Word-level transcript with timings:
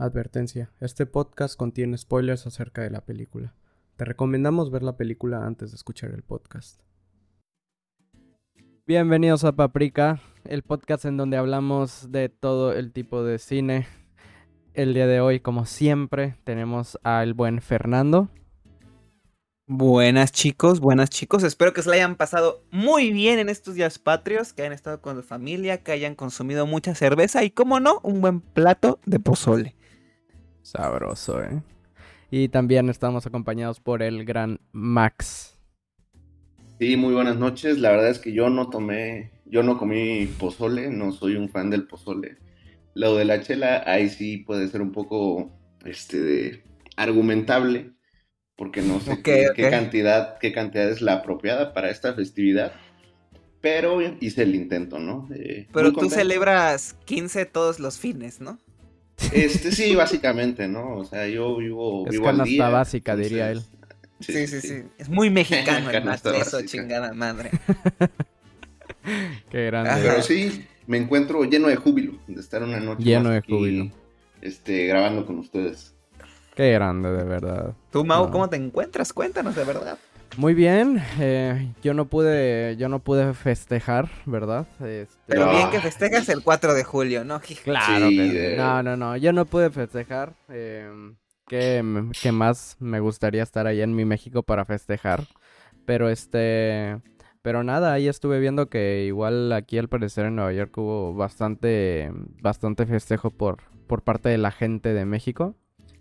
Advertencia, 0.00 0.70
este 0.80 1.04
podcast 1.04 1.58
contiene 1.58 1.98
spoilers 1.98 2.46
acerca 2.46 2.80
de 2.80 2.88
la 2.88 3.02
película. 3.02 3.52
Te 3.96 4.06
recomendamos 4.06 4.70
ver 4.70 4.82
la 4.82 4.96
película 4.96 5.44
antes 5.44 5.72
de 5.72 5.76
escuchar 5.76 6.12
el 6.12 6.22
podcast. 6.22 6.80
Bienvenidos 8.86 9.44
a 9.44 9.52
Paprika, 9.52 10.22
el 10.44 10.62
podcast 10.62 11.04
en 11.04 11.18
donde 11.18 11.36
hablamos 11.36 12.10
de 12.10 12.30
todo 12.30 12.72
el 12.72 12.92
tipo 12.92 13.22
de 13.24 13.38
cine. 13.38 13.86
El 14.72 14.94
día 14.94 15.06
de 15.06 15.20
hoy, 15.20 15.38
como 15.38 15.66
siempre, 15.66 16.38
tenemos 16.44 16.98
al 17.02 17.34
buen 17.34 17.60
Fernando. 17.60 18.30
Buenas 19.66 20.32
chicos, 20.32 20.80
buenas 20.80 21.10
chicos. 21.10 21.42
Espero 21.42 21.74
que 21.74 21.82
se 21.82 21.90
la 21.90 21.96
hayan 21.96 22.16
pasado 22.16 22.64
muy 22.70 23.12
bien 23.12 23.38
en 23.38 23.50
estos 23.50 23.74
días 23.74 23.98
patrios, 23.98 24.54
que 24.54 24.62
hayan 24.62 24.72
estado 24.72 25.02
con 25.02 25.16
su 25.16 25.22
familia, 25.22 25.82
que 25.82 25.92
hayan 25.92 26.14
consumido 26.14 26.66
mucha 26.66 26.94
cerveza 26.94 27.44
y, 27.44 27.50
como 27.50 27.80
no, 27.80 28.00
un 28.02 28.22
buen 28.22 28.40
plato 28.40 28.98
de 29.04 29.20
pozole. 29.20 29.76
Sabroso, 30.62 31.42
¿eh? 31.42 31.62
Y 32.30 32.48
también 32.48 32.88
estamos 32.88 33.26
acompañados 33.26 33.80
por 33.80 34.02
el 34.02 34.24
gran 34.24 34.60
Max. 34.72 35.58
Sí, 36.78 36.96
muy 36.96 37.12
buenas 37.12 37.36
noches. 37.36 37.78
La 37.78 37.90
verdad 37.90 38.08
es 38.08 38.20
que 38.20 38.32
yo 38.32 38.48
no 38.48 38.70
tomé, 38.70 39.32
yo 39.46 39.62
no 39.62 39.76
comí 39.76 40.26
pozole, 40.38 40.90
no 40.90 41.12
soy 41.12 41.36
un 41.36 41.48
fan 41.48 41.70
del 41.70 41.86
pozole. 41.86 42.36
Lo 42.94 43.16
de 43.16 43.24
la 43.24 43.42
chela, 43.42 43.82
ahí 43.86 44.08
sí 44.08 44.38
puede 44.38 44.68
ser 44.68 44.80
un 44.80 44.92
poco, 44.92 45.50
este, 45.84 46.62
argumentable, 46.96 47.92
porque 48.56 48.82
no 48.82 49.00
sé 49.00 49.22
qué, 49.22 49.50
cantidad, 49.70 50.38
qué 50.38 50.52
cantidad 50.52 50.88
es 50.88 51.02
la 51.02 51.14
apropiada 51.14 51.72
para 51.74 51.90
esta 51.90 52.14
festividad. 52.14 52.72
Pero 53.60 54.00
hice 54.20 54.42
el 54.42 54.54
intento, 54.54 54.98
¿no? 54.98 55.28
Eh, 55.34 55.66
pero 55.72 55.92
tú 55.92 56.08
celebras 56.08 56.96
15 57.04 57.44
todos 57.46 57.78
los 57.78 57.98
fines, 57.98 58.40
¿no? 58.40 58.58
Este 59.32 59.72
sí, 59.72 59.94
básicamente, 59.94 60.68
¿no? 60.68 60.96
O 60.96 61.04
sea, 61.04 61.26
yo 61.28 61.56
vivo, 61.56 62.06
es 62.06 62.12
vivo 62.12 62.24
canasta 62.24 62.68
básica, 62.68 63.16
diría 63.16 63.50
él. 63.50 63.62
Sí 64.20 64.46
sí, 64.46 64.60
sí, 64.60 64.82
Es 64.98 65.08
muy 65.08 65.30
mexicano 65.30 65.90
el 65.90 66.08
eso, 66.40 66.60
chingada 66.62 67.12
madre. 67.12 67.50
Qué 69.50 69.66
grande. 69.66 69.90
Pero 70.02 70.22
sí, 70.22 70.66
me 70.86 70.98
encuentro 70.98 71.42
lleno 71.44 71.68
de 71.68 71.76
júbilo 71.76 72.18
de 72.26 72.40
estar 72.40 72.62
una 72.62 72.80
noche 72.80 73.02
lleno 73.02 73.30
de 73.30 73.40
júbilo. 73.40 73.90
Este, 74.42 74.86
grabando 74.86 75.26
con 75.26 75.38
ustedes. 75.38 75.94
Qué 76.54 76.72
grande, 76.72 77.10
de 77.10 77.24
verdad. 77.24 77.74
Tú, 77.90 78.04
Mau, 78.04 78.30
¿cómo 78.30 78.48
te 78.48 78.56
encuentras? 78.56 79.12
Cuéntanos 79.12 79.54
de 79.54 79.64
verdad. 79.64 79.98
Muy 80.36 80.54
bien, 80.54 81.02
eh, 81.18 81.72
yo 81.82 81.92
no 81.92 82.06
pude, 82.06 82.76
yo 82.76 82.88
no 82.88 83.00
pude 83.00 83.34
festejar, 83.34 84.08
¿verdad? 84.26 84.66
Este, 84.80 85.16
Pero 85.26 85.50
bien 85.50 85.70
que 85.70 85.80
festejas 85.80 86.28
el 86.28 86.42
4 86.42 86.74
de 86.74 86.84
julio, 86.84 87.24
¿no? 87.24 87.40
Claro, 87.64 88.10
no, 88.10 88.82
no, 88.82 88.96
no, 88.96 89.16
yo 89.16 89.32
no 89.32 89.44
pude 89.44 89.70
festejar. 89.70 90.34
Eh, 90.48 90.88
¿qué, 91.46 91.82
más 92.32 92.76
me 92.78 93.00
gustaría 93.00 93.42
estar 93.42 93.66
allá 93.66 93.84
en 93.84 93.94
mi 93.94 94.04
México 94.04 94.42
para 94.42 94.64
festejar? 94.64 95.24
Pero 95.84 96.08
este, 96.08 97.00
pero 97.42 97.64
nada, 97.64 97.92
ahí 97.92 98.08
estuve 98.08 98.38
viendo 98.38 98.68
que 98.68 99.04
igual 99.06 99.52
aquí 99.52 99.78
al 99.78 99.88
parecer 99.88 100.26
en 100.26 100.36
Nueva 100.36 100.52
York 100.52 100.76
hubo 100.78 101.12
bastante, 101.12 102.10
bastante 102.40 102.86
festejo 102.86 103.30
por, 103.30 103.58
por 103.88 104.02
parte 104.02 104.28
de 104.28 104.38
la 104.38 104.52
gente 104.52 104.94
de 104.94 105.04
México 105.04 105.56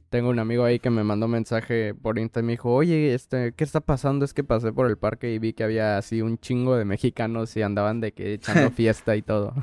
tengo 0.10 0.30
un 0.30 0.40
amigo 0.40 0.64
ahí 0.64 0.80
que 0.80 0.90
me 0.90 1.04
mandó 1.04 1.28
un 1.28 1.34
mensaje 1.34 1.94
por 1.94 2.18
Insta 2.18 2.40
y 2.40 2.44
me 2.44 2.54
dijo, 2.54 2.74
oye, 2.74 3.14
este, 3.14 3.54
¿qué 3.54 3.64
está 3.64 3.80
pasando? 3.80 4.26
Es 4.26 4.34
que 4.34 4.44
pasé 4.44 4.74
por 4.74 4.88
el 4.88 4.98
parque 4.98 5.34
y 5.34 5.40
vi 5.40 5.54
que 5.54 5.64
había 5.64 5.98
así 5.98 6.22
un 6.22 6.38
chingo 6.40 6.76
de 6.76 6.86
mexicanos 6.86 7.56
y 7.56 7.62
andaban 7.62 8.02
de 8.02 8.12
que 8.12 8.34
echando 8.34 8.72
fiesta 8.76 9.16
y 9.16 9.22
todo. 9.22 9.54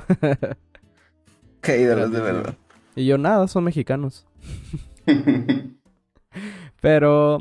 Qué 1.61 1.81
ídolos 1.81 2.11
de 2.11 2.21
verdad. 2.21 2.55
Y 2.95 3.05
yo, 3.05 3.17
nada, 3.17 3.47
son 3.47 3.65
mexicanos. 3.65 4.25
Pero, 6.81 7.39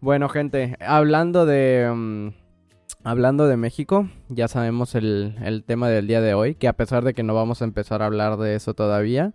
bueno, 0.00 0.28
gente, 0.28 0.76
hablando 0.80 1.46
de... 1.46 1.90
Mm, 1.94 2.28
hablando 3.04 3.46
de 3.46 3.56
México, 3.56 4.08
ya 4.28 4.48
sabemos 4.48 4.94
el, 4.94 5.36
el 5.42 5.64
tema 5.64 5.88
del 5.88 6.06
día 6.06 6.20
de 6.20 6.34
hoy, 6.34 6.54
que 6.54 6.68
a 6.68 6.72
pesar 6.72 7.04
de 7.04 7.14
que 7.14 7.22
no 7.22 7.34
vamos 7.34 7.62
a 7.62 7.64
empezar 7.64 8.02
a 8.02 8.06
hablar 8.06 8.36
de 8.36 8.54
eso 8.54 8.74
todavía, 8.74 9.32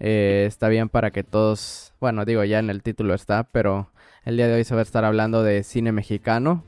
eh, 0.00 0.44
está 0.46 0.68
bien 0.68 0.88
para 0.88 1.10
que 1.10 1.22
todos, 1.22 1.94
bueno, 2.00 2.24
digo, 2.24 2.44
ya 2.44 2.58
en 2.58 2.70
el 2.70 2.82
título 2.82 3.14
está, 3.14 3.44
pero 3.44 3.90
el 4.24 4.36
día 4.36 4.48
de 4.48 4.54
hoy 4.54 4.64
se 4.64 4.74
va 4.74 4.80
a 4.80 4.84
estar 4.84 5.04
hablando 5.04 5.42
de 5.42 5.62
cine 5.62 5.92
mexicano. 5.92 6.64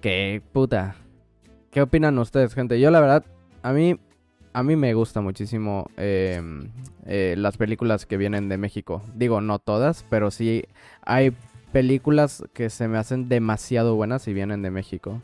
Que 0.00 0.42
puta. 0.52 0.96
¿Qué 1.70 1.82
opinan 1.82 2.18
ustedes, 2.18 2.54
gente? 2.54 2.80
Yo 2.80 2.90
la 2.90 3.00
verdad, 3.00 3.24
a 3.62 3.72
mí, 3.72 3.98
a 4.52 4.62
mí 4.62 4.76
me 4.76 4.94
gusta 4.94 5.20
muchísimo 5.20 5.90
em, 5.96 6.70
eh, 7.06 7.34
las 7.36 7.56
películas 7.56 8.06
que 8.06 8.16
vienen 8.16 8.48
de 8.48 8.56
México. 8.56 9.02
Digo, 9.14 9.40
no 9.40 9.58
todas, 9.58 10.04
pero 10.08 10.30
sí 10.30 10.64
hay 11.02 11.34
películas 11.72 12.44
que 12.54 12.70
se 12.70 12.88
me 12.88 12.98
hacen 12.98 13.28
demasiado 13.28 13.96
buenas 13.96 14.28
y 14.28 14.32
vienen 14.32 14.62
de 14.62 14.70
México. 14.70 15.20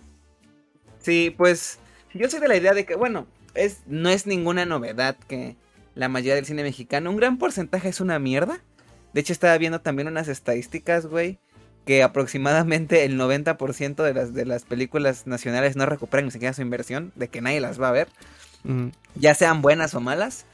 Sí, 0.99 1.35
pues 1.37 1.79
yo 2.13 2.29
soy 2.29 2.41
de 2.41 2.49
la 2.49 2.57
idea 2.57 2.75
de 2.75 2.85
que, 2.85 2.95
bueno, 2.95 3.27
es, 3.55 3.83
no 3.87 4.09
es 4.09 4.27
ninguna 4.27 4.67
novedad 4.67 5.17
que 5.29 5.57
la 5.95 6.09
mayoría 6.09 6.35
del 6.37 6.47
cine 6.47 6.63
mexicano. 6.63 7.11
Un 7.11 7.17
gran 7.17 7.39
porcentaje 7.39 7.89
es 7.89 8.01
una 8.01 8.19
mierda. 8.19 8.61
De 9.13 9.21
hecho, 9.21 9.33
estaba 9.33 9.57
viendo 9.59 9.81
también 9.81 10.09
unas 10.09 10.29
estadísticas, 10.29 11.07
güey, 11.07 11.39
que 11.85 12.03
aproximadamente 12.03 13.05
el 13.05 13.19
90% 13.19 14.03
de 14.03 14.15
las, 14.15 14.35
de 14.35 14.47
las 14.47 14.65
películas 14.65 15.27
nacionales 15.27 15.77
no 15.77 15.87
recuperan 15.87 16.27
ni 16.27 16.31
siquiera 16.31 16.55
su 16.55 16.63
inversión, 16.63 17.13
de 17.15 17.29
que 17.29 17.41
nadie 17.41 17.61
las 17.61 17.81
va 17.81 17.89
a 17.89 17.93
ver, 17.93 18.09
ya 19.17 19.35
sean 19.35 19.61
buenas 19.61 19.95
o 19.95 20.01
malas. 20.01 20.47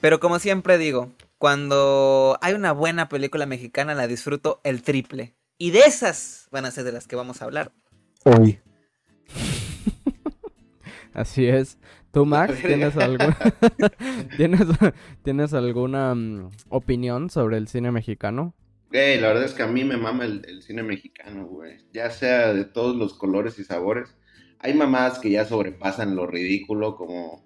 Pero 0.00 0.20
como 0.20 0.38
siempre 0.38 0.78
digo, 0.78 1.10
cuando 1.38 2.38
hay 2.42 2.54
una 2.54 2.72
buena 2.72 3.08
película 3.08 3.46
mexicana, 3.46 3.94
la 3.94 4.06
disfruto 4.06 4.60
el 4.64 4.82
triple. 4.82 5.34
Y 5.58 5.70
de 5.70 5.80
esas 5.80 6.48
van 6.50 6.66
a 6.66 6.70
ser 6.70 6.84
de 6.84 6.92
las 6.92 7.06
que 7.06 7.16
vamos 7.16 7.40
a 7.40 7.46
hablar. 7.46 7.72
Hoy. 8.24 8.60
Así 11.14 11.46
es. 11.46 11.78
¿Tú, 12.14 12.24
Max, 12.24 12.54
tienes, 14.36 14.66
¿tienes, 15.24 15.52
alguna 15.52 16.14
mm, 16.14 16.50
opinión 16.68 17.28
sobre 17.28 17.56
el 17.56 17.66
cine 17.66 17.90
mexicano? 17.90 18.54
Güey, 18.90 19.20
la 19.20 19.28
verdad 19.28 19.44
es 19.44 19.52
que 19.52 19.64
a 19.64 19.66
mí 19.66 19.82
me 19.82 19.96
mama 19.96 20.24
el, 20.24 20.62
cine 20.62 20.84
mexicano, 20.84 21.46
güey. 21.46 21.78
Ya 21.92 22.10
sea 22.10 22.54
de 22.54 22.64
todos 22.64 22.94
los 22.94 23.14
colores 23.14 23.58
y 23.58 23.64
sabores. 23.64 24.16
Hay 24.60 24.74
mamás 24.74 25.18
que 25.18 25.30
ya 25.30 25.44
sobrepasan 25.44 26.14
lo 26.14 26.28
ridículo, 26.28 26.94
como 26.94 27.44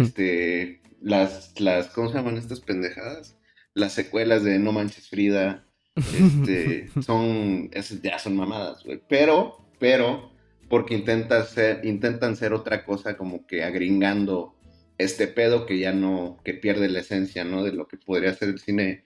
este, 0.00 0.82
las, 1.00 1.54
las, 1.60 1.86
¿cómo 1.90 2.08
se 2.08 2.16
llaman 2.16 2.36
estas 2.36 2.58
pendejadas? 2.58 3.38
Las 3.74 3.92
secuelas 3.92 4.42
de 4.42 4.58
No 4.58 4.72
Manches 4.72 5.08
Frida. 5.08 5.64
Este, 5.96 6.88
son, 7.02 7.70
esas 7.72 8.02
ya 8.02 8.18
son 8.18 8.36
mamadas, 8.36 8.84
güey. 8.84 9.00
Pero, 9.08 9.68
pero, 9.80 10.30
porque 10.68 10.94
intentan 10.94 11.46
ser, 11.46 11.84
intentan 11.84 12.36
ser 12.36 12.52
otra 12.52 12.84
cosa 12.84 13.16
como 13.16 13.46
que 13.46 13.64
agringando 13.64 14.54
este 14.98 15.28
pedo 15.28 15.64
que 15.64 15.78
ya 15.78 15.92
no, 15.92 16.38
que 16.44 16.54
pierde 16.54 16.88
la 16.88 17.00
esencia, 17.00 17.44
¿no? 17.44 17.62
De 17.62 17.72
lo 17.72 17.86
que 17.86 17.96
podría 17.96 18.34
ser 18.34 18.50
el 18.50 18.58
cine 18.58 19.04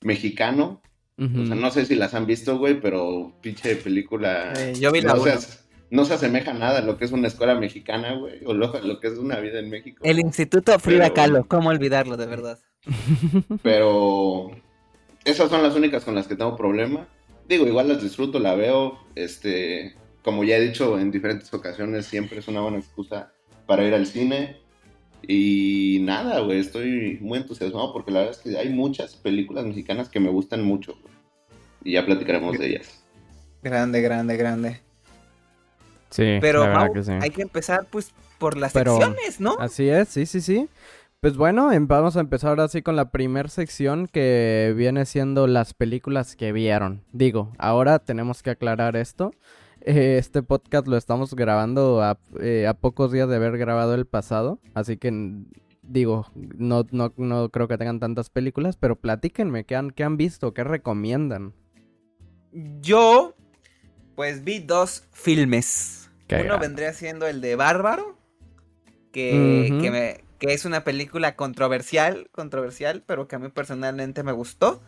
mexicano. 0.00 0.80
O 1.18 1.46
sea, 1.46 1.54
no 1.54 1.70
sé 1.70 1.84
si 1.84 1.94
las 1.94 2.14
han 2.14 2.26
visto, 2.26 2.58
güey, 2.58 2.80
pero 2.80 3.32
pinche 3.40 3.76
película... 3.76 4.54
Eh, 4.56 4.74
yo 4.80 4.90
vi 4.90 5.02
la 5.02 5.14
no, 5.14 5.24
no 5.90 6.04
se 6.04 6.14
asemeja 6.14 6.52
nada 6.52 6.78
a 6.78 6.82
lo 6.82 6.96
que 6.96 7.04
es 7.04 7.12
una 7.12 7.28
escuela 7.28 7.54
mexicana, 7.54 8.14
güey, 8.14 8.40
o 8.44 8.54
lo, 8.54 8.72
que 8.98 9.06
es 9.06 9.18
una 9.18 9.38
vida 9.38 9.60
en 9.60 9.70
México. 9.70 10.00
El 10.02 10.18
Instituto 10.18 10.76
Frida 10.80 11.12
Kahlo, 11.12 11.46
¿cómo 11.46 11.68
olvidarlo, 11.68 12.16
de 12.16 12.26
verdad? 12.26 12.58
Pero 13.62 14.50
esas 15.24 15.48
son 15.48 15.62
las 15.62 15.76
únicas 15.76 16.04
con 16.04 16.16
las 16.16 16.26
que 16.26 16.34
tengo 16.34 16.56
problema. 16.56 17.06
Digo, 17.48 17.66
igual 17.66 17.88
las 17.88 18.02
disfruto, 18.02 18.40
la 18.40 18.54
veo, 18.56 18.98
este 19.14 19.94
como 20.22 20.44
ya 20.44 20.56
he 20.56 20.60
dicho 20.60 20.98
en 20.98 21.10
diferentes 21.10 21.52
ocasiones, 21.52 22.06
siempre 22.06 22.38
es 22.38 22.48
una 22.48 22.60
buena 22.60 22.78
excusa 22.78 23.32
para 23.66 23.84
ir 23.84 23.94
al 23.94 24.06
cine. 24.06 24.60
Y 25.22 25.98
nada, 26.02 26.40
güey, 26.40 26.58
estoy 26.58 27.18
muy 27.20 27.38
entusiasmado 27.38 27.92
porque 27.92 28.10
la 28.10 28.20
verdad 28.20 28.36
es 28.36 28.42
que 28.42 28.58
hay 28.58 28.70
muchas 28.70 29.14
películas 29.14 29.64
mexicanas 29.64 30.08
que 30.08 30.20
me 30.20 30.30
gustan 30.30 30.64
mucho. 30.64 30.96
Y 31.84 31.92
ya 31.92 32.04
platicaremos 32.04 32.58
de 32.58 32.66
ellas. 32.66 33.04
Grande, 33.62 34.00
grande, 34.00 34.36
grande. 34.36 34.80
Sí, 36.10 36.38
pero 36.40 36.64
hay 37.20 37.30
que 37.30 37.42
empezar 37.42 37.86
pues 37.90 38.12
por 38.38 38.56
las 38.56 38.72
secciones, 38.72 39.40
¿no? 39.40 39.56
Así 39.58 39.88
es, 39.88 40.08
sí, 40.08 40.26
sí, 40.26 40.40
sí. 40.40 40.68
Pues 41.20 41.36
bueno, 41.36 41.72
em, 41.72 41.86
vamos 41.86 42.16
a 42.16 42.20
empezar 42.20 42.58
así 42.60 42.82
con 42.82 42.96
la 42.96 43.12
primera 43.12 43.48
sección 43.48 44.08
que 44.08 44.74
viene 44.76 45.06
siendo 45.06 45.46
las 45.46 45.72
películas 45.72 46.34
que 46.34 46.50
vieron. 46.52 47.04
Digo, 47.12 47.52
ahora 47.58 48.00
tenemos 48.00 48.42
que 48.42 48.50
aclarar 48.50 48.96
esto. 48.96 49.32
Eh, 49.84 50.16
este 50.16 50.44
podcast 50.44 50.86
lo 50.86 50.96
estamos 50.96 51.34
grabando 51.34 52.00
eh, 52.40 52.68
a, 52.68 52.74
pocos 52.74 53.10
días 53.10 53.28
de 53.28 53.34
haber 53.34 53.58
grabado 53.58 53.94
el 53.94 54.06
pasado, 54.06 54.60
así 54.74 54.96
que 54.96 55.10
digo, 55.82 56.26
no, 56.34 56.86
no, 56.92 57.12
no 57.16 57.48
creo 57.48 57.66
que 57.66 57.78
tengan 57.78 57.98
tantas 57.98 58.30
películas, 58.30 58.76
pero 58.76 58.94
platíquenme, 58.94 59.64
¿qué 59.64 59.74
han, 59.74 59.90
qué 59.90 60.04
han 60.04 60.16
visto? 60.16 60.54
¿Qué 60.54 60.62
recomiendan? 60.62 61.52
Yo, 62.80 63.34
pues 64.14 64.44
vi 64.44 64.60
dos 64.60 65.08
filmes. 65.10 66.10
Uno 66.30 66.58
vendría 66.60 66.92
siendo 66.92 67.26
el 67.26 67.40
de 67.40 67.56
Bárbaro, 67.56 68.16
que, 69.10 69.76
que, 69.82 69.90
me, 69.90 70.24
que 70.38 70.54
es 70.54 70.64
una 70.64 70.84
película 70.84 71.34
controversial, 71.34 72.28
controversial, 72.30 73.02
pero 73.04 73.26
que 73.26 73.34
a 73.36 73.38
mí 73.40 73.48
personalmente 73.48 74.22
me 74.22 74.32
gustó. 74.32 74.80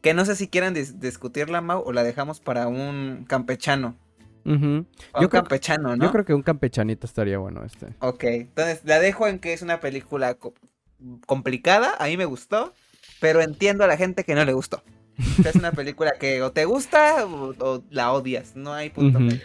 Que 0.00 0.14
no 0.14 0.24
sé 0.24 0.36
si 0.36 0.48
quieren 0.48 0.74
dis- 0.74 0.98
discutirla, 0.98 1.60
Mau, 1.60 1.82
o 1.84 1.92
la 1.92 2.02
dejamos 2.02 2.40
para 2.40 2.66
un 2.66 3.26
campechano. 3.28 3.96
O 4.54 4.54
Yo 4.54 4.56
un 4.56 4.84
creo- 5.14 5.28
campechano, 5.28 5.96
¿no? 5.96 6.04
Yo 6.06 6.12
creo 6.12 6.24
que 6.24 6.34
un 6.34 6.42
campechanito 6.42 7.06
estaría 7.06 7.38
bueno 7.38 7.64
este. 7.64 7.88
Ok, 8.00 8.24
entonces 8.24 8.80
la 8.84 8.98
dejo 8.98 9.26
en 9.26 9.38
que 9.38 9.52
es 9.52 9.62
una 9.62 9.80
película 9.80 10.34
co- 10.34 10.54
complicada, 11.26 11.94
a 11.98 12.06
mí 12.06 12.16
me 12.16 12.24
gustó, 12.24 12.72
pero 13.20 13.40
entiendo 13.40 13.84
a 13.84 13.86
la 13.86 13.96
gente 13.96 14.24
que 14.24 14.34
no 14.34 14.44
le 14.44 14.52
gustó. 14.52 14.82
O 15.18 15.42
sea, 15.42 15.50
es 15.50 15.56
una 15.56 15.72
película 15.72 16.12
que 16.18 16.42
o 16.42 16.52
te 16.52 16.64
gusta 16.64 17.26
o, 17.26 17.54
o 17.58 17.82
la 17.90 18.12
odias, 18.12 18.54
no 18.56 18.72
hay 18.72 18.90
punto 18.90 19.18
medio. 19.20 19.40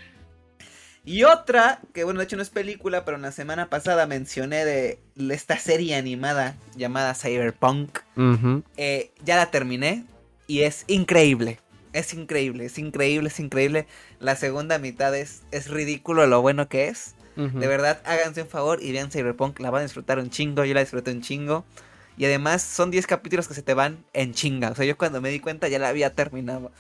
Y 1.06 1.23
otra, 1.25 1.81
que 1.94 2.06
bueno, 2.06 2.19
de 2.19 2.25
hecho 2.25 2.38
no 2.38 2.41
es 2.44 2.49
película, 2.49 3.03
pero 3.03 3.17
la 3.17 3.33
semana 3.33 3.69
pasada 3.69 4.06
mencioné 4.07 4.63
de 4.63 4.99
esta 5.31 5.57
serie 5.57 5.95
animada 5.95 6.56
llamada 6.77 7.13
Cyberpunk. 7.13 7.99
Eh, 8.77 9.11
ya 9.25 9.35
la 9.35 9.51
terminé 9.51 10.06
y 10.47 10.61
es 10.61 10.85
increíble. 10.88 11.59
Es 11.91 12.13
increíble, 12.13 12.65
es 12.65 12.77
increíble, 12.79 13.27
es 13.27 13.39
increíble. 13.39 13.85
La 14.23 14.35
segunda 14.35 14.79
mitad 14.79 15.15
es, 15.15 15.43
es 15.51 15.69
ridículo 15.69 16.25
lo 16.27 16.41
bueno 16.41 16.67
que 16.69 16.87
es. 16.87 17.15
De 17.35 17.65
verdad, 17.67 17.99
háganse 18.05 18.43
un 18.43 18.47
favor 18.47 18.81
y 18.81 18.91
vean 18.91 19.09
Cyberpunk. 19.11 19.59
La 19.59 19.71
van 19.71 19.79
a 19.79 19.83
disfrutar 19.83 20.19
un 20.19 20.29
chingo. 20.29 20.65
Yo 20.65 20.73
la 20.75 20.81
disfruté 20.81 21.11
un 21.11 21.21
chingo. 21.21 21.65
Y 22.15 22.25
además 22.25 22.61
son 22.61 22.91
10 22.91 23.07
capítulos 23.07 23.47
que 23.47 23.55
se 23.55 23.63
te 23.63 23.73
van 23.73 24.05
en 24.13 24.33
chinga. 24.33 24.69
O 24.69 24.75
sea, 24.75 24.85
yo 24.85 24.97
cuando 24.99 25.19
me 25.19 25.29
di 25.29 25.39
cuenta 25.39 25.67
ya 25.67 25.79
la 25.79 25.89
había 25.89 26.13
terminado. 26.13 26.71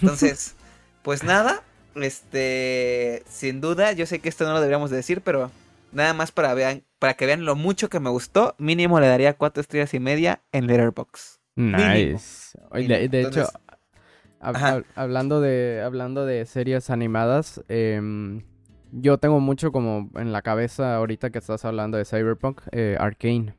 Entonces, 0.00 0.54
pues 1.02 1.22
nada. 1.24 1.62
Este, 1.96 3.22
sin 3.28 3.60
duda, 3.60 3.92
yo 3.92 4.06
sé 4.06 4.20
que 4.20 4.28
esto 4.28 4.44
no 4.44 4.52
lo 4.52 4.60
deberíamos 4.60 4.90
decir, 4.90 5.22
pero 5.22 5.50
nada 5.92 6.14
más 6.14 6.30
para, 6.30 6.54
vean, 6.54 6.84
para 6.98 7.14
que 7.14 7.26
vean 7.26 7.44
lo 7.44 7.56
mucho 7.56 7.88
que 7.88 8.00
me 8.00 8.10
gustó. 8.10 8.54
Mínimo 8.58 9.00
le 9.00 9.08
daría 9.08 9.34
4 9.36 9.60
estrellas 9.60 9.92
y 9.94 9.98
media 10.00 10.40
en 10.52 10.66
Letterboxd. 10.66 11.38
Nice. 11.56 12.56
De, 12.72 12.80
Mínimo. 12.80 12.94
de 13.08 13.20
hecho, 13.20 13.28
Entonces- 13.28 13.54
hab- 14.46 14.56
Ajá. 14.56 14.76
hab- 14.78 14.84
hablando 14.94 15.40
de 15.40 15.82
hablando 15.84 16.24
de 16.26 16.44
series 16.46 16.90
animadas, 16.90 17.62
em, 17.68 18.42
yo 18.92 19.18
tengo 19.18 19.40
mucho 19.40 19.72
como 19.72 20.10
en 20.14 20.32
la 20.32 20.42
cabeza 20.42 20.96
ahorita 20.96 21.30
que 21.30 21.38
estás 21.38 21.64
hablando 21.64 21.98
de 21.98 22.04
Cyberpunk, 22.04 22.60
eh, 22.72 22.96
Arcane. 22.98 23.56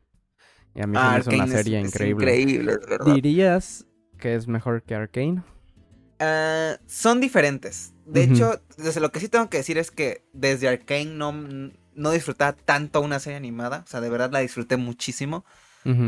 Y 0.76 0.82
a 0.82 0.88
mí 0.88 0.94
me 0.94 1.00
hizo 1.20 1.30
una 1.32 1.44
Arcane 1.44 1.44
es- 1.46 1.52
serie 1.52 1.80
es 1.82 1.88
increíble. 1.88 2.76
verdad. 2.78 3.14
¿Dirías 3.14 3.86
que 4.20 4.36
es 4.36 4.48
mejor 4.48 4.84
que 4.84 4.96
Arcane? 4.96 5.44
Ah, 6.20 6.78
son 6.88 7.22
diferentes. 7.22 7.94
De 8.06 8.24
hecho, 8.24 8.62
desde 8.78 9.00
lo 9.02 9.12
que 9.12 9.20
sí 9.20 9.28
tengo 9.28 9.50
que 9.50 9.58
decir 9.58 9.78
es 9.78 9.92
que 9.92 10.24
desde 10.34 10.68
Arkane 10.70 11.06
no, 11.06 11.32
no 11.94 12.12
disfrutaba 12.12 12.54
tanto 12.54 13.02
una 13.02 13.20
serie 13.20 13.38
animada. 13.38 13.84
O 13.86 13.88
sea, 13.90 14.02
de 14.02 14.10
verdad 14.10 14.32
la 14.32 14.40
disfruté 14.40 14.78
muchísimo. 14.78 15.46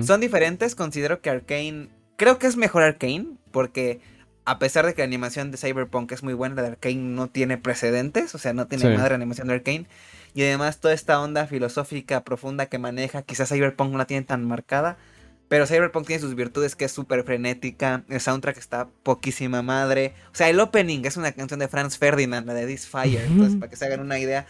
Son 0.02 0.20
diferentes. 0.20 0.76
Considero 0.76 1.22
que 1.22 1.30
Arkane. 1.30 1.90
Creo 2.18 2.38
que 2.38 2.48
es 2.48 2.58
mejor 2.58 2.84
Arkane. 2.84 3.38
Porque 3.52 4.02
a 4.50 4.60
pesar 4.60 4.86
de 4.86 4.94
que 4.94 5.02
la 5.02 5.06
animación 5.06 5.52
de 5.52 5.58
Cyberpunk 5.58 6.12
es 6.12 6.24
muy 6.24 6.34
buena, 6.34 6.56
la 6.56 6.62
de 6.64 6.68
Arkane 6.70 6.96
no 6.96 7.28
tiene 7.28 7.58
precedentes. 7.58 8.34
O 8.36 8.38
sea, 8.38 8.54
no 8.54 8.68
tiene 8.68 8.84
Sí. 8.86 8.98
madre 8.98 9.10
la 9.10 9.16
animación 9.16 9.48
de 9.48 9.54
Arkane. 9.56 9.86
Y 10.34 10.44
además 10.44 10.80
toda 10.80 10.94
esta 10.94 11.20
onda 11.20 11.48
filosófica 11.48 12.24
profunda 12.24 12.68
que 12.68 12.78
maneja. 12.80 13.22
Quizás 13.22 13.50
Cyberpunk 13.50 13.92
no 13.92 13.98
la 13.98 14.06
tiene 14.06 14.26
tan 14.26 14.46
marcada. 14.46 14.98
Pero 15.50 15.66
Cyberpunk 15.66 16.06
tiene 16.06 16.22
sus 16.22 16.36
virtudes 16.36 16.76
que 16.76 16.86
es 16.86 16.92
súper 16.92 17.24
frenética. 17.24 18.04
El 18.10 18.22
soundtrack 18.22 18.58
está 18.58 18.88
poquísima 19.04 19.62
madre. 19.62 20.14
O 20.32 20.36
sea, 20.36 20.50
el 20.50 20.60
opening 20.60 21.02
es 21.06 21.18
una 21.18 21.32
canción 21.32 21.60
de 21.60 21.68
Franz 21.68 21.98
Ferdinand, 21.98 22.46
la 22.46 22.54
de 22.54 22.68
This 22.68 22.88
Fire. 22.88 23.24
Entonces, 23.26 23.58
para 23.60 23.70
que 23.70 23.76
se 23.76 23.86
hagan 23.86 24.00
una 24.02 24.20
idea. 24.20 24.46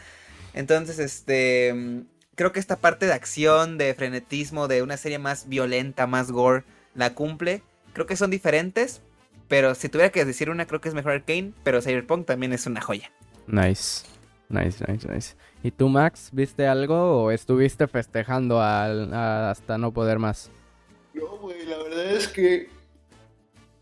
Entonces, 0.54 1.00
este. 1.00 2.04
Creo 2.36 2.52
que 2.54 2.60
esta 2.60 2.78
parte 2.78 3.06
de 3.06 3.14
acción, 3.14 3.78
de 3.78 3.94
frenetismo, 3.94 4.68
de 4.70 4.82
una 4.82 4.96
serie 4.98 5.20
más 5.20 5.48
violenta, 5.50 6.08
más 6.08 6.32
gore, 6.32 6.64
la 6.96 7.14
cumple. 7.14 7.62
Creo 7.94 8.06
que 8.06 8.16
son 8.16 8.30
diferentes. 8.32 9.02
Pero 9.50 9.76
si 9.76 9.90
tuviera 9.90 10.12
que 10.12 10.24
decir 10.24 10.50
una, 10.50 10.66
creo 10.66 10.80
que 10.80 10.88
es 10.88 10.96
mejor 10.96 11.12
Arcane. 11.12 11.52
Pero 11.64 11.82
Cyberpunk 11.82 12.26
también 12.26 12.54
es 12.54 12.66
una 12.68 12.80
joya. 12.80 13.12
Nice. 13.48 14.06
Nice, 14.48 14.84
nice, 14.88 15.08
nice. 15.14 15.36
¿Y 15.64 15.72
tú, 15.72 15.90
Max, 15.90 16.30
viste 16.32 16.66
algo 16.66 17.24
o 17.24 17.32
estuviste 17.32 17.88
festejando 17.88 18.62
al- 18.62 19.14
a- 19.14 19.52
hasta 19.52 19.78
no 19.78 19.92
poder 19.92 20.18
más? 20.20 20.50
No, 21.14 21.38
güey, 21.40 21.66
la 21.66 21.78
verdad 21.78 22.12
es 22.14 22.28
que 22.30 22.70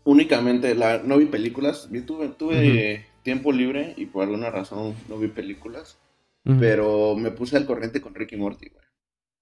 únicamente 0.04 0.74
la, 0.74 0.98
no 0.98 1.18
vi 1.18 1.26
películas. 1.26 1.88
Vi- 1.90 2.00
tuve 2.02 2.28
tuve 2.30 3.06
tiempo 3.22 3.52
libre 3.52 3.94
y 3.96 4.06
por 4.06 4.24
alguna 4.24 4.50
razón 4.50 4.94
no 5.08 5.18
vi 5.18 5.28
películas. 5.28 5.98
Pero 6.60 7.14
me 7.14 7.30
puse 7.30 7.58
al 7.58 7.66
corriente 7.66 8.00
con 8.00 8.14
Ricky 8.14 8.36
Morty, 8.36 8.70
güey. 8.70 8.84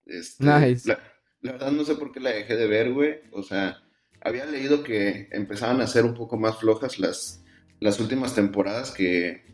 Este, 0.06 0.44
Nice. 0.44 0.88
La, 0.88 0.98
la 1.40 1.52
verdad 1.52 1.70
no 1.70 1.84
sé 1.84 1.94
por 1.94 2.10
qué 2.10 2.18
la 2.18 2.30
dejé 2.30 2.56
de 2.56 2.66
ver, 2.66 2.92
güey. 2.92 3.20
O 3.30 3.44
sea, 3.44 3.80
había 4.26 4.46
leído 4.46 4.82
que 4.82 5.28
empezaban 5.30 5.80
a 5.80 5.86
ser 5.86 6.04
un 6.04 6.14
poco 6.14 6.36
más 6.36 6.58
flojas 6.58 6.98
las, 6.98 7.44
las 7.80 8.00
últimas 8.00 8.34
temporadas 8.34 8.90
que, 8.90 9.44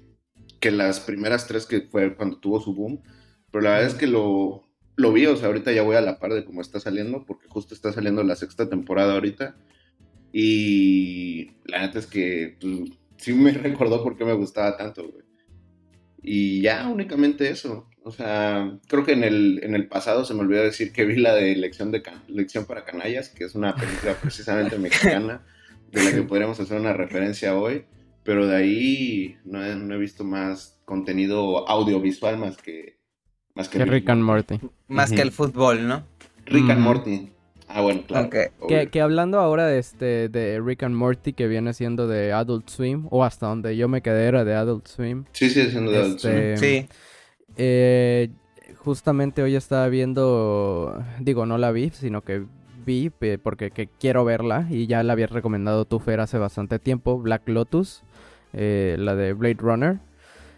que 0.60 0.70
las 0.70 1.00
primeras 1.00 1.46
tres 1.46 1.66
que 1.66 1.82
fue 1.82 2.16
cuando 2.16 2.38
tuvo 2.38 2.60
su 2.60 2.74
boom. 2.74 3.02
Pero 3.50 3.62
la 3.62 3.70
verdad 3.70 3.88
es 3.88 3.94
que 3.94 4.06
lo, 4.06 4.66
lo 4.96 5.12
vi, 5.12 5.26
o 5.26 5.36
sea, 5.36 5.48
ahorita 5.48 5.72
ya 5.72 5.82
voy 5.82 5.96
a 5.96 6.00
la 6.00 6.18
par 6.18 6.32
de 6.32 6.44
cómo 6.44 6.60
está 6.60 6.80
saliendo, 6.80 7.24
porque 7.26 7.48
justo 7.48 7.74
está 7.74 7.92
saliendo 7.92 8.22
la 8.22 8.36
sexta 8.36 8.68
temporada 8.68 9.14
ahorita. 9.14 9.56
Y 10.32 11.50
la 11.66 11.80
neta 11.82 11.98
es 11.98 12.06
que 12.06 12.56
pues, 12.60 12.90
sí 13.18 13.34
me 13.34 13.50
recordó 13.52 14.02
por 14.02 14.16
qué 14.16 14.24
me 14.24 14.32
gustaba 14.32 14.76
tanto, 14.76 15.02
güey. 15.02 15.24
Y 16.22 16.62
ya, 16.62 16.88
únicamente 16.88 17.50
eso. 17.50 17.88
O 18.04 18.10
sea, 18.10 18.78
creo 18.88 19.04
que 19.04 19.12
en 19.12 19.22
el, 19.24 19.60
en 19.62 19.74
el 19.74 19.86
pasado 19.86 20.24
se 20.24 20.34
me 20.34 20.40
olvidó 20.40 20.62
decir 20.62 20.92
que 20.92 21.04
vi 21.04 21.16
la 21.16 21.34
de 21.34 21.54
Lección, 21.54 21.90
de 21.92 22.02
Can- 22.02 22.22
Lección 22.28 22.64
para 22.64 22.84
Canallas, 22.84 23.28
que 23.28 23.44
es 23.44 23.54
una 23.54 23.74
película 23.76 24.14
precisamente 24.20 24.76
mexicana, 24.78 25.42
de 25.92 26.02
la 26.04 26.12
que 26.12 26.22
podríamos 26.22 26.58
hacer 26.58 26.80
una 26.80 26.92
referencia 26.92 27.56
hoy. 27.56 27.84
Pero 28.24 28.46
de 28.46 28.56
ahí 28.56 29.36
no 29.44 29.64
he, 29.64 29.74
no 29.74 29.94
he 29.94 29.98
visto 29.98 30.24
más 30.24 30.80
contenido 30.84 31.68
audiovisual 31.68 32.38
más 32.38 32.56
que... 32.56 32.98
Más 33.54 33.68
que 33.68 33.78
Que 33.78 33.84
Rick 33.84 34.08
and 34.08 34.22
Morty. 34.22 34.60
Más 34.88 35.10
que 35.12 35.20
el 35.22 35.30
fútbol, 35.32 35.86
¿no? 35.86 36.04
Rick 36.46 36.70
and. 36.70 36.80
Morty. 36.80 37.28
Ah, 37.68 37.80
bueno, 37.82 38.02
claro. 38.06 38.26
Ok. 38.26 38.34
obvio. 38.60 38.68
Que, 38.68 38.86
que 38.88 39.00
hablando 39.00 39.38
ahora 39.38 39.66
de 39.66 39.78
este 39.78 40.28
de 40.28 40.60
Rick 40.60 40.82
and 40.84 40.94
Morty 40.94 41.32
que 41.32 41.46
viene 41.48 41.72
siendo 41.74 42.06
de 42.08 42.32
Adult 42.32 42.68
Swim 42.68 43.06
o 43.10 43.24
hasta 43.24 43.46
donde 43.46 43.76
yo 43.76 43.88
me 43.88 44.02
quedé 44.02 44.26
era 44.26 44.44
de 44.44 44.54
Adult 44.54 44.86
Swim. 44.86 45.24
Sí, 45.32 45.50
sí, 45.50 45.70
siendo 45.70 45.90
de 45.90 45.98
Adult 45.98 46.16
Este, 46.16 46.56
Swim. 46.56 46.70
Sí. 46.70 46.88
Eh, 47.56 48.30
justamente 48.78 49.42
hoy 49.42 49.56
estaba 49.56 49.88
viendo, 49.88 51.02
digo, 51.20 51.46
no 51.46 51.58
la 51.58 51.70
vi, 51.72 51.90
sino 51.90 52.22
que 52.22 52.44
vi 52.84 53.10
porque 53.42 53.70
que 53.70 53.86
quiero 53.86 54.24
verla 54.24 54.66
y 54.68 54.86
ya 54.86 55.02
la 55.02 55.12
habías 55.12 55.30
recomendado 55.30 55.84
tú, 55.84 56.00
Fer, 56.00 56.20
hace 56.20 56.38
bastante 56.38 56.78
tiempo, 56.78 57.18
Black 57.18 57.48
Lotus, 57.48 58.02
eh, 58.52 58.96
la 58.98 59.14
de 59.14 59.32
Blade 59.34 59.56
Runner. 59.58 59.98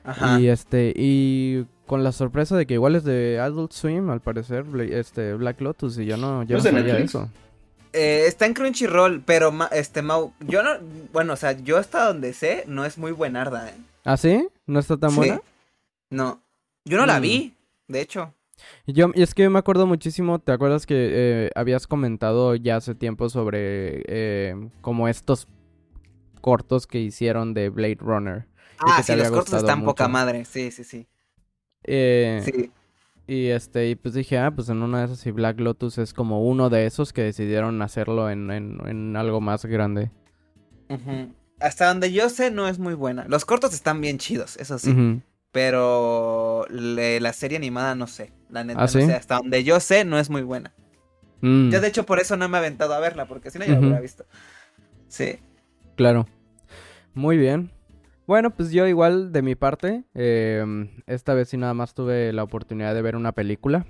Ajá. 0.05 0.39
Y 0.41 0.49
este, 0.49 0.93
y 0.97 1.67
con 1.87 2.03
la 2.05 2.13
sorpresa 2.13 2.57
de 2.57 2.67
que 2.67 2.75
igual 2.75 2.95
es 2.95 3.05
de 3.05 3.39
Adult 3.41 3.73
Swim, 3.73 4.09
al 4.11 4.21
parecer, 4.21 4.65
este 4.91 5.35
Black 5.35 5.61
Lotus, 5.61 5.99
y 5.99 6.07
yo 6.07 6.17
no, 6.17 6.43
yo 6.45 6.57
¿No 6.57 6.63
no 6.65 6.71
sabía 6.71 6.83
Netflix? 6.83 7.11
eso. 7.11 7.29
Eh, 7.93 8.25
está 8.27 8.47
en 8.47 8.55
Crunchyroll, 8.55 9.23
pero 9.25 9.53
ma- 9.53 9.69
este 9.71 10.03
Mau, 10.03 10.33
yo 10.49 10.63
no, 10.63 10.71
bueno, 11.13 11.35
o 11.35 11.37
sea, 11.37 11.53
yo 11.53 11.77
hasta 11.79 12.07
donde 12.07 12.33
sé, 12.33 12.65
no 12.67 12.85
es 12.85 12.99
muy 12.99 13.13
buenarda, 13.13 13.69
¿eh? 13.69 13.75
¿Ah, 14.05 14.17
sí? 14.17 14.49
¿No 14.67 14.81
está 14.81 14.97
tan 14.97 15.11
Sí. 15.11 15.17
buena? 15.17 15.41
No, 16.11 16.41
yo 16.85 16.99
no 16.99 17.07
la 17.07 17.19
Mm. 17.19 17.23
vi, 17.23 17.55
de 17.89 18.01
hecho. 18.01 18.35
Y 18.87 18.93
Yo, 18.93 19.11
y 19.15 19.23
es 19.23 19.35
que 19.35 19.43
yo 19.43 19.51
me 19.51 19.59
acuerdo 19.59 19.87
muchísimo, 19.87 20.39
¿te 20.39 20.53
acuerdas 20.53 20.87
que 20.87 20.95
eh, 20.97 21.51
habías 21.55 21.87
comentado 21.87 22.55
ya 22.55 22.77
hace 22.77 22.95
tiempo 22.95 23.29
sobre 23.29 24.03
eh, 24.07 24.71
como 24.81 25.09
estos 25.09 25.49
cortos 26.41 26.87
que 26.87 27.01
hicieron 27.01 27.53
de 27.55 27.69
Blade 27.69 27.99
Runner? 28.01 28.47
Ah, 28.79 29.03
sí, 29.03 29.15
los 29.17 29.31
cortos 29.31 29.55
están 29.55 29.85
poca 29.85 30.09
madre, 30.09 30.45
sí, 30.45 30.71
sí, 30.71 30.85
sí. 30.85 31.07
Eh, 31.85 32.41
Sí, 32.45 32.71
Y 33.27 33.47
este, 33.49 33.89
y 33.91 33.95
pues 33.97 34.15
dije, 34.15 34.39
ah, 34.39 34.51
pues 34.55 34.69
en 34.69 34.83
una 34.83 35.01
de 35.01 35.07
esas 35.07 35.27
y 35.27 35.31
Black 35.31 35.59
Lotus 35.61 35.99
es 35.99 36.13
como 36.15 36.45
uno 36.47 36.71
de 36.71 36.87
esos 36.87 37.13
que 37.13 37.23
decidieron 37.23 37.81
hacerlo 37.83 38.31
en, 38.31 38.51
en, 38.51 38.79
en 38.87 39.17
algo 39.17 39.41
más 39.41 39.65
grande. 39.65 40.11
Hasta 41.61 41.89
donde 41.89 42.13
yo 42.13 42.29
sé, 42.29 42.51
no 42.51 42.69
es 42.69 42.79
muy 42.79 42.95
buena. 42.95 43.25
Los 43.29 43.45
cortos 43.45 43.73
están 43.75 44.01
bien 44.01 44.19
chidos, 44.19 44.57
eso 44.59 44.79
sí. 44.79 44.95
Pero 45.55 46.67
le- 46.69 47.21
la 47.21 47.33
serie 47.33 47.57
animada 47.57 47.95
no 47.95 48.09
sé. 48.09 48.33
La 48.51 48.65
neta, 48.65 48.81
¿Ah, 48.81 48.83
no 48.83 48.89
sí? 48.89 49.03
sé. 49.03 49.15
Hasta 49.15 49.37
donde 49.37 49.63
yo 49.63 49.79
sé, 49.79 50.05
no 50.05 50.19
es 50.19 50.29
muy 50.29 50.43
buena. 50.43 50.73
Mm, 51.43 51.71
Yo, 51.71 51.81
de 51.81 51.87
hecho, 51.87 52.05
por 52.05 52.19
eso 52.19 52.37
no 52.37 52.49
me 52.49 52.57
he 52.57 52.61
aventado 52.61 52.93
a 52.93 52.99
verla, 52.99 53.27
porque 53.27 53.53
si 53.53 53.61
no, 53.61 53.65
ya 53.65 53.71
la 53.75 53.79
Ujú. 53.79 53.87
hubiera 53.87 54.01
visto. 54.01 54.25
Sí. 55.07 55.39
Claro. 55.95 56.27
Muy 57.15 57.37
bien. 57.37 57.71
Bueno, 58.27 58.51
pues 58.51 58.73
yo 58.73 58.89
igual 58.89 59.31
de 59.31 59.43
mi 59.43 59.55
parte, 59.55 60.03
em, 60.15 60.91
esta 61.07 61.35
vez 61.35 61.51
sí 61.51 61.57
nada 61.57 61.73
más 61.73 61.95
tuve 61.95 62.33
la 62.33 62.43
oportunidad 62.43 62.93
de 62.93 63.03
ver 63.03 63.15
una 63.15 63.31
película. 63.31 63.87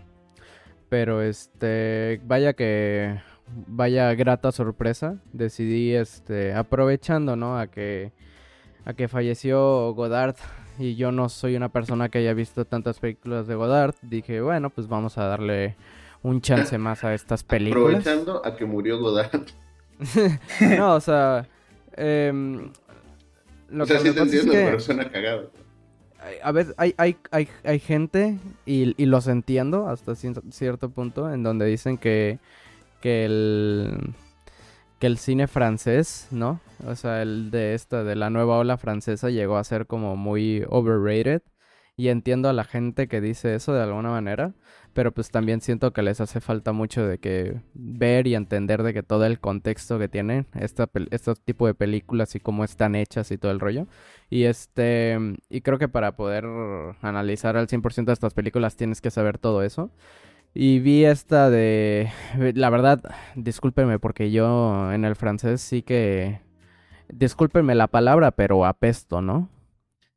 Pero 0.90 1.22
este, 1.22 2.20
vaya 2.26 2.52
que, 2.52 3.20
vaya 3.66 4.12
grata 4.14 4.52
sorpresa. 4.52 5.16
Decidí, 5.32 5.94
este, 5.94 6.52
aprovechando, 6.52 7.36
¿no? 7.36 7.58
A 7.58 7.68
que, 7.68 8.12
a 8.84 8.92
que 8.92 9.08
falleció 9.08 9.94
Godard 9.94 10.36
y 10.78 10.96
yo 10.96 11.12
no 11.12 11.28
soy 11.28 11.56
una 11.56 11.68
persona 11.68 12.08
que 12.08 12.18
haya 12.18 12.34
visto 12.34 12.64
tantas 12.64 12.98
películas 12.98 13.46
de 13.46 13.54
Godard. 13.54 13.94
Dije, 14.02 14.40
bueno, 14.40 14.70
pues 14.70 14.88
vamos 14.88 15.18
a 15.18 15.24
darle 15.26 15.76
un 16.22 16.40
chance 16.40 16.76
más 16.78 17.04
a 17.04 17.14
estas 17.14 17.42
películas. 17.44 18.00
Aprovechando 18.06 18.42
a 18.44 18.56
que 18.56 18.64
murió 18.64 18.98
Godard. 18.98 19.42
No, 20.78 20.94
o 20.96 21.00
sea, 21.00 21.46
Em, 21.96 22.70
lo 23.68 23.84
o 23.84 23.86
sea, 23.86 23.98
que 23.98 24.02
sí 24.02 24.08
me 24.08 24.14
te 24.14 24.20
pasa 24.20 24.24
es 24.24 24.34
entiendo, 24.34 24.52
que- 24.52 24.64
pero 24.64 24.80
suena 24.80 25.10
cagado. 25.10 25.50
a 26.42 26.50
veces 26.52 26.74
hay, 26.76 26.92
hay, 26.96 27.16
hay, 27.30 27.48
hay 27.62 27.78
gente, 27.78 28.38
y, 28.66 29.00
y 29.00 29.06
los 29.06 29.28
entiendo 29.28 29.86
hasta 29.88 30.12
cier- 30.12 30.42
cierto 30.50 30.88
punto, 30.90 31.32
en 31.32 31.42
donde 31.44 31.66
dicen 31.66 31.96
que, 31.98 32.38
que 33.00 33.26
el 33.26 34.14
que 35.04 35.08
el 35.08 35.18
cine 35.18 35.48
francés, 35.48 36.28
¿no? 36.30 36.60
O 36.86 36.96
sea, 36.96 37.20
el 37.20 37.50
de 37.50 37.74
esta, 37.74 38.04
de 38.04 38.16
la 38.16 38.30
nueva 38.30 38.56
ola 38.56 38.78
francesa 38.78 39.28
llegó 39.28 39.58
a 39.58 39.64
ser 39.64 39.86
como 39.86 40.16
muy 40.16 40.64
overrated. 40.70 41.42
Y 41.94 42.08
entiendo 42.08 42.48
a 42.48 42.54
la 42.54 42.64
gente 42.64 43.06
que 43.06 43.20
dice 43.20 43.54
eso 43.54 43.74
de 43.74 43.82
alguna 43.82 44.08
manera. 44.08 44.54
Pero 44.94 45.12
pues 45.12 45.30
también 45.30 45.60
siento 45.60 45.92
que 45.92 46.00
les 46.00 46.22
hace 46.22 46.40
falta 46.40 46.72
mucho 46.72 47.06
de 47.06 47.18
que 47.18 47.60
ver 47.74 48.26
y 48.26 48.34
entender 48.34 48.82
de 48.82 48.94
que 48.94 49.02
todo 49.02 49.26
el 49.26 49.40
contexto 49.40 49.98
que 49.98 50.08
tienen 50.08 50.46
esta, 50.54 50.88
este 51.10 51.34
tipo 51.34 51.66
de 51.66 51.74
películas 51.74 52.34
y 52.34 52.40
cómo 52.40 52.64
están 52.64 52.94
hechas 52.94 53.30
y 53.30 53.36
todo 53.36 53.52
el 53.52 53.60
rollo. 53.60 53.86
Y 54.30 54.44
este, 54.44 55.18
y 55.50 55.60
creo 55.60 55.78
que 55.78 55.88
para 55.88 56.16
poder 56.16 56.46
analizar 57.02 57.58
al 57.58 57.66
100% 57.68 58.06
de 58.06 58.12
estas 58.14 58.32
películas 58.32 58.76
tienes 58.76 59.02
que 59.02 59.10
saber 59.10 59.36
todo 59.36 59.62
eso. 59.62 59.90
Y 60.54 60.78
vi 60.78 61.04
esta 61.04 61.50
de, 61.50 62.10
la 62.54 62.70
verdad, 62.70 63.02
discúlpenme 63.34 63.98
porque 63.98 64.30
yo 64.30 64.92
en 64.92 65.04
el 65.04 65.16
francés 65.16 65.60
sí 65.60 65.82
que, 65.82 66.40
discúlpenme 67.08 67.74
la 67.74 67.88
palabra, 67.88 68.30
pero 68.30 68.64
apesto, 68.64 69.20
¿no? 69.20 69.48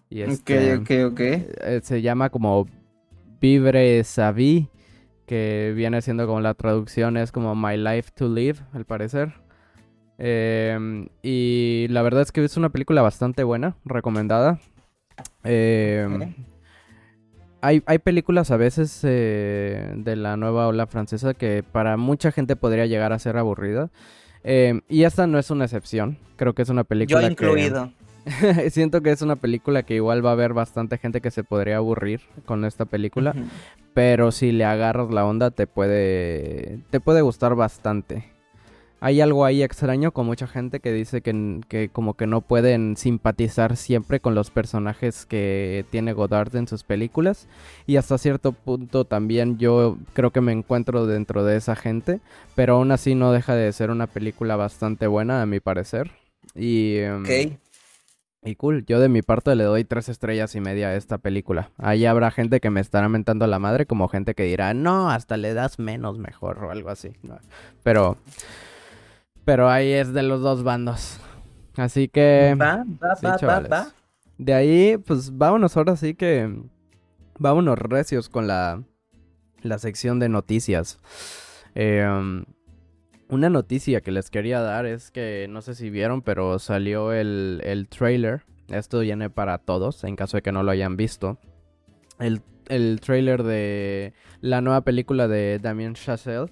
Y 0.09 0.21
este, 0.21 0.75
Ok, 0.75 0.81
ok, 0.81 1.11
ok. 1.11 1.19
eh, 1.19 1.79
se 1.81 2.01
llama 2.03 2.29
como 2.29 2.67
Vivre 3.41 4.03
sa 4.03 4.31
vie, 4.31 4.69
que 5.25 5.73
viene 5.75 6.01
siendo 6.01 6.27
como 6.27 6.39
la 6.39 6.53
traducción 6.53 7.17
es 7.17 7.31
como 7.31 7.55
My 7.55 7.75
Life 7.75 8.11
to 8.15 8.29
Live, 8.29 8.59
al 8.73 8.85
parecer. 8.85 9.33
Em, 10.19 11.09
y 11.21 11.87
la 11.89 12.01
verdad 12.03 12.21
es 12.21 12.31
que 12.31 12.43
es 12.43 12.57
una 12.57 12.69
película 12.69 13.01
bastante 13.01 13.43
buena, 13.43 13.75
recomendada. 13.85 14.59
Ok. 15.43 16.47
Hay, 17.67 17.83
hay 17.85 17.99
películas 17.99 18.49
a 18.51 18.57
veces 18.57 19.01
eh, 19.03 19.91
de 19.97 20.15
la 20.15 20.37
nueva 20.37 20.67
ola 20.67 20.87
francesa 20.87 21.33
que 21.33 21.63
para 21.69 21.97
mucha 21.97 22.31
gente 22.31 22.55
podría 22.55 22.85
llegar 22.85 23.11
a 23.11 23.19
ser 23.19 23.35
aburrida. 23.35 23.89
Em, 24.45 24.81
y 24.87 25.03
esta 25.03 25.27
no 25.27 25.37
es 25.37 25.51
una 25.51 25.65
excepción. 25.65 26.17
Creo 26.37 26.53
que 26.53 26.61
es 26.61 26.69
una 26.69 26.83
Yo 26.83 26.87
película 26.87 27.19
que... 27.19 27.27
incluido. 27.27 27.91
Siento 28.71 29.01
que 29.01 29.11
es 29.11 29.21
una 29.21 29.35
película 29.35 29.83
que 29.83 29.95
igual 29.95 30.25
va 30.25 30.29
a 30.29 30.33
haber 30.33 30.53
bastante 30.53 30.97
gente 30.97 31.19
que 31.19 31.29
se 31.29 31.43
podría 31.43 31.77
aburrir 31.77 32.21
con 32.45 32.63
esta 32.63 32.85
película, 32.85 33.33
pero 33.93 34.31
si 34.31 34.53
le 34.53 34.63
agarras 34.63 35.11
la 35.11 35.25
onda 35.25 35.51
te 35.51 35.67
puede 35.67 36.79
te 36.89 36.99
puede 37.01 37.21
gustar 37.21 37.55
bastante. 37.55 38.25
Hay 38.99 39.21
algo 39.21 39.45
ahí 39.45 39.61
extraño 39.61 40.11
con 40.11 40.25
mucha 40.25 40.47
gente 40.47 40.79
que 40.79 40.91
dice 40.91 41.21
que, 41.21 41.61
que 41.67 41.89
como 41.89 42.15
que 42.15 42.25
no 42.27 42.41
pueden 42.41 42.97
simpatizar 42.97 43.77
siempre 43.77 44.19
con 44.19 44.33
los 44.33 44.49
personajes 44.49 45.25
que 45.25 45.85
tiene 45.91 46.13
Godard 46.13 46.55
en 46.55 46.67
sus 46.67 46.83
películas 46.83 47.47
y 47.85 47.97
hasta 47.97 48.17
cierto 48.17 48.53
punto 48.53 49.05
también 49.05 49.57
yo 49.59 49.97
creo 50.13 50.31
que 50.31 50.41
me 50.41 50.51
encuentro 50.51 51.05
dentro 51.05 51.43
de 51.43 51.57
esa 51.57 51.75
gente, 51.75 52.21
pero 52.55 52.75
aún 52.75 52.91
así 52.91 53.13
no 53.13 53.31
deja 53.31 53.55
de 53.55 53.71
ser 53.71 53.91
una 53.91 54.07
película 54.07 54.55
bastante 54.55 55.07
buena 55.07 55.41
a 55.41 55.45
mi 55.45 55.59
parecer. 55.59 56.11
Y 56.55 56.97
em, 56.97 57.23
y 58.47 58.55
cool, 58.55 58.85
yo 58.85 58.99
de 58.99 59.09
mi 59.09 59.21
parte 59.21 59.53
le 59.55 59.65
doy 59.65 59.83
tres 59.83 60.09
estrellas 60.09 60.55
y 60.55 60.61
media 60.61 60.87
a 60.87 60.95
esta 60.95 61.17
película. 61.17 61.71
Ahí 61.77 62.05
habrá 62.05 62.31
gente 62.31 62.59
que 62.59 62.69
me 62.69 62.79
estará 62.79 63.09
mentando 63.09 63.45
la 63.45 63.59
madre, 63.59 63.85
como 63.85 64.07
gente 64.07 64.35
que 64.35 64.43
dirá, 64.43 64.73
no, 64.73 65.09
hasta 65.09 65.35
le 65.37 65.53
das 65.53 65.79
menos 65.79 66.17
mejor 66.17 66.63
o 66.63 66.71
algo 66.71 66.89
así. 66.89 67.11
Pero, 67.83 68.17
pero 69.47 69.69
ahí 69.69 69.93
es 69.93 70.11
de 70.11 70.23
los 70.23 70.41
dos 70.41 70.63
bandos. 70.63 71.21
Así 71.77 72.09
que, 72.09 72.53
Va, 72.59 72.83
va, 73.01 73.15
sí, 73.15 73.25
va, 73.25 73.31
va, 73.31 73.37
chavales. 73.37 73.71
va. 73.71 73.87
de 74.37 74.53
ahí, 74.53 74.97
pues 74.97 75.37
vámonos 75.37 75.77
ahora 75.77 75.95
sí 75.95 76.15
que, 76.15 76.53
vámonos 77.39 77.79
recios 77.79 78.27
con 78.27 78.45
la, 78.47 78.83
la 79.61 79.77
sección 79.79 80.19
de 80.19 80.27
noticias. 80.27 80.99
Eh, 81.75 82.05
um, 82.05 82.43
una 83.29 83.49
noticia 83.49 84.01
que 84.01 84.11
les 84.11 84.29
quería 84.29 84.59
dar 84.59 84.85
es 84.85 85.11
que 85.11 85.47
no 85.49 85.61
sé 85.61 85.75
si 85.75 85.89
vieron, 85.89 86.21
pero 86.23 86.59
salió 86.59 87.13
el, 87.13 87.61
el 87.63 87.87
trailer. 87.87 88.43
Esto 88.67 88.99
viene 88.99 89.29
para 89.29 89.59
todos, 89.59 90.03
en 90.03 90.17
caso 90.17 90.35
de 90.37 90.41
que 90.41 90.51
no 90.51 90.63
lo 90.63 90.71
hayan 90.71 90.97
visto. 90.97 91.37
El, 92.19 92.41
el 92.67 92.99
trailer 92.99 93.43
de 93.43 94.13
la 94.41 94.59
nueva 94.59 94.81
película 94.81 95.29
de 95.29 95.59
Damien 95.59 95.93
Chazelle. 95.93 96.51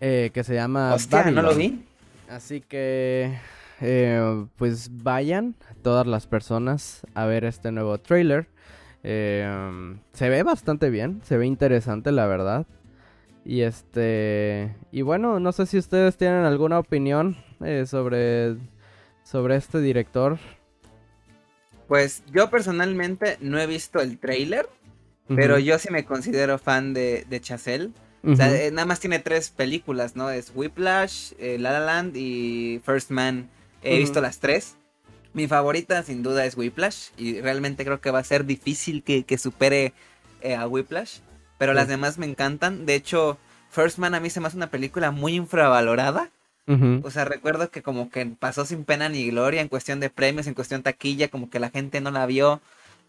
eh, 0.00 0.30
que 0.32 0.44
se 0.44 0.54
llama 0.54 0.94
Hostia, 0.94 1.30
no 1.32 1.42
lo 1.42 1.54
vi. 1.56 1.84
Así 2.28 2.60
que, 2.60 3.38
eh, 3.80 4.46
pues 4.56 4.90
vayan 5.02 5.54
todas 5.82 6.06
las 6.06 6.26
personas 6.26 7.06
a 7.14 7.26
ver 7.26 7.44
este 7.44 7.70
nuevo 7.72 7.98
trailer. 7.98 8.48
Eh, 9.02 9.96
se 10.12 10.28
ve 10.28 10.42
bastante 10.42 10.90
bien, 10.90 11.20
se 11.22 11.36
ve 11.36 11.46
interesante 11.46 12.10
la 12.12 12.26
verdad. 12.26 12.66
Y 13.44 13.60
este, 13.60 14.74
y 14.90 15.02
bueno, 15.02 15.38
no 15.38 15.52
sé 15.52 15.66
si 15.66 15.78
ustedes 15.78 16.16
tienen 16.16 16.44
alguna 16.44 16.80
opinión 16.80 17.36
eh, 17.64 17.86
sobre, 17.86 18.56
sobre 19.22 19.54
este 19.54 19.80
director. 19.80 20.38
Pues 21.86 22.24
yo 22.32 22.50
personalmente 22.50 23.38
no 23.40 23.60
he 23.60 23.66
visto 23.68 24.00
el 24.00 24.18
trailer, 24.18 24.68
pero 25.28 25.60
yo 25.60 25.78
sí 25.78 25.88
me 25.92 26.04
considero 26.04 26.58
fan 26.58 26.92
de, 26.92 27.24
de 27.28 27.40
Chazelle. 27.40 27.92
O 28.26 28.34
sea, 28.34 28.52
eh, 28.54 28.70
nada 28.70 28.86
más 28.86 29.00
tiene 29.00 29.18
tres 29.20 29.50
películas, 29.50 30.16
¿no? 30.16 30.30
Es 30.30 30.52
Whiplash, 30.54 31.32
eh, 31.38 31.58
La 31.58 31.70
La 31.70 31.80
Land 31.80 32.16
y 32.16 32.80
First 32.84 33.10
Man. 33.10 33.48
He 33.82 33.98
visto 33.98 34.20
las 34.20 34.40
tres. 34.40 34.76
Mi 35.32 35.46
favorita 35.46 36.02
sin 36.02 36.22
duda 36.22 36.44
es 36.44 36.56
Whiplash 36.56 37.10
y 37.16 37.40
realmente 37.40 37.84
creo 37.84 38.00
que 38.00 38.10
va 38.10 38.18
a 38.18 38.24
ser 38.24 38.46
difícil 38.46 39.02
que, 39.02 39.24
que 39.24 39.38
supere 39.38 39.92
eh, 40.40 40.56
a 40.56 40.66
Whiplash. 40.66 41.18
Pero 41.58 41.72
las 41.72 41.88
demás 41.88 42.18
me 42.18 42.26
encantan. 42.26 42.84
De 42.84 42.94
hecho, 42.94 43.38
First 43.70 43.98
Man 43.98 44.14
a 44.14 44.20
mí 44.20 44.30
se 44.30 44.40
me 44.40 44.48
hace 44.48 44.56
una 44.56 44.70
película 44.70 45.10
muy 45.10 45.34
infravalorada. 45.34 46.30
O 47.04 47.10
sea, 47.12 47.24
recuerdo 47.24 47.70
que 47.70 47.80
como 47.82 48.10
que 48.10 48.26
pasó 48.26 48.64
sin 48.64 48.84
pena 48.84 49.08
ni 49.08 49.30
gloria 49.30 49.60
en 49.60 49.68
cuestión 49.68 50.00
de 50.00 50.10
premios, 50.10 50.48
en 50.48 50.54
cuestión 50.54 50.82
taquilla, 50.82 51.28
como 51.28 51.48
que 51.48 51.60
la 51.60 51.70
gente 51.70 52.00
no 52.00 52.10
la 52.10 52.26
vio. 52.26 52.60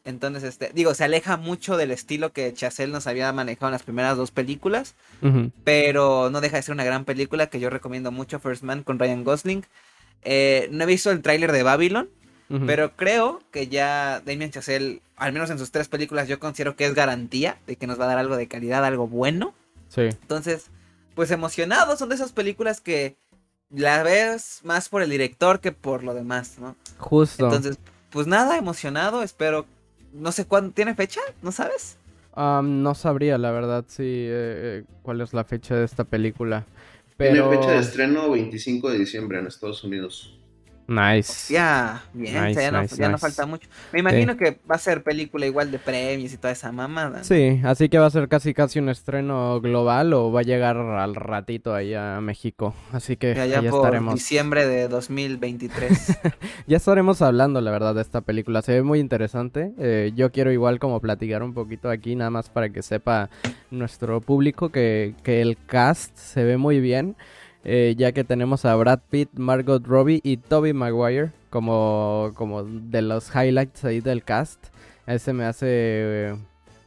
Entonces, 0.08 0.44
este, 0.44 0.72
digo, 0.74 0.94
se 0.94 1.04
aleja 1.04 1.36
mucho 1.36 1.76
del 1.76 1.92
estilo 1.92 2.32
que 2.32 2.54
Chazelle 2.54 2.94
nos 2.94 3.08
había 3.08 3.34
manejado 3.34 3.68
en 3.68 3.74
las 3.74 3.84
primeras 3.84 4.16
dos 4.16 4.32
películas, 4.32 4.96
pero 5.66 6.30
no 6.30 6.40
deja 6.40 6.56
de 6.56 6.64
ser 6.64 6.74
una 6.74 6.86
gran 6.86 7.04
película 7.04 7.48
que 7.48 7.60
yo 7.60 7.70
recomiendo 7.70 8.10
mucho, 8.10 8.40
First 8.40 8.64
Man 8.64 8.84
con 8.84 9.00
Ryan 9.00 9.26
Gosling. 9.26 9.66
Eh, 10.22 10.70
no 10.72 10.86
he 10.86 10.88
visto 10.88 11.12
el 11.12 11.22
tráiler 11.22 11.52
de 11.52 11.62
Babylon, 11.62 12.10
pero 12.66 12.96
creo 12.96 13.42
que 13.52 13.68
ya 13.68 14.22
Damien 14.26 14.50
Chazelle, 14.50 15.02
al 15.18 15.34
menos 15.34 15.50
en 15.50 15.60
sus 15.60 15.72
tres 15.72 15.90
películas, 15.90 16.30
yo 16.30 16.40
considero 16.40 16.78
que 16.78 16.86
es 16.86 16.94
garantía 16.94 17.58
de 17.68 17.76
que 17.76 17.86
nos 17.86 18.00
va 18.00 18.06
a 18.06 18.08
dar 18.08 18.18
algo 18.18 18.38
de 18.38 18.48
calidad, 18.48 18.86
algo 18.86 19.10
bueno. 19.10 19.54
Sí. 19.90 20.04
Entonces, 20.04 20.68
pues 21.16 21.32
emocionado, 21.32 21.98
son 21.98 22.08
de 22.08 22.16
esas 22.16 22.32
películas 22.32 22.80
que 22.80 23.18
la 23.70 24.04
ves 24.04 24.62
más 24.64 24.88
por 24.88 25.02
el 25.02 25.10
director 25.10 25.60
que 25.60 25.74
por 25.74 26.06
lo 26.06 26.14
demás, 26.14 26.60
¿no? 26.60 26.78
Justo. 26.98 27.44
Entonces, 27.44 27.78
pues 28.10 28.26
nada, 28.26 28.58
emocionado, 28.58 29.22
espero, 29.22 29.66
no 30.18 30.32
sé 30.32 30.46
cuándo, 30.46 30.72
¿tiene 30.72 30.96
fecha? 30.96 31.22
¿No 31.42 31.52
sabes? 31.52 31.98
Am, 32.34 32.84
no 32.84 32.94
sabría, 32.94 33.38
la 33.38 33.52
verdad, 33.52 33.86
sí, 33.88 34.04
eh, 34.04 34.82
eh, 34.82 34.84
cuál 35.02 35.22
es 35.22 35.34
la 35.34 35.44
fecha 35.44 35.76
de 35.76 35.86
esta 35.86 36.04
película. 36.04 36.66
Tiene 37.18 37.34
Pero... 37.34 37.50
fecha 37.50 37.72
de 37.72 37.80
estreno 37.80 38.30
25 38.30 38.92
de 38.92 39.00
diciembre 39.00 39.40
en 39.40 39.48
Estados 39.48 39.84
Unidos. 39.84 40.38
Nice. 40.88 41.54
Ya, 41.54 42.06
bien, 42.14 42.46
o 42.46 42.48
sea, 42.48 42.48
Nice, 42.48 42.62
ya, 42.62 42.72
no, 42.72 42.82
nice, 42.82 42.96
ya 42.98 43.08
no 43.10 43.18
nice. 43.18 43.22
falta 43.22 43.46
mucho. 43.46 43.68
Me 43.92 44.00
imagino 44.00 44.38
que 44.38 44.58
va 44.70 44.76
a 44.76 44.78
ser 44.78 45.04
película 45.04 45.46
igual 45.46 45.70
de 45.70 45.80
premios 45.80 46.32
y 46.32 46.38
toda 46.38 46.54
esa 46.54 46.72
mamada. 46.72 47.24
Sí, 47.26 47.60
así 47.66 47.90
que 47.90 48.00
va 48.00 48.06
a 48.06 48.10
ser 48.10 48.30
casi 48.30 48.54
casi 48.54 48.80
un 48.80 48.88
estreno 48.88 49.60
global 49.60 50.14
o 50.14 50.32
va 50.32 50.40
a 50.40 50.44
llegar 50.44 50.78
al 50.78 51.16
ratito 51.16 51.76
ahí 51.76 51.94
a 51.94 52.22
México. 52.22 52.74
Así 52.94 53.18
que 53.18 53.32
allá 53.32 53.60
ahí 53.60 53.70
por 53.70 53.80
estaremos. 53.80 54.14
diciembre 54.16 54.66
de 54.66 54.88
2023. 54.88 56.20
Ya 56.68 56.78
estaremos 56.78 57.22
hablando, 57.22 57.62
la 57.62 57.72
verdad, 57.72 57.96
de 57.96 58.02
esta 58.02 58.22
película. 58.22 58.62
Se 58.62 58.74
ve 58.74 58.84
muy 58.84 59.00
interesante. 59.00 59.72
Eh, 59.80 60.12
yo 60.16 60.32
quiero 60.32 60.52
igual 60.52 60.80
como 60.80 61.00
platicar 61.00 61.44
un 61.44 61.54
poquito 61.54 61.90
aquí, 61.90 62.16
nada 62.16 62.30
más 62.30 62.50
para 62.50 62.70
que 62.70 62.82
sepa 62.82 63.30
nuestro 63.72 64.22
público 64.22 64.70
que, 64.70 65.16
que 65.24 65.42
el 65.42 65.58
cast 65.66 66.16
se 66.18 66.44
ve 66.44 66.58
muy 66.58 66.80
bien. 66.80 67.16
Eh, 67.68 67.94
ya 67.98 68.14
que 68.14 68.24
tenemos 68.24 68.66
a 68.66 68.76
Brad 68.76 69.02
Pitt, 69.10 69.30
Margot 69.36 69.86
Robbie 69.86 70.22
y 70.24 70.38
Toby 70.38 70.74
Maguire 70.74 71.32
como, 71.52 72.32
como 72.36 72.64
de 72.64 73.02
los 73.04 73.30
highlights 73.36 73.86
ahí 73.86 74.02
del 74.02 74.24
cast. 74.24 74.68
Ese 75.06 75.34
me 75.34 75.46
hace... 75.46 75.68
eh, 75.70 76.38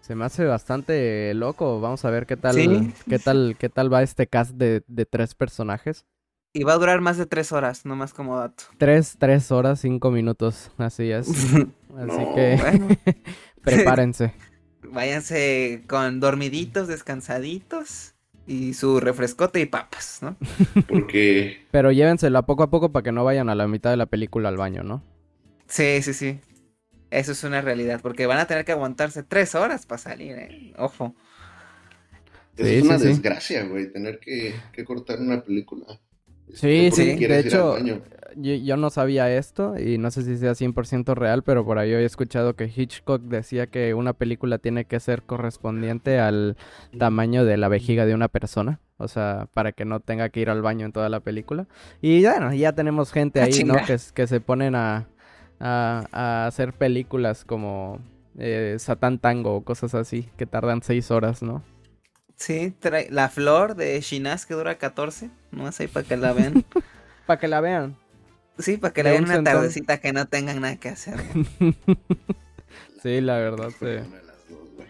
se 0.00 0.14
me 0.16 0.24
hace 0.24 0.44
bastante 0.44 1.32
loco. 1.34 1.80
Vamos 1.80 2.04
a 2.04 2.10
ver 2.10 2.26
qué 2.26 2.36
tal, 2.36 2.54
Sí. 2.56 2.92
qué 3.08 3.18
tal, 3.20 3.56
qué 3.58 3.68
tal 3.68 3.92
va 3.92 4.02
este 4.02 4.26
cast 4.26 4.52
de, 4.56 4.82
de 4.88 5.06
tres 5.06 5.34
personajes. 5.36 6.04
y 6.52 6.64
va 6.64 6.72
a 6.72 6.78
durar 6.78 7.00
más 7.00 7.16
de 7.18 7.26
tres 7.26 7.52
horas, 7.52 7.86
nomás 7.86 8.12
como 8.12 8.36
dato. 8.36 8.64
Tres, 8.78 9.16
tres 9.20 9.52
horas, 9.52 9.80
cinco 9.80 10.10
minutos. 10.10 10.72
Así 10.78 11.10
es. 11.12 11.28
Así 11.28 11.66
No. 11.96 12.34
que 12.34 12.56
Bueno, 12.60 12.88
prepárense. 13.62 14.34
váyanse 14.82 15.84
con 15.88 16.18
dormiditos, 16.20 16.88
descansaditos. 16.88 18.14
Y 18.50 18.74
su 18.74 18.98
refrescote 18.98 19.60
y 19.60 19.66
papas, 19.66 20.18
¿no? 20.22 20.36
Porque 20.88 21.66
Pero 21.70 21.92
llévensela 21.92 22.42
poco 22.46 22.64
a 22.64 22.70
poco 22.70 22.90
para 22.90 23.04
que 23.04 23.12
no 23.12 23.22
vayan 23.22 23.48
a 23.48 23.54
la 23.54 23.68
mitad 23.68 23.90
de 23.90 23.96
la 23.96 24.06
película 24.06 24.48
al 24.48 24.56
baño, 24.56 24.82
¿no? 24.82 25.04
Sí, 25.68 26.02
sí, 26.02 26.12
sí. 26.12 26.40
Eso 27.10 27.32
es 27.32 27.44
una 27.44 27.60
realidad, 27.60 28.00
porque 28.02 28.26
van 28.26 28.38
a 28.38 28.46
tener 28.46 28.64
que 28.64 28.72
aguantarse 28.72 29.22
tres 29.22 29.54
horas 29.54 29.86
para 29.86 29.98
salir, 29.98 30.32
¿eh? 30.36 30.72
Ojo. 30.78 31.14
Sí, 32.56 32.64
es 32.66 32.82
una 32.82 32.98
sí. 32.98 33.06
desgracia, 33.06 33.64
güey, 33.64 33.92
tener 33.92 34.18
que, 34.18 34.54
que 34.72 34.84
cortar 34.84 35.20
una 35.20 35.42
película. 35.42 35.86
Sí, 36.54 36.90
sí, 36.92 37.16
de 37.16 37.38
hecho. 37.40 37.76
Yo, 38.36 38.54
yo 38.54 38.76
no 38.76 38.90
sabía 38.90 39.34
esto 39.36 39.74
y 39.76 39.98
no 39.98 40.10
sé 40.12 40.22
si 40.22 40.36
sea 40.38 40.52
100% 40.52 41.14
real, 41.14 41.42
pero 41.42 41.64
por 41.64 41.78
ahí 41.78 41.92
he 41.92 42.04
escuchado 42.04 42.54
que 42.54 42.70
Hitchcock 42.74 43.22
decía 43.22 43.66
que 43.66 43.92
una 43.92 44.12
película 44.12 44.58
tiene 44.58 44.84
que 44.84 45.00
ser 45.00 45.22
correspondiente 45.22 46.20
al 46.20 46.56
tamaño 46.96 47.44
de 47.44 47.56
la 47.56 47.66
vejiga 47.66 48.06
de 48.06 48.14
una 48.14 48.28
persona, 48.28 48.78
o 48.98 49.08
sea, 49.08 49.48
para 49.52 49.72
que 49.72 49.84
no 49.84 49.98
tenga 49.98 50.28
que 50.28 50.40
ir 50.40 50.48
al 50.48 50.62
baño 50.62 50.86
en 50.86 50.92
toda 50.92 51.08
la 51.08 51.18
película. 51.18 51.66
Y 52.00 52.22
bueno, 52.22 52.54
ya 52.54 52.72
tenemos 52.72 53.10
gente 53.10 53.40
Ah, 53.40 53.44
ahí, 53.46 53.64
¿no? 53.64 53.74
Que, 53.84 54.26
se 54.26 54.40
ponen 54.40 54.76
a, 54.76 55.08
a, 55.58 56.06
a 56.12 56.46
hacer 56.46 56.72
películas 56.72 57.44
como 57.44 57.98
eh, 58.38 58.76
Satán 58.78 59.18
Tango 59.18 59.56
o 59.56 59.64
cosas 59.64 59.94
así, 59.94 60.28
que 60.36 60.46
tardan 60.46 60.82
seis 60.82 61.10
horas, 61.10 61.42
¿no? 61.42 61.62
Sí, 62.40 62.74
trae 62.80 63.08
la 63.10 63.28
flor 63.28 63.74
de 63.76 64.00
Shinaz 64.00 64.46
que 64.46 64.54
dura 64.54 64.78
14, 64.78 65.28
no 65.52 65.68
es 65.68 65.78
ahí 65.78 65.88
para 65.88 66.06
que 66.08 66.16
la 66.16 66.32
vean. 66.32 66.64
Para 67.26 67.38
que 67.38 67.46
la 67.46 67.60
vean. 67.60 67.96
Sí, 68.58 68.76
para 68.76 68.92
que 68.92 69.04
la 69.04 69.10
vean 69.10 69.24
un 69.24 69.28
una 69.30 69.36
centón. 69.36 69.54
tardecita 69.54 70.00
que 70.00 70.12
no 70.12 70.26
tengan 70.26 70.60
nada 70.60 70.76
que 70.76 70.88
hacer. 70.88 71.14
Sí, 73.02 73.20
la 73.20 73.38
verdad, 73.38 73.70
sí. 73.78 73.86
una 73.86 74.16
de 74.18 74.24
las 74.26 74.48
dos, 74.48 74.68
güey. 74.76 74.88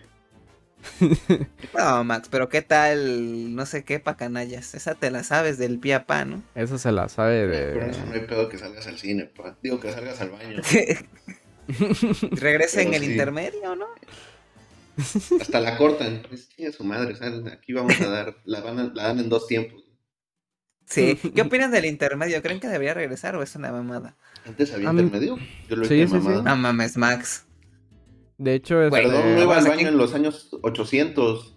No, 1.76 2.02
Max, 2.04 2.28
pero 2.30 2.48
¿qué 2.48 2.60
tal? 2.62 3.54
No 3.54 3.66
sé 3.66 3.84
qué 3.84 4.00
pa' 4.00 4.16
canallas. 4.16 4.74
Esa 4.74 4.94
te 4.96 5.10
la 5.10 5.22
sabes 5.22 5.58
del 5.58 5.78
pie 5.78 5.94
a 5.94 6.06
pa, 6.06 6.24
¿no? 6.24 6.42
Eso 6.54 6.76
se 6.78 6.90
la 6.92 7.08
sabe 7.08 7.46
Pero 7.72 7.86
de... 7.86 7.90
eso 7.90 8.04
no 8.06 8.14
hay 8.14 8.20
pedo 8.22 8.48
que 8.48 8.58
salgas 8.58 8.86
al 8.88 8.98
cine, 8.98 9.26
pa. 9.26 9.56
Digo 9.62 9.78
que 9.80 9.92
salgas 9.92 10.20
al 10.20 10.30
baño. 10.30 10.60
Regresa 12.32 12.82
en 12.82 12.94
el 12.94 13.04
sí. 13.04 13.12
intermedio, 13.12 13.76
¿no? 13.76 13.86
Hasta 15.40 15.60
la 15.60 15.76
cortan. 15.76 16.22
Es 16.56 16.74
su 16.74 16.84
madre, 16.84 17.14
sal, 17.16 17.46
Aquí 17.48 17.72
vamos 17.72 18.00
a 18.00 18.08
dar, 18.08 18.36
la, 18.44 18.60
van 18.60 18.78
a- 18.78 18.92
la 18.94 19.04
dan 19.08 19.18
en 19.20 19.28
dos 19.28 19.46
tiempos. 19.46 19.82
Sí. 20.86 21.16
¿Qué 21.34 21.42
opinan 21.42 21.70
del 21.70 21.84
intermedio? 21.84 22.42
¿Creen 22.42 22.58
que 22.58 22.66
debería 22.68 22.94
regresar 22.94 23.36
o 23.36 23.42
es 23.42 23.54
una 23.54 23.70
mamada? 23.70 24.16
Antes 24.44 24.72
había 24.74 24.90
intermedio. 24.90 25.38
Yo 25.68 25.76
lo 25.76 25.84
Sí, 25.84 25.94
hice 25.94 26.06
sí, 26.08 26.12
sí. 26.20 26.28
mamada. 26.28 26.42
No 26.42 26.56
mames, 26.56 26.96
Max. 26.96 27.46
De 28.38 28.54
hecho, 28.54 28.82
es... 28.82 28.90
Bueno, 28.90 29.10
Perdón, 29.10 29.34
no 29.36 29.42
iba 29.42 29.56
al 29.56 29.62
baño 29.64 29.74
aquí. 29.74 29.84
en 29.84 29.96
los 29.96 30.14
años 30.14 30.48
800, 30.62 31.56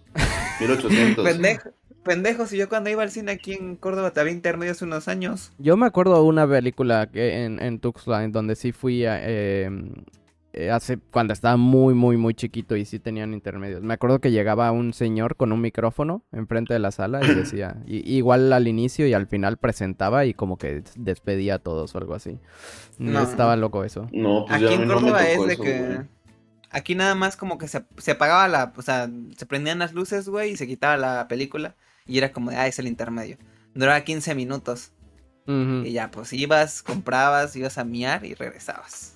1800. 0.60 1.24
Pendejo. 1.32 1.70
Pendejo, 2.04 2.46
si 2.46 2.58
yo 2.58 2.68
cuando 2.68 2.90
iba 2.90 3.02
al 3.02 3.10
cine 3.10 3.32
aquí 3.32 3.54
en 3.54 3.76
Córdoba 3.76 4.10
te 4.12 4.20
había 4.20 4.34
intermedio 4.34 4.72
hace 4.72 4.84
unos 4.84 5.08
años. 5.08 5.52
Yo 5.58 5.76
me 5.78 5.86
acuerdo 5.86 6.14
de 6.16 6.28
una 6.28 6.46
película 6.46 7.10
que 7.10 7.44
en, 7.44 7.60
en 7.62 7.80
Tuxtla, 7.80 8.22
en 8.24 8.30
donde 8.30 8.54
sí 8.56 8.72
fui 8.72 9.06
a, 9.06 9.18
eh, 9.22 9.70
eh, 10.54 10.70
hace 10.70 10.98
cuando 10.98 11.32
estaba 11.32 11.56
muy, 11.56 11.94
muy, 11.94 12.16
muy 12.16 12.34
chiquito 12.34 12.76
y 12.76 12.84
sí 12.84 12.98
tenían 12.98 13.34
intermedios. 13.34 13.82
Me 13.82 13.94
acuerdo 13.94 14.20
que 14.20 14.30
llegaba 14.30 14.70
un 14.72 14.92
señor 14.94 15.36
con 15.36 15.52
un 15.52 15.60
micrófono 15.60 16.24
enfrente 16.32 16.72
de 16.72 16.78
la 16.78 16.90
sala 16.90 17.20
y 17.24 17.28
decía, 17.34 17.76
y- 17.86 18.16
igual 18.16 18.52
al 18.52 18.68
inicio 18.68 19.06
y 19.06 19.12
al 19.14 19.26
final 19.26 19.56
presentaba 19.58 20.24
y 20.24 20.34
como 20.34 20.56
que 20.58 20.82
despedía 20.96 21.56
a 21.56 21.58
todos 21.58 21.94
o 21.94 21.98
algo 21.98 22.14
así. 22.14 22.38
No, 22.98 23.12
No. 23.12 23.22
estaba 23.22 23.56
loco 23.56 23.84
eso. 23.84 24.08
No, 24.12 24.44
pues 24.46 24.62
Aquí 24.62 24.72
en 24.74 24.86
no 24.88 24.94
Córdoba 24.94 25.26
es 25.28 25.46
de 25.46 25.52
eso, 25.54 25.62
que. 25.62 25.78
güey. 25.82 25.98
Aquí 26.70 26.94
nada 26.96 27.14
más 27.14 27.36
como 27.36 27.56
que 27.58 27.68
se, 27.68 27.84
se 27.98 28.10
apagaba 28.12 28.48
la. 28.48 28.72
O 28.76 28.82
sea, 28.82 29.08
se 29.36 29.46
prendían 29.46 29.78
las 29.78 29.92
luces, 29.92 30.28
güey, 30.28 30.52
y 30.52 30.56
se 30.56 30.66
quitaba 30.66 30.96
la 30.96 31.28
película. 31.28 31.76
Y 32.06 32.18
era 32.18 32.32
como 32.32 32.50
de, 32.50 32.56
ah, 32.56 32.66
es 32.66 32.78
el 32.80 32.86
intermedio. 32.88 33.38
Duraba 33.74 34.00
15 34.00 34.34
minutos. 34.34 34.90
Y 35.46 35.92
ya, 35.92 36.10
pues 36.10 36.32
ibas, 36.32 36.82
comprabas, 36.82 37.54
ibas 37.54 37.76
a 37.78 37.84
miar 37.84 38.24
y 38.24 38.32
regresabas. 38.34 39.13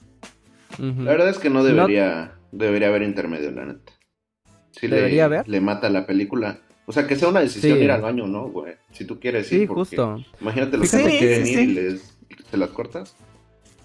La 0.79 1.11
verdad 1.11 1.29
es 1.29 1.39
que 1.39 1.51
no 1.51 1.65
debería, 1.65 2.35
debería 2.53 2.89
haber 2.89 3.03
intermedio, 3.03 3.51
la 3.51 3.67
neta. 3.67 3.93
Sí 4.73 4.87
le- 4.89 4.97
¿Debería 4.97 5.25
haber? 5.27 5.49
Le 5.49 5.61
mata 5.61 5.89
la 5.91 6.07
película. 6.07 6.61
O 6.87 6.93
sea, 6.93 7.07
que 7.07 7.17
sea 7.17 7.29
una 7.29 7.41
decisión 7.41 7.77
Sí. 7.79 7.85
ir 7.85 7.91
al 7.91 8.01
baño, 8.01 8.27
¿no, 8.27 8.49
güey? 8.49 8.75
Si 8.93 9.05
tú 9.05 9.19
quieres 9.21 9.49
Sí, 9.49 9.57
ir, 9.63 9.69
porque 9.69 9.81
justo. 9.81 10.25
Imagínate 10.41 10.77
los 10.79 10.91
que 10.91 10.97
que- 11.05 11.19
quieren 11.19 11.47
sí, 11.47 11.53
ir 11.53 11.59
sí. 11.59 11.65
y 11.65 11.67
les, 11.75 12.19
te 12.51 12.57
las 12.57 12.71
cortas. 12.71 13.15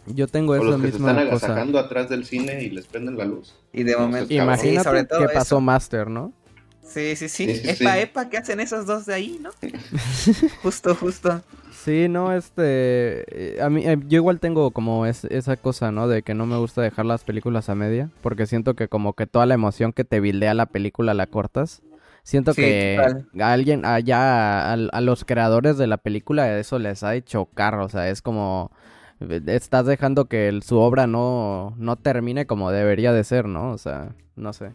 Yo 0.05 0.27
tengo 0.27 0.53
O 0.53 0.55
esa 0.55 0.65
los 0.65 0.75
que 0.81 0.91
se 0.91 0.97
están 0.97 1.15
cosa. 1.15 1.21
agasajando 1.21 1.79
atrás 1.79 2.09
del 2.09 2.25
cine 2.25 2.61
y 2.63 2.69
les 2.69 2.85
prenden 2.87 3.17
la 3.17 3.25
luz. 3.25 3.55
Y 3.73 3.83
de 3.83 3.95
momento. 3.97 4.33
Imagínate 4.33 4.83
sobre 4.83 5.03
todo 5.05 5.19
qué 5.19 5.25
eso. 5.25 5.33
pasó 5.33 5.61
Master, 5.61 6.09
¿no? 6.09 6.33
Sí, 6.81 7.15
sí, 7.15 7.27
sí. 7.29 7.45
Sí, 7.47 7.55
sí, 7.55 7.69
epa, 7.83 7.93
sí. 7.95 7.99
epa, 8.01 8.29
¿qué 8.29 8.37
hacen 8.37 8.59
esos 8.59 8.85
dos 8.85 9.05
de 9.05 9.13
ahí, 9.15 9.39
no? 9.41 9.51
justo, 10.61 10.93
justo. 10.95 11.41
Sí, 11.83 12.07
no, 12.07 12.31
este, 12.31 13.55
eh, 13.57 13.61
a 13.61 13.69
mí, 13.69 13.85
eh, 13.85 13.97
yo 14.07 14.15
igual 14.17 14.39
tengo 14.39 14.71
como 14.71 15.05
es, 15.05 15.25
esa 15.25 15.57
cosa, 15.57 15.91
¿no? 15.91 16.07
De 16.07 16.23
que 16.23 16.33
no 16.33 16.45
me 16.45 16.55
gusta 16.57 16.81
dejar 16.81 17.05
las 17.05 17.25
películas 17.25 17.67
a 17.67 17.75
media, 17.75 18.09
porque 18.21 18.45
siento 18.45 18.73
que 18.75 18.87
como 18.87 19.13
que 19.13 19.27
toda 19.27 19.45
la 19.45 19.55
emoción 19.55 19.91
que 19.91 20.05
te 20.05 20.21
bildea 20.21 20.53
la 20.53 20.65
película 20.67 21.13
la 21.13 21.27
cortas. 21.27 21.81
Siento 22.23 22.53
Sí, 22.53 22.61
que 22.61 22.95
total. 22.95 23.27
a 23.41 23.51
alguien, 23.51 23.83
allá, 23.85 24.71
a, 24.71 24.73
a 24.73 25.01
los 25.01 25.25
creadores 25.25 25.77
de 25.77 25.87
la 25.87 25.97
película, 25.97 26.57
eso 26.57 26.79
les 26.79 27.03
ha 27.03 27.15
hecho 27.15 27.45
carro, 27.53 27.83
o 27.85 27.89
sea, 27.89 28.07
es 28.09 28.21
como, 28.21 28.71
eh, 29.19 29.41
estás 29.47 29.85
dejando 29.85 30.25
que 30.25 30.47
el- 30.47 30.63
su 30.63 30.79
obra 30.79 31.05
no, 31.05 31.73
no 31.77 31.97
termine 31.97 32.45
como 32.45 32.71
debería 32.71 33.11
de 33.11 33.25
ser, 33.25 33.45
¿no? 33.47 33.71
O 33.71 33.77
sea, 33.77 34.15
no 34.37 34.53
sé. 34.53 34.71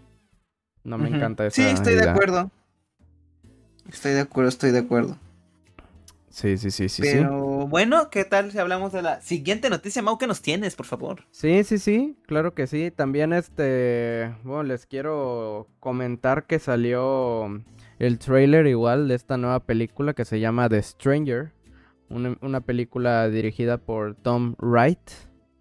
No 0.84 0.98
me 0.98 1.08
encanta 1.08 1.46
esa 1.46 1.62
Sí, 1.62 1.68
estoy 1.70 1.94
de 1.94 2.10
acuerdo. 2.10 2.50
Estoy 3.90 4.12
de 4.12 4.20
acuerdo, 4.20 4.48
estoy 4.50 4.70
de 4.72 4.78
acuerdo. 4.80 5.16
Sí, 6.38 6.56
sí, 6.56 6.70
sí, 6.70 6.88
sí, 6.88 7.02
sí. 7.02 7.10
Pero 7.16 7.66
bueno, 7.66 8.10
¿qué 8.10 8.24
tal 8.24 8.52
si 8.52 8.58
hablamos 8.58 8.92
de 8.92 9.02
la 9.02 9.20
siguiente 9.20 9.70
noticia, 9.70 10.02
Mau, 10.02 10.18
que 10.18 10.28
nos 10.28 10.40
tienes, 10.40 10.76
por 10.76 10.86
favor? 10.86 11.24
Sí, 11.32 11.64
sí, 11.64 11.78
sí, 11.78 12.16
claro 12.28 12.54
que 12.54 12.68
sí. 12.68 12.92
También 12.92 13.32
este, 13.32 14.32
bueno, 14.44 14.62
les 14.62 14.86
quiero 14.86 15.66
comentar 15.80 16.46
que 16.46 16.60
salió 16.60 17.48
el 17.98 18.20
trailer 18.20 18.68
igual 18.68 19.08
de 19.08 19.16
esta 19.16 19.36
nueva 19.36 19.58
película 19.64 20.14
que 20.14 20.24
se 20.24 20.38
llama 20.38 20.68
The 20.68 20.80
Stranger, 20.80 21.50
una, 22.08 22.38
una 22.40 22.60
película 22.60 23.28
dirigida 23.28 23.78
por 23.78 24.14
Tom 24.14 24.54
Wright, 24.60 25.10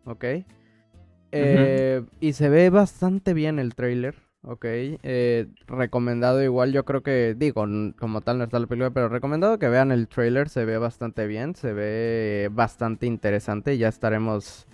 ¿ok? 0.05 0.25
Eh, 1.31 2.03
Y 2.19 2.33
se 2.33 2.49
ve 2.49 2.69
bastante 2.69 3.33
bien 3.33 3.57
el 3.57 3.73
trailer, 3.73 4.13
¿ok? 4.43 4.65
Eh, 4.65 5.47
recomendado 5.67 6.43
igual, 6.43 6.71
yo 6.71 6.85
creo 6.85 7.03
que, 7.03 7.35
digo, 7.37 7.65
como 7.99 8.21
tal 8.21 8.37
no 8.37 8.45
está 8.45 8.59
la 8.59 8.67
película, 8.67 8.91
pero 8.91 9.09
recomendado 9.09 9.59
que 9.59 9.69
vean 9.69 9.91
el 9.91 10.07
trailer, 10.07 10.49
se 10.49 10.65
ve 10.65 10.77
bastante 10.77 11.27
bien, 11.27 11.55
se 11.55 11.73
ve 11.73 12.49
bastante 12.51 13.05
interesante, 13.05 13.77
ya 13.77 13.87
estaremos 13.87 14.67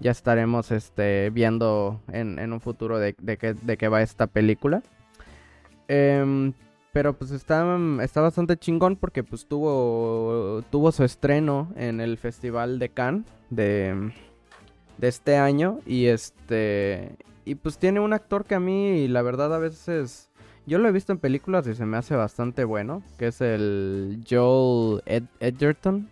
ya 0.00 0.10
estaremos 0.10 0.70
este, 0.72 1.30
viendo 1.30 2.00
en, 2.12 2.38
en 2.38 2.52
un 2.52 2.60
futuro 2.60 2.98
de, 2.98 3.14
de, 3.20 3.36
qué, 3.36 3.54
de 3.54 3.76
qué 3.76 3.88
va 3.88 4.02
esta 4.02 4.26
película. 4.26 4.82
Em, 5.88 6.52
pero 6.92 7.14
pues 7.14 7.30
está, 7.30 7.78
está 8.02 8.20
bastante 8.20 8.56
chingón 8.56 8.96
porque 8.96 9.24
pues 9.24 9.46
tuvo, 9.46 10.62
tuvo 10.70 10.92
su 10.92 11.04
estreno 11.04 11.72
en 11.76 12.00
el 12.00 12.18
Festival 12.18 12.78
de 12.78 12.88
Cannes 12.88 13.26
de, 13.50 14.12
de 14.98 15.08
este 15.08 15.36
año 15.36 15.80
y 15.86 16.06
este 16.06 17.16
y 17.44 17.54
pues 17.56 17.78
tiene 17.78 18.00
un 18.00 18.12
actor 18.12 18.44
que 18.44 18.54
a 18.54 18.60
mí 18.60 19.08
la 19.08 19.22
verdad 19.22 19.54
a 19.54 19.58
veces 19.58 20.28
yo 20.66 20.78
lo 20.78 20.88
he 20.88 20.92
visto 20.92 21.12
en 21.12 21.18
películas 21.18 21.66
y 21.66 21.74
se 21.74 21.84
me 21.84 21.96
hace 21.96 22.16
bastante 22.16 22.64
bueno, 22.64 23.02
que 23.18 23.28
es 23.28 23.40
el 23.40 24.24
Joel 24.28 25.02
Ed- 25.06 25.28
Edgerton. 25.40 26.08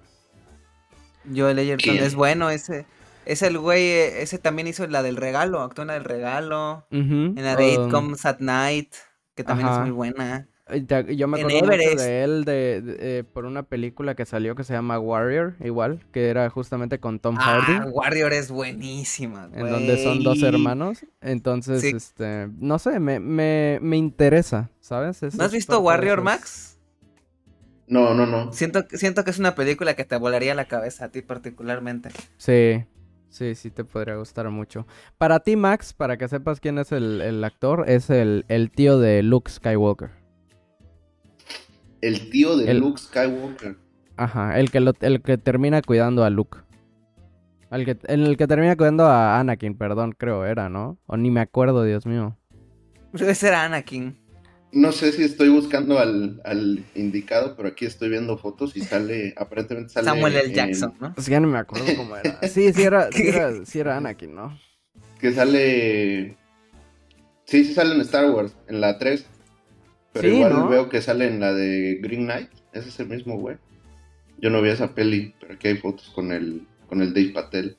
Joel 1.34 1.58
Edgerton 1.58 1.96
es 1.96 2.14
bueno, 2.14 2.50
ese. 2.50 2.84
Es 3.24 3.42
el 3.42 3.56
güey, 3.56 3.84
eh, 3.84 4.22
ese 4.22 4.38
también 4.38 4.66
hizo 4.66 4.86
la 4.88 5.02
del 5.02 5.16
regalo, 5.16 5.60
actuó 5.62 5.82
en 5.82 5.88
la 5.88 5.94
del 5.94 6.04
regalo, 6.04 6.86
en 6.90 7.34
la 7.36 7.54
de 7.54 7.74
It 7.74 7.78
um, 7.78 7.90
Comes 7.90 8.26
at 8.26 8.40
Night, 8.40 8.92
que 9.36 9.44
también 9.44 9.68
ajá. 9.68 9.76
es 9.78 9.82
muy 9.82 9.92
buena. 9.92 10.48
Eh, 10.72 10.80
te- 10.82 11.16
Yo 11.16 11.28
me 11.28 11.38
acuerdo 11.40 11.58
mucho 11.66 12.02
de 12.02 12.24
él 12.24 12.44
de, 12.44 12.80
de- 12.82 13.18
eh, 13.18 13.24
por 13.24 13.44
una 13.44 13.62
película 13.62 14.14
que 14.14 14.24
salió 14.26 14.54
que 14.54 14.64
se 14.64 14.72
llama 14.72 14.98
Warrior, 14.98 15.54
igual, 15.62 16.00
que 16.12 16.28
era 16.28 16.48
justamente 16.50 16.98
con 16.98 17.18
Tom 17.20 17.36
Ah, 17.38 17.60
Hardy, 17.60 17.90
Warrior 17.90 18.32
es 18.32 18.50
buenísima, 18.50 19.50
en 19.54 19.68
donde 19.68 20.02
son 20.02 20.22
dos 20.22 20.42
hermanos. 20.42 21.04
Entonces, 21.20 21.82
Sí. 21.82 21.92
este, 21.94 22.48
no 22.58 22.78
sé, 22.78 22.98
me, 23.00 23.20
me, 23.20 23.78
me 23.82 23.96
interesa, 23.96 24.70
¿sabes? 24.80 25.22
Es- 25.22 25.34
¿No 25.36 25.44
has 25.44 25.52
visto 25.52 25.78
Warrior, 25.80 26.18
esos- 26.18 26.24
Max? 26.24 26.78
No, 27.86 28.14
no, 28.14 28.26
no. 28.26 28.52
Siento, 28.52 28.84
siento 28.90 29.24
que 29.24 29.30
es 29.30 29.38
una 29.38 29.54
película 29.54 29.94
que 29.94 30.04
te 30.04 30.16
volaría 30.16 30.54
la 30.54 30.64
cabeza 30.66 31.06
a 31.06 31.08
ti 31.10 31.20
particularmente. 31.20 32.08
Sí, 32.38 32.84
sí, 33.28 33.54
sí 33.54 33.70
te 33.70 33.84
podría 33.84 34.16
gustar 34.16 34.48
mucho. 34.48 34.86
Para 35.18 35.40
ti, 35.40 35.56
Max, 35.56 35.92
para 35.92 36.16
que 36.16 36.26
sepas 36.28 36.60
quién 36.60 36.78
es 36.78 36.92
el, 36.92 37.20
el 37.20 37.44
actor, 37.44 37.84
es 37.88 38.08
el, 38.08 38.46
el 38.48 38.70
tío 38.70 38.98
de 38.98 39.22
Luke 39.22 39.50
Skywalker. 39.50 40.21
El 42.02 42.28
tío 42.30 42.56
de 42.58 42.70
El- 42.70 42.78
Luke 42.80 43.00
Skywalker. 43.00 43.76
Ajá, 44.16 44.58
el 44.60 44.70
que, 44.70 44.80
lo, 44.80 44.92
el 45.00 45.22
que 45.22 45.38
termina 45.38 45.80
cuidando 45.80 46.22
a 46.24 46.28
Luke. 46.30 46.58
El 47.70 47.86
que, 47.86 47.96
el 48.08 48.36
que 48.36 48.46
termina 48.46 48.76
cuidando 48.76 49.06
a 49.06 49.40
Anakin, 49.40 49.74
perdón, 49.78 50.12
creo 50.16 50.44
era, 50.44 50.68
¿no? 50.68 50.98
O 51.06 51.16
ni 51.16 51.30
me 51.30 51.40
acuerdo, 51.40 51.82
Dios 51.84 52.04
mío. 52.04 52.36
Ese 53.14 53.48
era 53.48 53.64
Anakin. 53.64 54.14
no 54.72 54.92
sé 54.92 55.12
si 55.12 55.22
estoy 55.22 55.48
buscando 55.48 55.98
al, 55.98 56.40
al 56.44 56.84
indicado, 56.94 57.56
pero 57.56 57.68
aquí 57.68 57.86
estoy 57.86 58.10
viendo 58.10 58.36
fotos 58.36 58.76
y 58.76 58.80
sale, 58.82 59.32
aparentemente 59.38 59.90
sale. 59.94 60.06
Samuel 60.08 60.36
L. 60.36 60.48
en- 60.48 60.54
Jackson, 60.54 60.94
¿no? 61.00 61.14
Pues 61.14 61.26
ya 61.26 61.40
no 61.40 61.48
me 61.48 61.58
acuerdo 61.58 61.86
cómo 61.96 62.14
era. 62.16 62.38
Sí, 62.48 62.72
sí 62.74 62.82
era, 62.82 63.10
sí 63.12 63.28
era, 63.28 63.64
sí 63.64 63.80
era 63.80 63.96
Anakin, 63.96 64.34
¿no? 64.34 64.58
que 65.18 65.32
sale. 65.32 66.36
Sí, 67.44 67.64
sí 67.64 67.74
sale 67.74 67.94
en 67.94 68.00
Star 68.02 68.30
Wars, 68.30 68.54
en 68.68 68.80
la 68.80 68.98
3. 68.98 69.24
Pero 70.12 70.28
Sí, 70.28 70.34
igual 70.36 70.52
¿no? 70.52 70.68
veo 70.68 70.88
que 70.88 71.00
sale 71.02 71.26
en 71.26 71.40
la 71.40 71.52
de 71.52 71.98
Green 72.02 72.24
Knight. 72.24 72.50
Ese 72.72 72.88
es 72.88 73.00
el 73.00 73.08
mismo, 73.08 73.38
güey. 73.38 73.56
Yo 74.38 74.50
no 74.50 74.60
vi 74.60 74.70
esa 74.70 74.94
peli, 74.94 75.34
pero 75.40 75.54
aquí 75.54 75.68
hay 75.68 75.76
fotos 75.78 76.10
con 76.14 76.32
el, 76.32 76.66
con 76.88 77.00
el 77.00 77.14
Dave 77.14 77.30
Patel. 77.30 77.76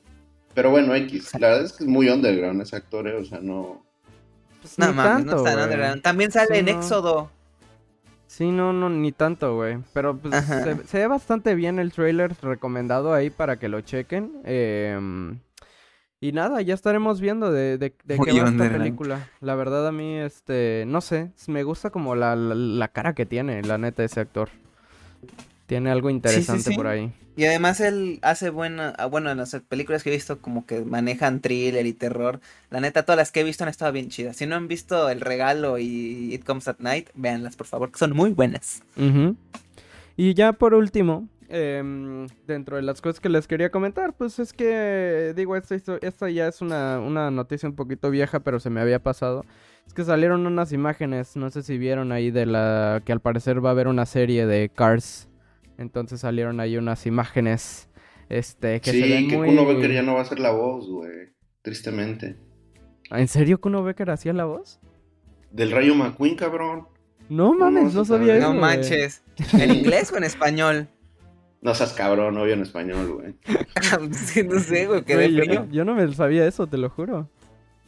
Pero 0.54 0.70
bueno, 0.70 0.94
X. 0.94 1.32
La 1.38 1.48
verdad 1.48 1.64
es 1.64 1.72
que 1.72 1.84
es 1.84 1.90
muy 1.90 2.08
underground 2.08 2.62
ese 2.62 2.76
actor, 2.76 3.06
¿eh? 3.08 3.14
O 3.16 3.24
sea, 3.24 3.40
no. 3.40 3.84
Pues 4.62 4.78
No 4.78 4.92
mames, 4.92 5.26
no 5.26 5.32
tanto, 5.32 5.36
está 5.36 5.52
en. 5.52 5.58
Underground. 5.60 6.02
También 6.02 6.30
sale 6.32 6.48
Sí, 6.52 6.56
en 6.60 6.66
no. 6.66 6.70
Éxodo. 6.72 7.30
Sí, 8.26 8.50
no, 8.50 8.72
no, 8.72 8.88
ni 8.88 9.12
tanto, 9.12 9.54
güey. 9.56 9.78
Pero 9.92 10.16
pues 10.16 10.34
se, 10.44 10.84
se 10.86 10.98
ve 10.98 11.06
bastante 11.06 11.54
bien 11.54 11.78
el 11.78 11.92
trailer 11.92 12.34
recomendado 12.42 13.12
ahí 13.14 13.30
para 13.30 13.58
que 13.58 13.68
lo 13.68 13.80
chequen. 13.82 14.40
Em, 14.44 15.38
y 16.24 16.32
nada, 16.32 16.62
ya 16.62 16.72
estaremos 16.72 17.20
viendo 17.20 17.52
de, 17.52 17.76
de, 17.76 17.92
qué 18.06 18.16
va 18.16 18.48
esta 18.48 18.70
película. 18.70 19.28
La 19.42 19.54
verdad 19.56 19.86
a 19.86 19.92
mí, 19.92 20.16
este, 20.16 20.84
no 20.86 21.02
sé, 21.02 21.32
me 21.48 21.64
gusta 21.64 21.90
como 21.90 22.14
la, 22.14 22.34
la, 22.34 22.54
la 22.54 22.88
cara 22.88 23.14
que 23.14 23.26
tiene, 23.26 23.62
la 23.62 23.76
neta, 23.76 24.04
ese 24.04 24.20
actor. 24.20 24.48
Tiene 25.66 25.90
algo 25.90 26.08
interesante 26.08 26.70
sí. 26.70 26.74
por 26.74 26.86
ahí. 26.86 27.12
Y 27.36 27.44
además 27.44 27.78
él 27.80 28.20
hace 28.22 28.48
buena, 28.48 28.94
ah, 28.96 29.04
bueno, 29.04 29.30
en 29.30 29.36
las 29.36 29.54
películas 29.68 30.02
que 30.02 30.08
he 30.08 30.14
visto 30.14 30.38
como 30.38 30.64
que 30.64 30.80
manejan 30.80 31.40
thriller 31.40 31.84
y 31.84 31.92
terror. 31.92 32.40
La 32.70 32.80
neta, 32.80 33.02
todas 33.02 33.18
las 33.18 33.30
que 33.30 33.40
he 33.40 33.44
visto 33.44 33.64
han 33.64 33.68
estado 33.68 33.92
bien 33.92 34.08
chidas. 34.08 34.36
Si 34.36 34.46
no 34.46 34.56
han 34.56 34.66
visto 34.66 35.10
El 35.10 35.20
Regalo 35.20 35.78
y 35.78 36.32
It 36.32 36.42
Comes 36.44 36.68
at 36.68 36.76
Night, 36.78 37.10
véanlas 37.14 37.54
por 37.54 37.66
favor, 37.66 37.92
que 37.92 37.98
son 37.98 38.16
muy 38.16 38.30
buenas. 38.30 38.82
Y 40.16 40.32
ya 40.32 40.54
por 40.54 40.72
último, 40.72 41.28
em, 41.48 42.26
dentro 42.46 42.76
de 42.76 42.82
las 42.82 43.00
cosas 43.00 43.20
que 43.20 43.28
les 43.28 43.46
quería 43.46 43.70
comentar, 43.70 44.14
pues 44.14 44.38
es 44.38 44.52
que, 44.52 45.32
digo, 45.36 45.56
esta, 45.56 45.76
esta 46.00 46.30
ya 46.30 46.48
es 46.48 46.60
una, 46.60 47.00
una 47.00 47.30
noticia 47.30 47.68
un 47.68 47.76
poquito 47.76 48.10
vieja, 48.10 48.40
pero 48.40 48.60
se 48.60 48.70
me 48.70 48.80
había 48.80 49.02
pasado. 49.02 49.44
Es 49.86 49.94
que 49.94 50.04
salieron 50.04 50.46
unas 50.46 50.72
imágenes, 50.72 51.36
no 51.36 51.50
sé 51.50 51.62
si 51.62 51.78
vieron 51.78 52.12
ahí 52.12 52.30
de 52.30 52.46
la 52.46 53.02
que 53.04 53.12
al 53.12 53.20
parecer 53.20 53.64
va 53.64 53.70
a 53.70 53.72
haber 53.72 53.88
una 53.88 54.06
serie 54.06 54.46
de 54.46 54.68
Cars. 54.68 55.28
Entonces 55.76 56.20
salieron 56.20 56.60
ahí 56.60 56.76
unas 56.76 57.06
imágenes, 57.06 57.88
este, 58.28 58.80
que 58.80 58.90
se 58.90 59.02
sí, 59.02 59.10
ven 59.10 59.28
que 59.28 59.36
muy... 59.36 59.48
Kuno 59.48 59.66
Becker 59.66 59.92
ya 59.92 60.02
no 60.02 60.14
va 60.14 60.22
a 60.22 60.24
ser 60.24 60.38
la 60.38 60.52
voz, 60.52 60.88
güey. 60.88 61.32
Tristemente. 61.62 62.36
¿Ah, 63.10 63.20
¿En 63.20 63.28
serio 63.28 63.60
Kuno 63.60 63.82
Becker 63.82 64.10
hacía 64.10 64.32
la 64.32 64.44
voz? 64.44 64.80
Del 65.50 65.70
Rayo 65.70 65.94
McQueen, 65.94 66.36
cabrón. 66.36 66.88
No 67.28 67.54
mames, 67.54 67.94
no, 67.94 68.04
sabía 68.04 68.36
eso. 68.36 68.52
No 68.52 68.60
manches. 68.60 69.22
¿En 69.52 69.70
inglés 69.70 70.12
o 70.12 70.16
en 70.16 70.24
español? 70.24 70.88
No 71.64 71.74
seas 71.74 71.92
cabrón, 71.94 72.36
obvio 72.38 72.52
en 72.54 72.62
español, 72.62 73.12
güey. 73.14 73.34
Sí, 74.12 74.42
no 74.44 74.60
sé, 74.60 74.86
güey, 74.86 75.02
quedé 75.02 75.28
Güey, 75.30 75.34
yo, 75.34 75.44
frío. 75.44 75.60
no, 75.64 75.72
yo 75.72 75.84
no 75.84 75.94
me 75.94 76.12
sabía 76.14 76.46
eso, 76.46 76.66
te 76.68 76.76
lo 76.78 76.90
juro. 76.90 77.28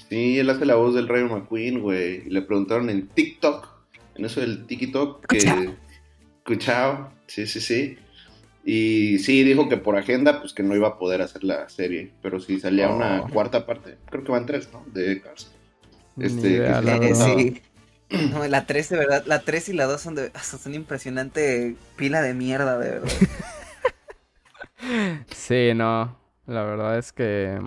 Sí, 0.08 0.38
él 0.38 0.50
hace 0.50 0.64
la 0.66 0.74
voz 0.76 0.94
del 0.94 1.06
Rayo 1.08 1.26
McQueen, 1.28 1.80
güey. 1.80 2.26
Y 2.26 2.30
le 2.30 2.42
preguntaron 2.42 2.90
en 2.90 3.06
TikTok, 3.08 3.68
en 4.16 4.24
eso 4.24 4.40
del 4.40 4.66
TikTok, 4.66 5.26
que... 5.26 5.38
Escuchao. 5.38 5.74
Escuchao, 6.38 7.10
sí, 7.26 7.46
sí, 7.46 7.60
sí. 7.60 7.98
Y 8.64 9.18
sí, 9.20 9.44
dijo 9.44 9.68
que 9.68 9.76
por 9.76 9.96
agenda, 9.96 10.40
pues 10.40 10.52
que 10.52 10.62
no 10.62 10.74
iba 10.74 10.88
a 10.88 10.98
poder 10.98 11.20
hacer 11.22 11.44
la 11.44 11.68
serie. 11.68 12.12
Pero 12.22 12.40
sí 12.40 12.58
salía 12.58 12.88
una 12.88 13.22
cuarta 13.32 13.66
parte, 13.66 13.96
creo 14.10 14.24
que 14.24 14.32
van 14.32 14.46
tres, 14.46 14.70
¿no? 14.72 14.84
De 14.92 15.20
Cars. 15.20 15.52
Este, 16.18 16.48
idea, 16.50 16.80
que 16.80 16.86
la 16.86 16.96
Eh, 16.96 17.00
verdad. 17.00 17.36
sí. 17.36 17.62
No, 18.32 18.46
la 18.46 18.66
3 18.66 18.88
de 18.90 18.96
verdad, 18.98 19.24
la 19.26 19.40
3 19.40 19.68
y 19.68 19.72
la 19.72 19.84
2 19.86 20.00
son 20.00 20.14
de 20.14 20.30
son 20.40 20.74
impresionante 20.74 21.74
pila 21.96 22.22
de 22.22 22.34
mierda, 22.34 22.78
de 22.78 22.90
verdad. 22.90 23.08
Sí, 25.34 25.72
no. 25.74 26.18
La 26.46 26.62
verdad 26.64 26.98
es 26.98 27.12
que. 27.12 27.58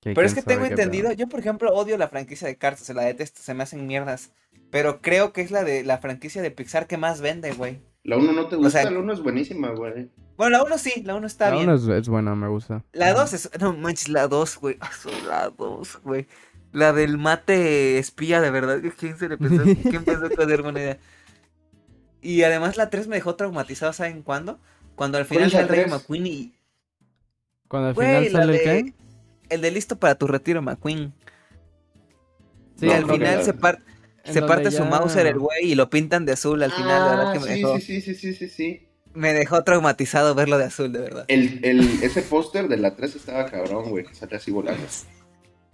que 0.00 0.14
Pero 0.14 0.26
es 0.26 0.34
que 0.34 0.42
tengo 0.42 0.64
entendido, 0.64 1.08
pedo. 1.08 1.16
yo 1.18 1.28
por 1.28 1.40
ejemplo 1.40 1.72
odio 1.74 1.96
la 1.98 2.08
franquicia 2.08 2.46
de 2.48 2.56
Cars, 2.56 2.80
se 2.80 2.94
la 2.94 3.02
detesto, 3.02 3.40
se 3.42 3.54
me 3.54 3.62
hacen 3.62 3.86
mierdas. 3.86 4.30
Pero 4.70 5.00
creo 5.00 5.32
que 5.32 5.40
es 5.42 5.50
la 5.50 5.64
de 5.64 5.84
la 5.84 5.98
franquicia 5.98 6.42
de 6.42 6.50
Pixar 6.50 6.86
que 6.86 6.96
más 6.96 7.20
vende, 7.20 7.52
güey. 7.52 7.80
La 8.04 8.16
1 8.16 8.32
no 8.32 8.46
te 8.46 8.56
gusta, 8.56 8.82
sea- 8.82 8.90
la 8.90 8.98
1 8.98 9.12
es 9.12 9.20
buenísima, 9.22 9.70
güey. 9.70 10.10
Bueno, 10.36 10.58
la 10.58 10.64
1 10.64 10.78
sí, 10.78 11.02
la 11.04 11.14
1 11.16 11.26
está 11.26 11.46
La 11.50 11.56
bien. 11.56 11.68
uno 11.68 11.76
es, 11.76 11.88
es 11.88 12.08
buena, 12.08 12.34
me 12.34 12.48
gusta. 12.48 12.84
La 12.92 13.12
2 13.14 13.32
es. 13.32 13.50
No 13.60 13.72
manches, 13.72 14.08
la 14.08 14.28
2, 14.28 14.58
güey. 14.58 14.76
Ah, 14.80 14.90
La 15.26 15.50
2, 15.50 16.00
güey. 16.04 16.26
La 16.72 16.92
del 16.92 17.16
mate 17.16 17.98
espía, 17.98 18.40
de 18.40 18.50
verdad. 18.50 18.80
¿Quién 18.98 19.16
se 19.18 19.28
le 19.28 19.38
pensó? 19.38 19.62
¿Quién 19.90 20.04
pensó 20.04 20.28
que 20.28 20.42
era 20.42 20.62
buena 20.62 20.80
idea? 20.80 20.98
Y 22.20 22.42
además 22.42 22.76
la 22.76 22.90
3 22.90 23.08
me 23.08 23.16
dejó 23.16 23.34
traumatizado, 23.36 23.92
¿saben 23.92 24.22
cuándo? 24.22 24.58
Cuando 24.96 25.18
al 25.18 25.26
¿Cuál 25.26 25.38
final 25.48 25.52
la 25.52 25.68
sale 25.68 25.82
el? 25.82 25.90
McQueen 25.90 26.26
y. 26.26 26.52
Cuando 27.68 27.88
al 27.88 27.94
Güey, 27.94 28.08
final 28.08 28.32
la 28.32 28.40
sale 28.40 28.52
el 28.52 28.58
de. 28.84 28.92
qué? 28.92 28.94
El 29.54 29.60
de 29.60 29.70
listo 29.70 29.96
para 29.96 30.14
tu 30.16 30.26
retiro, 30.26 30.60
McQueen. 30.62 31.12
Sí, 32.78 32.86
y 32.86 32.88
No, 32.88 32.94
al 32.94 33.06
que 33.06 33.12
final 33.12 33.36
la- 33.38 33.44
se, 33.44 33.52
par- 33.54 33.82
se 34.24 34.42
parte 34.42 34.70
su 34.70 34.84
Mauser 34.84 35.26
el 35.26 35.38
güey 35.38 35.64
y 35.70 35.74
lo 35.74 35.88
pintan 35.88 36.24
de 36.26 36.32
azul 36.32 36.62
al 36.62 36.72
final, 36.72 37.04
de 37.10 37.16
verdad 37.16 37.32
que 37.32 37.38
me 37.40 37.44
Ah, 37.44 37.54
sí, 37.54 37.60
dejó. 37.62 37.76
sí, 37.80 38.00
sí, 38.00 38.00
sí, 38.00 38.14
sí, 38.14 38.34
sí, 38.34 38.48
sí. 38.48 38.82
Me 39.14 39.32
dejó 39.32 39.62
traumatizado 39.64 40.34
verlo 40.34 40.58
de 40.58 40.64
azul, 40.64 40.92
de 40.92 40.98
verdad. 40.98 41.24
El, 41.28 41.60
el, 41.64 41.80
ese 42.02 42.20
póster 42.22 42.68
de 42.68 42.76
la 42.76 42.96
3 42.96 43.16
estaba 43.16 43.46
cabrón, 43.46 43.88
güey, 43.88 44.04
que 44.04 44.14
sale 44.14 44.36
así 44.36 44.50
volando. 44.50 44.82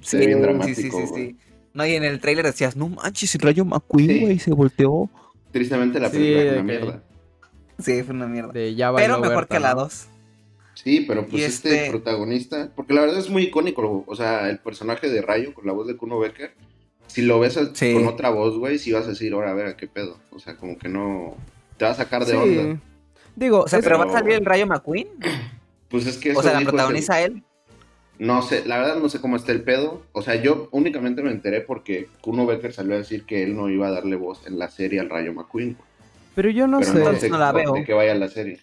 Sí, 0.01 0.17
ve 0.17 0.27
bien 0.27 0.39
sí, 0.39 0.43
dramático, 0.43 0.77
sí, 0.77 0.83
sí, 0.91 0.91
güey. 0.91 1.27
sí. 1.31 1.37
No, 1.75 1.87
y 1.87 1.95
en 1.95 2.05
el 2.05 2.21
trailer 2.21 2.45
decías, 2.45 2.77
no 2.77 2.89
manches, 2.89 3.35
el 3.35 3.41
rayo 3.41 3.65
McQueen, 3.65 4.09
Sí. 4.11 4.21
güey, 4.21 4.39
se 4.39 4.53
volteó. 4.53 5.09
Tristemente 5.51 5.99
la 5.99 6.09
Sí, 6.11 6.19
película 6.19 6.43
es 6.43 6.47
una 6.53 6.57
que- 6.57 6.63
mierda. 6.63 7.03
Sí, 7.83 8.03
fue 8.03 8.15
una 8.15 8.27
mierda. 8.27 8.53
De 8.53 8.75
ya 8.75 8.95
Pero 8.95 9.19
mejor 9.21 9.37
Berta, 9.37 9.55
que 9.57 9.61
la 9.61 9.75
¿no? 9.75 9.81
2. 9.83 10.07
Sí, 10.75 11.05
pero 11.07 11.27
pues 11.27 11.43
Y 11.43 11.45
este... 11.45 11.75
este- 11.77 11.91
protagonista, 11.91 12.71
porque 12.75 12.95
la 12.95 13.03
verdad 13.03 13.19
es 13.19 13.29
muy 13.31 13.43
icónico, 13.45 14.05
o 14.07 14.17
sea, 14.17 14.49
el 14.49 14.59
personaje 14.59 15.09
de 15.11 15.21
Rayo 15.23 15.53
con 15.55 15.67
la 15.67 15.73
voz 15.73 15.87
de 15.87 15.97
Kuno 15.97 16.19
Becker, 16.19 16.53
si 17.07 17.23
lo 17.23 17.39
ves 17.41 17.59
Sí. 17.75 17.93
con 17.93 18.07
otra 18.07 18.31
voz, 18.31 18.57
güey, 18.59 18.79
sí 18.79 18.91
vas 18.93 19.05
a 19.05 19.11
decir, 19.11 19.33
ahora 19.35 19.51
a 19.51 19.55
ver, 19.55 19.77
¿qué 19.77 19.87
pedo? 19.87 20.19
O 20.31 20.39
sea, 20.39 20.57
como 20.57 20.79
que 20.79 20.89
no... 20.89 21.37
Te 21.77 21.85
va 21.85 21.91
a 21.91 21.95
sacar 21.95 22.25
de 22.25 22.33
Sí. 22.33 22.37
onda. 22.39 22.81
Digo, 23.37 23.61
O 23.63 23.69
sea, 23.69 23.81
pero 23.81 23.99
va 23.99 24.05
a 24.07 24.13
salir 24.13 24.33
el 24.35 24.45
rayo 24.45 24.67
McQueen. 24.67 25.09
Pues 25.89 26.07
es 26.07 26.17
que 26.17 26.33
O 26.35 26.43
sea, 26.43 26.55
la 26.59 26.61
protagoniza 26.67 27.21
él. 27.21 27.43
No 28.19 28.41
sé, 28.43 28.65
la 28.67 28.79
verdad 28.79 28.97
no 28.97 29.09
sé 29.09 29.21
cómo 29.21 29.37
está 29.37 29.53
el 29.53 29.63
pedo. 29.63 30.03
O 30.13 30.23
sea, 30.23 30.37
yo 30.37 30.69
únicamente 30.71 31.23
me 31.23 31.31
enteré 31.31 31.61
porque 31.61 32.09
Kuno 32.21 32.47
Becker 32.47 32.73
salió 32.73 32.95
a 32.95 32.99
decir 32.99 33.25
que 33.25 33.43
él 33.43 33.57
no 33.57 33.69
iba 33.69 33.89
a 33.89 33.91
darle 33.91 34.17
voz 34.17 34.47
en 34.47 34.59
la 34.59 34.71
serie 34.71 35.01
al 35.01 35.11
Rayo 35.11 35.33
McQueen. 35.33 35.77
Pero 36.35 36.51
yo 36.51 36.67
no 36.67 36.79
pero 36.81 36.93
sé. 36.93 36.99
no 37.05 37.15
sé 37.15 37.29
No 37.31 37.39
la 37.39 37.53
veo. 37.53 37.75
qué 37.85 37.93
vaya 37.95 38.15
la 38.15 38.29
serie. 38.29 38.61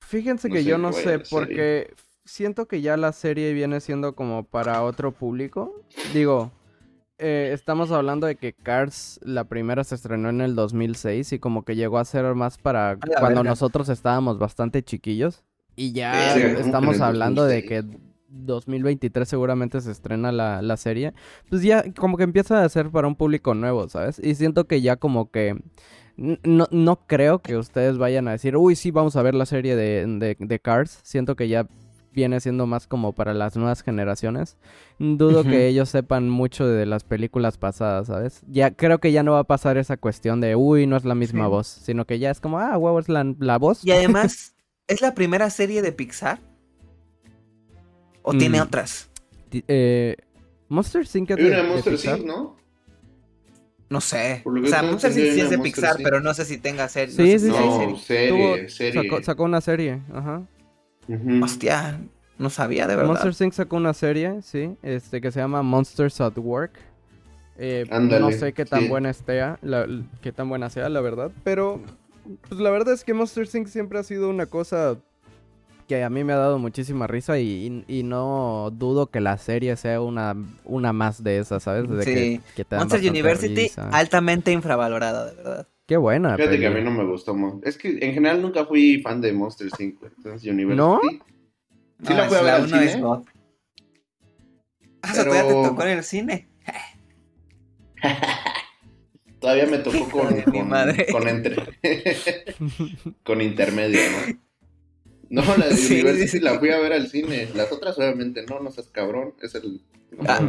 Fíjense 0.00 0.48
No 0.48 0.54
que 0.54 0.62
sé 0.62 0.68
yo 0.68 0.78
no 0.78 0.92
sé, 0.92 1.18
porque 1.30 1.92
siento 2.24 2.66
que 2.66 2.80
ya 2.80 2.96
la 2.96 3.12
serie 3.12 3.52
viene 3.52 3.80
siendo 3.80 4.14
como 4.14 4.44
para 4.44 4.82
otro 4.82 5.12
público. 5.12 5.82
Digo, 6.14 6.50
eh, 7.18 7.50
estamos 7.52 7.90
hablando 7.90 8.26
de 8.26 8.36
que 8.36 8.52
Cars, 8.52 9.18
la 9.22 9.44
primera 9.44 9.84
se 9.84 9.94
estrenó 9.96 10.28
en 10.30 10.40
el 10.40 10.54
2006 10.54 11.32
y 11.32 11.38
como 11.38 11.64
que 11.64 11.76
llegó 11.76 11.98
a 11.98 12.04
ser 12.04 12.34
más 12.34 12.58
para 12.58 12.96
cuando 13.18 13.40
verga. 13.40 13.42
nosotros 13.42 13.88
estábamos 13.88 14.38
bastante 14.38 14.82
chiquillos. 14.82 15.42
Y 15.76 15.92
ya 15.92 16.12
Verga, 16.12 16.54
¿cómo 16.54 16.54
que 16.56 16.60
estamos 16.62 17.00
hablando 17.00 17.44
de 17.44 17.62
2006? 17.62 17.68
que 17.92 17.98
2023 18.30 19.28
seguramente 19.28 19.80
se 19.80 19.90
estrena 19.90 20.32
la, 20.32 20.60
la 20.62 20.76
serie. 20.76 21.12
Pues 21.48 21.62
ya 21.62 21.84
como 21.94 22.16
que 22.16 22.24
empieza 22.24 22.62
a 22.62 22.68
ser 22.68 22.90
para 22.90 23.08
un 23.08 23.16
público 23.16 23.54
nuevo, 23.54 23.88
¿sabes? 23.88 24.18
Y 24.22 24.34
siento 24.34 24.66
que 24.66 24.80
ya 24.80 24.96
como 24.96 25.30
que... 25.30 25.56
No, 26.18 26.66
no 26.72 26.96
creo 27.06 27.38
que 27.38 27.56
ustedes 27.56 27.96
vayan 27.96 28.26
a 28.28 28.32
decir, 28.32 28.56
uy, 28.56 28.74
sí, 28.76 28.90
vamos 28.90 29.14
a 29.16 29.22
ver 29.22 29.34
la 29.34 29.46
serie 29.46 29.76
de, 29.76 30.04
de, 30.06 30.36
de 30.38 30.58
Cars. 30.58 30.98
Siento 31.04 31.36
que 31.36 31.46
ya 31.48 31.66
viene 32.12 32.40
siendo 32.40 32.66
más 32.66 32.88
como 32.88 33.12
para 33.12 33.32
las 33.34 33.56
nuevas 33.56 33.82
generaciones. 33.84 34.56
Dudo 34.98 35.44
que 35.44 35.68
ellos 35.68 35.88
sepan 35.90 36.28
mucho 36.28 36.66
de 36.66 36.84
las 36.86 37.04
películas 37.04 37.56
pasadas, 37.58 38.08
¿sabes? 38.08 38.42
Ya 38.48 38.72
creo 38.72 38.98
que 38.98 39.12
ya 39.12 39.22
no 39.22 39.32
va 39.32 39.40
a 39.40 39.44
pasar 39.44 39.76
esa 39.78 39.96
cuestión 39.96 40.40
de, 40.40 40.56
uy, 40.56 40.88
no 40.88 40.96
es 40.96 41.04
la 41.04 41.14
misma 41.14 41.44
Sí. 41.44 41.50
voz, 41.50 41.66
sino 41.68 42.04
que 42.04 42.18
ya 42.18 42.32
es 42.32 42.40
como, 42.40 42.58
ah, 42.58 42.76
huevo, 42.76 42.98
es 42.98 43.08
la, 43.08 43.24
la 43.38 43.56
voz. 43.58 43.84
Y 43.84 43.92
además, 43.92 44.56
¿es 44.88 45.00
la 45.00 45.14
primera 45.14 45.48
serie 45.50 45.80
de 45.82 45.92
Pixar? 45.92 46.40
¿O 48.22 48.32
tiene 48.32 48.58
Mm. 48.58 48.62
otras? 48.62 49.08
Eh, 49.52 50.16
Monster 50.68 51.06
Inc. 51.14 51.28
de 51.30 51.62
Monster? 51.62 52.18
Inc., 52.18 52.26
¿no? 52.26 52.56
No 53.90 54.00
sé. 54.00 54.42
O 54.44 54.66
sea, 54.66 54.82
Inc. 54.84 55.00
sí 55.00 55.20
hay 55.22 55.40
es 55.40 55.50
de 55.50 55.58
Pixar, 55.58 55.96
pero 56.02 56.20
no 56.20 56.34
sé 56.34 56.44
si 56.44 56.58
tenga 56.58 56.88
serie. 56.88 57.14
Sí, 57.14 57.22
no 57.22 57.28
sé 57.28 57.38
sí, 57.38 57.50
si 57.50 57.56
hay 57.56 57.66
No, 57.68 57.78
serie. 57.78 57.96
serie, 57.98 58.28
Tuvo- 58.30 58.68
serie. 58.68 59.02
Sacó, 59.02 59.22
sacó 59.22 59.42
una 59.44 59.60
serie, 59.60 60.00
ajá. 60.12 60.42
Ujú. 61.08 61.42
Hostia, 61.44 61.98
no 62.38 62.50
sabía 62.50 62.86
de 62.86 62.96
verdad. 62.96 63.08
Monster 63.22 63.46
Inc. 63.46 63.52
sacó 63.54 63.76
una 63.76 63.94
serie, 63.94 64.42
sí, 64.42 64.76
este, 64.82 65.20
que 65.22 65.30
se 65.32 65.40
llama 65.40 65.62
Monsters 65.62 66.20
at 66.20 66.36
Work. 66.36 66.72
Eh, 67.56 67.86
no 67.90 68.30
sé 68.30 68.52
qué 68.52 68.64
tan 68.64 68.82
sí. 68.82 68.88
buena 68.88 69.10
esté, 69.10 69.40
la, 69.62 69.86
qué 70.20 70.32
tan 70.32 70.48
buena 70.48 70.70
sea, 70.70 70.88
la 70.88 71.00
verdad, 71.00 71.32
pero 71.42 71.80
pues 72.48 72.60
la 72.60 72.70
verdad 72.70 72.92
es 72.94 73.02
que 73.04 73.14
Monster 73.14 73.48
Inc. 73.52 73.66
siempre 73.68 73.98
ha 73.98 74.02
sido 74.04 74.28
una 74.28 74.46
cosa 74.46 74.98
que 75.88 76.04
a 76.04 76.10
mí 76.10 76.22
me 76.22 76.32
ha 76.34 76.36
dado 76.36 76.58
muchísima 76.58 77.06
risa 77.08 77.38
y, 77.38 77.84
y- 77.88 77.98
y 78.00 78.02
no 78.04 78.70
dudo 78.72 79.06
que 79.08 79.20
la 79.20 79.38
serie 79.38 79.74
sea 79.76 80.00
una, 80.00 80.36
una 80.64 80.92
más 80.92 81.24
de 81.24 81.38
esas, 81.38 81.62
¿sabes? 81.64 81.88
De 81.90 82.02
Sí. 82.04 82.14
que, 82.14 82.40
que 82.56 82.64
te 82.64 82.76
Monster 82.76 83.00
University, 83.10 83.54
risa. 83.62 83.88
altamente 83.90 84.52
infravalorada, 84.52 85.30
de 85.30 85.36
verdad. 85.36 85.68
Qué 85.86 85.96
buena. 85.96 86.36
Fíjate 86.36 86.60
que 86.60 86.66
a 86.66 86.70
mí 86.70 86.82
no 86.82 86.90
me 86.90 87.04
gustó. 87.04 87.34
Es 87.64 87.78
que 87.78 87.88
en 88.00 88.12
general 88.14 88.42
nunca 88.42 88.66
fui 88.66 89.00
fan 89.02 89.20
de 89.22 89.32
Monster 89.32 89.68
5. 89.76 90.06
Entonces, 90.18 90.46
University. 90.48 90.76
¿No? 90.76 91.00
Sí 92.06 92.14
la 92.14 92.28
fui 92.28 92.36
a 92.36 92.42
ver 92.42 92.54
al 92.54 92.64
uno 92.64 92.68
cine, 92.68 92.84
es 92.84 93.00
God. 93.00 93.22
Ah, 95.02 95.12
todavía 95.14 95.46
te 95.48 95.52
tocó 95.54 95.82
en 95.84 95.88
el 95.88 96.04
cine. 96.04 96.48
Todavía 99.40 99.66
me 99.66 99.78
tocó 99.78 100.08
con, 100.10 100.42
con, 100.42 100.68
madre. 100.68 101.06
con 101.12 101.28
entre... 101.28 101.56
con 103.22 103.40
intermedio, 103.40 104.00
¿no? 104.10 104.38
No, 105.30 105.42
la 105.56 105.66
de 105.68 105.76
Sí, 105.76 105.94
University 106.00 106.28
sí. 106.28 106.40
la 106.40 106.58
fui 106.58 106.70
a 106.70 106.78
ver 106.78 106.92
al 106.92 107.08
cine. 107.08 107.48
Las 107.54 107.70
otras 107.72 107.96
obviamente 107.98 108.44
no, 108.48 108.60
no 108.60 108.70
seas 108.70 108.88
cabrón. 108.88 109.34
Es 109.42 109.54
el... 109.54 109.82
no 110.12 110.24
Ah. 110.26 110.46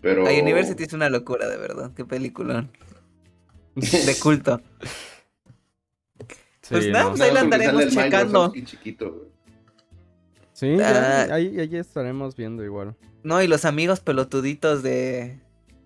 Pero... 0.00 0.24
La 0.24 0.32
University 0.32 0.84
es 0.84 0.92
una 0.92 1.08
locura, 1.08 1.48
de 1.48 1.56
verdad. 1.56 1.92
Qué 1.96 2.04
peliculón. 2.04 2.70
De 3.74 4.14
culto. 4.22 4.60
Sí, 6.62 6.68
Pues 6.70 6.88
nada, 6.90 7.04
¿no? 7.04 7.10
pues 7.10 7.20
ahí 7.22 7.32
la 7.34 7.40
andaremos 7.40 7.88
checando. 7.88 8.52
Chiquito. 8.64 9.28
Sí, 10.52 10.76
ya, 10.76 11.22
Ah. 11.24 11.34
ahí, 11.34 11.58
ahí 11.58 11.76
estaremos 11.76 12.36
viendo 12.36 12.64
igual. 12.64 12.94
No, 13.22 13.42
y 13.42 13.48
los 13.48 13.64
amigos 13.64 14.00
pelotuditos 14.00 14.82
de. 14.82 15.40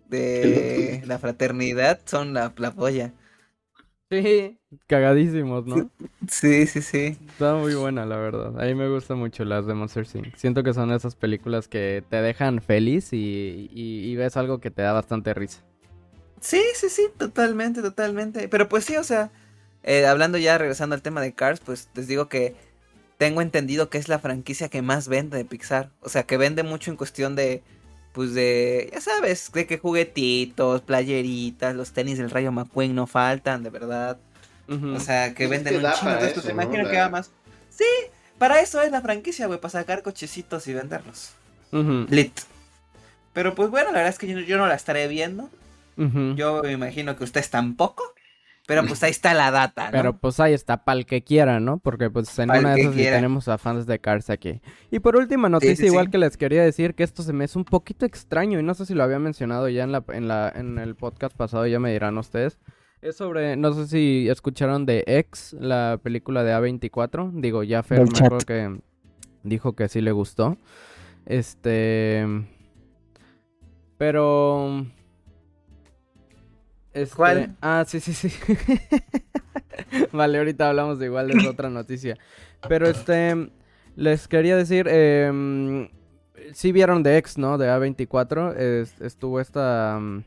de 0.09 1.03
la 1.07 1.19
fraternidad 1.19 2.01
son 2.05 2.35
la, 2.35 2.53
la 2.57 2.73
polla. 2.73 3.13
Sí. 4.11 4.59
Cagadísimos, 4.87 5.67
¿no? 5.67 5.91
Sí, 6.29 6.67
sí, 6.67 6.81
sí. 6.83 7.19
Está 7.29 7.55
muy 7.57 7.75
buena, 7.75 8.07
la 8.07 8.17
verdad. 8.17 8.59
A 8.61 8.65
mí 8.67 8.75
me 8.75 8.89
gustan 8.89 9.19
mucho 9.19 9.45
las 9.45 9.67
de 9.67 9.75
Monster 9.75 10.07
Inc. 10.15 10.35
Siento 10.37 10.63
que 10.63 10.73
son 10.75 10.91
esas 10.93 11.15
películas 11.15 11.69
que 11.69 12.03
te 12.09 12.17
dejan 12.23 12.61
feliz 12.63 13.13
y, 13.13 13.69
y- 13.73 14.11
y 14.11 14.17
ves 14.17 14.37
algo 14.37 14.61
que 14.61 14.71
te 14.71 14.83
da 14.83 14.93
bastante 14.93 15.35
risa. 15.35 15.63
Sí, 16.41 16.63
sí, 16.75 16.89
sí, 16.89 17.09
totalmente, 17.19 17.83
totalmente. 17.83 18.49
Pero 18.49 18.69
pues 18.69 18.85
sí, 18.85 18.97
o 18.97 19.05
sea, 19.05 19.31
eh, 19.83 20.07
hablando 20.07 20.39
ya, 20.39 20.57
regresando 20.57 20.95
al 20.95 21.03
tema 21.03 21.21
de 21.21 21.35
Cars, 21.35 21.61
pues 21.61 21.89
les 21.95 22.07
digo 22.07 22.29
que 22.29 22.55
tengo 23.19 23.43
entendido 23.43 23.91
que 23.91 23.99
es 23.99 24.09
la 24.09 24.19
franquicia 24.19 24.69
que 24.69 24.81
más 24.83 25.09
vende 25.09 25.37
de 25.37 25.45
Pixar. 25.45 25.91
O 26.01 26.09
sea, 26.09 26.23
que 26.23 26.37
vende 26.37 26.63
mucho 26.63 26.91
en 26.91 26.97
cuestión 26.97 27.37
de, 27.37 27.63
pues 28.13 28.35
de, 28.35 28.91
ya 28.93 29.01
sabes, 29.01 29.51
de 29.53 29.67
que 29.67 29.79
juguetitos, 29.79 30.83
playeritas, 30.83 31.75
los 31.75 31.93
tenis 31.93 32.19
del 32.19 32.31
Rayo 32.31 32.51
McQueen 32.53 32.95
no 32.95 33.07
faltan, 33.07 33.63
de 33.63 33.71
verdad. 33.71 34.19
O 34.69 35.01
sea, 35.01 35.35
que 35.35 35.47
Pues 35.47 35.59
es 35.61 35.65
venden 35.65 35.81
que 35.81 35.87
un 35.87 35.93
chingo. 35.93 36.05
para 36.05 36.13
Entonces, 36.29 36.39
eso, 36.39 36.49
me 36.49 36.55
¿no? 36.55 36.63
imagino 36.63 36.91
que 36.91 36.97
va 36.99 37.09
más. 37.09 37.31
Sí, 37.71 37.85
para 38.39 38.61
eso 38.61 38.83
es 38.83 38.91
la 38.93 39.01
franquicia, 39.01 39.47
güey, 39.47 39.61
para 39.61 39.71
sacar 39.73 40.03
cochecitos 40.03 40.67
y 40.69 40.75
venderlos. 40.75 41.31
Lit. 42.11 42.33
Pero 43.33 43.55
pues 43.55 43.71
bueno, 43.71 43.87
la 43.93 43.99
verdad 43.99 44.11
es 44.11 44.19
que 44.19 44.27
yo, 44.27 44.41
yo 44.41 44.59
no 44.59 44.67
la 44.67 44.75
estaré 44.75 45.07
viendo. 45.09 45.49
Yo 45.97 46.63
me 46.63 46.73
imagino 46.73 47.17
que 47.17 47.25
ustedes 47.25 47.51
tampoco. 47.51 48.03
Pero 48.69 48.85
pues 48.85 49.03
ahí 49.03 49.11
está 49.11 49.33
la 49.33 49.51
data, 49.51 49.87
¿no? 49.87 49.93
Pero 49.93 50.19
pues 50.19 50.39
ahí 50.41 50.53
está, 50.53 50.85
para 50.85 50.99
el 50.99 51.07
que 51.07 51.25
quiera, 51.25 51.59
¿no? 51.59 51.79
Porque 51.79 52.11
pues 52.11 52.39
en 52.39 52.49
Pa'l 52.49 52.59
una 52.59 52.75
de 52.75 52.83
esas 52.83 52.95
sí 52.95 53.03
tenemos 53.03 53.49
a 53.49 53.57
fans 53.57 53.87
de 53.87 53.99
Cars 53.99 54.29
aquí. 54.29 54.61
Y 54.91 54.99
por 54.99 55.17
última 55.17 55.49
noticia, 55.49 55.75
sí, 55.75 55.87
igual 55.87 56.05
sí. 56.05 56.11
que 56.11 56.19
les 56.19 56.37
quería 56.37 56.63
decir 56.63 56.95
que 56.95 57.03
esto 57.03 57.23
se 57.23 57.33
me 57.33 57.47
es 57.47 57.57
un 57.57 57.65
poquito 57.65 58.05
extraño 58.05 58.61
y 58.61 58.63
no 58.63 58.75
sé 58.75 58.85
si 58.85 58.93
lo 58.93 59.03
había 59.05 59.19
mencionado 59.19 59.71
ya 59.71 59.85
en 59.85 59.93
la, 59.93 60.05
en 60.09 60.29
la, 60.29 60.53
en 60.55 60.79
el 60.79 60.97
podcast 60.97 61.35
pasado, 61.35 61.67
ya 61.67 61.81
me 61.81 61.91
dirán 61.91 62.19
ustedes. 62.19 62.59
Es 63.01 63.17
sobre, 63.17 63.57
no 63.57 63.73
sé 63.73 63.87
si 63.87 64.29
escucharon 64.29 64.85
de 64.85 65.03
X, 65.07 65.57
la 65.59 65.99
película 66.03 66.45
de 66.45 66.53
A24. 66.53 67.31
Digo, 67.41 67.63
ya 67.63 67.83
Fer 67.83 68.03
me 68.03 68.11
acuerdo 68.15 68.45
que 68.45 68.81
dijo 69.45 69.73
que 69.73 69.89
sí 69.89 70.03
le 70.03 70.13
gustó. 70.13 70.59
Este... 71.25 72.27
Pero... 73.97 74.85
Este... 76.93 77.17
¿Cuál? 77.17 77.57
Ah, 77.61 77.85
sí, 77.87 78.01
sí, 78.01 78.13
sí. 78.13 78.31
vale, 80.13 80.39
ahorita 80.39 80.69
hablamos 80.71 80.99
de 80.99 81.07
igual 81.07 81.29
de 81.29 81.49
otra 81.49 81.71
noticia. 81.71 82.17
Pero 82.69 82.89
este... 82.89 83.51
Les 83.97 84.29
quería 84.29 84.57
decir... 84.57 84.87
Eh, 84.89 85.89
sí 86.53 86.73
vieron 86.73 87.03
de 87.03 87.17
X, 87.19 87.39
¿no? 87.39 87.59
De 87.59 87.69
A24. 87.69 88.57
Es- 88.57 89.01
estuvo 89.01 89.41
esta... 89.41 89.99
mm, 90.01 90.25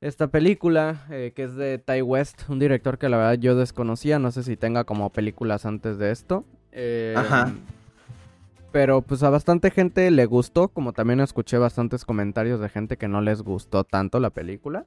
esta 0.00 0.28
película, 0.28 1.06
eh, 1.10 1.32
que 1.34 1.42
es 1.44 1.56
de 1.56 1.78
Ty 1.78 2.02
West, 2.02 2.42
un 2.48 2.60
director 2.60 2.98
que 2.98 3.08
la 3.08 3.16
verdad 3.16 3.34
yo 3.34 3.56
desconocía, 3.56 4.20
no 4.20 4.30
sé 4.30 4.44
si 4.44 4.56
tenga 4.56 4.84
como 4.84 5.10
películas 5.10 5.66
antes 5.66 5.98
de 5.98 6.12
esto. 6.12 6.44
Eh, 6.70 7.14
Ajá. 7.16 7.52
Pero 8.70 9.02
pues 9.02 9.22
a 9.24 9.30
bastante 9.30 9.70
gente 9.72 10.08
le 10.12 10.26
gustó, 10.26 10.68
como 10.68 10.92
también 10.92 11.18
escuché 11.20 11.58
bastantes 11.58 12.04
comentarios 12.04 12.60
de 12.60 12.68
gente 12.68 12.96
que 12.96 13.08
no 13.08 13.20
les 13.22 13.42
gustó 13.42 13.82
tanto 13.82 14.20
la 14.20 14.30
película. 14.30 14.86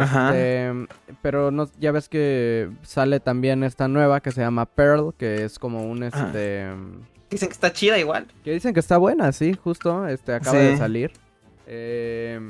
Ajá. 0.00 0.30
Este, 0.36 0.86
pero 1.22 1.50
no, 1.50 1.68
ya 1.78 1.92
ves 1.92 2.08
que 2.08 2.70
sale 2.82 3.20
también 3.20 3.62
esta 3.64 3.86
nueva 3.88 4.20
que 4.20 4.30
se 4.32 4.40
llama 4.40 4.66
Pearl, 4.66 5.14
que 5.18 5.44
es 5.44 5.58
como 5.58 5.82
un 5.84 6.02
Ajá. 6.04 6.26
este 6.26 6.70
Dicen 7.30 7.48
que 7.48 7.52
está 7.54 7.72
chida 7.72 7.98
igual. 7.98 8.26
que 8.44 8.52
dicen 8.52 8.72
que 8.74 8.80
está 8.80 8.96
buena, 8.96 9.32
sí, 9.32 9.54
justo, 9.54 10.06
este 10.06 10.34
acaba 10.34 10.58
de 10.58 10.76
salir. 10.76 11.10
Eh, 11.66 12.40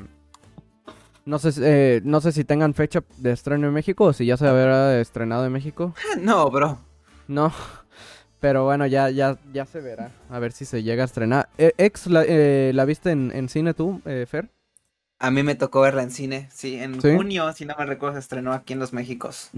no 1.25 1.39
sé, 1.39 1.51
si- 1.51 1.61
eh, 1.63 2.01
no 2.03 2.21
sé 2.21 2.31
si 2.31 2.43
tengan 2.43 2.73
fecha 2.73 3.03
de 3.17 3.31
estreno 3.31 3.67
en 3.67 3.73
México 3.73 4.05
o 4.05 4.13
si 4.13 4.25
ya 4.25 4.37
se 4.37 4.47
habrá 4.47 4.99
estrenado 4.99 5.45
en 5.45 5.51
México. 5.53 5.93
No, 6.21 6.49
bro. 6.51 6.77
No, 7.27 7.51
pero 8.39 8.63
bueno, 8.65 8.85
ya, 8.85 9.09
ya, 9.09 9.37
ya 9.51 9.65
se 9.65 9.81
verá. 9.81 10.11
A 10.29 10.37
ver 10.39 10.51
si 10.51 10.65
se 10.65 10.83
llega 10.83 11.01
a 11.03 11.05
estrenar. 11.05 11.49
Eh, 11.57 11.71
Ex, 11.77 12.05
la, 12.07 12.23
eh, 12.27 12.71
¿la 12.75 12.85
viste 12.85 13.09
en, 13.11 13.31
en 13.33 13.49
cine 13.49 13.73
tú, 13.73 14.01
eh, 14.05 14.25
Fer? 14.29 14.49
A 15.19 15.31
mí 15.31 15.43
me 15.43 15.55
tocó 15.55 15.81
verla 15.81 16.03
en 16.03 16.11
cine. 16.11 16.49
Sí, 16.53 16.75
en 16.75 17.01
¿Sí? 17.01 17.13
junio, 17.15 17.51
si 17.53 17.65
no 17.65 17.73
me 17.77 17.85
recuerdo, 17.85 18.15
se 18.15 18.19
estrenó 18.19 18.53
aquí 18.53 18.73
en 18.73 18.79
Los 18.79 18.93
Méxicos. 18.93 19.49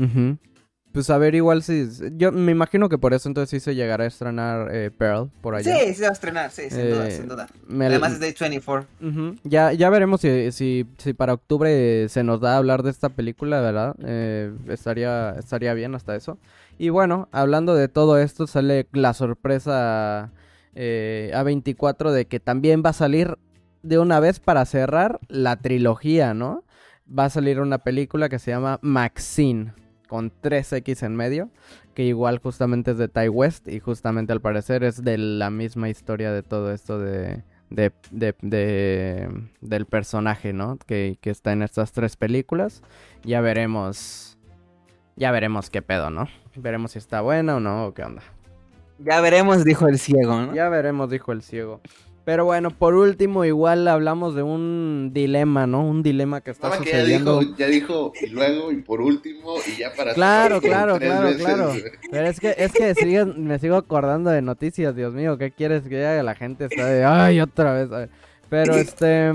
Pues 0.92 1.10
a 1.10 1.18
ver, 1.18 1.36
igual 1.36 1.62
si... 1.64 1.88
Yo 2.14 2.32
me 2.32 2.52
imagino 2.52 2.90
que 2.90 2.98
por 2.98 3.14
eso 3.14 3.28
entonces 3.28 3.50
sí 3.50 3.60
se 3.64 3.76
llegará 3.76 4.04
a 4.06 4.08
estrenar 4.08 4.74
eh, 4.74 4.90
Pearl 4.90 5.30
por 5.42 5.54
allá. 5.56 5.76
Sí, 5.78 5.88
sí 5.90 5.94
se 5.96 6.04
va 6.04 6.10
a 6.10 6.14
estrenar, 6.14 6.52
sí, 6.52 6.70
sin 6.70 6.90
duda, 6.90 7.08
Eh, 7.08 7.12
sin 7.12 7.28
duda. 7.28 7.48
Me- 7.68 7.86
Además 7.88 8.14
es 8.14 8.20
de 8.20 8.34
24. 8.40 8.88
Ujú. 9.02 9.36
Ya, 9.44 9.74
ya 9.74 9.90
veremos 9.90 10.22
si, 10.22 10.52
si, 10.52 10.88
si 10.98 11.14
para 11.14 11.34
octubre 11.34 12.08
se 12.10 12.24
nos 12.24 12.40
da 12.40 12.54
a 12.54 12.58
hablar 12.58 12.84
de 12.84 12.90
esta 12.92 13.10
película, 13.10 13.62
¿verdad? 13.62 13.96
Eh, 14.04 14.52
estaría, 14.70 15.36
estaría 15.38 15.74
bien 15.74 15.94
hasta 15.94 16.16
eso. 16.16 16.40
Y 16.80 16.90
bueno, 16.90 17.28
hablando 17.32 17.76
de 17.76 17.90
todo 17.90 18.18
esto, 18.18 18.48
sale 18.48 18.88
la 18.94 19.14
sorpresa 19.14 20.32
eh, 20.74 21.32
A24 21.36 22.12
de 22.12 22.26
que 22.26 22.40
también 22.40 22.82
va 22.84 22.92
a 22.92 22.94
salir 22.94 23.38
de 23.84 24.00
una 24.00 24.20
vez 24.20 24.40
para 24.40 24.66
cerrar 24.66 25.20
la 25.28 25.56
trilogía, 25.58 26.34
¿no? 26.34 26.64
Va 27.08 27.26
a 27.26 27.30
salir 27.30 27.60
una 27.60 27.78
película 27.80 28.30
que 28.30 28.40
se 28.40 28.52
llama 28.52 28.80
Maxine, 28.82 29.74
con 30.08 30.32
3X 30.42 31.04
en 31.06 31.16
medio, 31.16 31.50
que 31.94 32.04
igual 32.04 32.40
justamente 32.40 32.92
es 32.92 32.98
de 32.98 33.08
Ty 33.08 33.30
West 33.30 33.68
y 33.68 33.80
justamente 33.80 34.34
al 34.34 34.42
parecer 34.42 34.84
es 34.84 35.04
de 35.04 35.18
la 35.18 35.50
misma 35.50 35.90
historia 35.90 36.32
de 36.32 36.44
todo 36.44 36.72
esto 36.74 37.00
de, 37.00 37.44
de, 37.70 37.92
de- 38.12 38.36
de- 38.42 39.30
del 39.62 39.86
personaje, 39.86 40.54
¿no? 40.54 40.78
Que, 40.86 41.18
que 41.22 41.30
está 41.30 41.52
en 41.54 41.62
estas 41.64 41.92
tres 41.92 42.16
películas. 42.16 42.82
Ya 43.24 43.42
veremos, 43.42 44.38
ya 45.16 45.32
veremos 45.32 45.70
qué 45.70 45.82
pedo, 45.82 46.10
¿no? 46.10 46.28
Veremos 46.56 46.92
si 46.92 47.00
está 47.00 47.22
buena 47.22 47.56
o 47.58 47.60
no, 47.60 47.88
o 47.88 47.94
qué 47.94 48.04
onda. 48.04 48.22
Ya 49.00 49.22
veremos, 49.22 49.64
dijo 49.64 49.88
el 49.88 50.00
ciego, 50.00 50.42
¿no? 50.42 50.56
Ya 50.56 50.70
veremos, 50.70 51.10
dijo 51.10 51.32
el 51.32 51.42
ciego. 51.44 51.82
Pero 52.28 52.44
bueno, 52.44 52.72
por 52.72 52.94
último, 52.94 53.46
igual 53.46 53.88
hablamos 53.88 54.36
de 54.36 54.44
un 54.44 55.12
dilema, 55.14 55.66
¿no? 55.66 55.88
Un 55.88 56.04
dilema 56.04 56.42
que 56.42 56.52
está 56.52 56.68
Nada 56.68 56.82
que 56.84 56.92
ya 56.92 56.98
sucediendo. 57.00 57.40
dijo, 57.40 57.56
ya 57.56 57.68
dijo, 57.68 58.12
y 58.22 58.28
luego, 58.28 58.70
y 58.74 58.82
por 58.82 59.00
último, 59.00 59.54
y 59.66 59.80
ya 59.80 59.94
para 59.96 60.14
Claro, 60.14 60.60
claro, 60.60 61.00
claro, 61.00 61.28
veces, 61.30 61.42
claro. 61.46 61.72
Pero 62.12 62.28
es 62.28 62.38
que, 62.42 62.54
es 62.58 62.74
que 62.74 62.94
sigue- 62.96 63.24
me 63.24 63.58
sigo 63.60 63.78
acordando 63.78 64.30
de 64.30 64.42
noticias, 64.42 64.94
Dios 64.94 65.14
mío, 65.14 65.38
¿qué 65.38 65.52
quieres 65.52 65.84
que 65.84 66.06
haga? 66.06 66.22
La 66.22 66.36
gente 66.36 66.66
está 66.66 66.86
de, 66.88 67.06
ay, 67.06 67.40
otra 67.40 67.72
vez. 67.72 67.90
a 67.94 68.00
ver". 68.00 68.10
Pero 68.50 68.76
este, 68.76 69.32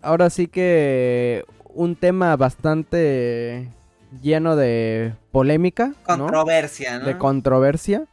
ahora 0.00 0.30
sí 0.30 0.46
que 0.46 1.44
un 1.74 1.94
tema 1.94 2.34
bastante 2.36 3.68
lleno 4.22 4.56
de 4.56 5.12
polémica, 5.30 5.88
¿no? 5.88 5.94
Controversia, 6.06 7.00
¿no? 7.00 7.04
De 7.04 7.18
controversia, 7.18 8.04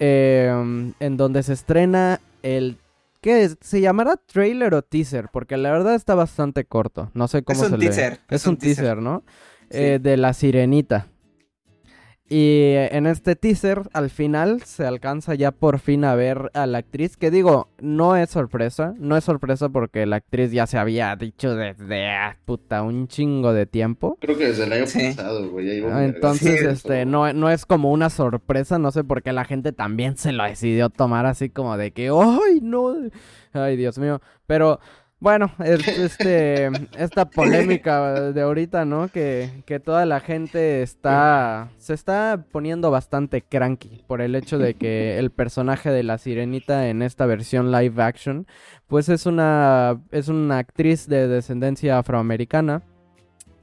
eh, 0.00 0.52
en 0.98 1.16
donde 1.16 1.44
se 1.44 1.52
estrena 1.52 2.18
el... 2.42 2.76
¿Qué 3.20 3.42
es? 3.44 3.56
¿Se 3.60 3.80
llamará 3.80 4.16
trailer 4.16 4.74
o 4.74 4.82
teaser? 4.82 5.28
Porque 5.32 5.56
la 5.56 5.70
verdad 5.72 5.94
está 5.94 6.14
bastante 6.14 6.64
corto. 6.64 7.10
No 7.14 7.26
sé 7.28 7.42
cómo 7.42 7.60
un 7.62 7.70
se 7.70 7.76
lee. 7.78 7.86
teaser, 7.86 8.20
Es, 8.28 8.46
un 8.46 8.56
teaser, 8.56 8.98
¿no? 8.98 9.24
Sí. 9.70 9.78
Eh, 9.78 9.98
de 10.00 10.16
La 10.16 10.32
Sirenita. 10.32 11.08
Y 12.30 12.74
en 12.74 13.06
este 13.06 13.36
teaser, 13.36 13.82
al 13.94 14.10
final, 14.10 14.62
se 14.62 14.86
alcanza 14.86 15.34
ya 15.34 15.50
por 15.50 15.78
fin 15.78 16.04
a 16.04 16.14
ver 16.14 16.50
a 16.52 16.66
la 16.66 16.78
actriz. 16.78 17.16
Que 17.16 17.30
digo, 17.30 17.68
no 17.80 18.16
es 18.16 18.28
sorpresa. 18.28 18.94
No 18.98 19.16
es 19.16 19.24
sorpresa 19.24 19.70
porque 19.70 20.04
la 20.04 20.16
actriz 20.16 20.52
ya 20.52 20.66
se 20.66 20.76
había 20.76 21.16
dicho 21.16 21.56
desde 21.56 22.10
ah, 22.10 22.36
puta 22.44 22.82
un 22.82 23.08
chingo 23.08 23.54
de 23.54 23.64
tiempo. 23.64 24.18
Creo 24.20 24.36
que 24.36 24.48
desde 24.48 24.64
el 24.64 24.72
año 24.72 24.84
pasado, 24.84 25.48
güey. 25.50 25.82
Entonces, 26.04 26.62
este, 26.62 27.06
no, 27.06 27.32
no 27.32 27.48
es 27.48 27.64
como 27.64 27.90
una 27.92 28.10
sorpresa. 28.10 28.78
No 28.78 28.90
sé 28.90 29.04
por 29.04 29.22
qué 29.22 29.32
la 29.32 29.46
gente 29.46 29.72
también 29.72 30.18
se 30.18 30.32
lo 30.32 30.44
decidió 30.44 30.90
tomar 30.90 31.24
así 31.24 31.48
como 31.48 31.78
de 31.78 31.92
que, 31.92 32.10
¡ay, 32.10 32.60
no! 32.60 32.94
Ay, 33.54 33.76
Dios 33.76 33.98
mío. 33.98 34.20
Pero 34.46 34.80
bueno, 35.20 35.50
es, 35.64 35.86
este, 35.88 36.70
esta 36.96 37.28
polémica 37.28 38.30
de 38.32 38.40
ahorita, 38.40 38.84
¿no? 38.84 39.08
Que, 39.08 39.62
que, 39.66 39.80
toda 39.80 40.06
la 40.06 40.20
gente 40.20 40.82
está, 40.82 41.70
se 41.76 41.94
está 41.94 42.44
poniendo 42.52 42.90
bastante 42.92 43.42
cranky 43.42 44.04
por 44.06 44.20
el 44.20 44.36
hecho 44.36 44.58
de 44.58 44.74
que 44.74 45.18
el 45.18 45.30
personaje 45.30 45.90
de 45.90 46.04
la 46.04 46.18
sirenita 46.18 46.88
en 46.88 47.02
esta 47.02 47.26
versión 47.26 47.72
live 47.72 48.00
action, 48.00 48.46
pues 48.86 49.08
es 49.08 49.26
una, 49.26 50.00
es 50.12 50.28
una 50.28 50.58
actriz 50.58 51.08
de 51.08 51.26
descendencia 51.26 51.98
afroamericana. 51.98 52.82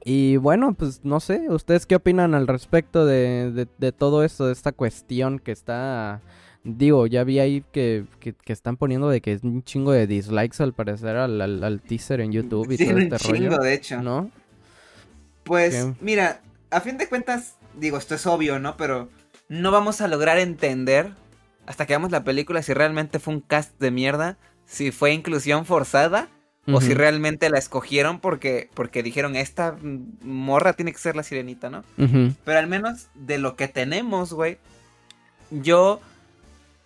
Y 0.03 0.37
bueno, 0.37 0.73
pues 0.73 1.03
no 1.03 1.19
sé, 1.19 1.47
¿ustedes 1.49 1.85
qué 1.85 1.95
opinan 1.95 2.35
al 2.35 2.47
respecto 2.47 3.05
de, 3.05 3.51
de, 3.51 3.67
de 3.77 3.91
todo 3.91 4.23
esto, 4.23 4.45
de 4.45 4.53
esta 4.53 4.71
cuestión 4.71 5.39
que 5.39 5.51
está 5.51 6.21
Digo, 6.65 7.05
ya 7.05 7.23
vi 7.23 7.37
ahí 7.37 7.63
que, 7.71 8.05
que, 8.19 8.33
están 8.47 8.75
poniendo 8.75 9.07
de 9.07 9.21
que 9.21 9.33
es 9.33 9.43
un 9.43 9.63
chingo 9.63 9.91
de 9.91 10.07
dislikes 10.07 10.63
al 10.63 10.73
parecer 10.73 11.15
al, 11.15 11.39
al, 11.39 11.81
teaser 11.81 12.21
en 12.21 12.31
YouTube 12.31 12.71
y 12.71 12.77
todo 12.77 12.97
este 12.97 13.31
un 13.31 13.37
chingo, 13.37 13.57
de 13.57 13.73
hecho. 13.75 14.01
¿No? 14.01 14.31
Pues, 15.43 15.85
mira, 16.01 16.41
a 16.71 16.81
fin 16.81 16.97
de 16.97 17.07
cuentas, 17.07 17.53
digo, 17.79 17.99
esto 17.99 18.15
es 18.15 18.25
obvio, 18.25 18.57
¿no? 18.57 18.77
Pero 18.77 19.09
no 19.47 19.69
vamos 19.69 20.01
a 20.01 20.07
lograr 20.07 20.39
entender 20.39 21.11
hasta 21.67 21.85
que 21.85 21.93
veamos 21.93 22.09
la 22.09 22.23
película 22.23 22.63
si 22.63 22.73
realmente 22.73 23.19
fue 23.19 23.35
un 23.35 23.41
cast 23.41 23.79
de 23.79 23.91
mierda, 23.91 24.37
si 24.65 24.91
fue 24.91 25.13
inclusión 25.13 25.65
forzada 25.67 26.29
o 26.67 26.81
si 26.81 26.95
realmente 26.95 27.51
la 27.51 27.59
escogieron 27.59 28.19
porque, 28.19 28.71
porque 28.73 29.03
dijeron, 29.03 29.35
esta 29.35 29.77
morra 30.23 30.73
tiene 30.73 30.91
que 30.93 30.97
ser 30.97 31.15
la 31.15 31.21
sirenita, 31.21 31.69
¿no? 31.69 31.83
Pero 32.43 32.57
al 32.57 32.65
menos 32.65 33.09
de 33.13 33.37
lo 33.37 33.55
que 33.55 33.67
tenemos, 33.67 34.33
güey, 34.33 34.57
yo 35.51 36.01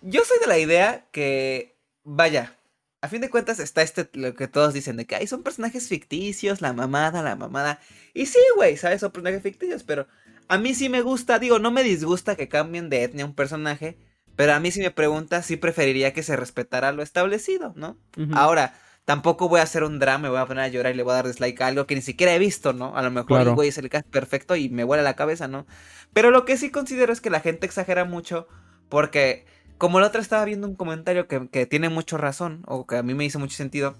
yo 0.02 0.24
soy 0.24 0.38
de 0.40 0.46
la 0.46 0.58
idea 0.58 1.06
que, 1.12 1.76
vaya, 2.04 2.56
a 3.02 3.08
fin 3.08 3.20
de 3.20 3.30
cuentas 3.30 3.58
está 3.58 3.82
este, 3.82 4.08
lo 4.14 4.34
que 4.34 4.48
todos 4.48 4.74
dicen 4.74 4.96
de 4.96 5.06
que 5.06 5.16
hay 5.16 5.26
son 5.26 5.42
personajes 5.42 5.88
ficticios, 5.88 6.60
la 6.60 6.72
mamada, 6.72 7.22
la 7.22 7.36
mamada. 7.36 7.80
Y 8.12 8.26
sí, 8.26 8.40
güey, 8.56 8.76
¿sabes? 8.76 9.00
Son 9.00 9.10
personajes 9.10 9.42
ficticios, 9.42 9.82
pero 9.84 10.06
a 10.48 10.58
mí 10.58 10.74
sí 10.74 10.88
me 10.88 11.00
gusta, 11.00 11.38
digo, 11.38 11.58
no 11.58 11.70
me 11.70 11.82
disgusta 11.82 12.36
que 12.36 12.48
cambien 12.48 12.90
de 12.90 13.04
etnia 13.04 13.24
un 13.24 13.34
personaje, 13.34 13.96
pero 14.36 14.52
a 14.52 14.60
mí 14.60 14.70
si 14.70 14.80
me 14.80 14.90
pregunta, 14.90 15.42
sí 15.42 15.56
preferiría 15.56 16.12
que 16.12 16.22
se 16.22 16.36
respetara 16.36 16.92
lo 16.92 17.02
establecido, 17.02 17.72
¿no? 17.76 17.98
Ahora, 18.34 18.74
tampoco 19.04 19.48
voy 19.48 19.60
a 19.60 19.64
hacer 19.64 19.84
un 19.84 19.98
drama, 19.98 20.24
me 20.24 20.28
voy 20.28 20.38
a 20.38 20.46
poner 20.46 20.64
a 20.64 20.68
llorar 20.68 20.92
y 20.92 20.96
le 20.96 21.02
voy 21.02 21.12
a 21.12 21.16
dar 21.16 21.26
dislike 21.26 21.60
a 21.60 21.66
algo 21.68 21.86
que 21.86 21.94
ni 21.94 22.02
siquiera 22.02 22.34
he 22.34 22.38
visto, 22.38 22.72
¿no? 22.72 22.96
A 22.96 23.02
lo 23.02 23.10
mejor 23.10 23.40
el 23.40 23.54
güey 23.54 23.68
es 23.68 23.78
el 23.78 23.88
cast 23.88 24.08
perfecto 24.08 24.56
y 24.56 24.68
me 24.68 24.84
huele 24.84 25.02
la 25.02 25.14
cabeza, 25.14 25.48
¿no? 25.48 25.66
Pero 26.12 26.30
lo 26.30 26.44
que 26.44 26.56
sí 26.56 26.70
considero 26.70 27.12
es 27.12 27.20
que 27.20 27.30
la 27.30 27.40
gente 27.40 27.66
exagera 27.66 28.04
mucho 28.04 28.46
porque 28.88 29.46
como 29.80 29.98
la 29.98 30.08
otra 30.08 30.20
estaba 30.20 30.44
viendo 30.44 30.68
un 30.68 30.74
comentario 30.74 31.26
que, 31.26 31.64
tiene 31.64 31.88
mucho 31.88 32.18
razón, 32.18 32.62
o 32.66 32.86
que 32.86 32.96
a 32.96 33.02
mí 33.02 33.14
me 33.14 33.24
hizo 33.24 33.38
mucho 33.38 33.56
sentido, 33.56 33.96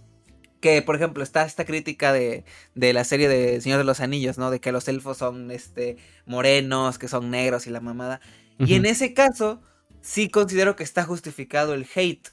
que 0.60 0.82
por 0.82 0.94
ejemplo 0.94 1.22
está 1.22 1.46
esta 1.46 1.64
crítica 1.64 2.12
de, 2.12 2.44
de, 2.74 2.92
la 2.92 3.02
serie 3.02 3.30
de 3.30 3.62
Señor 3.62 3.78
de 3.78 3.84
los 3.84 4.00
Anillos, 4.00 4.36
¿no? 4.36 4.50
De 4.50 4.60
que 4.60 4.72
los 4.72 4.88
elfos 4.88 5.16
son 5.16 5.50
este 5.50 5.96
morenos, 6.26 6.98
que 6.98 7.08
son 7.08 7.30
negros 7.30 7.66
y 7.66 7.70
la 7.70 7.80
mamada. 7.80 8.20
Y 8.58 8.74
en 8.74 8.84
ese 8.84 9.14
caso, 9.14 9.62
sí 10.02 10.28
considero 10.28 10.76
que 10.76 10.82
está 10.82 11.04
justificado 11.04 11.72
el 11.72 11.86
hate. 11.94 12.28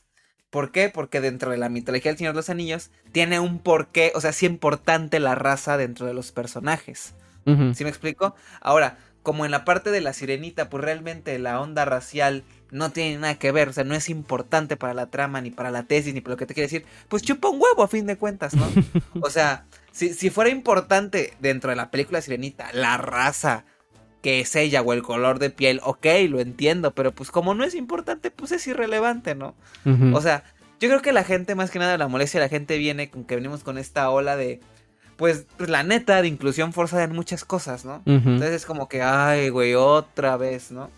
¿Por 0.49 0.73
qué? 0.73 0.89
Porque 0.89 1.21
dentro 1.21 1.51
de 1.51 1.57
la 1.57 1.69
mitología 1.69 2.11
del 2.11 2.17
Señor 2.17 2.33
de 2.33 2.39
los 2.39 2.49
Anillos 2.49 2.91
tiene 3.13 3.39
un 3.39 3.59
porqué, 3.59 4.11
o 4.13 4.19
sea, 4.19 4.33
sí 4.33 4.45
importante 4.45 5.21
la 5.21 5.35
raza 5.35 5.77
dentro 5.77 6.05
de 6.05 6.13
los 6.13 6.33
personajes. 6.33 7.15
¿Sí 7.45 7.85
me 7.85 7.89
explico? 7.89 8.35
Ahora, 8.59 8.97
como 9.23 9.45
en 9.45 9.51
la 9.51 9.63
parte 9.63 9.89
de 9.89 10.01
la 10.01 10.11
sirenita, 10.11 10.69
pues 10.69 10.83
realmente 10.83 11.39
la 11.39 11.61
onda 11.61 11.85
racial 11.85 12.43
no 12.71 12.91
tiene 12.91 13.17
nada 13.17 13.35
que 13.35 13.51
ver, 13.51 13.69
o 13.69 13.73
sea, 13.73 13.83
no 13.83 13.95
es 13.95 14.09
importante 14.09 14.77
para 14.77 14.93
la 14.93 15.07
trama, 15.07 15.41
ni 15.41 15.51
para 15.51 15.71
la 15.71 15.83
tesis, 15.83 16.13
ni 16.13 16.21
para 16.21 16.33
lo 16.33 16.37
que 16.37 16.45
te 16.45 16.53
quiere 16.53 16.67
decir, 16.67 16.85
pues 17.07 17.23
chupa 17.23 17.49
un 17.49 17.61
huevo 17.61 17.83
a 17.83 17.87
fin 17.87 18.05
de 18.05 18.17
cuentas, 18.17 18.53
¿no? 18.53 18.65
o 19.21 19.29
sea, 19.29 19.65
si, 19.91 20.13
si 20.13 20.29
fuera 20.29 20.49
importante 20.49 21.33
dentro 21.39 21.69
de 21.69 21.75
la 21.75 21.91
película 21.91 22.21
Sirenita, 22.21 22.71
la 22.73 22.97
raza 22.97 23.65
que 24.21 24.39
es 24.41 24.55
ella 24.55 24.81
o 24.81 24.93
el 24.93 25.03
color 25.03 25.39
de 25.39 25.49
piel, 25.49 25.79
ok, 25.83 26.05
lo 26.29 26.39
entiendo, 26.39 26.91
pero 26.93 27.13
pues 27.13 27.31
como 27.31 27.53
no 27.53 27.63
es 27.63 27.75
importante, 27.75 28.31
pues 28.31 28.51
es 28.51 28.65
irrelevante, 28.67 29.35
¿no? 29.35 29.55
O 30.13 30.21
sea, 30.21 30.43
yo 30.79 30.89
creo 30.89 31.01
que 31.01 31.13
la 31.13 31.23
gente, 31.23 31.55
más 31.55 31.71
que 31.71 31.79
nada 31.79 31.97
la 31.97 32.07
molestia, 32.07 32.39
la 32.39 32.49
gente 32.49 32.77
viene 32.77 33.09
con 33.09 33.23
que 33.23 33.35
venimos 33.35 33.63
con 33.63 33.77
esta 33.77 34.09
ola 34.09 34.35
de, 34.35 34.59
pues, 35.15 35.45
pues 35.57 35.69
la 35.69 35.83
neta, 35.83 36.21
de 36.21 36.27
inclusión 36.27 36.73
forzada 36.73 37.03
en 37.03 37.13
muchas 37.13 37.45
cosas, 37.45 37.85
¿no? 37.85 38.01
Entonces 38.05 38.51
es 38.51 38.65
como 38.65 38.89
que, 38.89 39.01
ay, 39.01 39.49
güey, 39.49 39.75
otra 39.75 40.35
vez, 40.35 40.71
¿no? 40.71 40.89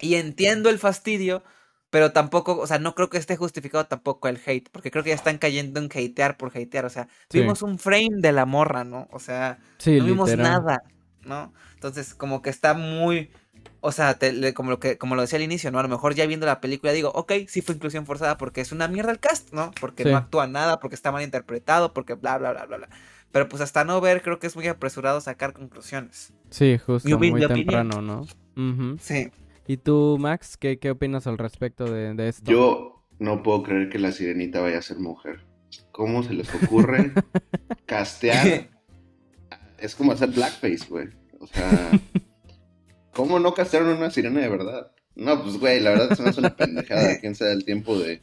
Y 0.00 0.14
entiendo 0.14 0.70
el 0.70 0.78
fastidio, 0.78 1.42
pero 1.90 2.12
tampoco, 2.12 2.58
o 2.58 2.66
sea, 2.66 2.78
no 2.78 2.94
creo 2.94 3.08
que 3.08 3.18
esté 3.18 3.36
justificado 3.36 3.86
tampoco 3.86 4.28
el 4.28 4.40
hate, 4.44 4.68
porque 4.70 4.90
creo 4.90 5.04
que 5.04 5.10
ya 5.10 5.14
están 5.14 5.38
cayendo 5.38 5.78
en 5.80 5.86
hatear 5.86 6.36
por 6.36 6.50
hatear, 6.56 6.84
o 6.84 6.90
sea, 6.90 7.08
vimos 7.32 7.62
un 7.62 7.78
frame 7.78 8.16
de 8.18 8.32
la 8.32 8.46
morra, 8.46 8.82
¿no? 8.82 9.06
O 9.12 9.20
sea, 9.20 9.58
no 9.86 10.04
vimos 10.04 10.36
nada, 10.36 10.82
¿no? 11.24 11.52
Entonces, 11.74 12.14
como 12.14 12.42
que 12.42 12.50
está 12.50 12.74
muy, 12.74 13.30
o 13.80 13.92
sea, 13.92 14.18
como, 14.54 14.70
lo 14.70 14.80
que, 14.80 14.98
como 14.98 15.14
lo 15.14 15.22
decía 15.22 15.36
al 15.36 15.44
inicio, 15.44 15.70
¿no? 15.70 15.78
A 15.78 15.82
lo 15.82 15.88
mejor 15.88 16.14
ya 16.14 16.26
viendo 16.26 16.46
la 16.46 16.60
película 16.60 16.92
digo, 16.92 17.12
ok, 17.14 17.32
sí 17.46 17.62
fue 17.62 17.74
inclusión 17.74 18.06
forzada 18.06 18.38
porque 18.38 18.60
es 18.60 18.72
una 18.72 18.88
mierda 18.88 19.12
el 19.12 19.20
cast, 19.20 19.52
¿no? 19.52 19.70
Porque 19.80 20.04
no 20.04 20.16
actúa 20.16 20.46
nada, 20.46 20.80
porque 20.80 20.96
está 20.96 21.12
mal 21.12 21.22
interpretado, 21.22 21.92
porque 21.92 22.14
bla, 22.14 22.38
bla, 22.38 22.52
bla, 22.52 22.66
bla, 22.66 22.76
bla. 22.78 22.88
Pero 23.30 23.48
pues 23.48 23.62
hasta 23.62 23.84
no 23.84 24.00
ver, 24.00 24.22
creo 24.22 24.38
que 24.38 24.46
es 24.46 24.56
muy 24.56 24.66
apresurado 24.66 25.20
sacar 25.20 25.52
conclusiones. 25.52 26.32
Sí, 26.50 26.78
justo, 26.78 27.18
muy 27.18 27.46
temprano, 27.46 28.00
¿no? 28.00 28.26
Sí. 29.00 29.30
¿Y 29.66 29.78
tú, 29.78 30.16
Max, 30.18 30.56
qué, 30.56 30.78
qué 30.78 30.90
opinas 30.90 31.26
al 31.26 31.38
respecto 31.38 31.84
de, 31.84 32.28
esto? 32.28 32.50
Yo 32.50 33.04
no 33.18 33.42
puedo 33.42 33.62
creer 33.62 33.88
que 33.88 33.98
la 33.98 34.12
sirenita 34.12 34.60
vaya 34.60 34.78
a 34.78 34.82
ser 34.82 34.98
mujer. 34.98 35.40
¿Cómo 35.90 36.22
se 36.22 36.34
les 36.34 36.54
ocurre 36.54 37.12
castear? 37.86 38.70
Es 39.78 39.94
como 39.94 40.12
hacer 40.12 40.30
blackface, 40.30 40.86
güey. 40.88 41.08
O 41.40 41.46
sea, 41.46 41.90
¿cómo 43.12 43.38
no 43.38 43.54
castearon 43.54 43.96
una 43.96 44.10
sirena 44.10 44.40
de 44.40 44.48
verdad? 44.48 44.92
No, 45.14 45.42
pues, 45.42 45.58
güey, 45.58 45.80
la 45.80 45.90
verdad 45.90 46.12
es 46.12 46.38
una 46.38 46.56
pendejada. 46.56 47.18
¿Quién 47.20 47.34
se 47.34 47.44
da 47.44 47.52
el 47.52 47.64
tiempo 47.64 47.98
de, 47.98 48.20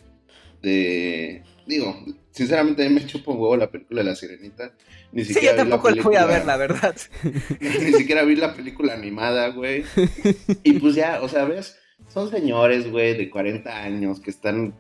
de... 0.62 1.44
Digo, 1.72 2.04
sinceramente 2.32 2.86
a 2.86 2.90
mí 2.90 2.96
me 2.96 3.06
chupo 3.06 3.32
un 3.32 3.40
huevo 3.40 3.56
la 3.56 3.72
película 3.72 4.04
de 4.04 4.10
la 4.10 4.16
sirenita. 4.18 4.74
Ni 5.14 5.24
siquiera 5.24 5.52
sí, 5.52 5.58
yo 5.58 5.70
tampoco 5.70 5.90
la 5.90 6.04
voy 6.04 6.16
a 6.18 6.26
ver, 6.26 6.46
la 6.46 6.58
verdad. 6.58 6.98
Ni 7.62 7.94
siquiera 7.94 8.24
vi 8.24 8.36
la 8.36 8.54
película 8.54 8.94
animada, 8.94 9.48
güey. 9.52 9.86
Y 10.64 10.74
pues 10.80 10.96
ya, 10.96 11.22
o 11.22 11.30
sea, 11.30 11.46
ves, 11.46 11.78
son 12.10 12.30
señores, 12.30 12.92
güey, 12.92 13.16
de 13.16 13.30
40 13.30 13.84
años 13.84 14.20
que 14.20 14.32
están, 14.32 14.76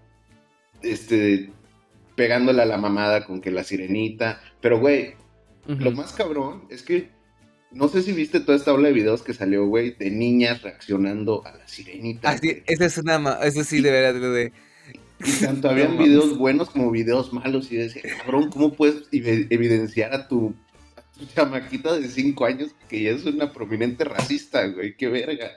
este, 0.84 1.54
pegándole 2.18 2.62
a 2.62 2.66
la 2.66 2.78
mamada 2.78 3.26
con 3.26 3.40
que 3.40 3.52
la 3.52 3.64
sirenita. 3.64 4.42
Pero, 4.60 4.78
güey, 4.78 5.16
lo 5.68 5.92
más 5.92 6.12
cabrón 6.12 6.68
es 6.70 6.82
que 6.82 7.10
no 7.72 7.88
sé 7.88 8.02
si 8.02 8.12
viste 8.12 8.42
toda 8.42 8.58
esta 8.58 8.74
ola 8.74 8.90
de 8.90 8.96
videos 8.96 9.22
que 9.22 9.34
salió, 9.34 9.66
güey, 9.66 9.96
de 9.96 10.12
niñas 10.12 10.62
reaccionando 10.62 11.42
a 11.46 11.54
la 11.54 11.66
sirenita. 11.70 12.32
Ah, 12.32 12.38
sí, 12.38 12.62
esa 12.66 12.84
es 12.84 12.98
una, 12.98 13.40
eso 13.44 13.64
sí, 13.64 13.80
de 13.80 13.92
verdad, 13.92 14.20
de 14.20 14.52
y 15.24 15.46
tanto 15.46 15.70
habían 15.70 15.98
videos 15.98 16.38
buenos 16.38 16.70
como 16.70 16.92
videos 16.92 17.34
malos. 17.34 17.72
Y 17.72 17.78
decía, 17.78 18.04
cabrón, 18.20 18.50
¿cómo 18.50 18.74
puedes 18.74 19.08
evidenciar 19.12 20.14
a 20.14 20.28
tu, 20.28 20.54
chamaquita 21.36 21.94
de 21.94 22.08
5 22.08 22.46
años 22.46 22.72
que 22.90 23.04
ya 23.04 23.12
es 23.12 23.26
una 23.26 23.52
prominente 23.52 24.04
racista, 24.04 24.66
güey? 24.68 24.96
¡Qué 24.96 25.08
verga! 25.08 25.52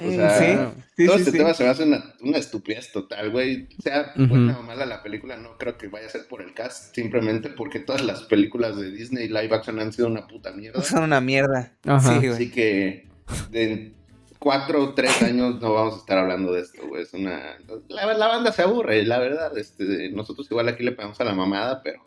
O 0.00 0.10
sea, 0.10 0.74
todo 0.96 1.16
este 1.16 1.32
tema 1.32 1.52
se 1.52 1.64
me 1.64 1.70
hace 1.70 1.82
una, 1.82 2.14
una 2.20 2.38
estupidez 2.38 2.92
total, 2.92 3.30
güey. 3.30 3.68
Sea 3.82 4.12
buena 4.16 4.58
o 4.58 4.62
mala 4.62 4.86
la 4.86 5.02
película, 5.02 5.36
no 5.36 5.58
creo 5.58 5.76
que 5.76 5.88
vaya 5.88 6.06
a 6.06 6.10
ser 6.10 6.26
por 6.28 6.40
el 6.40 6.54
cast, 6.54 6.94
simplemente 6.94 7.50
porque 7.50 7.80
todas 7.80 8.02
las 8.02 8.22
películas 8.22 8.76
de 8.78 8.90
Disney 8.90 9.28
live 9.28 9.54
action 9.54 9.78
han 9.78 9.92
sido 9.92 10.08
una 10.08 10.26
puta 10.26 10.52
mierda. 10.52 10.82
Son 10.82 11.02
una 11.02 11.20
mierda. 11.20 11.72
Así 11.84 12.50
que 12.50 13.08
de, 13.50 13.92
cuatro 14.38 14.82
o 14.82 14.94
tres 14.94 15.22
años 15.22 15.60
no 15.60 15.72
vamos 15.72 15.94
a 15.94 15.98
estar 15.98 16.18
hablando 16.18 16.52
de 16.52 16.62
esto, 16.62 16.86
güey. 16.86 17.02
Es 17.02 17.12
una... 17.12 17.56
La, 17.88 18.28
banda 18.28 18.52
se 18.52 18.62
aburre, 18.62 19.04
la 19.04 19.18
verdad. 19.18 19.56
Este, 19.56 20.10
nosotros 20.10 20.50
igual 20.50 20.68
aquí 20.68 20.82
le 20.84 20.92
pegamos 20.92 21.20
a 21.20 21.24
la 21.24 21.34
mamada, 21.34 21.82
pero 21.82 22.02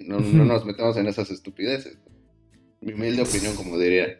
no, 0.00 0.20
nos 0.44 0.64
metemos 0.64 0.96
en 0.96 1.06
esas 1.06 1.30
estupideces. 1.30 1.98
Mi 2.80 2.92
humilde 2.92 3.22
opinión, 3.22 3.54
como 3.56 3.78
diría. 3.78 4.18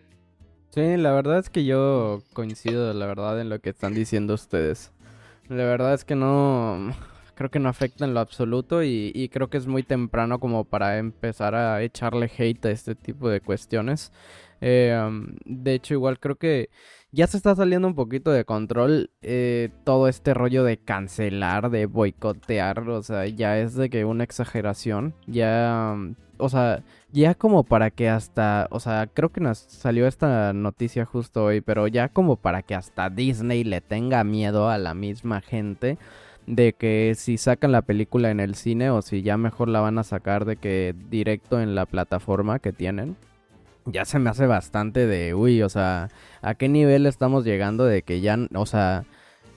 Sí, 0.70 0.96
la 0.96 1.12
verdad 1.12 1.38
es 1.38 1.50
que 1.50 1.64
yo 1.64 2.22
coincido, 2.32 2.92
la 2.92 3.06
verdad, 3.06 3.40
en 3.40 3.48
lo 3.48 3.58
que 3.60 3.70
están 3.70 3.94
diciendo 3.94 4.34
ustedes. 4.34 4.92
La 5.48 5.64
verdad 5.64 5.94
es 5.94 6.04
que 6.04 6.14
no... 6.14 6.94
Creo 7.34 7.50
que 7.50 7.58
no 7.58 7.70
afecta 7.70 8.04
en 8.04 8.12
lo 8.12 8.20
absoluto 8.20 8.82
y, 8.82 9.12
y 9.14 9.30
creo 9.30 9.48
que 9.48 9.56
es 9.56 9.66
muy 9.66 9.82
temprano 9.82 10.38
como 10.40 10.64
para 10.64 10.98
empezar 10.98 11.54
a 11.54 11.82
echarle 11.82 12.30
hate 12.36 12.66
a 12.66 12.70
este 12.70 12.94
tipo 12.94 13.30
de 13.30 13.40
cuestiones. 13.40 14.12
Eh, 14.60 14.94
de 15.44 15.74
hecho, 15.74 15.94
igual 15.94 16.18
creo 16.18 16.36
que 16.36 16.68
ya 17.12 17.26
se 17.26 17.36
está 17.36 17.54
saliendo 17.54 17.88
un 17.88 17.94
poquito 17.94 18.30
de 18.30 18.44
control 18.44 19.10
eh, 19.22 19.70
todo 19.84 20.08
este 20.08 20.34
rollo 20.34 20.64
de 20.64 20.76
cancelar, 20.78 21.70
de 21.70 21.86
boicotear, 21.86 22.88
o 22.88 23.02
sea, 23.02 23.26
ya 23.26 23.58
es 23.58 23.74
de 23.74 23.90
que 23.90 24.04
una 24.04 24.24
exageración, 24.24 25.14
ya, 25.26 25.96
o 26.38 26.48
sea, 26.48 26.82
ya 27.12 27.34
como 27.34 27.64
para 27.64 27.90
que 27.90 28.08
hasta, 28.08 28.68
o 28.70 28.78
sea, 28.80 29.08
creo 29.12 29.30
que 29.30 29.40
nos 29.40 29.58
salió 29.58 30.06
esta 30.06 30.52
noticia 30.52 31.04
justo 31.04 31.44
hoy, 31.44 31.60
pero 31.60 31.88
ya 31.88 32.08
como 32.08 32.36
para 32.36 32.62
que 32.62 32.74
hasta 32.74 33.10
Disney 33.10 33.64
le 33.64 33.80
tenga 33.80 34.22
miedo 34.24 34.68
a 34.68 34.78
la 34.78 34.94
misma 34.94 35.40
gente 35.40 35.98
de 36.46 36.72
que 36.72 37.14
si 37.16 37.38
sacan 37.38 37.72
la 37.72 37.82
película 37.82 38.30
en 38.30 38.40
el 38.40 38.54
cine 38.54 38.90
o 38.90 39.02
si 39.02 39.22
ya 39.22 39.36
mejor 39.36 39.68
la 39.68 39.80
van 39.80 39.98
a 39.98 40.04
sacar 40.04 40.44
de 40.44 40.56
que 40.56 40.94
directo 41.10 41.60
en 41.60 41.74
la 41.74 41.86
plataforma 41.86 42.58
que 42.58 42.72
tienen. 42.72 43.16
Ya 43.86 44.04
se 44.04 44.18
me 44.18 44.30
hace 44.30 44.46
bastante 44.46 45.06
de, 45.06 45.34
uy, 45.34 45.62
o 45.62 45.68
sea, 45.68 46.08
¿a 46.42 46.54
qué 46.54 46.68
nivel 46.68 47.06
estamos 47.06 47.44
llegando 47.44 47.84
de 47.84 48.02
que 48.02 48.20
ya, 48.20 48.38
o 48.54 48.66
sea, 48.66 49.04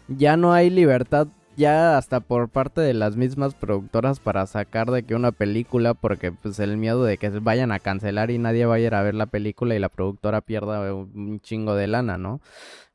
ya 0.07 0.37
no 0.37 0.53
hay 0.53 0.69
libertad 0.69 1.27
ya 1.55 1.97
hasta 1.97 2.19
por 2.19 2.49
parte 2.49 2.81
de 2.81 2.93
las 2.93 3.15
mismas 3.15 3.53
productoras 3.53 4.19
para 4.19 4.45
sacar 4.47 4.91
de 4.91 5.03
que 5.03 5.15
una 5.15 5.31
película 5.31 5.93
porque 5.93 6.31
pues 6.31 6.59
el 6.59 6.77
miedo 6.77 7.03
de 7.03 7.17
que 7.17 7.29
vayan 7.29 7.71
a 7.71 7.79
cancelar 7.79 8.31
y 8.31 8.37
nadie 8.37 8.65
vaya 8.65 8.85
a 8.85 8.87
ir 8.87 8.95
a 8.95 9.03
ver 9.03 9.15
la 9.15 9.27
película 9.27 9.75
y 9.75 9.79
la 9.79 9.89
productora 9.89 10.41
pierda 10.41 10.93
un 10.93 11.39
chingo 11.41 11.75
de 11.75 11.87
lana, 11.87 12.17
¿no? 12.17 12.41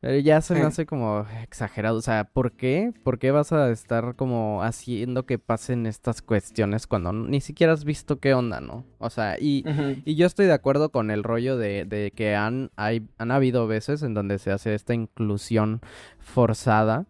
Pero 0.00 0.16
ya 0.18 0.40
se 0.40 0.54
me 0.54 0.60
hace 0.60 0.86
como 0.86 1.26
exagerado, 1.42 1.98
o 1.98 2.02
sea, 2.02 2.22
¿por 2.24 2.52
qué? 2.52 2.92
¿Por 3.02 3.18
qué 3.18 3.32
vas 3.32 3.50
a 3.50 3.68
estar 3.70 4.14
como 4.14 4.62
haciendo 4.62 5.26
que 5.26 5.40
pasen 5.40 5.86
estas 5.86 6.22
cuestiones 6.22 6.86
cuando 6.86 7.12
ni 7.12 7.40
siquiera 7.40 7.72
has 7.72 7.84
visto 7.84 8.20
qué 8.20 8.32
onda, 8.32 8.60
¿no? 8.60 8.84
O 8.98 9.10
sea, 9.10 9.38
y, 9.40 9.64
y 10.04 10.14
yo 10.14 10.26
estoy 10.26 10.46
de 10.46 10.52
acuerdo 10.52 10.90
con 10.90 11.10
el 11.10 11.24
rollo 11.24 11.56
de, 11.56 11.84
de 11.84 12.12
que 12.12 12.36
han, 12.36 12.70
hay, 12.76 13.08
han 13.18 13.32
habido 13.32 13.66
veces 13.66 14.04
en 14.04 14.14
donde 14.14 14.38
se 14.38 14.52
hace 14.52 14.74
esta 14.74 14.94
inclusión 14.94 15.80
forzada 16.20 17.06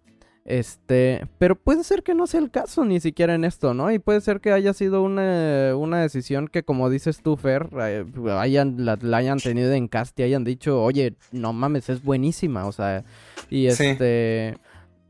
este, 0.49 1.27
pero 1.37 1.57
puede 1.57 1.85
ser 1.85 2.03
que 2.03 2.15
no 2.15 2.27
sea 2.27 2.41
el 2.41 2.51
caso 2.51 2.87
ni 2.87 3.01
siquiera 3.01 3.35
en 3.35 3.45
esto, 3.45 3.75
¿no? 3.75 3.93
Y 3.93 3.99
puede 3.99 4.23
ser 4.23 4.41
que 4.41 4.51
haya 4.51 4.73
sido 4.73 5.03
una, 5.03 5.77
una 5.77 6.01
decisión 6.01 6.49
que, 6.49 6.63
como 6.63 6.89
dices 6.89 7.21
tú, 7.23 7.37
Fer, 7.37 7.69
eh, 7.79 8.07
hayan, 8.31 8.87
la, 8.87 8.99
hayan 9.15 9.39
tenido 9.41 9.71
en 9.75 9.89
cast 9.89 10.19
y 10.19 10.23
hayan 10.23 10.45
dicho, 10.45 10.83
oye, 10.83 11.17
no 11.33 11.53
mames, 11.53 11.91
es 11.91 12.03
buenísima, 12.03 12.67
o 12.67 12.73
sea, 12.73 13.05
y 13.51 13.67
este... 13.67 14.57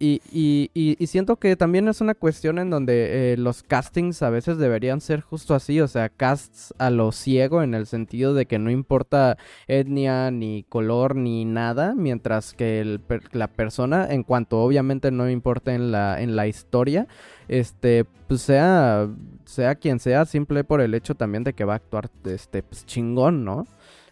Y, 0.01 0.21
y, 0.31 0.71
y, 0.75 1.07
siento 1.09 1.37
que 1.37 1.57
también 1.57 1.89
es 1.89 2.01
una 2.01 2.15
cuestión 2.15 2.61
en 2.61 2.71
donde 2.71 3.33
eh, 3.33 3.37
los 3.37 3.65
castings 3.65 4.23
a 4.23 4.31
veces 4.31 4.57
deberían 4.57 5.01
ser 5.01 5.23
justo 5.23 5.57
así, 5.57 5.81
o 5.81 5.89
sea, 5.89 6.09
casts 6.09 6.73
a 6.79 6.91
lo 6.91 7.11
ciego 7.11 7.65
en 7.65 7.75
el 7.75 7.87
sentido 7.87 8.33
de 8.33 8.47
que 8.47 8.61
no 8.61 8.71
importa 8.71 9.39
etnia, 9.67 10.31
ni 10.31 10.63
color, 10.69 11.17
ni 11.17 11.45
nada, 11.45 11.95
mientras 11.97 12.53
que 12.55 13.01
la 13.33 13.49
persona, 13.49 14.07
en 14.09 14.23
cuanto 14.23 14.61
obviamente 14.61 15.11
no 15.11 15.29
importa 15.29 15.75
en 15.75 15.91
la, 15.91 16.23
en 16.23 16.37
la 16.37 16.47
historia, 16.47 17.09
este, 17.49 18.05
pues 18.29 18.43
sea, 18.43 19.09
sea 19.47 19.75
quien 19.75 19.99
sea, 19.99 20.27
simple 20.27 20.63
por 20.63 20.81
el 20.81 20.95
hecho 20.95 21.17
también 21.17 21.43
de 21.43 21.55
que 21.55 21.65
va 21.65 21.73
a 21.73 21.77
actuar, 21.77 22.09
este, 22.25 22.63
pues 22.63 22.87
chingón, 22.87 23.45
¿no? 23.45 23.67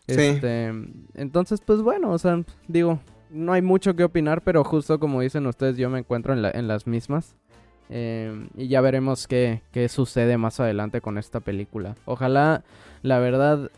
Este, 0.09 0.73
entonces, 1.15 1.61
pues 1.61 1.81
bueno, 1.81 2.11
o 2.11 2.19
sea, 2.19 2.43
digo, 2.69 3.01
no 3.31 3.53
hay 3.53 3.63
mucho 3.63 3.95
que 3.97 4.05
opinar, 4.05 4.43
pero 4.43 4.65
justo 4.65 4.99
como 4.99 5.21
dicen 5.21 5.47
ustedes, 5.47 5.77
yo 5.77 5.91
me 5.91 5.99
encuentro 5.99 6.33
en, 6.33 6.45
en 6.45 6.69
las 6.69 6.87
mismas. 6.87 7.37
Em, 7.89 8.49
y 8.57 8.69
ya 8.69 8.81
veremos 8.81 9.29
qué, 9.29 9.63
qué, 9.71 9.89
sucede 9.89 10.37
más 10.39 10.59
adelante 10.59 11.01
con 11.01 11.19
esta 11.19 11.41
película. 11.41 11.95
Ojalá, 12.05 12.65
la 13.03 13.19
verdad, 13.19 13.71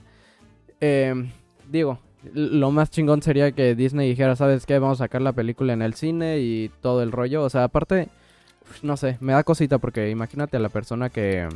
em, 0.80 1.30
digo, 1.70 1.98
lo 2.32 2.70
más 2.70 2.90
chingón 2.90 3.22
sería 3.22 3.52
que 3.52 3.74
Disney 3.74 4.08
dijera, 4.08 4.34
¿sabes 4.36 4.66
qué? 4.66 4.78
Vamos 4.78 5.00
a 5.00 5.04
sacar 5.04 5.22
la 5.22 5.32
película 5.32 5.72
en 5.72 5.82
el 5.82 5.94
cine 5.94 6.38
y 6.40 6.70
todo 6.80 7.02
el 7.02 7.12
rollo. 7.12 7.42
O 7.42 7.50
sea, 7.50 7.64
aparte, 7.64 8.08
no 8.82 8.96
sé, 8.96 9.18
me 9.20 9.32
da 9.32 9.44
cosita 9.44 9.78
porque 9.78 10.10
imagínate 10.10 10.56
a 10.56 10.60
la 10.60 10.68
persona 10.68 11.10
que... 11.10 11.48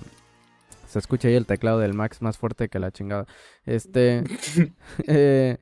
Se 0.89 0.99
escucha 0.99 1.27
ahí 1.29 1.35
el 1.35 1.47
teclado 1.47 1.79
del 1.79 1.95
Max 1.95 2.21
más 2.21 2.37
fuerte 2.37 2.69
que 2.69 2.79
la 2.79 2.91
chingada. 2.91 3.27
Este... 3.65 4.25
eh, 5.07 5.57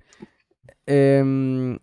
eh, 0.86 1.78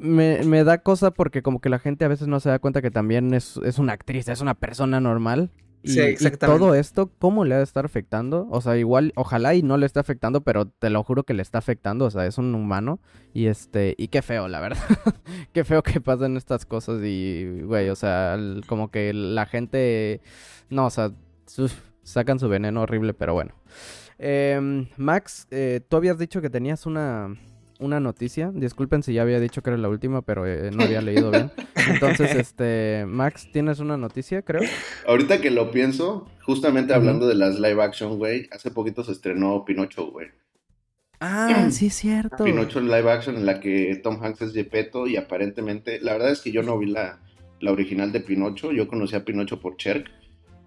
me, 0.00 0.42
me, 0.44 0.64
da 0.64 0.78
cosa 0.78 1.10
porque 1.10 1.42
como 1.42 1.60
que 1.60 1.68
la 1.68 1.78
gente 1.78 2.04
a 2.04 2.08
veces 2.08 2.26
no 2.26 2.40
se 2.40 2.48
da 2.48 2.58
cuenta 2.58 2.82
que 2.82 2.90
también 2.90 3.34
es, 3.34 3.58
es 3.64 3.78
una 3.78 3.92
actriz, 3.92 4.28
es 4.28 4.40
una 4.40 4.54
persona 4.54 5.00
normal. 5.00 5.50
Y, 5.82 5.90
sí, 5.90 6.00
exactamente. 6.00 6.58
todo 6.58 6.74
esto, 6.74 7.10
¿cómo 7.18 7.44
le 7.44 7.54
va 7.54 7.60
a 7.60 7.64
estar 7.64 7.86
afectando? 7.86 8.46
O 8.50 8.60
sea, 8.60 8.76
igual, 8.76 9.12
ojalá 9.16 9.54
y 9.54 9.62
no 9.62 9.78
le 9.78 9.86
esté 9.86 9.98
afectando, 9.98 10.42
pero 10.42 10.66
te 10.66 10.90
lo 10.90 11.02
juro 11.02 11.24
que 11.24 11.32
le 11.32 11.42
está 11.42 11.58
afectando. 11.58 12.04
O 12.04 12.10
sea, 12.10 12.26
es 12.26 12.36
un 12.38 12.54
humano. 12.54 13.00
Y 13.32 13.46
este, 13.46 13.94
y 13.96 14.08
qué 14.08 14.20
feo, 14.20 14.48
la 14.48 14.60
verdad. 14.60 14.82
qué 15.52 15.64
feo 15.64 15.82
que 15.82 16.00
pasen 16.00 16.36
estas 16.36 16.66
cosas. 16.66 17.02
Y, 17.02 17.62
güey, 17.62 17.88
o 17.88 17.96
sea, 17.96 18.36
como 18.66 18.90
que 18.90 19.14
la 19.14 19.46
gente. 19.46 20.20
No, 20.68 20.86
o 20.86 20.90
sea, 20.90 21.12
sacan 22.02 22.38
su 22.38 22.48
veneno 22.48 22.82
horrible, 22.82 23.14
pero 23.14 23.32
bueno. 23.32 23.54
Eh, 24.18 24.86
Max, 24.98 25.46
eh, 25.50 25.80
tú 25.88 25.96
habías 25.96 26.18
dicho 26.18 26.42
que 26.42 26.50
tenías 26.50 26.84
una 26.84 27.38
una 27.80 28.00
noticia. 28.00 28.50
Disculpen 28.54 29.02
si 29.02 29.14
ya 29.14 29.22
había 29.22 29.40
dicho 29.40 29.62
que 29.62 29.70
era 29.70 29.76
la 29.78 29.88
última, 29.88 30.22
pero 30.22 30.46
eh, 30.46 30.70
no 30.70 30.84
había 30.84 31.00
leído 31.00 31.30
bien. 31.30 31.50
Entonces, 31.88 32.34
este, 32.36 33.04
Max, 33.06 33.48
¿tienes 33.52 33.80
una 33.80 33.96
noticia, 33.96 34.42
creo? 34.42 34.62
Ahorita 35.06 35.40
que 35.40 35.50
lo 35.50 35.70
pienso, 35.70 36.28
justamente 36.42 36.94
hablando 36.94 37.26
de 37.26 37.34
las 37.34 37.58
live 37.58 37.82
action, 37.82 38.18
güey, 38.18 38.48
hace 38.52 38.70
poquito 38.70 39.02
se 39.02 39.12
estrenó 39.12 39.64
Pinocho, 39.64 40.10
güey. 40.10 40.28
Ah, 41.20 41.66
sí 41.70 41.86
es 41.86 41.94
cierto. 41.94 42.44
Pinocho 42.44 42.78
en 42.78 42.86
live 42.86 43.10
action 43.10 43.36
en 43.36 43.46
la 43.46 43.60
que 43.60 43.98
Tom 44.02 44.22
Hanks 44.22 44.42
es 44.42 44.52
Gepetto 44.52 45.06
y 45.06 45.16
aparentemente, 45.16 46.00
la 46.00 46.12
verdad 46.12 46.30
es 46.30 46.40
que 46.40 46.52
yo 46.52 46.62
no 46.62 46.78
vi 46.78 46.86
la, 46.86 47.20
la 47.60 47.72
original 47.72 48.12
de 48.12 48.20
Pinocho, 48.20 48.72
yo 48.72 48.88
conocí 48.88 49.16
a 49.16 49.24
Pinocho 49.24 49.60
por 49.60 49.76
Cherk 49.76 50.19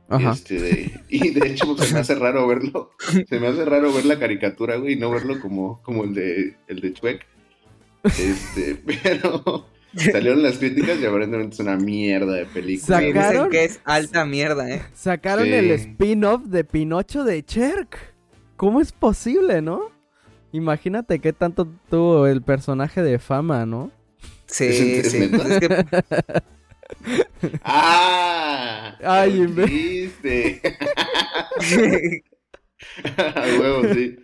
este, 0.10 0.92
y 1.10 1.32
de 1.32 1.48
hecho 1.48 1.76
se 1.78 1.94
me 1.94 2.00
hace 2.02 2.16
raro 2.16 2.48
verlo. 2.48 2.92
Se 3.28 3.40
me 3.40 3.48
hace 3.48 3.66
raro 3.66 3.94
ver 3.94 4.06
la 4.06 4.20
caricatura, 4.20 4.76
güey, 4.76 4.94
y 4.94 4.96
no 4.96 5.10
verlo 5.10 5.40
como, 5.40 5.82
como 5.82 6.04
el 6.04 6.14
de 6.14 6.56
el 6.68 6.82
de 6.82 6.94
Chuek. 6.94 7.26
Este, 8.04 8.76
pero 9.04 9.68
salieron 9.96 10.44
las 10.44 10.58
críticas 10.58 11.00
y 11.00 11.06
aparentemente 11.06 11.56
es 11.56 11.60
una 11.60 11.78
mierda 11.78 12.34
de 12.34 12.46
película. 12.46 13.00
Sacaron 13.00 13.50
que 13.50 13.64
es 13.64 13.80
alta 13.86 14.26
mierda, 14.26 14.70
eh. 14.70 14.82
Sacaron 14.94 15.48
el 15.48 15.72
spin-off 15.72 16.44
de 16.46 16.64
Pinocho 16.64 17.24
de 17.24 17.44
Cherk. 17.44 18.14
¿Cómo 18.56 18.82
es 18.82 18.92
posible, 18.92 19.62
no? 19.62 19.92
Imagínate 20.52 21.20
qué 21.20 21.34
tanto 21.34 21.68
tuvo 21.90 22.28
el 22.28 22.44
personaje 22.44 23.02
de 23.02 23.18
fama, 23.18 23.66
¿no? 23.66 23.92
Sí, 24.46 25.02
sí. 25.04 25.24
Es 25.24 25.60
que 25.60 25.86
¡Ah! 27.64 28.98
¡Ay, 29.04 29.46
viste! 29.48 30.62
A 33.06 33.60
huevo, 33.60 33.94
sí. 33.94 34.18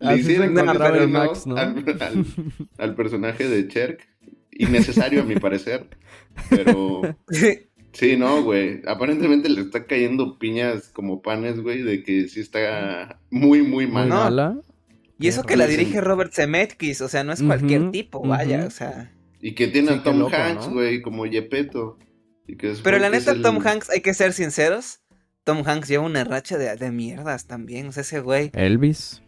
Le 0.00 0.16
hicieron 0.16 0.58
al, 0.58 1.08
Max, 1.08 1.46
¿no? 1.46 1.56
al, 1.56 2.94
personaje 2.94 3.48
de 3.48 3.68
Cherk. 3.68 4.06
Innecesario, 4.50 5.22
a 5.22 5.24
mi 5.24 5.36
parecer. 5.36 5.88
Pero. 6.50 7.02
Sí, 7.92 8.16
no, 8.16 8.42
güey. 8.42 8.82
Aparentemente 8.86 9.48
le 9.48 9.60
está 9.60 9.86
cayendo 9.86 10.38
piñas 10.38 10.88
como 10.88 11.22
panes, 11.22 11.60
güey, 11.60 11.82
de 11.82 12.02
que 12.02 12.28
sí 12.28 12.40
está 12.40 13.20
muy, 13.30 13.62
muy 13.62 13.86
mal. 13.86 14.08
mala. 14.08 14.58
Y 15.18 15.28
eso 15.28 15.44
que 15.44 15.56
la 15.56 15.66
dirige 15.66 16.00
Robert 16.00 16.32
Zemeckis, 16.34 17.00
o 17.00 17.08
sea, 17.08 17.22
no 17.22 17.32
es 17.32 17.42
cualquier 17.42 17.92
tipo, 17.92 18.20
vaya, 18.20 18.66
o 18.66 18.70
sea. 18.70 19.12
Y 19.44 19.54
que 19.54 19.68
tiene 19.68 19.92
a 19.92 20.02
Tom 20.02 20.26
Hanks, 20.32 20.70
güey, 20.70 21.02
como 21.02 21.26
Yepeto. 21.26 21.98
Pero 22.82 22.98
la 22.98 23.10
neta, 23.10 23.34
Tom 23.42 23.58
Hanks, 23.62 23.90
hay 23.90 24.00
que 24.00 24.14
ser 24.14 24.32
sinceros. 24.32 25.02
Tom 25.44 25.62
Hanks 25.66 25.86
lleva 25.86 26.02
una 26.02 26.24
racha 26.24 26.56
de, 26.56 26.74
de 26.76 26.90
mierdas 26.90 27.46
también. 27.46 27.86
O 27.88 27.92
sea, 27.92 28.00
ese 28.00 28.20
güey. 28.20 28.50
Elvis. 28.54 29.20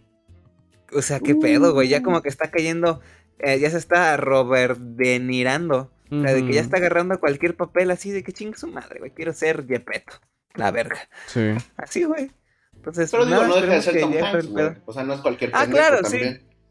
O 0.94 1.02
sea, 1.02 1.20
qué 1.20 1.34
pedo, 1.34 1.74
güey. 1.74 1.88
Ya 1.88 2.02
como 2.02 2.22
que 2.22 2.30
está 2.30 2.50
cayendo. 2.50 3.02
Eh, 3.40 3.58
ya 3.58 3.68
se 3.68 3.76
está 3.76 4.16
Robert 4.16 4.78
denirando. 4.78 5.92
O 6.10 6.22
sea, 6.22 6.32
de 6.32 6.46
que 6.46 6.54
ya 6.54 6.62
está 6.62 6.78
agarrando 6.78 7.20
cualquier 7.20 7.54
papel 7.54 7.90
así 7.90 8.10
de 8.10 8.22
que 8.22 8.32
chingue 8.32 8.56
su 8.56 8.68
madre, 8.68 9.00
güey. 9.00 9.10
Quiero 9.10 9.34
ser 9.34 9.66
Yepeto. 9.66 10.14
La 10.54 10.70
verga. 10.70 11.10
Sí. 11.26 11.50
Así, 11.76 12.04
güey. 12.04 12.30
Entonces, 12.74 13.10
pero 13.10 13.26
digo, 13.26 13.46
no 13.46 13.60
deja 13.60 13.74
de 13.74 13.82
ser 13.82 14.00
Tom 14.00 14.14
Hanks, 14.14 14.46
güey. 14.46 14.70
O 14.86 14.94
sea, 14.94 15.02
no 15.02 15.12
es 15.12 15.20
cualquier 15.20 15.50
Ah, 15.52 15.66
claro, 15.66 15.98
sí. 16.08 16.20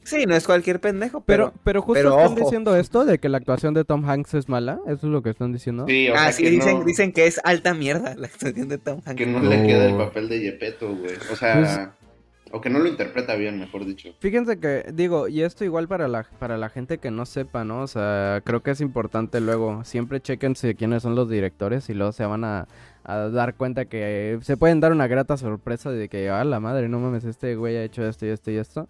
Sí, 0.05 0.25
no 0.25 0.35
es 0.35 0.45
cualquier 0.45 0.79
pendejo, 0.79 1.21
pero... 1.21 1.53
Pero, 1.63 1.81
justo 1.81 2.19
están 2.19 2.35
diciendo 2.35 2.75
esto 2.75 3.05
de 3.05 3.17
que 3.17 3.27
la 3.27 3.37
actuación 3.37 3.73
de 3.73 3.83
Tom 3.83 4.07
Hanks 4.07 4.35
es 4.35 4.47
mala, 4.47 4.79
¿eso 4.85 5.07
es 5.07 5.11
lo 5.11 5.21
que 5.21 5.31
están 5.31 5.51
diciendo? 5.51 5.85
Sí, 5.87 6.09
o 6.09 6.15
ah, 6.15 6.31
sí, 6.31 6.47
dicen, 6.47 6.85
dicen 6.85 7.11
que 7.11 7.27
es 7.27 7.41
alta 7.43 7.73
mierda 7.73 8.15
la 8.15 8.27
actuación 8.27 8.69
de 8.69 8.77
Tom 8.77 9.01
Hanks. 9.05 9.17
Que 9.17 9.25
no, 9.25 9.39
le 9.39 9.65
queda 9.65 9.87
el 9.87 9.97
papel 9.97 10.29
de 10.29 10.39
Yepeto, 10.39 10.95
güey. 10.95 11.15
O 11.31 11.35
sea... 11.35 11.55
Pues 11.55 12.05
o 12.51 12.61
que 12.61 12.69
no 12.69 12.79
lo 12.79 12.87
interpreta 12.87 13.35
bien, 13.35 13.59
mejor 13.59 13.85
dicho. 13.85 14.15
Fíjense 14.19 14.59
que, 14.59 14.85
digo, 14.93 15.27
y 15.27 15.41
esto 15.41 15.65
igual 15.65 15.89
para 15.89 16.07
la, 16.07 16.25
para 16.39 16.57
la 16.57 16.69
gente 16.69 16.99
que 16.99 17.11
no 17.11 17.25
sepa, 17.25 17.65
¿no? 17.65 17.81
O 17.81 17.87
sea, 17.87 18.41
creo 18.45 18.61
que 18.61 18.71
es 18.71 18.79
importante 18.79 19.41
luego, 19.41 19.83
siempre 19.83 20.21
chequense 20.21 20.75
quiénes 20.75 21.03
son 21.03 21.15
los 21.15 21.29
directores 21.29 21.89
y 21.89 21.93
luego 21.93 22.13
se 22.13 22.25
van 22.25 22.45
a, 22.45 22.67
a 23.03 23.17
dar 23.29 23.55
cuenta 23.55 23.85
que 23.85 24.39
se 24.41 24.55
pueden 24.55 24.79
dar 24.79 24.93
una 24.93 25.07
grata 25.07 25.35
sorpresa 25.35 25.91
de 25.91 26.07
que, 26.07 26.29
ah, 26.29 26.45
la 26.45 26.61
madre, 26.61 26.87
no 26.87 26.99
mames, 26.99 27.25
este 27.25 27.55
güey 27.57 27.75
ha 27.75 27.83
hecho 27.83 28.07
esto 28.07 28.25
y 28.25 28.29
esto 28.29 28.51
y 28.51 28.55
esto. 28.55 28.87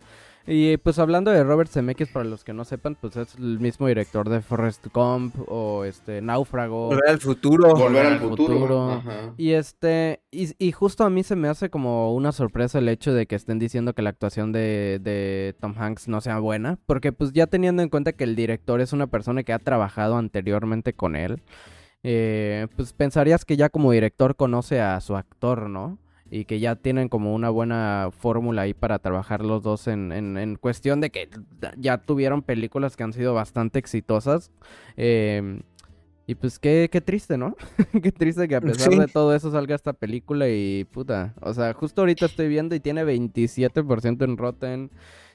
Y 0.47 0.77
pues 0.77 0.99
hablando 0.99 1.31
de 1.31 1.43
Robert 1.43 1.71
Zemeckis, 1.71 2.09
para 2.09 2.25
los 2.25 2.43
que 2.43 2.53
no 2.53 2.65
sepan, 2.65 2.95
pues 2.99 3.15
es 3.17 3.35
el 3.35 3.59
mismo 3.59 3.87
director 3.87 4.29
de 4.29 4.41
Forrest 4.41 4.85
Gump 4.93 5.35
o 5.47 5.85
este 5.85 6.21
Náufrago. 6.21 6.89
Volver 6.89 7.09
al 7.09 7.19
futuro. 7.19 7.73
Volver 7.75 8.05
al 8.05 8.13
al 8.13 8.19
futuro. 8.19 8.53
futuro. 8.53 8.91
Ajá. 8.91 9.33
Y 9.37 9.53
este, 9.53 10.21
y, 10.29 10.53
y 10.63 10.71
justo 10.71 11.03
a 11.03 11.09
mí 11.09 11.23
se 11.23 11.35
me 11.35 11.47
hace 11.47 11.71
como 11.71 12.13
una 12.13 12.31
sorpresa 12.31 12.77
el 12.77 12.89
hecho 12.89 13.11
de 13.11 13.25
que 13.25 13.35
estén 13.35 13.57
diciendo 13.57 13.93
que 13.93 14.03
la 14.03 14.11
actuación 14.11 14.51
de, 14.51 14.99
de 15.01 15.55
Tom 15.59 15.73
Hanks 15.77 16.07
no 16.07 16.21
sea 16.21 16.37
buena, 16.37 16.77
porque 16.85 17.11
pues 17.11 17.33
ya 17.33 17.47
teniendo 17.47 17.81
en 17.81 17.89
cuenta 17.89 18.13
que 18.13 18.23
el 18.23 18.35
director 18.35 18.81
es 18.81 18.93
una 18.93 19.07
persona 19.07 19.41
que 19.41 19.53
ha 19.53 19.59
trabajado 19.59 20.17
anteriormente 20.17 20.93
con 20.93 21.15
él, 21.15 21.41
eh, 22.03 22.67
pues 22.75 22.93
pensarías 22.93 23.45
que 23.45 23.57
ya 23.57 23.69
como 23.69 23.91
director 23.91 24.35
conoce 24.35 24.79
a 24.79 25.01
su 25.01 25.15
actor, 25.15 25.69
¿no? 25.71 25.97
Y 26.31 26.45
que 26.45 26.59
ya 26.59 26.75
tienen 26.75 27.07
como 27.07 27.35
una 27.35 27.49
buena 27.49 28.09
fórmula 28.11 28.63
ahí 28.63 28.73
para 28.73 28.97
trabajar 28.99 29.45
los 29.45 29.61
dos 29.61 29.87
en, 29.87 30.11
en, 30.11 30.37
en 30.37 30.55
cuestión 30.55 30.99
de 30.99 31.11
que 31.11 31.29
ya 31.77 31.99
tuvieron 31.99 32.41
películas 32.41 32.95
que 32.97 33.03
han 33.03 33.13
sido 33.13 33.33
bastante 33.35 33.77
exitosas. 33.79 34.51
Eh, 34.97 35.61
y 36.27 36.33
pues 36.33 36.57
qué, 36.57 36.89
qué 36.91 37.01
triste, 37.01 37.37
¿no? 37.37 37.55
qué 38.01 38.11
triste 38.11 38.47
que 38.47 38.55
a 38.55 38.61
pesar 38.61 38.91
Sí. 38.91 38.97
de 38.99 39.05
todo 39.07 39.35
eso 39.35 39.51
salga 39.51 39.75
esta 39.75 39.93
película 39.93 40.49
y 40.49 40.85
puta. 40.85 41.35
O 41.41 41.53
sea, 41.53 41.71
justo 41.73 42.01
ahorita 42.01 42.25
estoy 42.25 42.47
viendo 42.47 42.73
y 42.73 42.79
tiene 42.79 43.03
27% 43.05 44.23
en 44.25 44.35
Rotten, 44.37 44.89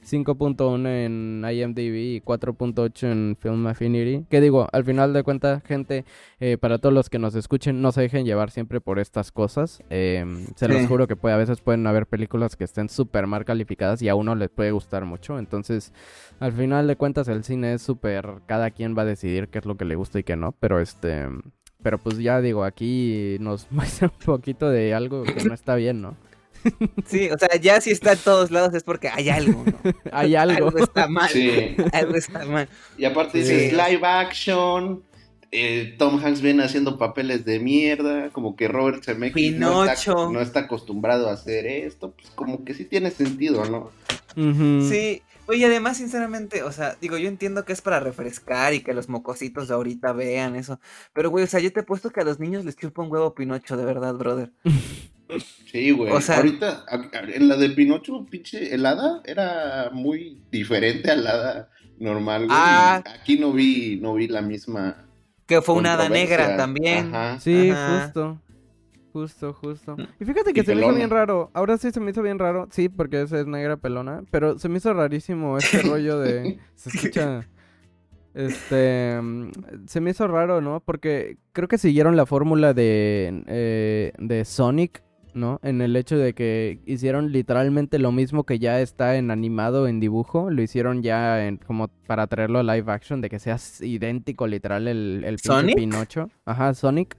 5.1 0.05 0.86
en 0.88 1.44
IMDb 1.44 2.16
y 2.16 2.20
4.8 2.20 3.11
en 3.11 3.36
Film 3.38 3.66
Affinity. 3.66 4.24
Que 4.28 4.40
digo, 4.40 4.68
al 4.72 4.84
final 4.84 5.12
de 5.12 5.22
cuentas, 5.22 5.62
gente, 5.64 6.05
eh, 6.40 6.57
para 6.59 6.78
todos 6.78 6.94
los 6.94 7.11
que 7.11 7.18
nos 7.18 7.34
escuchen, 7.34 7.80
no 7.82 7.92
se 7.92 8.03
dejen 8.03 8.24
llevar 8.24 8.51
siempre 8.51 8.80
por 8.80 8.98
estas 8.98 9.32
cosas. 9.32 9.82
Eh, 9.90 10.24
se 10.57 10.68
los 10.68 10.86
juro 10.86 11.07
que 11.07 11.16
puede, 11.16 11.34
a 11.34 11.38
veces 11.38 11.61
pueden 11.61 11.86
haber 11.86 12.07
películas 12.07 12.57
que 12.57 12.64
estén 12.64 12.88
súper 12.88 13.26
mal 13.26 13.44
calificadas 13.44 14.03
y 14.03 14.09
a 14.09 14.14
uno 14.14 14.34
les 14.34 14.48
puede 14.48 14.72
gustar 14.72 15.05
mucho. 15.05 15.38
Entonces, 15.38 15.92
al 16.38 16.53
final 16.53 16.86
de 16.86 16.96
cuentas, 16.96 17.28
el 17.28 17.44
cine 17.44 17.74
es 17.74 17.82
súper. 17.82 18.26
Cada 18.46 18.70
quien 18.70 18.96
va 18.96 19.03
a 19.03 19.07
decidir 19.07 19.48
qué 19.48 19.59
es 19.59 19.66
lo 19.66 19.76
que 19.76 19.84
le 19.84 19.94
gusta 19.94 20.18
y 20.18 20.22
qué 20.22 20.36
no. 20.36 20.53
Pero 20.53 20.80
este. 20.80 21.26
Pero 21.82 21.98
pues 21.98 22.18
ya 22.18 22.40
digo, 22.40 22.64
aquí 22.64 23.36
nos 23.40 23.66
muestra 23.72 24.09
un 24.09 24.24
poquito 24.24 24.68
de 24.68 24.94
algo 24.94 25.22
que 25.24 25.44
no 25.44 25.55
está 25.55 25.74
bien, 25.74 26.03
¿no? 26.03 26.16
Sí, 27.06 27.28
o 27.30 27.38
sea, 27.38 27.56
ya 27.61 27.80
si 27.80 27.90
está 27.90 28.12
en 28.12 28.18
todos 28.18 28.50
lados 28.50 28.74
es 28.74 28.82
porque 28.82 29.08
hay 29.08 29.28
algo, 29.30 29.64
¿no? 29.64 29.92
Hay 30.12 30.34
algo. 30.36 30.68
Algo 30.68 30.78
está 30.78 31.08
mal. 31.08 31.28
Sí. 31.30 31.76
Algo 31.92 32.14
está 32.14 32.44
mal. 32.44 32.68
Y 32.98 33.04
aparte 33.04 33.42
Sí. 33.44 33.52
dices 33.52 33.72
live 33.72 34.00
action. 34.06 35.02
eh, 35.52 35.96
Tom 35.98 36.24
Hanks 36.24 36.40
viene 36.42 36.62
haciendo 36.62 36.96
papeles 36.96 37.44
de 37.44 37.58
mierda, 37.58 38.30
como 38.30 38.54
que 38.54 38.68
Robert 38.68 39.02
Zemeckis 39.04 39.56
no 39.56 39.84
está, 39.84 40.14
no 40.14 40.40
está 40.40 40.61
acostumbrado 40.61 41.28
a 41.28 41.32
hacer 41.32 41.66
esto, 41.66 42.12
pues 42.12 42.30
como 42.36 42.64
que 42.64 42.72
sí 42.72 42.84
tiene 42.84 43.11
sentido, 43.11 43.64
¿no? 43.64 43.90
Sí, 44.88 45.22
oye, 45.46 45.66
además, 45.66 45.96
sinceramente, 45.96 46.62
o 46.62 46.70
sea, 46.70 46.96
digo, 47.00 47.18
yo 47.18 47.26
entiendo 47.28 47.64
que 47.64 47.72
es 47.72 47.82
para 47.82 47.98
refrescar 47.98 48.74
y 48.74 48.80
que 48.84 48.94
los 48.94 49.08
mocositos 49.08 49.66
de 49.66 49.74
ahorita 49.74 50.12
vean 50.12 50.54
eso, 50.54 50.78
pero, 51.12 51.30
güey, 51.30 51.42
o 51.42 51.48
sea, 51.48 51.58
yo 51.58 51.72
te 51.72 51.80
he 51.80 51.82
puesto 51.82 52.11
que 52.11 52.20
a 52.20 52.24
los 52.24 52.38
niños 52.38 52.64
les 52.64 52.76
chupa 52.76 53.02
un 53.02 53.11
huevo 53.11 53.34
Pinocho, 53.34 53.76
de 53.76 53.84
verdad, 53.84 54.14
brother. 54.14 54.52
Sí, 55.70 55.90
güey. 55.92 56.12
O 56.12 56.20
sea- 56.20 56.36
Ahorita, 56.38 56.84
a- 56.88 56.96
a- 56.96 57.20
en 57.34 57.48
la 57.48 57.56
de 57.56 57.70
Pinocho, 57.70 58.26
pinche, 58.30 58.74
el 58.74 58.84
hada 58.86 59.22
era 59.24 59.90
muy 59.92 60.42
diferente 60.50 61.10
al 61.10 61.26
hada 61.26 61.68
normal, 61.98 62.46
güey. 62.46 62.58
Ah. 62.58 63.02
Aquí 63.20 63.38
no 63.38 63.52
vi, 63.52 63.98
no 64.00 64.14
vi 64.14 64.28
la 64.28 64.42
misma. 64.42 65.06
Que 65.46 65.60
fue 65.62 65.74
una 65.76 65.94
hada 65.94 66.08
negra 66.08 66.56
también. 66.56 67.14
Ajá. 67.14 67.40
Sí, 67.40 67.70
Ajá. 67.70 68.04
justo. 68.04 68.40
Justo, 69.12 69.52
justo. 69.52 69.96
Mm. 69.96 70.02
Y 70.20 70.24
fíjate 70.24 70.52
que 70.52 70.60
Y 70.60 70.64
se 70.64 70.74
me 70.76 70.82
hizo 70.82 70.94
bien 70.94 71.10
raro. 71.10 71.50
Ahora 71.52 71.76
sí 71.78 71.90
se 71.90 71.98
me 71.98 72.12
hizo 72.12 72.22
bien 72.22 72.38
raro. 72.38 72.68
Sí, 72.70 72.88
porque 72.88 73.22
esa 73.22 73.40
es 73.40 73.46
negra 73.48 73.76
pelona. 73.76 74.22
Pero 74.30 74.58
se 74.60 74.68
me 74.68 74.78
hizo 74.78 74.92
rarísimo 74.94 75.58
este 75.58 75.82
rollo 75.82 76.20
de. 76.20 76.58
Se 76.76 76.90
escucha. 76.90 77.44
Este. 78.34 79.20
Se 79.86 80.00
me 80.00 80.10
hizo 80.10 80.28
raro, 80.28 80.60
¿no? 80.60 80.80
Porque 80.80 81.38
creo 81.52 81.66
que 81.66 81.78
siguieron 81.78 82.16
la 82.16 82.26
fórmula 82.26 82.72
de. 82.72 83.42
eh, 83.48 84.12
de 84.18 84.44
Sonic, 84.44 85.02
¿no? 85.34 85.60
En 85.62 85.80
el 85.80 85.96
hecho 85.96 86.16
de 86.16 86.32
que 86.34 86.80
hicieron 86.86 87.32
literalmente 87.32 87.98
lo 87.98 88.12
mismo 88.12 88.44
que 88.44 88.58
ya 88.58 88.80
está 88.80 89.16
en 89.16 89.30
animado, 89.30 89.86
en 89.88 90.00
dibujo. 90.00 90.50
Lo 90.50 90.62
hicieron 90.62 91.02
ya 91.02 91.46
en, 91.46 91.56
como 91.58 91.88
para 92.06 92.26
traerlo 92.26 92.58
a 92.60 92.62
live 92.62 92.90
action, 92.92 93.20
de 93.20 93.28
que 93.30 93.38
sea 93.38 93.56
idéntico, 93.80 94.46
literal, 94.46 94.88
el, 94.88 95.22
el. 95.24 95.74
Pinocho. 95.74 96.30
Ajá, 96.44 96.74
Sonic. 96.74 97.16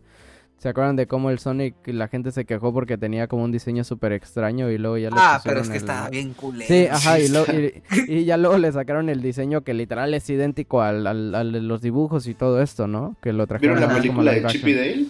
¿Se 0.58 0.70
acuerdan 0.70 0.96
de 0.96 1.08
cómo 1.08 1.32
el 1.32 1.40
Sonic, 1.40 1.74
la 1.88 2.08
gente 2.08 2.32
se 2.32 2.46
quejó 2.46 2.72
porque 2.72 2.96
tenía 2.96 3.26
como 3.28 3.44
un 3.44 3.52
diseño 3.52 3.84
súper 3.84 4.12
extraño 4.14 4.70
y 4.70 4.78
luego 4.78 4.96
ya 5.00 5.10
le 5.10 5.16
Ah, 5.20 5.42
pero 5.44 5.62
es 5.62 5.70
que 5.70 5.78
el- 5.78 5.80
estaba 5.80 6.08
bien 6.12 6.34
culero. 6.36 6.68
Sí, 6.68 6.86
ajá, 6.86 7.20
y, 7.20 7.30
lo- 7.30 7.46
y, 7.46 7.82
y 8.08 8.26
ya 8.26 8.38
luego 8.38 8.60
le 8.60 8.72
sacaron 8.72 9.10
el 9.10 9.24
diseño 9.24 9.62
que 9.62 9.74
literal 9.74 10.14
es 10.14 10.30
idéntico 10.30 10.84
al, 10.84 11.08
al- 11.08 11.68
los 11.68 11.82
dibujos 11.82 12.28
y 12.28 12.36
todo 12.36 12.62
esto, 12.62 12.86
¿no? 12.86 13.16
Que 13.24 13.34
lo 13.34 13.48
trajeron 13.48 13.78
¿Vieron 13.78 13.90
la 13.96 14.00
película 14.00 14.32
de 14.34 14.46
Chip 14.50 14.68
y. 14.68 14.74
Dale? 14.74 15.06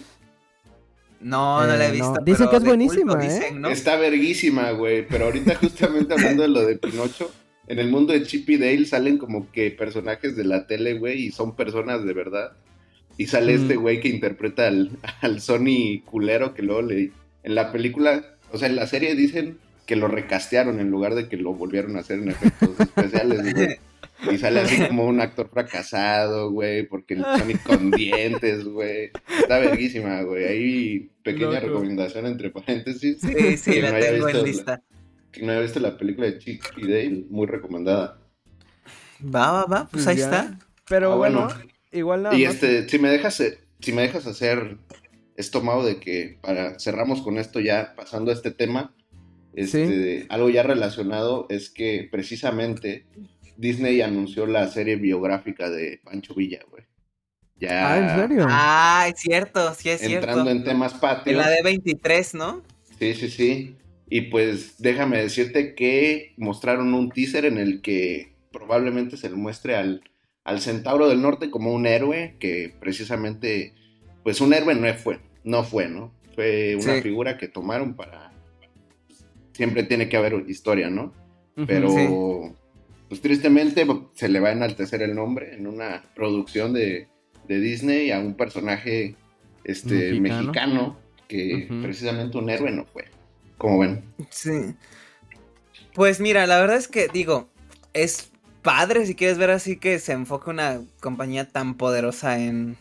No, 1.22 1.60
no 1.66 1.66
la 1.76 1.84
he 1.86 1.88
Eh, 1.88 1.92
visto. 1.92 2.14
no. 2.14 2.24
Dicen 2.24 2.48
que 2.48 2.56
es 2.56 2.62
de 2.62 2.68
culto 2.70 2.76
buenísima, 2.86 3.24
¿eh? 3.24 3.28
dicen, 3.28 3.60
¿no? 3.60 3.68
Está 3.68 3.96
verguísima, 3.96 4.70
güey. 4.72 5.06
Pero 5.06 5.26
ahorita 5.26 5.54
justamente 5.56 6.14
hablando 6.14 6.42
de 6.42 6.48
lo 6.48 6.66
de 6.66 6.76
Pinocho, 6.76 7.30
en 7.68 7.78
el 7.78 7.88
mundo 7.88 8.12
de 8.12 8.24
Chip 8.24 8.48
y 8.50 8.56
Dale 8.56 8.84
salen 8.86 9.18
como 9.18 9.50
que 9.52 9.70
personajes 9.70 10.36
de 10.36 10.44
la 10.44 10.66
tele, 10.66 10.94
güey, 10.98 11.26
y 11.26 11.30
son 11.32 11.54
personas 11.56 12.04
de 12.04 12.12
verdad. 12.12 12.52
Y 13.18 13.26
sale 13.26 13.56
Mm. 13.56 13.62
este 13.62 13.76
güey 13.76 14.00
que 14.00 14.08
interpreta 14.08 14.66
al, 14.66 14.90
al 15.20 15.40
Sony 15.40 16.02
culero 16.04 16.54
que 16.54 16.62
luego 16.62 16.82
le... 16.82 17.12
En 17.44 17.54
la 17.54 17.70
película, 17.72 18.24
o 18.52 18.58
sea, 18.58 18.68
en 18.68 18.76
la 18.76 18.86
serie 18.86 19.14
dicen 19.14 19.58
que 19.86 19.96
lo 19.96 20.08
recastearon 20.08 20.78
en 20.80 20.90
lugar 20.90 21.14
de 21.14 21.28
que 21.28 21.36
lo 21.36 21.52
volvieron 21.54 21.96
a 21.96 22.00
hacer 22.00 22.18
en 22.20 22.30
efectos 22.30 22.70
especiales, 22.78 23.54
güey. 23.54 23.76
Y 24.30 24.38
sale 24.38 24.60
así 24.60 24.80
como 24.86 25.06
un 25.06 25.20
actor 25.20 25.48
fracasado, 25.48 26.50
güey, 26.50 26.86
porque 26.86 27.14
el 27.14 27.24
Sonic 27.24 27.62
con 27.64 27.90
dientes, 27.90 28.64
güey. 28.64 29.10
Está 29.40 29.58
verguísima, 29.58 30.22
güey. 30.22 30.44
Ahí, 30.44 31.10
pequeña 31.24 31.60
Loco. 31.60 31.66
recomendación 31.66 32.26
entre 32.26 32.50
paréntesis. 32.50 33.18
Sí, 33.20 33.56
sí, 33.56 33.70
Que 33.72 33.82
la 33.82 33.90
no 33.90 33.96
haya 33.96 34.10
tengo 34.12 34.26
visto 34.26 34.38
en 34.38 34.44
la- 34.44 34.48
lista. 34.48 34.82
Que 35.32 35.42
no 35.42 35.52
haya 35.52 35.60
visto 35.62 35.80
la 35.80 35.96
película 35.96 36.26
de 36.26 36.38
Chip 36.38 36.62
y 36.76 36.82
Dale, 36.82 37.24
muy 37.30 37.46
recomendada. 37.46 38.20
Va, 39.24 39.52
va, 39.52 39.64
va, 39.66 39.88
pues 39.90 40.06
ahí 40.06 40.16
Ya. 40.18 40.24
está. 40.24 40.58
Pero 40.88 41.12
Ah, 41.12 41.16
bueno, 41.16 41.44
bueno. 41.46 41.60
igual 41.90 42.22
nada 42.22 42.36
Y 42.36 42.44
más. 42.44 42.54
este, 42.54 42.88
si 42.88 42.98
me 42.98 43.08
dejas, 43.08 43.42
si 43.80 43.92
me 43.92 44.02
dejas 44.02 44.26
hacer 44.26 44.76
esto, 45.36 45.62
Mau, 45.62 45.82
de 45.82 45.98
que 45.98 46.38
para 46.42 46.78
cerramos 46.78 47.22
con 47.22 47.38
esto 47.38 47.58
ya 47.60 47.94
pasando 47.96 48.30
a 48.30 48.34
este 48.34 48.50
tema, 48.50 48.94
este, 49.54 50.26
algo 50.28 50.48
ya 50.50 50.62
relacionado 50.62 51.46
es 51.50 51.70
que 51.70 52.08
precisamente 52.10 53.06
Disney 53.56 54.00
anunció 54.00 54.46
la 54.46 54.68
serie 54.68 54.96
biográfica 54.96 55.70
de 55.70 56.00
Pancho 56.04 56.34
Villa, 56.34 56.60
güey. 56.70 56.84
Ya 57.56 57.92
Ah, 57.92 57.98
¿en 57.98 58.20
serio? 58.28 58.46
Ah, 58.48 59.06
es 59.12 59.20
cierto, 59.20 59.72
sí 59.74 59.88
es 59.90 60.02
entrando 60.02 60.42
cierto. 60.44 60.50
en 60.50 60.64
temas 60.64 60.94
En 60.94 61.00
patrios. 61.00 61.38
la 61.38 61.48
de 61.50 61.62
23, 61.62 62.34
¿no? 62.34 62.62
Sí, 62.98 63.14
sí, 63.14 63.28
sí. 63.30 63.76
Y 64.08 64.22
pues 64.22 64.74
déjame 64.78 65.18
decirte 65.22 65.74
que 65.74 66.34
mostraron 66.36 66.92
un 66.94 67.10
teaser 67.10 67.44
en 67.44 67.58
el 67.58 67.80
que 67.80 68.34
probablemente 68.52 69.16
se 69.16 69.30
le 69.30 69.36
muestre 69.36 69.76
al, 69.76 70.02
al 70.44 70.60
Centauro 70.60 71.08
del 71.08 71.22
Norte 71.22 71.50
como 71.50 71.72
un 71.72 71.86
héroe 71.86 72.36
que 72.38 72.74
precisamente, 72.80 73.74
pues 74.22 74.40
un 74.40 74.52
héroe 74.52 74.74
no 74.74 74.92
fue, 74.94 75.20
no 75.44 75.62
fue, 75.64 75.88
¿no? 75.88 76.12
Fue 76.34 76.74
una 76.76 76.96
Sí. 76.96 77.02
figura 77.02 77.38
que 77.38 77.48
tomaron 77.48 77.94
para... 77.94 78.32
Siempre 79.52 79.82
tiene 79.84 80.08
que 80.08 80.16
haber 80.16 80.44
historia, 80.48 80.88
¿no? 80.90 81.12
Pero, 81.66 81.90
Sí. 81.90 82.08
Pues 83.12 83.20
tristemente 83.20 83.86
se 84.14 84.26
le 84.30 84.40
va 84.40 84.48
a 84.48 84.52
enaltecer 84.52 85.02
el 85.02 85.14
nombre 85.14 85.54
en 85.54 85.66
una 85.66 86.02
producción 86.14 86.72
de, 86.72 87.08
de 87.46 87.60
Disney 87.60 88.10
a 88.10 88.18
un 88.18 88.38
personaje 88.38 89.16
este, 89.64 90.18
Mexicano. 90.18 90.22
mexicano, 90.22 90.96
que 91.28 91.68
Ujú. 91.70 91.82
precisamente 91.82 92.38
un 92.38 92.48
héroe 92.48 92.70
no 92.70 92.86
fue. 92.86 93.04
Como 93.58 93.80
ven. 93.80 94.02
Sí. 94.30 94.74
Pues 95.92 96.20
mira, 96.20 96.46
la 96.46 96.58
verdad 96.58 96.78
es 96.78 96.88
que 96.88 97.08
digo, 97.08 97.50
es 97.92 98.30
padre 98.62 99.04
si 99.04 99.14
quieres 99.14 99.36
ver 99.36 99.50
así 99.50 99.76
que 99.76 99.98
se 99.98 100.12
enfoque 100.12 100.48
una 100.48 100.80
compañía 101.00 101.46
tan 101.46 101.74
poderosa 101.74 102.38
en 102.38 102.78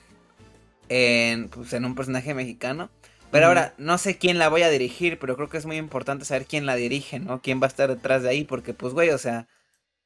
en 0.88 1.50
pues 1.50 1.74
en 1.74 1.84
un 1.84 1.94
personaje 1.94 2.34
mexicano. 2.34 2.90
Pero 3.32 3.48
ahora 3.48 3.74
no 3.78 3.98
sé 3.98 4.18
quién 4.18 4.38
la 4.38 4.48
voy 4.48 4.62
a 4.62 4.70
dirigir, 4.70 5.20
pero 5.20 5.36
creo 5.36 5.50
que 5.50 5.58
es 5.58 5.66
muy 5.66 5.76
importante 5.76 6.24
saber 6.24 6.46
quién 6.46 6.66
la 6.66 6.76
dirige, 6.78 7.20
¿no? 7.20 7.42
Quién 7.42 7.60
va 7.62 7.66
a 7.66 7.68
estar 7.68 7.90
detrás 7.90 8.24
de 8.24 8.30
ahí 8.30 8.46
porque 8.46 8.74
pues 8.74 8.94
güey, 8.94 9.10
o 9.10 9.18
sea, 9.18 9.50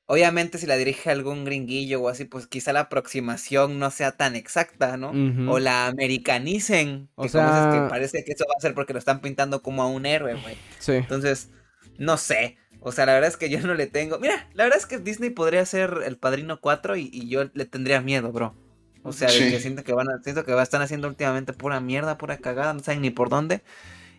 obviamente 0.08 0.58
si 0.58 0.66
la 0.68 0.76
dirige 0.76 1.10
algún 1.10 1.45
gringuillo 1.45 2.01
o 2.01 2.10
así, 2.10 2.26
pues 2.26 2.47
quizá 2.47 2.74
la 2.74 2.82
aproximación 2.82 3.80
no 3.80 3.89
sea 3.91 4.12
tan 4.12 4.36
exacta, 4.36 4.97
¿no? 4.97 5.12
O 5.51 5.60
la 5.60 5.88
americanicen, 5.88 7.10
O 7.16 7.24
que 7.24 7.30
sea- 7.30 7.70
que 7.74 7.89
parece 7.89 8.24
que 8.24 8.34
eso 8.34 8.45
va 8.47 8.53
a 8.58 8.62
ser 8.62 8.74
porque 8.74 8.93
lo 8.93 8.99
están 8.99 9.22
pintando 9.22 9.62
como 9.62 9.82
a 9.84 9.88
un 9.88 10.06
héroe, 10.06 10.36
güey. 10.36 10.56
Sí. 10.80 10.93
Entonces, 10.93 11.49
no 11.97 12.18
sé. 12.18 12.58
O 12.82 12.91
sea, 12.91 13.06
la 13.08 13.14
verdad 13.14 13.30
es 13.30 13.38
que 13.38 13.49
yo 13.49 13.60
no 13.62 13.74
le 13.74 13.88
tengo. 13.88 14.20
Mira, 14.20 14.47
la 14.53 14.64
verdad 14.66 14.78
es 14.78 14.86
que 14.86 14.99
Disney 14.99 15.32
podría 15.32 15.66
ser 15.66 16.01
el 16.06 16.18
padrino 16.18 16.60
4 16.62 16.95
y, 16.97 17.10
y 17.12 17.28
yo 17.30 17.45
le 17.53 17.66
tendría 17.66 17.99
miedo, 18.01 18.32
bro. 18.32 18.53
O 19.01 19.12
sea, 19.12 19.28
de 19.30 19.38
que 19.51 19.60
siento 19.60 19.84
que 19.84 19.93
van 19.93 20.08
a, 20.10 20.22
siento 20.24 20.45
que 20.45 20.53
va- 20.53 20.64
están 20.64 20.82
haciendo 20.84 21.08
últimamente 21.08 21.53
pura 21.53 21.80
mierda, 21.80 22.18
pura 22.18 22.38
cagada, 22.38 22.74
no 22.74 22.80
saben 22.82 23.01
ni 23.01 23.10
por 23.12 23.30
dónde. 23.30 23.62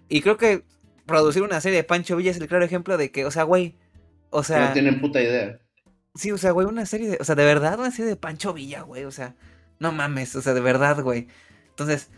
Y 0.09 0.21
creo 0.21 0.37
que 0.37 0.65
producir 1.07 1.43
una 1.43 1.61
serie 1.61 1.79
de 1.79 1.85
Pancho 1.85 2.17
Villa 2.17 2.31
es 2.33 2.37
el 2.39 2.49
claro 2.49 2.65
ejemplo 2.65 2.97
de 2.97 3.11
que, 3.13 3.25
o 3.25 3.31
sea, 3.31 3.45
güey. 3.45 3.77
O 4.31 4.43
sea, 4.43 4.67
no 4.69 4.73
tienen 4.73 5.01
puta 5.01 5.21
idea. 5.23 5.61
Sí, 6.17 6.33
o 6.33 6.39
sea, 6.39 6.53
güey, 6.53 6.67
una 6.67 6.87
serie 6.87 7.11
de. 7.11 7.19
O 7.21 7.25
sea, 7.25 7.35
de 7.35 7.45
verdad, 7.45 7.79
una 7.79 7.91
serie 7.91 8.09
de 8.09 8.17
Pancho 8.17 8.53
Villa, 8.53 8.83
güey. 8.83 9.05
O 9.05 9.11
sea, 9.11 9.35
no 9.79 9.93
mames, 9.93 10.35
o 10.37 10.43
sea, 10.43 10.55
de 10.55 10.61
verdad, 10.61 11.03
güey. 11.03 11.29
Entonces, 11.71 12.11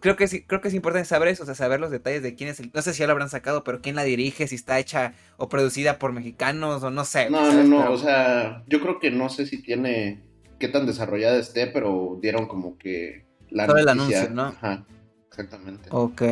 creo 0.00 0.16
que 0.16 0.28
sí, 0.28 0.42
creo 0.42 0.60
que 0.60 0.68
es 0.68 0.74
importante 0.74 1.06
saber 1.06 1.28
eso, 1.28 1.44
o 1.44 1.46
sea, 1.46 1.54
saber 1.54 1.80
los 1.80 1.90
detalles 1.90 2.22
de 2.22 2.34
quién 2.34 2.50
es 2.50 2.60
el. 2.60 2.70
No 2.74 2.82
sé 2.82 2.92
si 2.92 3.00
ya 3.00 3.06
lo 3.06 3.12
habrán 3.12 3.30
sacado, 3.30 3.64
pero 3.64 3.80
quién 3.80 3.96
la 3.96 4.04
dirige, 4.04 4.46
si 4.46 4.54
está 4.54 4.78
hecha 4.78 5.14
o 5.36 5.48
producida 5.48 5.98
por 5.98 6.12
mexicanos, 6.12 6.82
o 6.82 6.90
no 6.90 7.04
sé. 7.04 7.30
No, 7.30 7.52
no, 7.52 7.64
no, 7.64 7.92
o 7.92 7.98
sea, 7.98 8.62
yo 8.66 8.80
creo 8.80 8.98
que 8.98 9.10
no 9.10 9.28
sé 9.28 9.46
si 9.46 9.62
tiene. 9.62 10.22
qué 10.58 10.68
tan 10.68 10.86
desarrollada 10.86 11.38
esté, 11.38 11.66
pero 11.66 12.18
dieron 12.20 12.46
como 12.46 12.76
que. 12.76 13.26
La 13.48 13.66
Todo 13.66 13.78
el 13.78 13.88
anuncio, 13.88 14.30
¿no? 14.30 14.44
Ajá, 14.44 14.84
exactamente. 15.28 15.88
Ok. 15.90 16.22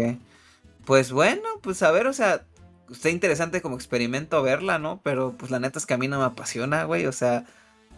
Pues 0.84 1.12
bueno, 1.12 1.42
pues 1.62 1.82
a 1.82 1.90
ver, 1.90 2.06
o 2.06 2.12
sea, 2.12 2.46
está 2.90 3.10
interesante 3.10 3.62
como 3.62 3.76
experimento 3.76 4.42
verla, 4.42 4.78
¿no? 4.78 5.00
Pero 5.02 5.34
pues 5.36 5.50
la 5.50 5.60
neta 5.60 5.78
es 5.78 5.86
que 5.86 5.94
a 5.94 5.98
mí 5.98 6.08
no 6.08 6.18
me 6.18 6.24
apasiona, 6.24 6.84
güey. 6.84 7.06
O 7.06 7.12
sea, 7.12 7.44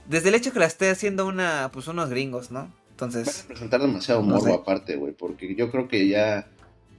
desde 0.06 0.28
el 0.28 0.34
hecho 0.34 0.52
que 0.52 0.58
la 0.58 0.66
esté 0.66 0.90
haciendo 0.90 1.26
una, 1.26 1.70
pues 1.72 1.88
unos 1.88 2.10
gringos, 2.10 2.50
¿no? 2.50 2.72
Entonces. 2.90 3.44
A 3.44 3.48
presentar 3.48 3.80
demasiado 3.80 4.22
morbo 4.22 4.54
aparte, 4.54 4.96
güey. 4.96 5.12
Porque 5.12 5.54
yo 5.54 5.70
creo 5.70 5.88
que 5.88 6.08
ya. 6.08 6.48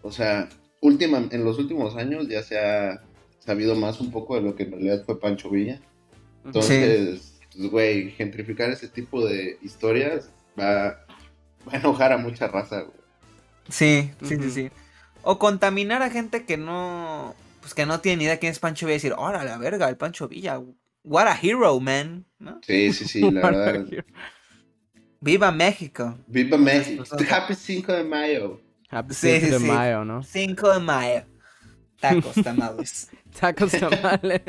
O 0.01 0.11
sea, 0.11 0.49
última, 0.79 1.17
en 1.29 1.43
los 1.43 1.59
últimos 1.59 1.95
años 1.95 2.27
ya 2.27 2.41
se 2.43 2.59
ha 2.59 3.01
sabido 3.39 3.75
más 3.75 4.01
un 4.01 4.11
poco 4.11 4.35
de 4.35 4.41
lo 4.41 4.55
que 4.55 4.63
en 4.63 4.71
realidad 4.71 5.03
fue 5.05 5.19
Pancho 5.19 5.49
Villa. 5.49 5.79
Entonces, 6.43 7.39
pues, 7.55 7.69
güey, 7.69 8.11
gentrificar 8.11 8.71
ese 8.71 8.87
tipo 8.87 9.25
de 9.25 9.59
historias 9.61 10.29
va, 10.59 11.05
va 11.67 11.71
a 11.71 11.77
enojar 11.77 12.13
a 12.13 12.17
mucha 12.17 12.47
raza, 12.47 12.81
güey. 12.81 12.97
Sí, 13.69 14.11
sí, 14.23 14.37
sí, 14.37 14.51
sí. 14.51 14.71
O 15.21 15.37
contaminar 15.37 16.01
a 16.01 16.09
gente 16.09 16.45
que 16.45 16.57
no 16.57 17.35
pues 17.61 17.73
que 17.73 17.85
no 17.85 18.01
tiene 18.01 18.17
ni 18.17 18.23
idea 18.25 18.39
quién 18.39 18.51
es 18.51 18.59
Pancho 18.59 18.85
Villa, 18.85 18.95
decir, 18.95 19.13
¡Órale, 19.17 19.49
la 19.49 19.57
verga, 19.57 19.87
el 19.87 19.97
Pancho 19.97 20.27
Villa! 20.27 20.59
What 21.03 21.27
a 21.27 21.39
hero, 21.41 21.79
man. 21.79 22.25
Sí, 22.61 22.91
sí, 22.91 23.05
sí, 23.05 23.31
la 23.31 23.41
verdad. 23.51 23.85
Viva 25.19 25.51
México. 25.51 26.17
Viva 26.27 26.57
México. 26.57 27.03
Happy 27.29 27.55
5 27.55 27.93
de 27.93 28.03
mayo. 28.03 28.61
Happy 28.89 29.13
5 29.13 29.45
de 29.47 29.59
mayo, 29.59 30.03
¿no? 30.03 30.23
5 30.23 30.73
de 30.73 30.79
mayo. 30.79 31.21
Tacos 31.99 32.35
tamales. 32.43 33.09
Tacos 33.39 33.71
tamales. 33.71 34.41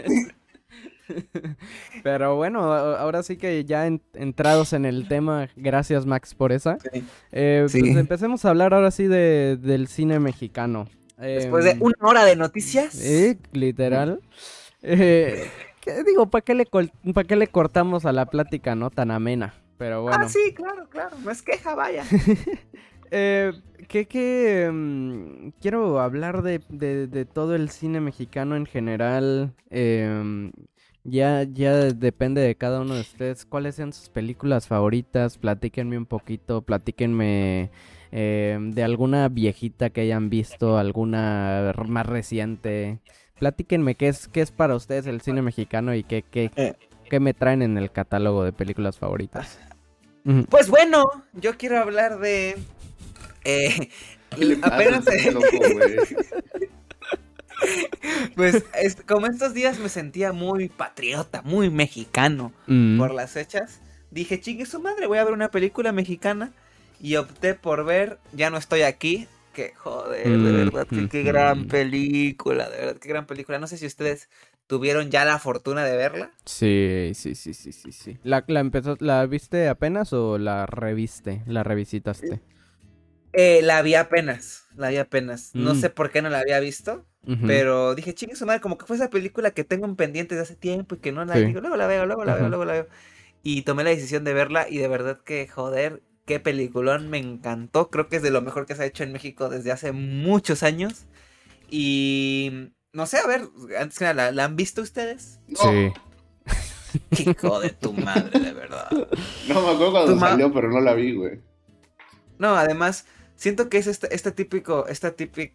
Pero 2.03 2.37
bueno, 2.37 2.73
ahora 2.73 3.23
sí 3.23 3.37
que 3.37 3.65
ya 3.65 3.87
entrados 3.87 4.73
en 4.73 4.87
el 4.87 5.09
tema, 5.09 5.49
gracias 5.57 6.07
Max 6.07 6.35
por 6.35 6.53
esa. 6.53 6.79
Eh, 7.31 7.67
pues 7.71 7.75
empecemos 7.75 8.45
a 8.45 8.51
hablar 8.51 8.73
ahora 8.73 8.91
sí 8.91 9.07
de, 9.07 9.59
del 9.61 9.89
cine 9.89 10.19
mexicano. 10.21 10.89
Después 11.27 11.65
de 11.65 11.73
em, 11.73 11.83
una 11.83 11.95
hora 12.01 12.25
de 12.25 12.37
noticias. 12.37 12.93
Sí, 12.93 13.39
literal. 13.53 14.21
Eh, 14.83 15.49
¿qué 15.81 16.03
digo? 16.05 16.27
¿Para 16.27 16.43
qué, 16.43 16.55
le 16.55 16.67
¿Para 16.67 17.27
qué 17.27 17.37
le 17.37 17.47
cortamos 17.47 18.05
a 18.05 18.13
la 18.13 18.27
plática 18.27 18.75
no 18.75 18.91
tan 18.91 19.11
amena? 19.11 19.55
Pero 19.79 19.97
ah, 19.97 20.01
bueno. 20.01 20.19
Ah, 20.21 20.29
sí, 20.29 20.53
claro, 20.55 20.89
claro. 20.89 21.17
No 21.25 21.31
es 21.31 21.43
queja, 21.43 21.75
vaya. 21.75 22.05
eh, 23.11 23.53
que, 23.89 24.65
em, 24.65 25.53
quiero 25.61 26.01
hablar 26.01 26.43
de, 26.43 26.61
de, 26.69 27.25
todo 27.25 27.55
el 27.55 27.71
cine 27.71 28.01
mexicano 28.01 28.57
en 28.57 28.67
general. 28.67 29.55
Em, 29.71 30.53
ya, 31.05 31.43
ya 31.43 31.75
depende 31.75 32.41
de 32.41 32.55
cada 32.55 32.81
uno 32.81 32.95
de 32.95 33.01
ustedes. 33.01 33.45
¿Cuáles 33.45 33.75
sean 33.75 33.93
sus 33.93 34.09
películas 34.09 34.67
favoritas? 34.67 35.39
Platíquenme 35.39 35.99
un 35.99 36.07
poquito, 36.07 36.63
platíquenme 36.63 37.71
eh, 38.15 38.59
de 38.61 38.85
alguna 38.85 39.27
viejita 39.31 39.89
que 39.89 40.03
hayan 40.03 40.29
visto, 40.29 40.77
alguna 40.77 41.73
más 41.89 42.05
reciente. 42.05 42.99
Platíquenme 43.39 43.95
qué 43.95 44.09
es, 44.09 44.29
qué 44.29 44.43
es 44.43 44.53
para 44.53 44.77
ustedes 44.77 45.07
el 45.07 45.23
cine 45.23 45.41
mexicano 45.41 45.95
y 45.95 46.05
qué, 46.05 46.23
qué, 46.23 46.51
eh. 46.57 46.75
qué 47.09 47.21
me 47.21 47.33
traen 47.33 47.63
en 47.63 47.79
el 47.79 47.91
catálogo 47.91 48.45
de 48.45 48.53
películas 48.53 48.99
favoritas. 48.99 49.59
Pues 50.51 50.69
bueno, 50.69 51.05
yo 51.33 51.57
quiero 51.57 51.79
hablar 51.79 52.21
de... 52.21 52.59
Eh, 53.45 53.89
apenas... 54.63 55.05
pues 58.37 58.65
es, 58.81 58.97
como 59.07 59.27
estos 59.27 59.55
días 59.55 59.79
me 59.79 59.89
sentía 59.89 60.33
muy 60.33 60.69
patriota, 60.69 61.43
muy 61.43 61.71
mexicano 61.71 62.53
mm. 62.67 62.99
por 62.99 63.15
las 63.15 63.33
fechas. 63.33 63.81
Dije, 64.11 64.39
chingue 64.39 64.67
su 64.67 64.81
madre, 64.81 65.07
voy 65.07 65.19
a 65.19 65.25
ver 65.25 65.33
una 65.33 65.51
película 65.51 65.93
mexicana 65.93 66.53
y 67.03 67.17
opté 67.17 67.55
por 67.55 67.85
ver 67.85 68.19
Ya 68.33 68.49
no 68.49 68.57
estoy 68.57 68.83
aquí. 68.83 69.29
Que 69.53 69.75
joder, 69.77 70.27
de 70.27 70.37
mm, 70.39 70.57
verdad, 70.57 70.87
que, 70.87 71.09
qué 71.11 71.23
gran 71.23 71.67
película, 71.67 72.71
de 72.71 72.77
verdad, 72.79 72.97
qué 72.97 73.09
gran 73.11 73.27
película. 73.27 73.59
No 73.59 73.67
sé 73.67 73.77
si 73.77 73.85
ustedes 73.85 74.31
tuvieron 74.67 75.11
ya 75.11 75.27
la 75.27 75.39
fortuna 75.39 75.85
de 75.85 75.95
verla. 75.95 76.31
Sí, 76.47 77.13
sí, 77.15 77.35
sí, 77.35 77.53
sí, 77.53 77.71
sí, 77.73 77.93
sí. 77.93 78.19
¿La, 78.23 78.45
la, 78.47 78.61
empezó, 78.61 78.97
¿La 79.01 79.27
viste 79.27 79.69
apenas 79.69 80.15
o 80.15 80.39
la 80.39 80.65
reviste? 80.65 81.43
¿La 81.47 81.63
revisitaste? 81.63 82.41
Eh, 83.35 83.61
la 83.63 83.83
vi 83.83 83.95
apenas, 83.95 84.65
la 84.75 84.89
vi 84.89 84.97
apenas. 84.97 85.55
No 85.55 85.75
mm. 85.75 85.81
sé 85.81 85.91
por 85.91 86.11
qué 86.11 86.23
no 86.23 86.31
la 86.31 86.39
había 86.39 86.59
visto, 86.61 87.05
pero 87.47 87.95
dije, 87.95 88.15
chingue 88.15 88.37
su 88.37 88.47
madre, 88.47 88.61
como 88.61 88.79
que 88.79 88.87
fue 88.87 88.97
esa 88.97 89.11
película 89.11 89.51
que 89.51 89.65
tengo 89.65 89.85
en 89.85 89.97
pendiente 89.97 90.35
de 90.35 90.41
hace 90.41 90.57
tiempo 90.57 90.95
y 90.95 90.99
que 90.99 91.13
no 91.13 91.25
la 91.27 91.35
digo, 91.35 91.61
luego 91.61 91.77
la 91.77 91.87
veo, 91.87 92.07
luego 92.07 92.25
la 92.25 92.37
veo, 92.37 92.49
luego 92.49 92.65
la 92.65 92.73
veo. 92.73 92.89
Y 93.43 93.63
tomé 93.63 93.85
la 93.85 93.91
decisión 93.91 94.25
de 94.25 94.33
verla 94.33 94.67
y 94.69 94.79
de 94.79 94.89
verdad 94.89 95.21
que, 95.23 95.47
joder, 95.49 96.03
qué 96.25 96.41
peliculón, 96.41 97.09
me 97.09 97.19
encantó. 97.19 97.91
Creo 97.91 98.09
que 98.09 98.17
es 98.17 98.23
de 98.23 98.31
lo 98.31 98.43
mejor 98.43 98.67
que 98.67 98.75
se 98.75 98.83
ha 98.83 98.87
hecho 98.87 99.05
en 99.05 99.13
México 99.13 99.49
desde 99.49 99.73
hace 99.73 99.93
muchos 99.93 100.63
años. 100.63 101.07
Y 101.71 102.71
no 102.93 103.07
sé, 103.07 103.19
a 103.19 103.27
ver, 103.27 103.49
antes 103.79 103.99
que 103.99 104.05
nada, 104.05 104.33
¿la, 104.33 104.45
han 104.45 104.57
visto 104.57 104.83
ustedes? 104.83 105.41
Sí. 105.49 105.93
Hijo 107.25 107.61
de 107.61 107.71
tu 107.71 107.93
madre, 107.93 108.39
de 108.39 108.53
verdad. 108.53 108.89
No 109.49 109.63
me 109.63 109.71
acuerdo 109.71 109.93
cuando 109.93 110.19
salió, 110.19 110.53
pero 110.53 110.71
no 110.71 110.81
la 110.81 110.95
vi, 110.95 111.15
güey. 111.15 111.41
No, 112.39 112.57
además, 112.57 113.07
siento 113.37 113.69
que 113.69 113.79
es 113.79 113.87
este, 113.87 114.15
este 114.15 114.33
típico, 114.33 114.87
este 114.89 115.11
típico, 115.11 115.55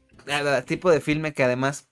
tipo 0.66 0.90
de 0.90 1.02
filme 1.02 1.34
que 1.34 1.44
además 1.44 1.88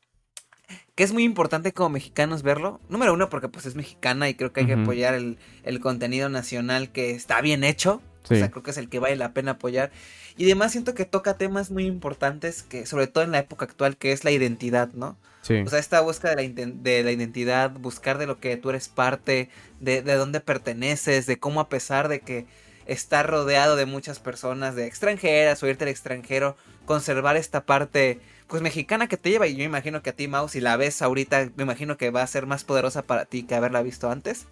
que 0.96 1.04
es 1.04 1.14
muy 1.14 1.24
importante 1.24 1.74
como 1.74 1.90
mexicanos 1.90 2.42
verlo. 2.42 2.80
Número 2.90 3.14
uno, 3.14 3.30
porque 3.30 3.50
pues 3.50 3.66
es 3.66 3.76
mexicana 3.76 4.30
y 4.30 4.34
creo 4.34 4.54
que 4.54 4.62
hay 4.62 4.66
que 4.66 4.74
apoyar 4.74 5.14
el, 5.14 5.38
el, 5.64 5.80
contenido 5.80 6.30
nacional 6.30 6.92
que 6.92 7.12
está 7.12 7.42
bien 7.42 7.64
hecho. 7.64 8.02
O 8.26 8.36
sea, 8.36 8.52
creo 8.52 8.64
que 8.64 8.72
es 8.72 8.78
el 8.78 8.90
que 8.90 9.00
vale 9.00 9.16
la 9.16 9.34
pena 9.34 9.52
apoyar. 9.52 9.92
Y 10.38 10.46
además 10.46 10.72
siento 10.72 10.94
que 10.94 11.06
toca 11.06 11.38
temas 11.38 11.72
muy 11.72 11.86
importantes 11.86 12.64
que, 12.64 12.86
sobre 12.86 13.08
todo 13.08 13.24
en 13.24 13.32
la 13.32 13.40
época 13.40 13.66
actual, 13.66 13.98
que 13.98 14.12
es 14.12 14.24
la 14.24 14.32
identidad, 14.32 14.90
¿no? 14.94 15.18
Sí. 15.42 15.60
O 15.66 15.70
sea, 15.70 15.80
esta 15.80 16.02
búsqueda 16.02 16.36
de 16.36 16.50
la, 16.50 16.66
de 16.66 17.04
la 17.04 17.12
identidad, 17.12 17.72
buscar 17.72 18.18
de 18.18 18.26
lo 18.26 18.40
que 18.40 18.58
tú 18.58 18.72
eres 18.72 18.90
parte, 18.90 19.50
de, 19.80 20.02
de 20.02 20.16
dónde 20.16 20.40
perteneces, 20.40 21.28
de 21.28 21.38
cómo 21.38 21.60
a 21.60 21.70
pesar 21.70 22.08
de 22.08 22.22
que 22.22 22.48
estar 22.88 23.28
rodeado 23.28 23.76
de 23.76 23.86
muchas 23.86 24.20
personas, 24.20 24.76
de 24.76 24.86
extranjeras 24.86 25.62
o 25.62 25.68
irte 25.68 25.86
al 25.86 25.90
extranjero, 25.90 26.56
conservar 26.86 27.36
esta 27.38 27.66
parte 27.66 28.20
pues 28.48 28.62
mexicana 28.62 29.08
que 29.08 29.18
te 29.18 29.32
lleva 29.32 29.48
y 29.48 29.56
yo 29.56 29.64
imagino 29.64 30.04
que 30.04 30.12
a 30.12 30.16
ti 30.16 30.28
Mau 30.28 30.48
si 30.48 30.62
la 30.62 30.78
ves 30.78 31.02
ahorita 31.02 31.50
me 31.56 31.64
imagino 31.64 31.98
que 31.98 32.12
va 32.12 32.22
a 32.22 32.28
ser 32.28 32.46
más 32.46 32.64
poderosa 32.64 33.02
para 33.02 33.26
ti 33.26 33.44
que 33.44 33.56
haberla 33.56 33.82
visto 33.82 34.12
antes 34.12 34.46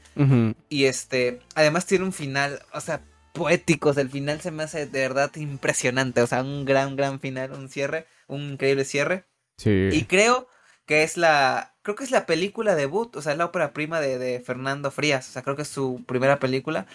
y 0.68 0.86
este 0.86 1.40
además 1.54 1.86
tiene 1.86 2.06
un 2.06 2.14
final 2.14 2.60
o 2.74 2.82
sea 2.82 3.02
poéticos. 3.34 3.98
El 3.98 4.10
final 4.10 4.40
se 4.40 4.52
me 4.52 4.64
hace 4.64 4.86
de 4.86 5.00
verdad 5.02 5.36
impresionante. 5.36 6.22
O 6.22 6.28
sea, 6.28 6.42
un 6.42 6.64
gran, 6.64 6.96
gran 6.96 7.20
final, 7.20 7.52
un 7.52 7.68
cierre, 7.68 8.08
un 8.28 8.54
increíble 8.54 8.86
cierre. 8.86 9.26
Sí. 9.58 9.90
Y 9.92 10.06
creo 10.06 10.48
que 10.86 11.04
es 11.04 11.18
la. 11.18 11.76
Creo 11.82 11.96
que 11.96 12.06
es 12.06 12.12
la 12.12 12.26
película 12.26 12.76
debut. 12.76 13.14
O 13.18 13.22
sea, 13.22 13.34
es 13.34 13.38
la 13.38 13.46
ópera 13.46 13.74
prima 13.74 14.00
de, 14.00 14.18
de 14.18 14.40
Fernando 14.40 14.92
Frías. 14.92 15.28
O 15.28 15.32
sea, 15.34 15.42
creo 15.42 15.58
que 15.58 15.64
es 15.64 15.68
su 15.68 16.04
primera 16.08 16.40
película. 16.40 16.86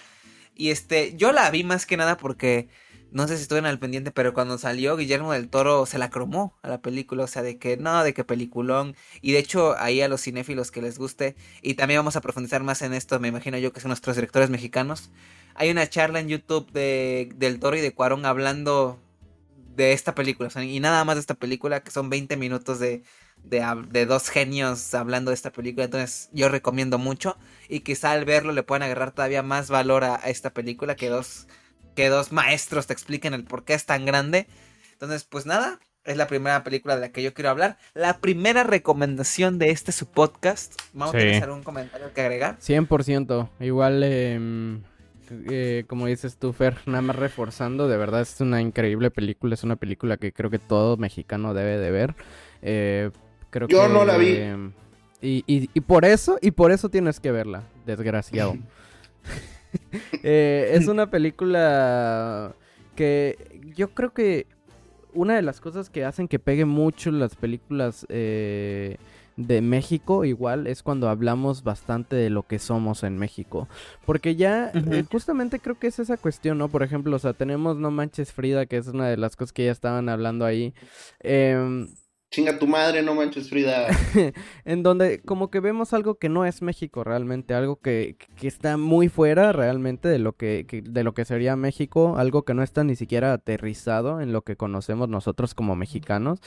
Y 0.54 0.70
este. 0.70 1.14
Yo 1.16 1.32
la 1.32 1.50
vi 1.50 1.64
más 1.64 1.84
que 1.84 1.98
nada 1.98 2.16
porque. 2.16 2.68
No 3.10 3.26
sé 3.26 3.36
si 3.36 3.42
estuvieron 3.42 3.70
al 3.70 3.78
pendiente, 3.78 4.10
pero 4.10 4.34
cuando 4.34 4.58
salió 4.58 4.94
Guillermo 4.96 5.32
del 5.32 5.48
Toro 5.48 5.86
se 5.86 5.96
la 5.96 6.10
cromó 6.10 6.58
a 6.62 6.68
la 6.68 6.82
película, 6.82 7.24
o 7.24 7.26
sea, 7.26 7.40
de 7.40 7.56
que 7.58 7.78
no, 7.78 8.04
de 8.04 8.12
que 8.12 8.22
peliculón. 8.22 8.96
Y 9.22 9.32
de 9.32 9.38
hecho, 9.38 9.74
ahí 9.78 10.02
a 10.02 10.08
los 10.08 10.20
cinéfilos 10.20 10.70
que 10.70 10.82
les 10.82 10.98
guste, 10.98 11.34
y 11.62 11.72
también 11.72 12.00
vamos 12.00 12.16
a 12.16 12.20
profundizar 12.20 12.62
más 12.62 12.82
en 12.82 12.92
esto, 12.92 13.18
me 13.18 13.28
imagino 13.28 13.56
yo 13.56 13.72
que 13.72 13.80
son 13.80 13.88
nuestros 13.88 14.16
directores 14.16 14.50
mexicanos, 14.50 15.10
hay 15.58 15.70
una 15.70 15.88
charla 15.88 16.20
en 16.20 16.28
YouTube 16.28 16.70
de 16.70 17.30
Del 17.34 17.58
Toro 17.58 17.76
y 17.76 17.80
de 17.80 17.92
Cuarón 17.92 18.24
hablando 18.26 18.98
de 19.74 19.92
esta 19.92 20.14
película. 20.14 20.48
y 20.62 20.78
nada 20.78 21.04
más 21.04 21.16
de 21.16 21.20
esta 21.20 21.34
película, 21.34 21.80
que 21.82 21.90
son 21.90 22.08
20 22.10 22.36
minutos 22.36 22.78
de, 22.78 23.02
de, 23.42 24.06
dos 24.06 24.28
genios 24.28 24.94
hablando 24.94 25.32
de 25.32 25.34
esta 25.34 25.50
película. 25.50 25.84
Entonces 25.84 26.30
yo 26.32 26.48
recomiendo 26.48 26.98
mucho. 26.98 27.36
Y 27.68 27.80
quizá 27.80 28.12
al 28.12 28.24
verlo 28.24 28.52
le 28.52 28.62
puedan 28.62 28.84
agarrar 28.84 29.10
todavía 29.10 29.42
más 29.42 29.68
valor 29.68 30.04
a, 30.04 30.14
esta 30.16 30.50
película. 30.50 30.94
Que 30.94 31.08
dos, 31.08 31.48
que 31.96 32.08
dos 32.08 32.30
maestros 32.30 32.86
te 32.86 32.92
expliquen 32.92 33.34
el 33.34 33.42
por 33.42 33.64
qué 33.64 33.74
es 33.74 33.84
tan 33.84 34.06
grande. 34.06 34.46
Entonces, 34.92 35.24
pues 35.24 35.44
nada. 35.44 35.80
Es 36.04 36.16
la 36.16 36.28
primera 36.28 36.62
película 36.64 36.94
de 36.94 37.02
la 37.02 37.12
que 37.12 37.22
yo 37.22 37.34
quiero 37.34 37.50
hablar. 37.50 37.78
La 37.94 38.18
primera 38.20 38.62
recomendación 38.62 39.58
de 39.58 39.70
este 39.70 39.90
su 39.90 40.06
podcast. 40.06 40.74
¿Vamos 40.92 41.16
a 41.16 41.18
hacer 41.18 41.42
algún 41.42 41.64
comentario 41.64 42.14
que 42.14 42.20
agregar? 42.20 42.58
100%. 42.60 43.50
Igual... 43.58 44.02
Eh 44.04 44.78
eh, 45.50 45.84
como 45.86 46.06
dices 46.06 46.36
tú, 46.36 46.52
Fer, 46.52 46.76
nada 46.86 47.02
más 47.02 47.16
reforzando, 47.16 47.88
de 47.88 47.96
verdad 47.96 48.22
es 48.22 48.40
una 48.40 48.60
increíble 48.60 49.10
película, 49.10 49.54
es 49.54 49.64
una 49.64 49.76
película 49.76 50.16
que 50.16 50.32
creo 50.32 50.50
que 50.50 50.58
todo 50.58 50.96
mexicano 50.96 51.54
debe 51.54 51.78
de 51.78 51.90
ver. 51.90 52.14
Eh, 52.62 53.10
creo 53.50 53.68
Yo 53.68 53.88
no 53.88 54.04
la 54.04 54.16
vi. 54.16 54.38
y, 55.20 55.44
y, 55.46 55.80
por 55.80 56.04
eso, 56.04 56.38
y 56.40 56.50
por 56.50 56.72
eso 56.72 56.88
tienes 56.88 57.20
que 57.20 57.32
verla. 57.32 57.64
desgraciado. 57.86 58.56
Eh, 60.22 60.72
es 60.74 60.88
una 60.88 61.10
película 61.10 62.54
que 62.96 63.60
yo 63.76 63.90
creo 63.94 64.12
que 64.12 64.46
una 65.12 65.36
de 65.36 65.42
las 65.42 65.60
cosas 65.60 65.90
que 65.90 66.04
hacen 66.04 66.28
que 66.28 66.38
pegue 66.38 66.64
mucho 66.64 67.10
las 67.10 67.36
películas 67.36 68.06
eh, 68.08 68.96
de 69.38 69.62
México 69.62 70.24
igual 70.24 70.66
es 70.66 70.82
cuando 70.82 71.08
hablamos 71.08 71.62
bastante 71.62 72.16
de 72.16 72.28
lo 72.28 72.42
que 72.42 72.58
somos 72.58 73.04
en 73.04 73.16
México. 73.16 73.68
Porque 74.04 74.34
ya 74.34 74.72
eh, 74.74 75.04
justamente 75.10 75.60
creo 75.60 75.78
que 75.78 75.86
es 75.86 76.00
esa 76.00 76.16
cuestión, 76.16 76.58
¿no? 76.58 76.68
Por 76.68 76.82
ejemplo, 76.82 77.14
o 77.14 77.18
sea, 77.18 77.32
tenemos 77.32 77.76
No 77.76 77.92
Manches 77.92 78.32
Frida, 78.32 78.66
que 78.66 78.76
es 78.76 78.88
una 78.88 79.08
de 79.08 79.16
las 79.16 79.36
cosas 79.36 79.52
que 79.52 79.64
ya 79.64 79.70
estaban 79.70 80.08
hablando 80.08 80.44
ahí. 80.44 80.74
Eh, 81.20 81.86
Chinga 82.30 82.58
tu 82.58 82.66
madre, 82.66 83.02
no 83.02 83.14
manches 83.14 83.48
Frida. 83.48 83.86
en 84.66 84.82
donde 84.82 85.22
como 85.22 85.50
que 85.50 85.60
vemos 85.60 85.94
algo 85.94 86.16
que 86.16 86.28
no 86.28 86.44
es 86.44 86.60
México 86.60 87.02
realmente, 87.02 87.54
algo 87.54 87.76
que, 87.76 88.16
que 88.36 88.46
está 88.46 88.76
muy 88.76 89.08
fuera 89.08 89.52
realmente 89.52 90.08
de 90.08 90.18
lo 90.18 90.34
que, 90.34 90.66
de 90.84 91.04
lo 91.04 91.14
que 91.14 91.24
sería 91.24 91.56
México, 91.56 92.18
algo 92.18 92.42
que 92.44 92.52
no 92.52 92.62
está 92.62 92.84
ni 92.84 92.96
siquiera 92.96 93.32
aterrizado 93.32 94.20
en 94.20 94.32
lo 94.32 94.42
que 94.42 94.56
conocemos 94.56 95.08
nosotros 95.08 95.54
como 95.54 95.74
mexicanos. 95.74 96.40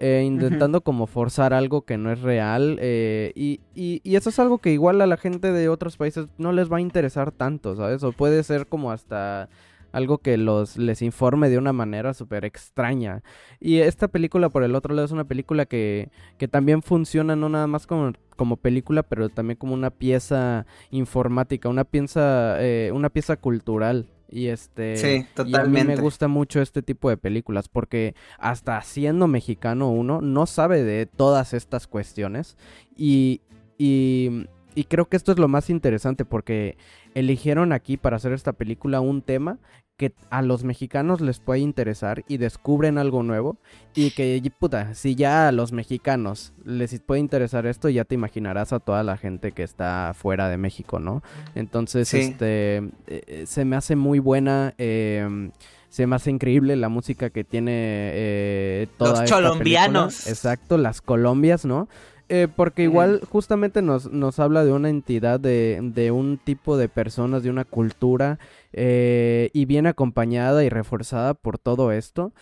Eh, 0.00 0.22
intentando 0.24 0.82
como 0.82 1.08
forzar 1.08 1.52
algo 1.52 1.82
que 1.82 1.98
no 1.98 2.12
es 2.12 2.22
real. 2.22 2.78
Eh, 2.80 3.32
y, 3.34 3.60
y, 3.74 4.00
y, 4.04 4.14
eso 4.14 4.30
es 4.30 4.38
algo 4.38 4.58
que 4.58 4.70
igual 4.70 5.00
a 5.00 5.08
la 5.08 5.16
gente 5.16 5.50
de 5.50 5.68
otros 5.68 5.96
países 5.96 6.28
no 6.38 6.52
les 6.52 6.72
va 6.72 6.76
a 6.76 6.80
interesar 6.80 7.32
tanto, 7.32 7.74
¿sabes? 7.74 8.04
O 8.04 8.12
puede 8.12 8.44
ser 8.44 8.68
como 8.68 8.92
hasta 8.92 9.48
algo 9.92 10.18
que 10.18 10.36
los 10.36 10.76
les 10.76 11.02
informe 11.02 11.48
de 11.48 11.58
una 11.58 11.72
manera 11.72 12.14
súper 12.14 12.44
extraña. 12.44 13.22
Y 13.60 13.78
esta 13.78 14.08
película, 14.08 14.48
por 14.48 14.62
el 14.62 14.74
otro 14.74 14.94
lado, 14.94 15.06
es 15.06 15.12
una 15.12 15.24
película 15.24 15.66
que, 15.66 16.10
que 16.36 16.48
también 16.48 16.82
funciona 16.82 17.36
no 17.36 17.48
nada 17.48 17.66
más 17.66 17.86
como, 17.86 18.12
como 18.36 18.56
película, 18.56 19.02
pero 19.02 19.28
también 19.28 19.56
como 19.56 19.74
una 19.74 19.90
pieza 19.90 20.66
informática, 20.90 21.68
una 21.68 21.84
pieza, 21.84 22.56
eh, 22.60 22.90
una 22.92 23.10
pieza 23.10 23.36
cultural. 23.36 24.06
Y 24.30 24.48
este. 24.48 24.96
Sí, 24.96 25.26
totalmente. 25.34 25.78
Y 25.78 25.80
a 25.80 25.84
mí 25.84 25.88
me 25.88 26.00
gusta 26.00 26.28
mucho 26.28 26.60
este 26.60 26.82
tipo 26.82 27.08
de 27.08 27.16
películas 27.16 27.68
porque 27.68 28.14
hasta 28.38 28.80
siendo 28.82 29.26
mexicano 29.26 29.90
uno 29.90 30.20
no 30.20 30.46
sabe 30.46 30.84
de 30.84 31.06
todas 31.06 31.54
estas 31.54 31.86
cuestiones. 31.86 32.58
Y, 32.94 33.40
y, 33.78 34.46
y 34.74 34.84
creo 34.84 35.08
que 35.08 35.16
esto 35.16 35.32
es 35.32 35.38
lo 35.38 35.48
más 35.48 35.70
interesante 35.70 36.26
porque 36.26 36.76
eligieron 37.18 37.72
aquí 37.72 37.96
para 37.96 38.16
hacer 38.16 38.32
esta 38.32 38.52
película 38.52 39.00
un 39.00 39.22
tema 39.22 39.58
que 39.96 40.12
a 40.30 40.42
los 40.42 40.62
mexicanos 40.62 41.20
les 41.20 41.40
puede 41.40 41.58
interesar 41.58 42.24
y 42.28 42.36
descubren 42.36 42.98
algo 42.98 43.24
nuevo 43.24 43.58
y 43.96 44.12
que 44.12 44.40
puta, 44.56 44.94
si 44.94 45.16
ya 45.16 45.48
a 45.48 45.52
los 45.52 45.72
mexicanos 45.72 46.52
les 46.64 47.00
puede 47.00 47.20
interesar 47.20 47.66
esto, 47.66 47.88
ya 47.88 48.04
te 48.04 48.14
imaginarás 48.14 48.72
a 48.72 48.78
toda 48.78 49.02
la 49.02 49.16
gente 49.16 49.50
que 49.50 49.64
está 49.64 50.14
fuera 50.14 50.48
de 50.48 50.56
México, 50.56 51.00
¿no? 51.00 51.22
Entonces, 51.56 52.08
sí. 52.08 52.18
este, 52.18 52.88
eh, 53.08 53.44
se 53.46 53.64
me 53.64 53.74
hace 53.74 53.96
muy 53.96 54.20
buena. 54.20 54.74
Eh, 54.78 55.50
se 55.88 56.06
me 56.06 56.16
hace 56.16 56.30
increíble 56.30 56.76
la 56.76 56.90
música 56.90 57.30
que 57.30 57.44
tiene 57.44 57.72
eh, 58.12 58.88
toda 58.98 59.22
los 59.22 59.30
colombianos. 59.30 60.28
Exacto, 60.28 60.76
las 60.76 61.00
Colombias, 61.00 61.64
¿no? 61.64 61.88
Eh, 62.30 62.46
porque 62.54 62.82
igual 62.82 63.20
justamente 63.30 63.80
nos, 63.80 64.10
nos 64.10 64.38
habla 64.38 64.64
de 64.64 64.72
una 64.72 64.90
entidad, 64.90 65.40
de, 65.40 65.80
de, 65.82 66.10
un 66.10 66.36
tipo 66.36 66.76
de 66.76 66.88
personas, 66.88 67.42
de 67.42 67.50
una 67.50 67.64
cultura, 67.64 68.38
eh, 68.72 69.50
y 69.54 69.64
bien 69.64 69.86
acompañada 69.86 70.62
y 70.62 70.68
reforzada 70.68 71.34
por 71.34 71.58
todo 71.58 71.90
esto. 71.90 72.34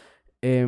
Eh, 0.43 0.66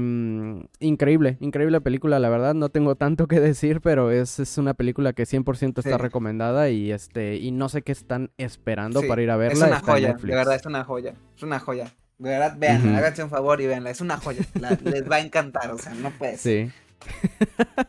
increíble, 0.80 1.36
increíble 1.40 1.80
película, 1.80 2.18
la 2.18 2.28
verdad, 2.28 2.54
no 2.54 2.68
tengo 2.68 2.94
tanto 2.94 3.26
que 3.26 3.40
decir, 3.40 3.80
pero 3.80 4.10
es, 4.10 4.38
es 4.38 4.56
una 4.56 4.74
película 4.74 5.12
que 5.12 5.24
100% 5.24 5.78
está 5.78 5.82
sí. 5.82 5.96
recomendada 5.96 6.70
y 6.70 6.92
este 6.92 7.36
y 7.36 7.50
no 7.50 7.68
sé 7.68 7.82
qué 7.82 7.92
están 7.92 8.30
esperando 8.38 9.00
sí. 9.02 9.08
para 9.08 9.22
ir 9.22 9.30
a 9.30 9.36
verla. 9.36 9.66
Es 9.66 9.70
una 9.70 9.80
joya, 9.80 10.14
de 10.14 10.34
verdad, 10.34 10.54
es 10.54 10.66
una 10.66 10.84
joya, 10.84 11.14
es 11.36 11.42
una 11.42 11.58
joya. 11.58 11.92
De 12.18 12.30
verdad, 12.30 12.56
vean, 12.58 12.82
uh 12.82 12.90
-huh. 12.90 12.96
háganse 12.96 13.22
un 13.22 13.30
favor 13.30 13.60
y 13.60 13.66
veanla, 13.66 13.90
es 13.90 14.00
una 14.00 14.16
joya, 14.16 14.42
la, 14.60 14.76
les 14.82 15.08
va 15.08 15.16
a 15.16 15.20
encantar, 15.20 15.70
o 15.70 15.78
sea, 15.78 15.94
no 15.94 16.10
puede 16.10 16.36
ser. 16.36 16.68
Sí. 16.68 16.72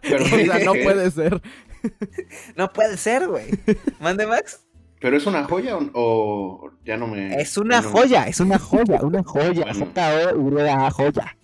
Pero, 0.01 0.25
o 0.25 0.27
sea, 0.27 0.59
no 0.59 0.73
puede 0.83 1.11
ser. 1.11 1.41
no 2.55 2.71
puede 2.71 2.97
ser, 2.97 3.27
güey. 3.27 3.45
Mande, 3.99 4.27
Max. 4.27 4.65
¿Pero 4.99 5.15
es 5.15 5.25
una 5.25 5.45
joya 5.45 5.77
o, 5.77 5.89
o 5.93 6.71
ya 6.83 6.97
no 6.97 7.07
me.? 7.07 7.33
Es 7.35 7.57
una 7.57 7.81
no 7.81 7.89
joya, 7.89 8.23
me... 8.23 8.29
es 8.29 8.39
una 8.39 8.59
joya, 8.59 9.01
una 9.01 9.23
joya. 9.23 9.65
Bueno. 10.35 10.85
a 10.85 10.91
joya. 10.91 11.37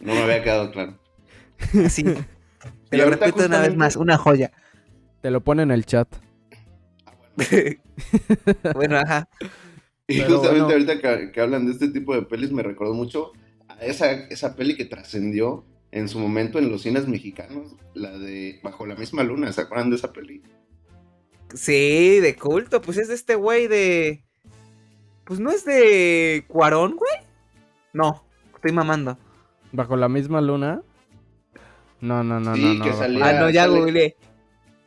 No 0.00 0.14
me 0.14 0.22
había 0.22 0.42
quedado 0.42 0.70
claro. 0.72 0.98
Así. 1.84 2.04
Te 2.90 2.96
lo 2.96 3.04
repito 3.10 3.32
justamente... 3.32 3.46
una 3.46 3.60
vez 3.60 3.76
más, 3.76 3.96
una 3.96 4.18
joya. 4.18 4.52
Te 5.20 5.30
lo 5.30 5.42
pone 5.42 5.62
en 5.62 5.70
el 5.70 5.84
chat. 5.84 6.08
bueno, 8.74 8.98
ajá. 8.98 9.28
Y 10.08 10.20
Pero 10.20 10.36
justamente 10.36 10.74
bueno. 10.74 10.86
ahorita 10.86 11.00
que, 11.00 11.32
que, 11.32 11.40
hablan 11.40 11.66
de 11.66 11.72
este 11.72 11.88
tipo 11.88 12.14
de 12.14 12.22
pelis 12.22 12.50
me 12.50 12.62
recordó 12.62 12.94
mucho 12.94 13.32
a 13.68 13.74
esa, 13.84 14.10
esa 14.10 14.56
peli 14.56 14.74
que 14.76 14.86
trascendió 14.86 15.66
en 15.90 16.08
su 16.08 16.18
momento 16.18 16.58
en 16.58 16.70
los 16.70 16.82
cines 16.82 17.08
mexicanos, 17.08 17.74
la 17.94 18.16
de 18.18 18.60
Bajo 18.62 18.86
la 18.86 18.94
misma 18.94 19.22
luna, 19.22 19.52
¿se 19.52 19.62
acuerdan 19.62 19.90
de 19.90 19.96
esa 19.96 20.12
peli? 20.12 20.42
Sí, 21.54 22.20
de 22.20 22.36
culto, 22.36 22.80
pues 22.82 22.98
es 22.98 23.08
de 23.08 23.14
este 23.14 23.34
güey 23.34 23.68
de... 23.68 24.22
Pues 25.24 25.40
no 25.40 25.50
es 25.50 25.64
de 25.64 26.44
Cuarón, 26.48 26.96
güey. 26.96 27.12
No, 27.92 28.24
estoy 28.54 28.72
mamando. 28.72 29.18
¿Bajo 29.72 29.96
la 29.96 30.08
misma 30.08 30.40
luna? 30.40 30.82
No, 32.00 32.22
no, 32.22 32.38
no, 32.40 32.54
sí, 32.54 32.62
no, 32.62 32.74
no. 32.74 32.84
Que 32.84 32.92
salía, 32.92 33.26
ah, 33.26 33.32
no, 33.40 33.50
ya 33.50 33.62
sale... 33.62 33.78
googleé. 33.78 34.16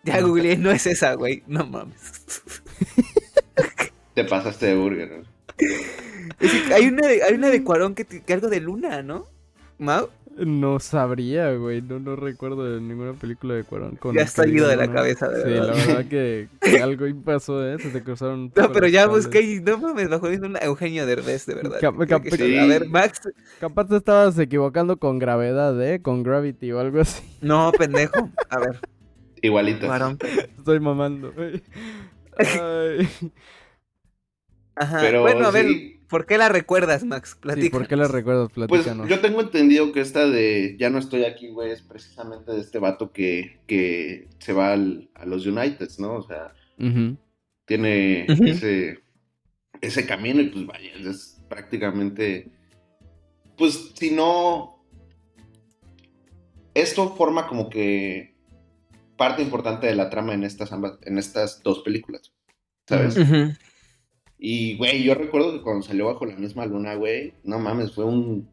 Ya 0.04 0.22
no. 0.22 0.28
googleé, 0.28 0.58
no 0.58 0.72
es 0.72 0.88
esa, 0.88 1.14
güey. 1.14 1.44
No 1.48 1.66
mames. 1.66 2.26
Te 4.14 4.24
pasaste 4.24 4.68
de 4.68 4.76
burger, 4.76 5.12
¿no? 5.12 5.32
Es 6.40 6.52
que 6.52 6.74
hay, 6.74 6.88
una 6.88 7.08
de, 7.08 7.24
hay 7.24 7.34
una 7.34 7.50
de 7.50 7.64
Cuarón 7.64 7.94
que, 7.94 8.06
que 8.06 8.34
algo 8.34 8.50
de 8.50 8.60
luna, 8.60 9.04
¿no? 9.04 9.28
¿Mau? 9.78 10.10
No 10.38 10.80
sabría, 10.80 11.54
güey. 11.56 11.82
No, 11.82 12.00
no 12.00 12.16
recuerdo 12.16 12.64
de 12.74 12.80
ninguna 12.82 13.14
película 13.14 13.54
de 13.54 13.64
Cuarón. 13.64 13.98
Con 13.98 14.16
ya 14.16 14.22
está 14.22 14.48
ido 14.48 14.68
de 14.68 14.78
la 14.78 14.92
cabeza, 14.92 15.28
de 15.28 15.44
Sí, 15.44 15.50
verdad. 15.50 15.68
la 15.68 15.86
verdad 15.86 16.06
que, 16.06 16.48
que 16.62 16.82
algo 16.82 17.06
pasó, 17.24 17.68
¿eh? 17.68 17.78
Se 17.80 17.90
te 17.90 18.02
cruzaron. 18.02 18.52
No, 18.56 18.72
pero 18.72 18.88
ya 18.88 19.08
busqué 19.08 19.42
y 19.42 19.60
no 19.60 19.78
mames, 19.78 20.10
bajo 20.10 20.28
una 20.28 20.60
Eugenio 20.60 21.06
Derbez, 21.06 21.46
de 21.46 21.56
verdad. 21.56 21.80
Cap 21.82 21.96
cap 22.08 22.24
sí. 22.32 22.58
A 22.58 22.66
ver, 22.66 22.88
Max. 22.88 23.20
Capaz 23.60 23.88
te 23.88 23.98
estabas 23.98 24.40
equivocando 24.40 24.98
con 24.98 25.20
gravedad, 25.20 25.80
¿eh? 25.84 26.02
Con 26.02 26.24
Gravity 26.24 26.72
o 26.72 26.80
algo 26.80 27.02
así. 27.02 27.24
No, 27.42 27.72
pendejo. 27.78 28.30
A 28.50 28.60
ver. 28.60 28.80
Igualito. 29.42 29.86
Cuarón. 29.88 30.18
Estoy 30.58 30.80
mamando. 30.80 31.34
Ay. 32.38 33.10
Ajá. 34.76 34.98
Pero, 35.02 35.22
bueno, 35.22 35.48
a 35.48 35.52
ver. 35.52 35.66
Sí. 35.68 36.01
¿Por 36.12 36.26
qué 36.26 36.38
la 36.38 36.50
recuerdas, 36.50 37.06
Max? 37.06 37.38
Platícanos. 37.40 37.64
Sí, 37.64 37.70
¿por 37.72 37.88
qué 37.88 37.96
la 37.96 38.08
recuerdas? 38.10 38.50
Pues 38.54 38.70
Platícanos. 38.70 39.08
yo 39.10 39.22
tengo 39.22 39.40
entendido 39.40 39.94
que 39.94 40.02
esta 40.02 40.28
de 40.28 40.76
Ya 40.78 40.90
no 40.90 41.00
estoy 41.00 41.24
aquí, 41.24 41.48
güey, 41.48 41.72
es 41.72 41.82
precisamente 41.82 42.52
de 42.52 42.60
este 42.60 42.80
vato 42.80 43.14
que, 43.14 43.62
que 43.66 44.28
se 44.40 44.52
va 44.52 44.74
al, 44.74 45.10
a 45.16 45.26
los 45.26 45.46
Uniteds, 45.46 46.00
¿no? 46.00 46.16
O 46.16 46.22
sea, 46.22 46.54
uh 46.80 46.84
-huh. 46.84 47.18
tiene 47.66 48.26
uh 48.28 48.34
-huh. 48.34 48.50
ese, 48.50 49.00
ese 49.80 50.06
camino 50.06 50.42
y 50.42 50.50
pues 50.50 50.66
vaya, 50.66 50.92
es 51.00 51.42
prácticamente... 51.48 52.52
Pues 53.58 53.94
si 53.96 54.12
no... 54.12 54.84
Esto 56.74 57.16
forma 57.16 57.48
como 57.48 57.70
que 57.70 58.36
parte 59.18 59.42
importante 59.42 59.88
de 59.88 59.96
la 59.96 60.10
trama 60.10 60.34
en 60.34 60.44
estas, 60.44 60.74
ambas, 60.74 60.98
en 61.04 61.18
estas 61.18 61.64
dos 61.64 61.80
películas, 61.84 62.34
¿sabes? 62.86 63.18
Uh 63.18 63.22
-huh. 63.22 63.58
Y, 64.44 64.76
güey, 64.76 65.04
yo 65.04 65.14
recuerdo 65.14 65.54
que 65.54 65.62
cuando 65.62 65.84
salió 65.84 66.08
bajo 66.08 66.26
la 66.26 66.36
misma 66.36 66.66
luna, 66.66 66.96
güey, 66.96 67.34
no 67.44 67.60
mames, 67.60 67.92
fue 67.92 68.06
un... 68.06 68.50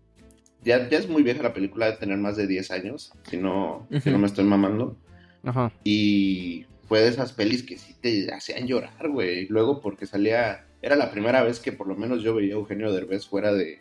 Ya, 0.63 0.87
ya 0.87 0.99
es 0.99 1.09
muy 1.09 1.23
vieja 1.23 1.43
la 1.43 1.55
película 1.55 1.87
de 1.87 1.97
tener 1.97 2.19
más 2.19 2.37
de 2.37 2.47
10 2.47 2.71
años, 2.73 3.11
si 3.23 3.39
no, 3.39 3.87
uh 3.91 3.95
-huh. 3.95 4.01
si 4.03 4.11
no 4.11 4.19
me 4.19 4.27
estoy 4.27 4.45
mamando. 4.45 4.99
Ajá. 5.43 5.73
Y 5.85 6.67
fue 6.87 7.01
de 7.01 7.09
esas 7.09 7.33
pelis 7.33 7.63
que 7.63 7.79
sí 7.79 7.95
te 7.99 8.31
hacían 8.35 8.67
llorar, 8.67 9.09
güey. 9.09 9.47
Luego 9.49 9.81
porque 9.81 10.05
salía... 10.05 10.67
Era 10.83 10.95
la 10.95 11.11
primera 11.11 11.43
vez 11.43 11.59
que 11.59 11.73
por 11.73 11.89
lo 11.89 11.97
menos 11.97 12.23
yo 12.23 12.35
veía 12.35 12.53
a 12.53 12.59
Eugenio 12.59 12.93
Derbez 12.93 13.27
fuera 13.27 13.55
de, 13.55 13.79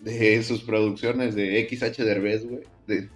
de 0.00 0.42
sus 0.42 0.62
producciones 0.62 1.36
de 1.36 1.64
XH 1.70 2.02
Derbez, 2.02 2.44
güey. 2.44 2.64
De, 2.88 3.08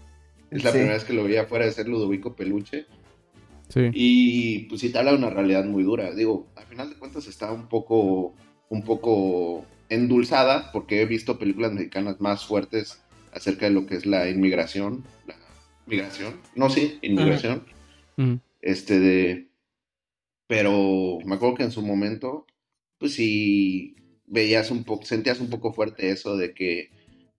es 0.52 0.62
la 0.62 0.70
sí. 0.70 0.76
primera 0.78 0.94
vez 0.94 1.02
que 1.02 1.14
lo 1.14 1.24
veía 1.24 1.46
fuera 1.46 1.64
de 1.64 1.72
ser 1.72 1.88
Ludovico 1.88 2.36
Peluche. 2.36 2.86
Sí. 3.70 3.90
Y 3.94 4.58
pues 4.64 4.80
sí 4.80 4.90
te 4.90 4.98
habla 4.98 5.12
de 5.12 5.18
una 5.18 5.30
realidad 5.30 5.64
muy 5.64 5.84
dura. 5.84 6.12
Digo, 6.12 6.48
al 6.56 6.66
final 6.66 6.90
de 6.90 6.96
cuentas 6.96 7.26
está 7.26 7.52
un 7.52 7.68
poco, 7.68 8.34
un 8.68 8.82
poco 8.82 9.64
endulzada 9.88 10.70
porque 10.72 11.00
he 11.00 11.06
visto 11.06 11.38
películas 11.38 11.72
mexicanas 11.72 12.20
más 12.20 12.44
fuertes 12.44 13.02
acerca 13.32 13.66
de 13.66 13.72
lo 13.72 13.86
que 13.86 13.94
es 13.94 14.06
la 14.06 14.28
inmigración. 14.28 15.04
La 15.26 15.36
migración. 15.86 16.34
No, 16.56 16.68
sí, 16.68 16.98
inmigración. 17.02 17.64
Uh 18.18 18.22
-huh. 18.22 18.40
Este 18.60 18.98
de... 18.98 19.48
Pero 20.48 21.18
me 21.24 21.36
acuerdo 21.36 21.54
que 21.54 21.62
en 21.62 21.70
su 21.70 21.80
momento, 21.80 22.44
pues 22.98 23.14
sí, 23.14 23.94
veías 24.26 24.72
un 24.72 24.82
poco, 24.82 25.06
sentías 25.06 25.38
un 25.38 25.48
poco 25.48 25.72
fuerte 25.72 26.10
eso 26.10 26.36
de 26.36 26.54
que 26.54 26.90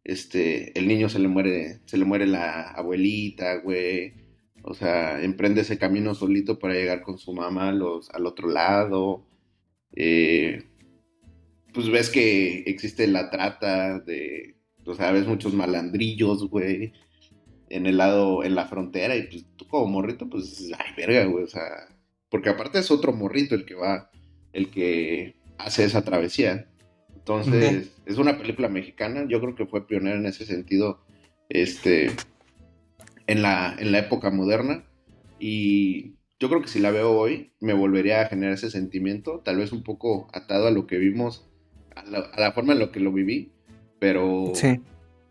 este, 0.06 0.78
el 0.80 0.88
niño 0.88 1.10
se 1.10 1.20
le 1.20 1.28
muere, 1.28 1.82
se 1.86 1.98
le 1.98 2.06
muere 2.06 2.26
la 2.26 2.70
abuelita, 2.72 3.56
güey 3.58 4.21
O 4.64 4.74
sea, 4.74 5.22
emprende 5.24 5.62
ese 5.62 5.78
camino 5.78 6.14
solito 6.14 6.60
para 6.60 6.74
llegar 6.74 7.02
con 7.02 7.18
su 7.18 7.34
mamá 7.34 7.72
los, 7.72 8.10
al 8.12 8.26
otro 8.26 8.50
lado. 8.50 9.26
Eh, 9.96 10.64
pues 11.74 11.90
ves 11.90 12.10
que 12.10 12.64
existe 12.68 13.08
la 13.08 13.30
trata 13.30 14.00
de, 14.00 14.56
o 14.86 14.94
sea, 14.94 15.12
ves 15.12 15.28
muchos 15.28 15.54
malandrillos, 15.54 16.50
güey, 16.50 16.94
en 17.70 17.86
el 17.86 17.98
lado, 17.98 18.44
en 18.44 18.56
la 18.56 18.68
frontera, 18.68 19.16
y 19.16 19.24
pues 19.24 19.46
tú 19.56 19.68
como 19.68 19.88
morrito, 19.88 20.30
pues, 20.30 20.72
ay, 20.78 20.94
verga, 20.98 21.26
güey, 21.26 21.44
o 21.44 21.48
sea, 21.48 21.64
porque 22.30 22.50
aparte 22.50 22.80
es 22.80 22.92
otro 22.92 23.14
morrito 23.14 23.56
el 23.56 23.66
que 23.66 23.76
va, 23.76 24.12
el 24.54 24.70
que 24.70 25.36
hace 25.58 25.86
esa 25.86 26.04
travesía. 26.04 26.68
Entonces, 27.16 27.92
es 28.06 28.18
una 28.18 28.38
película 28.38 28.68
mexicana, 28.68 29.26
yo 29.28 29.40
creo 29.40 29.56
que 29.56 29.68
fue 29.68 29.88
pionera 29.88 30.18
en 30.18 30.26
ese 30.26 30.46
sentido, 30.46 31.06
este, 31.50 32.12
en 33.32 33.42
la, 33.42 33.76
en 33.80 33.92
la 33.92 34.00
época 34.00 34.30
moderna, 34.30 34.84
y 35.40 36.16
yo 36.40 36.50
creo 36.50 36.62
que 36.62 36.68
si 36.68 36.80
la 36.80 36.92
veo 36.92 37.12
hoy, 37.12 37.54
me 37.60 37.74
volvería 37.74 38.22
a 38.22 38.26
generar 38.26 38.56
ese 38.56 38.70
sentimiento, 38.70 39.40
tal 39.40 39.58
vez 39.58 39.72
un 39.72 39.84
poco 39.84 40.28
atado 40.34 40.68
a 40.68 40.72
lo 40.72 40.86
que 40.86 40.98
vimos 40.98 41.48
a 41.96 42.04
la, 42.04 42.52
forma 42.52 42.74
en 42.74 42.80
lo 42.80 42.92
que 42.92 43.00
lo 43.00 43.12
viví, 43.12 43.52
pero... 44.00 44.52
Sí. 44.54 44.82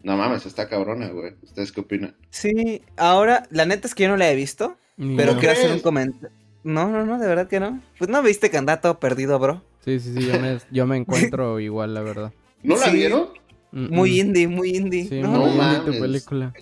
No 0.03 0.17
mames, 0.17 0.47
está 0.47 0.67
cabrona, 0.67 1.09
güey. 1.09 1.35
¿Ustedes 1.43 1.73
qué 1.73 1.81
opinan? 1.83 2.17
Sí, 2.31 2.81
ahora, 2.97 3.47
la 3.51 3.67
neta 3.67 3.87
es 3.87 3.95
que 3.95 4.05
yo 4.05 4.09
no 4.09 4.17
la 4.17 4.31
he 4.31 4.35
visto, 4.35 4.79
pero 4.97 5.37
quiero 5.37 5.53
hacer 5.53 5.71
un 5.71 5.81
comentario. 5.81 6.31
No, 6.65 6.89
no, 6.89 7.05
no, 7.05 7.19
de 7.19 7.27
verdad 7.27 7.49
que 7.49 7.61
no. 7.61 7.83
Pues 7.99 8.09
no 8.09 8.23
viste 8.23 8.51
que 8.51 8.57
anda 8.57 8.81
todo 8.81 8.99
perdido, 8.99 9.39
bro. 9.39 9.63
Sí, 9.85 10.01
sí, 10.01 10.15
sí, 10.15 10.27
yo 10.27 10.41
me, 10.41 10.59
yo 10.71 10.87
me 10.87 10.97
encuentro 10.97 11.61
igual, 11.61 11.93
la 11.93 12.01
verdad. 12.01 12.33
¿No 12.63 12.77
la 12.79 12.89
vieron? 12.89 13.29
Muy 13.73 14.21
indie, 14.21 14.49
muy 14.49 14.71
indie. 14.71 15.07
Sí, 15.07 15.21
no, 15.21 15.29
muy 15.29 15.55
mames. 15.55 15.85
tu 15.85 16.01
película. 16.01 16.55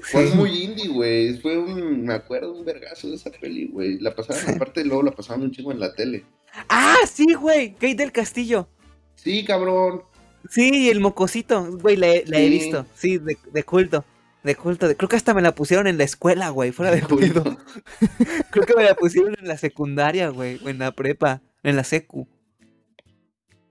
Fue 0.00 0.26
muy 0.34 0.64
indie, 0.64 0.88
güey. 0.88 1.38
Fue 1.38 1.58
un, 1.58 2.04
me 2.04 2.14
acuerdo, 2.14 2.52
un 2.52 2.64
vergazo 2.64 3.08
de 3.08 3.16
esa 3.16 3.30
peli, 3.30 3.66
güey. 3.66 3.98
La 3.98 4.14
pasaban, 4.14 4.54
aparte 4.56 4.84
luego 4.84 5.02
la 5.02 5.12
pasaban 5.12 5.42
un 5.42 5.50
chingo 5.50 5.72
en 5.72 5.80
la 5.80 5.92
tele. 5.94 6.24
Ah, 6.68 6.96
sí, 7.10 7.34
güey. 7.34 7.74
Kate 7.74 7.96
del 7.96 8.12
Castillo. 8.12 8.68
Sí, 9.14 9.44
cabrón. 9.44 10.02
Sí, 10.48 10.88
el 10.88 11.00
mocosito, 11.00 11.66
güey, 11.78 11.96
la, 11.96 12.08
he 12.08 12.48
visto. 12.48 12.86
Sí, 12.94 13.18
de, 13.18 13.36
culto. 13.64 14.04
De 14.44 14.54
culto. 14.54 14.86
creo 14.96 15.08
que 15.08 15.16
hasta 15.16 15.34
me 15.34 15.42
la 15.42 15.54
pusieron 15.54 15.86
en 15.86 15.98
la 15.98 16.04
escuela, 16.04 16.50
güey, 16.50 16.72
fuera 16.72 16.92
de 16.92 17.02
culto. 17.02 17.42
creo 18.50 18.64
que 18.64 18.74
me 18.76 18.84
la 18.84 18.94
pusieron 18.94 19.34
en 19.38 19.48
la 19.48 19.58
secundaria, 19.58 20.28
güey, 20.28 20.60
o 20.64 20.68
en 20.68 20.78
la 20.78 20.92
prepa, 20.92 21.42
en 21.62 21.76
la 21.76 21.84
secu. 21.84 22.28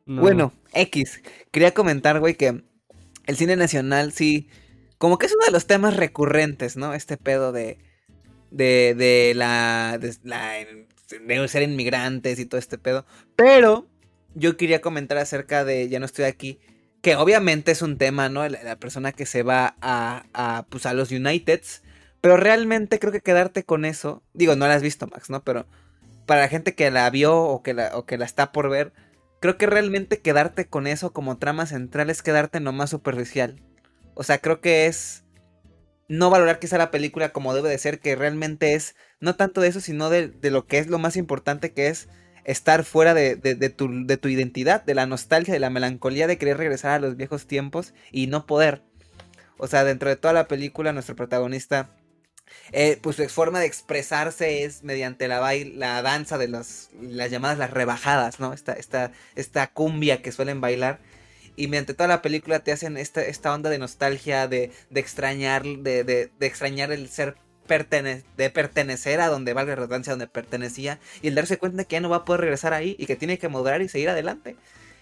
Bueno, 0.05 0.53
X. 0.73 1.21
Quería 1.51 1.73
comentar, 1.73 2.19
güey, 2.19 2.35
que 2.35 2.63
el 3.25 3.35
cine 3.35 3.55
nacional 3.55 4.13
sí, 4.13 4.47
como 4.97 5.17
que 5.17 5.27
es 5.27 5.33
uno 5.35 5.45
de 5.45 5.51
los 5.51 5.67
temas 5.67 5.95
recurrentes, 5.95 6.77
¿no? 6.77 6.93
Este 6.93 7.17
pedo 7.17 7.51
de, 7.51 7.77
de, 8.51 8.95
de 8.95 9.33
la, 9.35 9.97
de, 9.99 11.47
ser 11.47 11.63
inmigrantes 11.63 12.39
y 12.39 12.45
todo 12.45 12.59
este 12.59 12.77
pedo. 12.77 13.05
Pero 13.35 13.87
yo 14.35 14.57
quería 14.57 14.81
comentar 14.81 15.17
acerca 15.17 15.65
de 15.65 15.89
Ya 15.89 15.99
no 15.99 16.05
estoy 16.05 16.25
aquí, 16.25 16.59
que 17.01 17.15
obviamente 17.15 17.71
es 17.71 17.81
un 17.81 17.97
tema, 17.97 18.29
¿no? 18.29 18.47
La, 18.47 18.77
persona 18.77 19.11
que 19.11 19.25
se 19.25 19.43
va 19.43 19.75
a, 19.81 20.25
a, 20.33 20.65
pues, 20.69 20.85
a 20.85 20.93
los 20.93 21.11
Uniteds, 21.11 21.83
pero 22.21 22.37
realmente 22.37 22.99
creo 22.99 23.11
que 23.11 23.21
quedarte 23.21 23.63
con 23.63 23.85
eso, 23.85 24.23
digo, 24.33 24.55
no 24.55 24.67
la 24.67 24.73
has 24.75 24.81
visto, 24.81 25.07
Max, 25.07 25.29
¿no? 25.29 25.43
Pero 25.43 25.67
para 26.25 26.41
la 26.41 26.49
gente 26.49 26.75
que 26.75 26.91
la 26.91 27.09
vio 27.09 27.35
o 27.37 27.63
que 27.63 27.73
la, 27.73 27.95
o 27.95 28.05
que 28.05 28.17
la 28.17 28.25
está 28.25 28.51
por 28.51 28.69
ver, 28.69 28.93
creo 29.39 29.57
que 29.57 29.67
realmente 29.67 30.19
quedarte 30.19 30.67
con 30.67 30.87
eso 30.87 31.13
como 31.13 31.37
trama 31.37 31.65
central 31.65 32.09
es 32.09 32.21
quedarte 32.21 32.57
en 32.57 32.65
lo 32.65 32.73
más 32.73 32.89
superficial. 32.89 33.61
O 34.17 34.23
sea, 34.23 34.39
creo 34.39 34.61
que 34.61 34.87
es 34.87 35.23
no 36.09 36.29
valorar 36.29 36.59
quizá 36.59 36.77
la 36.77 36.91
película 36.91 37.29
como 37.29 37.53
debe 37.53 37.69
de 37.69 37.77
ser, 37.77 37.99
que 37.99 38.15
realmente 38.15 38.73
es 38.73 38.95
no 39.19 39.35
tanto 39.35 39.61
de 39.61 39.67
eso, 39.67 39.81
sino 39.81 40.09
de, 40.09 40.27
de 40.27 40.51
lo 40.51 40.65
que 40.65 40.79
es 40.79 40.87
lo 40.87 40.99
más 40.99 41.17
importante, 41.17 41.73
que 41.73 41.87
es 41.87 42.07
estar 42.47 42.85
fuera 42.85 43.13
de, 43.13 43.35
tu, 43.69 44.29
identidad, 44.29 44.83
de 44.83 44.95
la 44.95 45.05
nostalgia, 45.05 45.53
de 45.53 45.59
la 45.59 45.69
melancolía 45.69 46.27
de 46.27 46.37
querer 46.37 46.57
regresar 46.57 46.91
a 46.91 46.99
los 46.99 47.17
viejos 47.17 47.45
tiempos 47.45 47.93
y 48.11 48.27
no 48.27 48.47
poder. 48.47 48.81
O 49.57 49.67
sea, 49.67 49.83
dentro 49.83 50.09
de 50.09 50.15
toda 50.15 50.33
la 50.33 50.47
película, 50.47 50.93
nuestro 50.93 51.15
protagonista, 51.15 51.89
eh, 52.71 52.99
pues 53.01 53.17
su 53.17 53.27
forma 53.27 53.59
de 53.59 53.65
expresarse 53.65 54.63
es 54.63 54.83
mediante 54.83 55.27
la, 55.27 55.53
la 55.75 56.01
danza 56.01 56.37
de 56.37 56.47
las 56.47 56.89
llamadas 57.29 57.57
las 57.57 57.71
rebajadas, 57.71 58.39
¿no? 58.39 58.53
Esta, 58.53 58.73
esta, 58.73 59.11
esta 59.35 59.67
cumbia 59.67 60.21
que 60.21 60.31
suelen 60.31 60.61
bailar. 60.61 60.99
Y 61.57 61.67
mediante 61.67 61.93
toda 61.93 62.07
la 62.07 62.21
película 62.21 62.59
te 62.59 62.71
hacen 62.71 62.95
esta, 62.95 63.21
esta 63.21 63.53
onda 63.53 63.69
de 63.69 63.79
nostalgia, 63.79 64.47
de, 64.47 64.71
extrañar, 64.95 65.63
de, 65.63 66.05
de 66.05 66.45
extrañar 66.45 66.93
el 66.93 67.09
ser 67.09 67.35
de 67.67 68.49
pertenecer 68.49 69.19
a 69.19 69.27
donde 69.27 69.53
valga 69.53 69.71
la 69.71 69.75
redundancia, 69.75 70.13
donde 70.13 70.27
pertenecía, 70.27 70.99
y 71.21 71.27
el 71.27 71.35
darse 71.35 71.57
cuenta 71.57 71.77
de 71.77 71.85
que 71.85 71.95
ya 71.95 71.99
no 71.99 72.09
va 72.09 72.17
a 72.17 72.25
poder 72.25 72.41
regresar 72.41 72.73
ahí 72.73 72.95
y 72.97 73.05
que 73.05 73.15
tiene 73.15 73.37
que 73.37 73.49
moderar 73.49 73.81
y 73.81 73.89
seguir 73.89 74.09
adelante. 74.09 74.55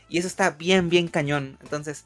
Y 0.09 0.17
eso 0.17 0.27
está 0.27 0.51
bien, 0.51 0.89
bien 0.89 1.07
cañón. 1.07 1.57
Entonces, 1.61 2.05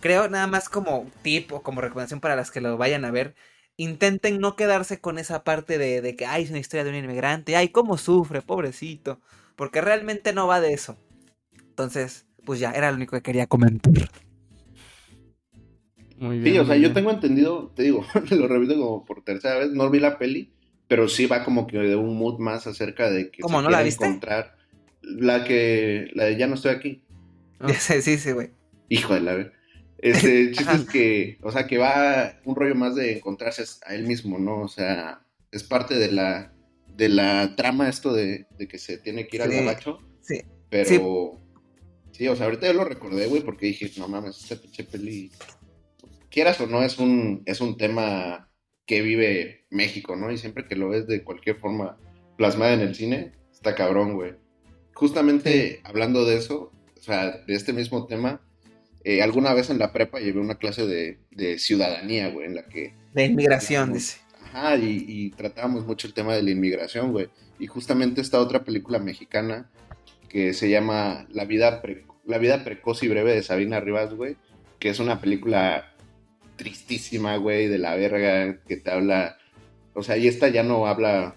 creo 0.00 0.28
nada 0.28 0.46
más 0.46 0.68
como 0.68 1.10
tip 1.22 1.52
o 1.52 1.62
como 1.62 1.80
recomendación 1.80 2.20
para 2.20 2.36
las 2.36 2.50
que 2.50 2.60
lo 2.60 2.76
vayan 2.76 3.04
a 3.04 3.10
ver, 3.10 3.34
intenten 3.76 4.40
no 4.40 4.56
quedarse 4.56 5.00
con 5.00 5.18
esa 5.18 5.44
parte 5.44 5.78
de, 5.78 6.00
de 6.00 6.16
que, 6.16 6.26
ay, 6.26 6.44
es 6.44 6.50
una 6.50 6.60
historia 6.60 6.84
de 6.84 6.90
un 6.90 6.96
inmigrante, 6.96 7.56
ay, 7.56 7.68
cómo 7.70 7.98
sufre, 7.98 8.42
pobrecito, 8.42 9.20
porque 9.56 9.80
realmente 9.80 10.32
no 10.32 10.46
va 10.46 10.60
de 10.60 10.72
eso. 10.72 10.96
Entonces, 11.52 12.25
pues 12.46 12.60
ya, 12.60 12.70
era 12.70 12.90
lo 12.90 12.96
único 12.96 13.14
que 13.16 13.22
quería 13.22 13.46
comentar. 13.46 13.92
Muy 16.18 16.38
bien, 16.38 16.54
sí, 16.54 16.58
o 16.60 16.64
sea, 16.64 16.76
yo 16.76 16.94
tengo 16.94 17.10
entendido, 17.10 17.72
te 17.76 17.82
digo, 17.82 18.06
lo 18.30 18.48
repito 18.48 18.74
como 18.78 19.04
por 19.04 19.22
tercera 19.22 19.58
vez, 19.58 19.72
no 19.72 19.90
vi 19.90 20.00
la 20.00 20.16
peli, 20.16 20.50
pero 20.88 21.08
sí 21.08 21.26
va 21.26 21.44
como 21.44 21.66
que 21.66 21.76
de 21.76 21.96
un 21.96 22.16
mood 22.16 22.38
más 22.38 22.66
acerca 22.66 23.10
de 23.10 23.30
que 23.30 23.42
¿Cómo, 23.42 23.58
se 23.58 23.64
no 23.64 23.70
la 23.70 23.82
viste? 23.82 24.06
encontrar 24.06 24.56
la 25.02 25.44
que, 25.44 26.10
la 26.14 26.24
de 26.24 26.38
ya 26.38 26.46
no 26.46 26.54
estoy 26.54 26.70
aquí. 26.70 27.02
Sí, 27.78 28.00
sí, 28.00 28.16
sí, 28.16 28.32
güey. 28.32 28.50
Hijo 28.88 29.14
de 29.14 29.20
la 29.20 29.34
ver. 29.34 29.52
Este 29.98 30.52
chiste 30.52 30.74
es 30.74 30.84
que, 30.84 31.38
o 31.42 31.50
sea, 31.50 31.66
que 31.66 31.78
va 31.78 32.38
un 32.44 32.54
rollo 32.54 32.74
más 32.74 32.94
de 32.94 33.16
encontrarse 33.16 33.64
a 33.86 33.94
él 33.94 34.06
mismo, 34.06 34.38
¿no? 34.38 34.60
O 34.60 34.68
sea, 34.68 35.22
es 35.50 35.64
parte 35.64 35.94
de 35.94 36.12
la, 36.12 36.52
de 36.96 37.08
la 37.08 37.56
trama 37.56 37.88
esto 37.88 38.12
de, 38.12 38.46
de 38.58 38.68
que 38.68 38.78
se 38.78 38.98
tiene 38.98 39.26
que 39.26 39.36
ir 39.36 39.42
al 39.42 39.50
gabacho. 39.50 39.98
Sí. 40.20 40.42
Pero, 40.68 40.84
sí. 40.88 41.00
O 42.28 42.36
sea, 42.36 42.46
ahorita 42.46 42.66
yo 42.66 42.72
lo 42.72 42.84
recordé, 42.84 43.26
güey, 43.26 43.42
porque 43.42 43.66
dije, 43.66 43.90
no 43.98 44.08
mames, 44.08 44.38
esta 44.42 44.56
pinche 44.56 44.84
peli 44.84 45.30
quieras 46.30 46.60
o 46.60 46.66
no, 46.66 46.82
es 46.82 46.98
un, 46.98 47.42
es 47.46 47.60
un 47.60 47.76
tema 47.76 48.50
que 48.86 49.02
vive 49.02 49.66
México, 49.70 50.16
¿no? 50.16 50.30
Y 50.30 50.38
siempre 50.38 50.66
que 50.66 50.76
lo 50.76 50.88
ves 50.88 51.06
de 51.06 51.24
cualquier 51.24 51.56
forma 51.56 51.98
plasmada 52.36 52.74
en 52.74 52.80
el 52.80 52.94
cine, 52.94 53.32
está 53.52 53.74
cabrón, 53.74 54.14
güey. 54.14 54.34
Justamente 54.94 55.80
hablando 55.84 56.24
de 56.24 56.36
eso, 56.36 56.72
o 56.96 57.00
sea, 57.00 57.38
de 57.46 57.54
este 57.54 57.72
mismo 57.72 58.06
tema, 58.06 58.40
eh, 59.04 59.22
alguna 59.22 59.54
vez 59.54 59.70
en 59.70 59.78
la 59.78 59.92
prepa 59.92 60.20
llevé 60.20 60.40
una 60.40 60.58
clase 60.58 60.86
de, 60.86 61.58
ciudadanía, 61.58 62.28
güey, 62.30 62.46
en 62.46 62.54
la 62.54 62.66
que... 62.66 62.94
De 63.14 63.24
inmigración, 63.24 63.92
dice. 63.92 64.18
Ajá, 64.44 64.76
y, 64.76 65.04
y 65.08 65.30
tratábamos 65.30 65.86
mucho 65.86 66.06
el 66.06 66.14
tema 66.14 66.34
de 66.34 66.42
la 66.42 66.50
inmigración, 66.50 67.12
güey. 67.12 67.28
Y 67.58 67.66
justamente 67.66 68.20
esta 68.20 68.40
otra 68.40 68.64
película 68.64 68.98
mexicana 68.98 69.70
que 70.36 70.52
se 70.52 70.68
llama 70.68 71.26
La 71.30 71.46
vida, 71.46 71.80
la 72.26 72.36
vida 72.36 72.62
precoz 72.62 73.02
y 73.02 73.08
breve 73.08 73.32
de 73.32 73.42
Sabina 73.42 73.80
Rivas, 73.80 74.12
güey, 74.12 74.36
que 74.78 74.90
es 74.90 74.98
una 74.98 75.18
película 75.18 75.94
tristísima, 76.56 77.38
güey, 77.38 77.68
de 77.68 77.78
la 77.78 77.94
verga, 77.94 78.58
que 78.68 78.76
te 78.76 78.90
habla. 78.90 79.38
O 79.94 80.02
sea, 80.02 80.18
y 80.18 80.28
esta 80.28 80.48
ya 80.48 80.62
no 80.62 80.86
habla. 80.86 81.36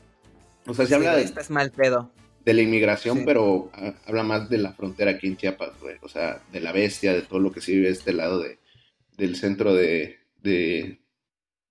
O 0.67 0.73
sea, 0.73 0.85
se 0.85 0.95
habla 0.95 1.15
de. 1.15 1.21
Esta 1.21 1.39
es 1.39 1.49
mal 1.49 1.71
pedo. 1.71 2.11
De 2.43 2.53
la 2.53 2.61
inmigración, 2.61 3.23
pero 3.23 3.71
habla 4.05 4.23
más 4.23 4.49
de 4.49 4.57
la 4.57 4.73
frontera 4.73 5.11
aquí 5.11 5.27
en 5.27 5.37
Chiapas, 5.37 5.79
güey. 5.79 5.95
O 6.01 6.09
sea, 6.09 6.41
de 6.51 6.59
la 6.59 6.73
bestia, 6.73 7.13
de 7.13 7.21
todo 7.21 7.39
lo 7.39 7.53
que 7.53 7.61
se 7.61 7.71
vive 7.71 7.87
este 7.87 8.11
lado 8.11 8.41
de, 8.41 8.59
del 9.15 9.37
centro 9.37 9.73
de. 9.73 10.19
de 10.43 10.99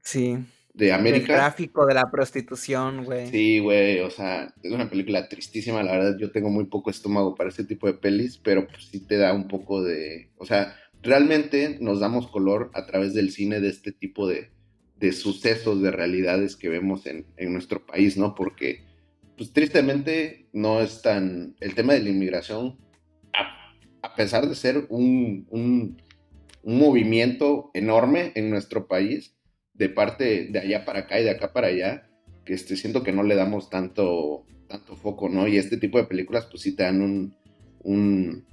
sí. 0.03 0.39
De 0.79 0.93
América. 0.93 1.33
Del 1.33 1.43
tráfico, 1.43 1.87
de 1.87 1.95
la 1.95 2.11
prostitución, 2.11 3.05
güey. 3.05 3.27
Sí, 3.27 3.59
güey. 3.59 3.99
O 4.01 4.11
sea, 4.11 4.55
es 4.63 4.71
una 4.73 4.89
película 4.89 5.29
tristísima. 5.29 5.83
La 5.83 5.93
verdad, 5.93 6.17
yo 6.19 6.31
tengo 6.31 6.51
muy 6.51 6.67
poco 6.67 6.89
estómago 6.89 7.35
para 7.35 7.51
este 7.51 7.65
tipo 7.65 7.89
de 7.89 7.95
pelis, 7.95 8.39
pero 8.39 8.67
pues 8.67 8.87
sí 8.87 9.01
te 9.01 9.17
da 9.17 9.33
un 9.35 9.49
poco 9.49 9.83
de. 9.83 10.31
O 10.37 10.47
sea, 10.47 10.77
realmente 11.03 11.79
nos 11.81 12.01
damos 12.01 12.29
color 12.29 12.71
a 12.75 12.87
través 12.87 13.15
del 13.15 13.31
cine 13.31 13.61
de 13.61 13.69
este 13.69 13.93
tipo 13.93 14.29
de, 14.29 14.51
sucesos, 15.13 15.83
de 15.83 15.91
realidades 15.91 16.57
que 16.57 16.69
vemos 16.69 17.07
en, 17.07 17.27
nuestro 17.53 17.85
país, 17.87 18.17
¿no? 18.17 18.35
Porque, 18.35 18.85
pues 19.37 19.53
tristemente, 19.53 20.49
no 20.53 20.81
es 20.81 21.03
tan... 21.03 21.57
El 21.61 21.75
tema 21.75 21.95
de 21.95 22.03
la 22.03 22.11
inmigración, 22.11 22.79
a, 24.03 24.15
pesar 24.15 24.49
de 24.49 24.55
ser 24.55 24.87
un, 24.89 25.47
un, 25.51 26.03
movimiento 26.65 27.71
enorme 27.73 28.33
en 28.35 28.51
nuestro 28.51 28.89
país, 28.89 29.38
de 29.79 29.89
parte 29.89 30.49
de 30.51 30.59
allá 30.59 30.85
para 30.85 31.01
acá 31.01 31.21
y 31.21 31.25
de 31.25 31.31
acá 31.31 31.53
para 31.53 31.69
allá, 31.69 32.09
que 32.45 32.55
este, 32.55 32.77
siento 32.77 33.03
que 33.03 33.13
no 33.13 33.23
le 33.23 33.37
damos 33.37 33.71
tanto, 33.71 34.45
tanto 34.69 34.97
foco, 34.97 35.29
¿no? 35.29 35.49
Y 35.49 35.57
este 35.57 35.77
tipo 35.79 35.99
de 35.99 36.05
películas, 36.05 36.47
pues 36.51 36.63
sí 36.63 36.75
te 36.75 36.83
dan 36.83 37.01
un 37.01 38.45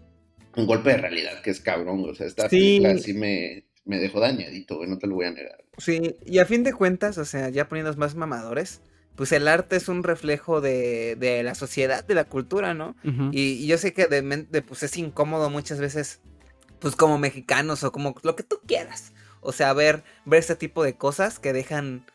un 0.56 0.66
golpe 0.66 0.92
de 0.92 0.98
realidad 0.98 1.42
que 1.42 1.52
es 1.52 1.60
cabrón, 1.60 2.06
o 2.10 2.16
sea, 2.16 2.28
esta 2.28 2.50
película 2.50 2.98
sí 2.98 3.14
me, 3.14 3.66
dejó 3.86 4.20
dañadito, 4.20 4.78
güey, 4.78 4.90
no 4.90 4.98
te 4.98 5.08
lo 5.08 5.16
voy 5.16 5.26
a 5.26 5.32
negar. 5.32 5.64
Sí, 5.78 6.16
y 6.26 6.40
a 6.40 6.46
fin 6.46 6.64
de 6.64 6.74
cuentas, 6.74 7.18
o 7.18 7.26
sea, 7.26 7.50
ya 7.50 7.68
poniéndonos 7.68 7.98
más 7.98 8.16
mamadores, 8.16 8.82
pues 9.16 9.32
el 9.32 9.48
arte 9.48 9.76
es 9.76 9.88
un 9.88 10.04
reflejo 10.04 10.62
de, 10.62 11.16
de 11.18 11.44
la 11.44 11.56
sociedad, 11.56 12.06
de 12.06 12.16
la 12.16 12.26
cultura, 12.26 12.74
¿no? 12.74 12.96
Y, 13.32 13.54
y 13.54 13.68
yo 13.68 13.78
sé 13.78 13.94
que 13.94 14.08
de, 14.08 14.22
de, 14.50 14.62
pues 14.62 14.84
es 14.84 14.98
incómodo 14.98 15.50
muchas 15.50 15.80
veces, 15.80 16.22
pues 16.80 16.96
como 16.96 17.18
mexicanos 17.18 17.84
o 17.84 17.92
como 17.92 18.16
lo 18.24 18.36
que 18.36 18.44
tú 18.44 18.60
quieras. 18.66 19.14
O 19.46 19.52
sea, 19.52 19.72
ver, 19.74 20.04
ver 20.26 20.40
este 20.40 20.56
tipo 20.56 20.84
de 20.84 20.96
cosas 20.96 21.40
que 21.40 21.54
dejan, 21.54 22.06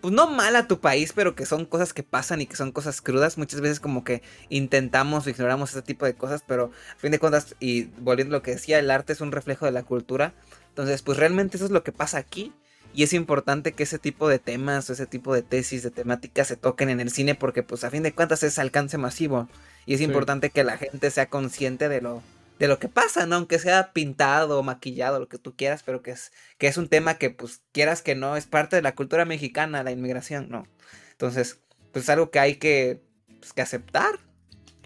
pues 0.00 0.12
no 0.14 0.28
mal 0.30 0.54
a 0.56 0.68
tu 0.68 0.80
país, 0.80 1.12
pero 1.14 1.34
que 1.34 1.46
son 1.46 1.64
cosas 1.64 1.92
que 1.92 2.02
pasan 2.02 2.40
y 2.40 2.46
que 2.46 2.54
son 2.56 2.70
cosas 2.72 3.00
crudas. 3.00 3.38
Muchas 3.38 3.60
veces 3.60 3.80
como 3.80 4.04
que 4.04 4.22
intentamos 4.50 5.26
o 5.26 5.30
ignoramos 5.30 5.70
este 5.70 5.82
tipo 5.82 6.04
de 6.06 6.14
cosas, 6.14 6.42
pero 6.46 6.70
a 6.94 6.98
fin 7.00 7.10
de 7.10 7.18
cuentas, 7.18 7.56
y 7.60 7.84
volviendo 7.98 8.34
a 8.36 8.38
lo 8.38 8.42
que 8.42 8.52
decía, 8.52 8.78
el 8.78 8.90
arte 8.90 9.12
es 9.14 9.20
un 9.20 9.32
reflejo 9.32 9.64
de 9.64 9.72
la 9.72 9.82
cultura. 9.82 10.34
Entonces, 10.68 11.02
pues 11.02 11.18
realmente 11.18 11.56
eso 11.56 11.64
es 11.66 11.70
lo 11.72 11.82
que 11.82 11.92
pasa 11.92 12.18
aquí. 12.18 12.52
Y 12.94 13.02
es 13.02 13.12
importante 13.12 13.72
que 13.72 13.82
ese 13.82 13.98
tipo 13.98 14.28
de 14.28 14.38
temas 14.38 14.88
o 14.88 14.92
ese 14.94 15.06
tipo 15.06 15.34
de 15.34 15.42
tesis, 15.42 15.82
de 15.82 15.90
temáticas 15.90 16.48
se 16.48 16.56
toquen 16.56 16.88
en 16.88 17.00
el 17.00 17.10
cine 17.10 17.34
porque 17.34 17.62
pues 17.62 17.84
a 17.84 17.90
fin 17.90 18.02
de 18.02 18.12
cuentas 18.12 18.42
es 18.42 18.58
alcance 18.58 18.96
masivo. 18.96 19.48
Y 19.84 19.94
es 19.94 19.98
Sí. 19.98 20.04
importante 20.04 20.48
que 20.50 20.64
la 20.64 20.78
gente 20.78 21.10
sea 21.10 21.26
consciente 21.26 21.88
de 21.90 22.00
lo, 22.00 22.22
de 22.58 22.68
lo 22.68 22.78
que 22.78 22.88
pasa, 22.88 23.26
¿no? 23.26 23.36
Aunque 23.36 23.58
sea 23.58 23.92
pintado, 23.92 24.62
maquillado, 24.62 25.20
lo 25.20 25.28
que 25.28 25.38
tú 25.38 25.54
quieras, 25.56 25.82
pero 25.84 26.02
que 26.02 26.12
es, 26.12 26.32
que 26.58 26.66
es 26.68 26.76
un 26.76 26.88
tema 26.88 27.18
que 27.18 27.30
pues 27.30 27.62
quieras 27.72 28.02
que 28.02 28.14
no, 28.14 28.36
es 28.36 28.46
parte 28.46 28.76
de 28.76 28.82
la 28.82 28.94
cultura 28.94 29.24
mexicana, 29.24 29.82
la 29.82 29.92
inmigración, 29.92 30.48
¿no? 30.48 30.66
Entonces, 31.12 31.60
pues 31.92 32.04
es 32.04 32.08
algo 32.10 32.30
que 32.30 32.38
hay 32.38 32.56
que, 32.56 33.02
pues, 33.40 33.52
que 33.52 33.62
aceptar 33.62 34.18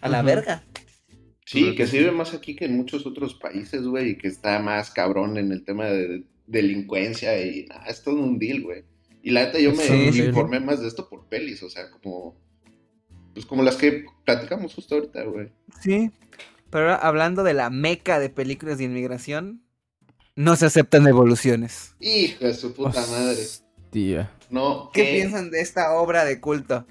a 0.00 0.08
la 0.08 0.22
verga. 0.22 0.64
Sí, 1.44 1.74
que 1.74 1.86
sirve 1.86 2.12
más 2.12 2.32
aquí 2.32 2.54
que 2.54 2.66
en 2.66 2.76
muchos 2.76 3.06
otros 3.06 3.34
países, 3.34 3.82
güey, 3.82 4.10
y 4.10 4.16
que 4.18 4.28
está 4.28 4.60
más 4.60 4.90
cabrón 4.90 5.36
en 5.36 5.50
el 5.50 5.64
tema 5.64 5.86
de 5.86 6.24
delincuencia 6.46 7.40
y 7.44 7.66
nada, 7.66 7.86
es 7.86 8.02
todo 8.02 8.16
un 8.16 8.38
deal, 8.38 8.62
güey. 8.62 8.84
Y 9.22 9.30
la 9.30 9.44
neta, 9.46 9.58
yo 9.58 9.72
me 9.72 9.82
Sí, 9.82 10.12
sí. 10.12 10.22
informé 10.22 10.60
más 10.60 10.80
de 10.80 10.88
esto 10.88 11.08
por 11.08 11.26
pelis, 11.28 11.62
o 11.62 11.70
sea, 11.70 11.90
como. 11.90 12.36
Pues 13.34 13.46
como 13.46 13.62
las 13.62 13.76
que 13.76 14.04
platicamos 14.24 14.74
justo 14.74 14.94
ahorita, 14.96 15.22
güey. 15.24 15.48
Sí. 15.80 16.10
Pero 16.70 16.84
ahora, 16.84 16.96
hablando 16.96 17.42
de 17.42 17.54
la 17.54 17.70
meca 17.70 18.18
de 18.18 18.30
películas 18.30 18.78
de 18.78 18.84
inmigración, 18.84 19.62
no 20.36 20.56
se 20.56 20.66
aceptan 20.66 21.04
devoluciones. 21.04 21.94
Hijo 22.00 22.44
de 22.46 22.54
su 22.54 22.72
puta 22.72 23.04
madre. 23.06 23.42
Hostia. 23.42 24.30
No, 24.50 24.90
¿Qué 24.92 25.04
¿qué? 25.04 25.12
piensan 25.14 25.50
de 25.50 25.60
esta 25.60 25.92
obra 25.94 26.24
de 26.24 26.40
culto? 26.40 26.86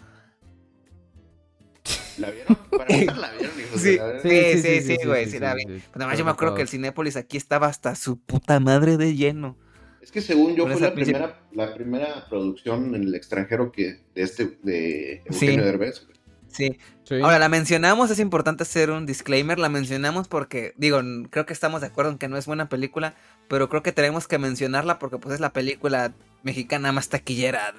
¿La 2.18 2.32
vieron? 2.32 2.56
Para 2.70 2.90
la 2.90 3.32
vieron, 3.32 3.60
hijos 3.60 3.82
de 3.84 4.20
Sí, 4.22 4.62
sí, 4.62 4.82
sí, 4.82 4.98
sí, 4.98 5.06
güey, 5.08 5.30
sí 5.30 5.40
la 5.40 5.56
vi. 5.56 5.66
Nada 5.96 6.08
más 6.08 6.18
yo 6.18 6.26
me 6.26 6.32
acuerdo 6.32 6.56
que 6.56 6.62
el. 6.62 6.68
Cinépolis 6.68 7.16
aquí 7.16 7.38
estaba 7.38 7.68
hasta 7.68 7.96
su 7.96 8.20
puta 8.20 8.60
madre 8.60 8.98
de 8.98 9.16
lleno. 9.16 9.58
Es 10.02 10.12
que 10.12 10.22
según 10.22 10.56
yo 10.56 10.68
fue 10.68 10.80
la 10.82 10.94
primera, 10.94 11.40
la 11.54 11.74
primera 11.74 12.28
producción 12.30 12.96
en 12.96 13.04
el 13.04 13.16
extranjero 13.16 13.72
que 13.72 14.02
de 14.16 14.22
este, 14.22 14.58
de 14.64 15.24
Sí. 15.30 15.46
Eugenio 15.46 15.66
Derbez, 15.66 16.06
güey. 16.06 16.19
Sí. 16.52 16.78
Sí. 17.04 17.16
Ahora, 17.22 17.40
la 17.40 17.50
mencionamos, 17.50 18.12
es 18.12 18.20
importante 18.20 18.64
hacer 18.64 18.92
un 18.92 19.06
disclaimer, 19.06 19.58
la 19.60 19.70
mencionamos 19.70 20.28
porque, 20.28 20.74
digo, 20.78 21.00
creo 21.30 21.46
que 21.46 21.54
estamos 21.54 21.82
de 21.82 21.88
acuerdo 21.88 22.12
en 22.12 22.18
que 22.18 22.28
no 22.28 22.38
es 22.38 22.46
buena 22.46 22.70
película, 22.70 23.16
pero 23.48 23.70
creo 23.70 23.82
que 23.84 23.92
tenemos 23.92 24.28
que 24.28 24.38
mencionarla 24.38 25.00
porque 25.00 25.18
pues 25.18 25.36
es 25.36 25.40
la 25.42 25.52
película 25.54 26.14
mexicana 26.44 26.92
más 26.92 27.10
taquillera, 27.10 27.74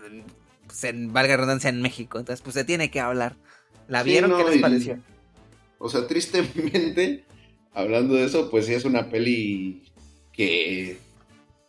pues, 0.66 0.84
en, 0.84 1.12
valga 1.12 1.32
la 1.32 1.36
redundancia, 1.38 1.68
en 1.70 1.80
México. 1.82 2.18
Entonces, 2.18 2.42
pues 2.42 2.54
se 2.54 2.64
tiene 2.64 2.90
que 2.90 3.00
hablar. 3.00 3.36
¿La 3.88 4.02
Sí, 4.02 4.10
vieron? 4.10 4.30
no, 4.30 4.38
¿Qué 4.38 4.44
les 4.44 4.56
y- 4.56 4.60
pareció? 4.60 4.98
O 5.78 5.88
sea, 5.88 6.06
tristemente, 6.06 7.24
hablando 7.72 8.14
de 8.14 8.24
eso, 8.24 8.50
pues 8.50 8.66
sí 8.66 8.74
es 8.74 8.84
una 8.84 9.08
peli 9.10 9.82
que, 10.32 10.98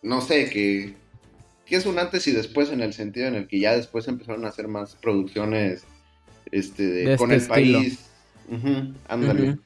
no 0.02 0.22
sé, 0.22 0.50
que, 0.50 0.96
que 1.66 1.76
es 1.76 1.86
un 1.86 1.98
antes 2.00 2.28
y 2.28 2.32
después 2.32 2.70
en 2.72 2.82
el 2.82 2.94
sentido 2.94 3.28
en 3.28 3.36
el 3.36 3.48
que 3.48 3.60
ya 3.60 3.76
después 3.76 4.08
empezaron 4.08 4.46
a 4.46 4.50
hacer 4.50 4.68
más 4.68 4.96
producciones 4.96 5.84
este, 6.52 6.84
de- 6.84 7.06
De 7.12 7.18
con 7.18 7.32
este 7.32 7.54
el 7.54 7.60
estilo. 7.60 7.80
país. 7.80 8.10
Ujú, 8.50 8.94
ándale. 9.08 9.58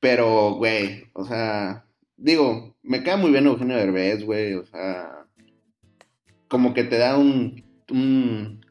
Pero, 0.00 0.54
güey, 0.54 1.04
o 1.12 1.24
sea, 1.24 1.84
digo, 2.16 2.76
me 2.82 3.02
cae 3.02 3.16
muy 3.16 3.30
bien 3.30 3.46
Eugenio 3.46 3.76
Derbez, 3.76 4.24
güey, 4.24 4.54
o 4.54 4.64
sea, 4.66 5.26
como 6.48 6.74
que 6.74 6.84
te 6.84 6.98
da 6.98 7.16
un, 7.16 7.64
un, 7.90 8.64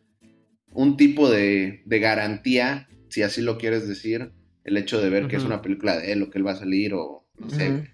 un 0.73 0.97
tipo 0.97 1.29
de, 1.29 1.81
de 1.85 1.99
garantía, 1.99 2.87
si 3.09 3.23
así 3.23 3.41
lo 3.41 3.57
quieres 3.57 3.87
decir, 3.87 4.31
el 4.63 4.77
hecho 4.77 5.01
de 5.01 5.09
ver 5.09 5.27
que 5.27 5.37
es 5.37 5.43
una 5.43 5.61
película 5.61 5.97
de 5.97 6.11
él 6.11 6.21
o 6.23 6.29
que 6.29 6.37
él 6.37 6.45
va 6.45 6.51
a 6.51 6.55
salir 6.57 6.93
o, 6.93 7.25
no 7.39 7.49
sé, 7.49 7.89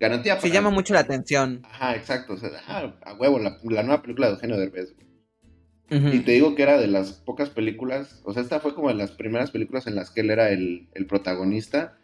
garantía 0.00 0.38
para- 0.38 0.52
llama 0.52 0.70
mucho 0.70 0.94
la 0.94 1.00
atención. 1.00 1.62
Ajá, 1.64 1.94
exacto, 1.94 2.34
o 2.34 2.36
sea, 2.36 2.50
ah, 2.66 2.92
a 3.04 3.14
huevo, 3.14 3.38
la, 3.38 3.56
la 3.64 3.82
nueva 3.84 4.02
película 4.02 4.26
de 4.26 4.32
Eugenio 4.34 4.56
Derbez, 4.58 4.94
güey. 4.94 5.03
Y 5.90 6.20
te 6.20 6.32
digo 6.32 6.54
que 6.54 6.62
era 6.62 6.78
de 6.78 6.88
las 6.88 7.12
pocas 7.12 7.50
películas, 7.50 8.20
o 8.24 8.32
sea, 8.32 8.42
esta 8.42 8.58
fue 8.58 8.74
como 8.74 8.88
de 8.88 8.94
las 8.94 9.12
primeras 9.12 9.50
películas 9.50 9.86
en 9.86 9.94
las 9.94 10.10
que 10.10 10.22
él 10.22 10.30
era 10.30 10.50
el, 10.50 10.88
el 10.94 11.06
protagonista. 11.06 11.98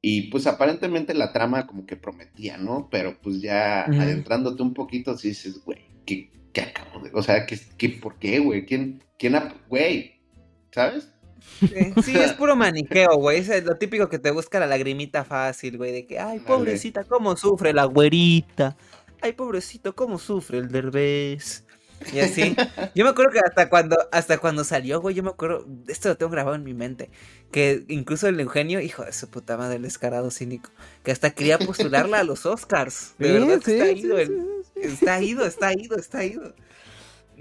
Y 0.00 0.22
pues 0.30 0.46
aparentemente 0.46 1.14
la 1.14 1.32
trama 1.32 1.66
como 1.66 1.84
que 1.84 1.96
prometía, 1.96 2.56
¿no? 2.58 2.88
Pero 2.90 3.18
pues 3.20 3.40
ya 3.40 3.82
adentrándote 3.84 4.62
un 4.62 4.72
poquito, 4.72 5.16
sí 5.16 5.28
dices, 5.28 5.62
güey, 5.64 5.80
¿qué, 6.04 6.30
qué 6.52 6.62
acabo 6.62 7.00
de...? 7.00 7.10
O 7.12 7.22
sea, 7.22 7.44
¿qué, 7.46 7.58
qué, 7.76 7.90
¿por 7.90 8.18
qué, 8.18 8.38
güey? 8.38 8.64
¿Quién, 8.64 9.02
quién, 9.18 9.36
güey? 9.68 10.20
¿Sabes? 10.70 11.12
Sí, 11.60 11.92
sí, 12.04 12.16
es 12.16 12.32
puro 12.32 12.56
maniqueo, 12.56 13.16
güey. 13.16 13.38
Es 13.38 13.64
lo 13.64 13.76
típico 13.76 14.08
que 14.08 14.18
te 14.18 14.30
busca 14.30 14.60
la 14.60 14.66
lagrimita 14.66 15.24
fácil, 15.24 15.76
güey. 15.76 15.92
De 15.92 16.06
que, 16.06 16.18
ay, 16.18 16.40
pobrecita, 16.40 17.04
cómo 17.04 17.36
sufre 17.36 17.72
la 17.72 17.84
güerita. 17.84 18.76
Ay, 19.20 19.32
pobrecito, 19.32 19.94
cómo 19.94 20.18
sufre 20.18 20.58
el 20.58 20.68
derbez. 20.68 21.65
Y 22.12 22.20
así. 22.20 22.60
Yo 22.94 23.04
me 23.04 23.10
acuerdo 23.10 23.32
que 23.32 23.40
hasta 23.40 23.68
cuando, 23.68 23.96
hasta 24.12 24.38
cuando 24.38 24.64
salió, 24.64 25.00
güey, 25.00 25.14
yo 25.14 25.22
me 25.22 25.30
acuerdo, 25.30 25.66
esto 25.88 26.08
lo 26.08 26.16
tengo 26.16 26.30
grabado 26.30 26.54
en 26.56 26.62
mi 26.64 26.74
mente. 26.74 27.10
Que 27.50 27.84
incluso 27.88 28.28
el 28.28 28.38
Eugenio, 28.40 28.80
hijo 28.80 29.04
de 29.04 29.12
su 29.12 29.28
puta 29.28 29.56
madre, 29.56 29.76
el 29.76 29.82
descarado 29.82 30.30
cínico, 30.30 30.70
que 31.02 31.10
hasta 31.12 31.30
quería 31.30 31.58
postularla 31.58 32.20
a 32.20 32.24
los 32.24 32.46
Oscars. 32.46 33.14
De 33.18 33.26
Sí, 33.28 33.32
verdad 33.32 33.58
que 33.58 33.64
sí, 33.64 33.72
está 33.72 33.92
sí, 33.92 33.98
ido, 34.00 34.18
el- 34.18 34.28
sí, 34.28 34.70
sí. 34.74 34.80
está 34.82 35.22
ido, 35.22 35.46
está 35.46 35.72
ido, 35.72 35.96
está 35.96 36.24
ido. 36.24 36.54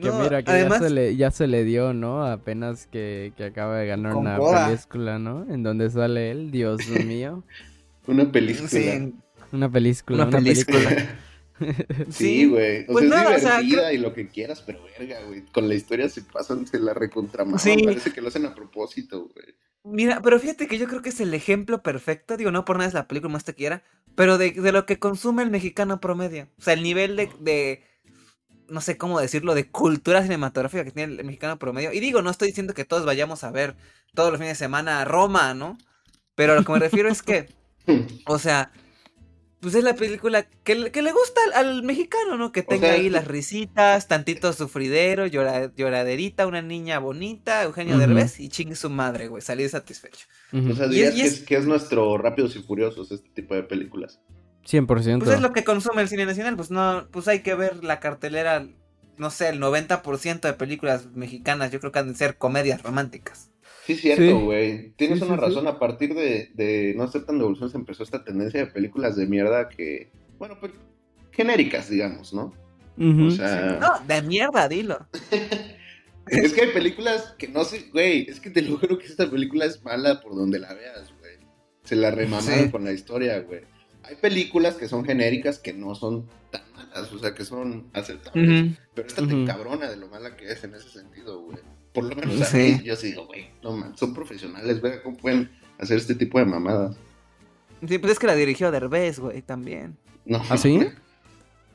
Que 0.02 0.10
No, 0.10 0.20
mira, 0.24 0.44
que 0.44 0.52
además, 0.52 0.80
ya, 0.82 0.88
se 0.88 0.94
le, 0.94 1.16
ya 1.16 1.32
se 1.32 1.48
le 1.48 1.64
dio, 1.64 1.94
¿no? 1.94 2.26
Apenas 2.26 2.88
que, 2.88 3.34
que 3.38 3.46
acaba 3.46 3.78
de 3.78 3.88
ganar 3.88 4.16
una 4.16 4.38
película, 4.40 5.20
¿no? 5.20 5.46
En 5.50 5.64
donde 5.64 5.90
sale 5.90 6.32
él, 6.32 6.52
Dios 6.52 6.88
mío. 6.88 7.44
Una 8.08 8.32
película. 8.32 8.68
sí, 8.68 9.14
Una 9.52 9.72
película, 9.72 10.26
Una 10.26 10.28
una, 10.28 10.38
película. 10.40 10.90
Sí, 12.10 12.46
güey. 12.46 12.84
O 12.84 12.94
Pues 12.94 13.08
sea, 13.10 13.16
nada, 13.16 13.30
o 13.32 13.34
es 13.34 13.42
sea, 13.42 13.62
y 13.94 13.98
lo 13.98 14.14
que 14.14 14.28
quieras, 14.28 14.62
pero 14.66 14.84
verga, 14.84 15.22
güey. 15.26 15.46
Con 15.46 15.68
la 15.68 15.76
historia 15.76 16.10
se 16.10 16.22
pasan, 16.22 16.68
se 16.68 16.80
la 16.80 16.94
recontramaman. 16.94 17.60
Sí. 17.60 17.84
Parece 17.84 18.12
que 18.12 18.22
lo 18.22 18.28
hacen 18.28 18.46
a 18.46 18.54
propósito, 18.54 19.30
güey. 19.34 19.56
Mira, 19.84 20.22
pero 20.22 20.40
fíjate 20.40 20.68
que 20.68 20.78
yo 20.78 20.88
creo 20.88 21.02
que 21.02 21.10
es 21.10 21.20
el 21.22 21.34
ejemplo 21.34 21.84
perfecto, 21.84 22.38
digo, 22.38 22.52
no 22.52 22.66
por 22.66 22.78
nada 22.78 22.88
es 22.88 22.94
la 22.96 23.08
película 23.08 23.34
más 23.34 23.44
quiera, 23.44 23.84
pero 24.16 24.38
de, 24.38 24.52
de 24.52 24.72
lo 24.72 24.86
que 24.86 24.98
consume 24.98 25.44
el 25.44 25.52
mexicano 25.52 26.00
promedio. 26.00 26.50
O 26.58 26.62
sea, 26.62 26.74
el 26.74 26.82
nivel 26.82 27.16
de, 27.16 27.30
de, 27.40 27.84
no 28.68 28.82
sé 28.82 28.98
cómo 28.98 29.20
decirlo, 29.20 29.54
de 29.54 29.70
cultura 29.70 30.24
cinematográfica 30.24 30.84
que 30.84 30.92
tiene 30.92 31.14
el 31.16 31.24
mexicano 31.24 31.60
promedio. 31.60 31.94
Y 31.94 32.00
digo, 32.00 32.22
no 32.22 32.32
estoy 32.32 32.48
diciendo 32.50 32.74
que 32.74 32.86
todos 32.86 33.06
vayamos 33.06 33.44
a 33.44 33.52
ver 33.52 33.76
todos 34.16 34.32
los 34.32 34.40
fines 34.40 34.58
de 34.58 34.66
semana 34.66 35.02
a 35.02 35.06
Roma, 35.06 35.54
¿no? 35.54 35.78
Pero 36.36 36.54
a 36.54 36.56
lo 36.56 36.64
que 36.64 36.72
me 36.72 36.80
refiero 36.80 37.10
es 37.10 37.22
que, 37.22 37.50
o 38.26 38.40
sea, 38.40 38.72
pues 39.66 39.76
es 39.76 39.84
la 39.84 39.96
película 39.96 40.44
que, 40.64 40.76
le- 40.76 40.92
que 40.92 41.02
le 41.02 41.12
gusta 41.12 41.42
al, 41.56 41.66
al 41.68 41.84
mexicano, 41.84 42.38
¿no? 42.38 42.52
Que 42.52 42.60
O 42.62 42.66
tenga 42.66 42.88
sea, 42.88 42.94
ahí 42.94 43.10
las 43.10 43.28
risitas, 43.28 44.08
tantito 44.08 44.54
sufridero, 44.54 45.26
llora- 45.26 45.74
lloraderita, 45.76 46.46
una 46.46 46.62
niña 46.62 47.00
bonita, 47.00 47.64
Eugenio. 47.64 47.98
Derbez 47.98 48.40
y 48.40 48.50
chingue 48.50 48.76
su 48.76 48.90
madre, 48.90 49.28
güey, 49.28 49.42
salir 49.42 49.68
satisfecho. 49.70 50.28
Ujú. 50.54 50.72
O 50.72 50.76
sea, 50.76 50.86
Y 50.86 50.90
dirías 50.90 51.14
es- 51.14 51.16
y 51.16 51.22
que, 51.22 51.26
es- 51.28 51.34
es, 51.40 51.44
que 51.46 51.56
es 51.58 51.66
nuestro 51.66 52.18
Rápidos 52.18 52.56
y 52.56 52.60
Furiosos 52.62 53.12
este 53.12 53.30
tipo 53.30 53.56
de 53.56 53.64
películas. 53.64 54.20
100%. 54.68 55.20
Pues 55.24 55.36
es 55.36 55.42
lo 55.42 55.52
que 55.54 55.64
consume 55.64 56.02
el 56.04 56.10
cine 56.10 56.26
nacional, 56.26 56.56
pues 56.56 56.72
no, 56.72 57.08
pues 57.12 57.28
hay 57.28 57.40
que 57.42 57.56
ver 57.56 57.84
la 57.84 58.00
cartelera, 58.00 58.68
no 59.18 59.30
sé, 59.30 59.50
el 59.50 59.60
90% 59.60 60.48
de 60.48 60.54
películas 60.54 61.08
mexicanas, 61.14 61.72
yo 61.72 61.80
creo 61.80 61.92
que 61.92 62.00
han 62.00 62.10
de 62.10 62.16
ser 62.16 62.38
comedias 62.38 62.82
románticas. 62.84 63.50
Sí, 63.86 63.94
es 63.94 64.02
cierto, 64.02 64.24
Sí. 64.24 64.32
güey. 64.46 64.90
Tienes 64.92 65.20
Sí, 65.20 65.26
una 65.26 65.36
sí, 65.36 65.40
sí. 65.42 65.46
razón. 65.48 65.68
A 65.68 65.78
partir 65.80 66.14
de, 66.16 66.50
de 66.54 66.94
no 66.96 67.04
aceptan 67.04 67.38
devoluciones 67.38 67.76
empezó 67.76 68.04
esta 68.04 68.24
tendencia 68.24 68.60
de 68.60 68.68
películas 68.72 69.16
de 69.16 69.28
mierda 69.28 69.70
que, 69.70 70.12
bueno, 70.40 70.58
pues 70.60 70.72
genéricas, 71.32 71.90
digamos, 71.90 72.34
¿no? 72.34 72.54
O 72.98 73.30
sea, 73.32 73.78
No, 73.80 74.00
de 74.08 74.22
mierda, 74.22 74.68
dilo. 74.70 75.06
es 76.28 76.54
que 76.54 76.62
hay 76.62 76.72
películas 76.72 77.36
que 77.38 77.48
no 77.48 77.64
sé, 77.66 77.90
güey, 77.92 78.26
es 78.30 78.40
que 78.40 78.50
te 78.50 78.62
lo 78.62 78.78
juro 78.78 78.98
que 78.98 79.06
esta 79.06 79.30
película 79.30 79.66
es 79.66 79.84
mala 79.84 80.22
por 80.22 80.36
donde 80.36 80.60
la 80.60 80.74
veas, 80.74 81.14
güey. 81.20 81.34
Se 81.84 81.96
la 81.96 82.10
remamaron 82.12 82.66
Sí. 82.66 82.72
con 82.72 82.84
la 82.86 82.92
historia, 82.94 83.40
güey. 83.42 83.62
Hay 84.04 84.16
películas 84.16 84.76
que 84.76 84.88
son 84.88 85.04
genéricas 85.04 85.60
que 85.60 85.74
no 85.74 85.94
son 85.96 86.28
tan 86.52 86.62
malas, 86.74 87.12
o 87.12 87.20
sea, 87.20 87.34
que 87.36 87.44
son 87.44 87.90
aceptables. 87.94 88.78
Pero 88.94 89.08
esta 89.08 89.22
te 89.22 89.34
Ujú. 89.34 89.42
encabrona 89.44 89.90
de 89.90 89.98
lo 89.98 90.08
mala 90.08 90.36
que 90.38 90.52
es 90.52 90.64
en 90.64 90.74
ese 90.76 90.90
sentido, 90.90 91.42
güey. 91.42 91.58
Por 91.96 92.04
lo 92.04 92.16
menos 92.16 92.42
a 92.42 92.46
Sí. 92.46 92.58
mí, 92.58 92.82
yo 92.84 92.96
sí 92.96 93.08
digo, 93.08 93.26
güey, 93.26 93.48
no 93.64 93.72
man, 93.76 93.98
son 93.98 94.14
profesionales, 94.14 94.80
güey, 94.82 95.02
¿cómo 95.02 95.18
pueden 95.18 95.50
hacer 95.80 95.98
este 95.98 96.14
tipo 96.14 96.38
de 96.38 96.46
mamadas? 96.46 96.96
Sí, 97.88 97.98
pues 97.98 98.14
es 98.14 98.20
que 98.20 98.28
la 98.28 98.36
dirigió 98.36 98.70
Derbez, 98.72 99.18
güey, 99.20 99.42
también. 99.42 99.98
No. 100.26 100.42
¿Ah, 100.50 100.58
sí? 100.58 100.80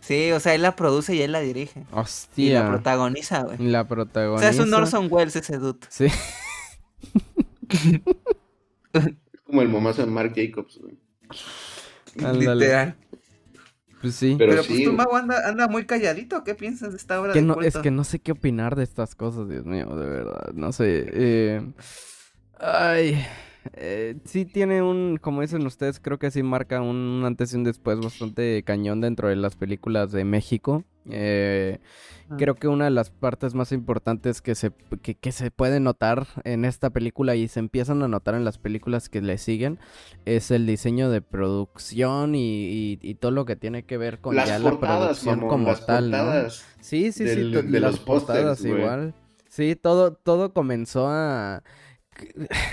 Sí, 0.01 0.31
o 0.33 0.41
sea, 0.41 0.55
él 0.55 0.63
la 0.63 0.77
produce 0.77 1.15
y 1.15 1.23
él 1.23 1.33
la 1.33 1.41
dirige. 1.41 1.85
Hostia. 1.93 2.45
Y 2.47 2.51
la 2.55 2.69
protagoniza, 2.69 3.43
güey. 3.43 3.59
La 3.59 3.83
O 3.83 3.89
protagoniza. 3.89 4.41
sea, 4.41 4.51
es 4.51 4.59
un 4.59 4.73
Orson 4.73 5.09
Welles 5.11 5.37
ese 5.37 5.59
dude. 5.59 5.81
Sí. 5.89 6.07
Es 8.93 9.43
como 9.45 9.63
el 9.63 9.69
momazo 9.69 10.03
de 10.05 10.11
Mark 10.11 10.33
Jacobs, 10.35 10.79
güey. 10.79 10.97
Literal. 12.39 12.97
Pues 14.01 14.15
sí. 14.17 14.37
Pero 14.37 14.51
Pero, 14.51 14.63
sí, 14.63 14.69
pues 14.69 14.83
tu 14.83 14.93
güey. 14.93 14.97
mago 14.97 15.17
anda, 15.17 15.47
anda 15.49 15.69
muy 15.69 15.87
calladito. 15.87 16.43
¿Qué 16.45 16.55
piensas 16.55 16.93
de 16.93 16.97
esta 16.99 17.21
obra 17.21 17.33
Que 17.33 17.39
de 17.39 17.43
no, 17.43 17.61
es 17.61 17.79
que 17.79 17.91
no 17.91 18.05
sé 18.05 18.19
qué 18.21 18.33
opinar 18.33 18.75
de 18.77 18.83
estas 18.85 19.15
cosas, 19.15 19.49
Dios 19.49 19.65
mío, 19.67 19.87
de 19.97 20.07
verdad. 20.09 20.53
No 20.55 20.73
sé. 20.73 21.07
eh, 21.13 21.73
ay. 22.59 23.25
eh, 23.75 24.17
sí 24.25 24.47
tiene 24.47 24.83
un, 24.83 25.19
como 25.21 25.43
dicen 25.43 25.67
ustedes, 25.67 26.01
creo 26.01 26.19
que 26.19 26.31
sí 26.31 26.43
marca 26.43 26.81
un 26.83 27.23
antes 27.25 27.53
y 27.53 27.57
un 27.57 27.65
después 27.65 28.01
bastante 28.01 28.63
cañón 28.65 29.01
dentro 29.01 29.29
de 29.29 29.37
las 29.37 29.57
películas 29.57 30.13
de 30.13 30.25
México. 30.25 30.85
Eh, 31.13 31.81
Ah. 32.33 32.37
creo 32.39 32.55
que 32.55 32.69
una 32.69 32.85
de 32.85 32.93
las 32.93 33.11
partes 33.11 33.55
más 33.55 33.73
importantes 33.73 34.41
que 34.41 34.55
se, 34.55 34.71
que, 35.03 35.17
que 35.17 35.33
se 35.33 35.51
puede 35.51 35.81
notar 35.81 36.29
en 36.45 36.65
esta 36.65 36.91
película 36.91 37.35
y 37.35 37.49
se 37.49 37.59
empiezan 37.59 38.05
a 38.05 38.09
notar 38.09 38.37
en 38.37 38.45
las 38.45 38.57
películas 38.57 39.09
que 39.09 39.21
le 39.21 39.37
siguen 39.37 39.81
es 40.27 40.53
el 40.53 40.65
diseño 40.65 41.11
de 41.11 41.23
producción 41.23 42.37
y, 42.37 42.69
y- 42.69 42.99
y 43.03 43.15
todo 43.17 43.33
lo 43.33 43.47
que 43.47 43.57
tiene 43.57 43.83
que 43.83 43.99
ver 43.99 44.21
con 44.21 44.37
Las 44.37 44.47
ya 44.47 44.59
la 44.61 44.79
producción 44.79 45.37
mamón, 45.41 45.49
como 45.51 45.69
las 45.71 45.87
tal, 45.87 46.11
¿no? 46.13 46.51
Sí, 46.81 47.11
sí, 47.11 47.25
del- 47.25 47.47
sí, 47.47 47.53
to- 47.53 47.63
de 47.65 47.81
las 47.81 47.91
los 47.93 48.01
portadas 48.01 48.65
igual. 48.65 49.13
Sí, 49.49 49.75
todo, 49.75 50.13
todo 50.13 50.53
comenzó 50.55 51.09
a... 51.09 51.65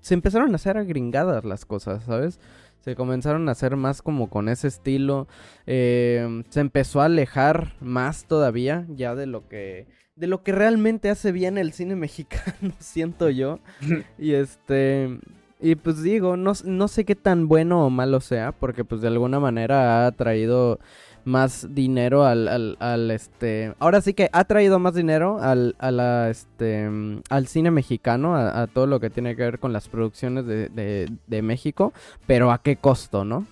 Se 0.00 0.14
empezaron 0.14 0.52
a 0.52 0.54
hacer 0.56 0.76
agringadas 0.76 1.44
las 1.44 1.64
cosas, 1.64 2.04
¿sabes? 2.04 2.38
Se 2.82 2.96
comenzaron 2.96 3.48
a 3.48 3.52
hacer 3.52 3.76
más 3.76 4.02
como 4.02 4.28
con 4.28 4.48
ese 4.48 4.68
estilo. 4.68 5.28
eh, 5.66 6.42
se 6.50 6.60
empezó 6.60 7.00
a 7.00 7.06
alejar 7.06 7.74
más 7.80 8.26
todavía 8.26 8.86
ya 8.88 9.14
de 9.14 9.26
lo 9.26 9.48
que... 9.48 9.86
De 10.14 10.26
lo 10.26 10.42
que 10.42 10.52
realmente 10.52 11.08
hace 11.08 11.32
bien 11.32 11.56
el 11.56 11.72
cine 11.72 11.96
mexicano, 12.06 12.72
siento 12.78 13.30
yo. 13.30 13.60
Y 14.18 14.34
este... 14.34 15.18
Y 15.64 15.76
pues 15.76 16.02
digo, 16.02 16.36
no, 16.36 16.54
no 16.64 16.88
sé 16.88 17.04
qué 17.04 17.14
tan 17.14 17.46
bueno 17.46 17.86
o 17.86 17.90
malo 17.90 18.20
sea, 18.20 18.50
porque 18.50 18.84
pues 18.84 19.00
de 19.00 19.06
alguna 19.06 19.38
manera 19.38 20.06
ha 20.06 20.10
traído 20.10 20.80
más 21.24 21.74
dinero 21.74 22.24
al, 22.24 22.48
al, 22.48 22.76
al, 22.80 23.10
este... 23.10 23.74
Ahora 23.78 24.00
sí 24.00 24.14
que 24.14 24.28
ha 24.32 24.44
traído 24.44 24.78
más 24.78 24.94
dinero 24.94 25.38
al, 25.40 25.76
a 25.78 25.90
la, 25.90 26.30
este, 26.30 26.88
al 27.28 27.46
cine 27.46 27.70
mexicano, 27.70 28.36
a, 28.36 28.62
a 28.62 28.66
todo 28.66 28.86
lo 28.86 29.00
que 29.00 29.10
tiene 29.10 29.36
que 29.36 29.42
ver 29.42 29.58
con 29.58 29.72
las 29.72 29.88
producciones 29.88 30.46
de, 30.46 30.68
de, 30.68 31.10
de 31.26 31.42
México, 31.42 31.92
pero 32.26 32.50
¿a 32.50 32.62
qué 32.62 32.76
costo, 32.76 33.24
no? 33.24 33.46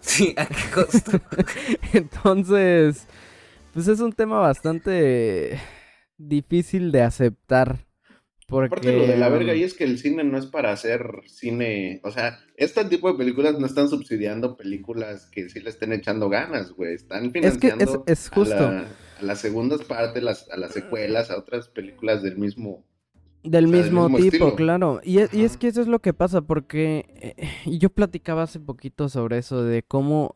Sí, 0.00 0.34
¿a 0.36 0.46
qué 0.46 0.70
costo? 0.72 1.20
Entonces, 1.92 3.06
pues 3.74 3.88
es 3.88 4.00
un 4.00 4.12
tema 4.12 4.38
bastante 4.40 5.60
difícil 6.16 6.92
de 6.92 7.02
aceptar. 7.02 7.87
Porque... 8.48 8.66
Aparte 8.66 8.96
lo 8.96 9.06
de 9.06 9.16
la 9.18 9.28
verga 9.28 9.54
y 9.54 9.62
es 9.62 9.74
que 9.74 9.84
el 9.84 9.98
cine 9.98 10.24
no 10.24 10.38
es 10.38 10.46
para 10.46 10.72
hacer 10.72 11.20
cine, 11.26 12.00
o 12.02 12.10
sea, 12.10 12.38
este 12.56 12.82
tipo 12.86 13.12
de 13.12 13.18
películas 13.18 13.58
no 13.60 13.66
están 13.66 13.90
subsidiando 13.90 14.56
películas 14.56 15.26
que 15.26 15.50
sí 15.50 15.60
le 15.60 15.68
estén 15.68 15.92
echando 15.92 16.30
ganas, 16.30 16.72
güey, 16.72 16.94
están 16.94 17.26
Es 17.26 17.58
que 17.58 17.68
es, 17.68 17.74
financiando 17.74 18.04
a, 18.08 18.34
justo. 18.34 18.54
la- 18.56 18.86
a 19.20 19.22
las 19.22 19.40
segundas 19.40 19.82
partes, 19.82 20.22
las, 20.22 20.48
a 20.50 20.56
las 20.56 20.72
secuelas, 20.72 21.30
a 21.30 21.36
otras 21.38 21.68
películas 21.68 22.22
del 22.22 22.38
mismo. 22.38 22.84
Del 23.42 23.66
O 23.66 23.68
sea, 23.68 23.76
del 23.76 23.84
mismo, 23.84 24.08
mismo 24.08 24.16
tipo, 24.18 24.46
estilo. 24.48 24.56
claro. 24.56 25.00
Y 25.04 25.18
es, 25.18 25.34
y 25.34 25.44
es 25.44 25.52
Ajá. 25.52 25.58
que 25.60 25.68
eso 25.68 25.80
es 25.82 25.86
lo 25.88 25.98
que 26.00 26.14
pasa, 26.14 26.40
porque 26.40 27.34
eh, 27.36 27.78
yo 27.78 27.90
platicaba 27.90 28.44
hace 28.44 28.60
poquito 28.60 29.08
sobre 29.10 29.36
eso, 29.38 29.62
de 29.62 29.82
cómo, 29.82 30.32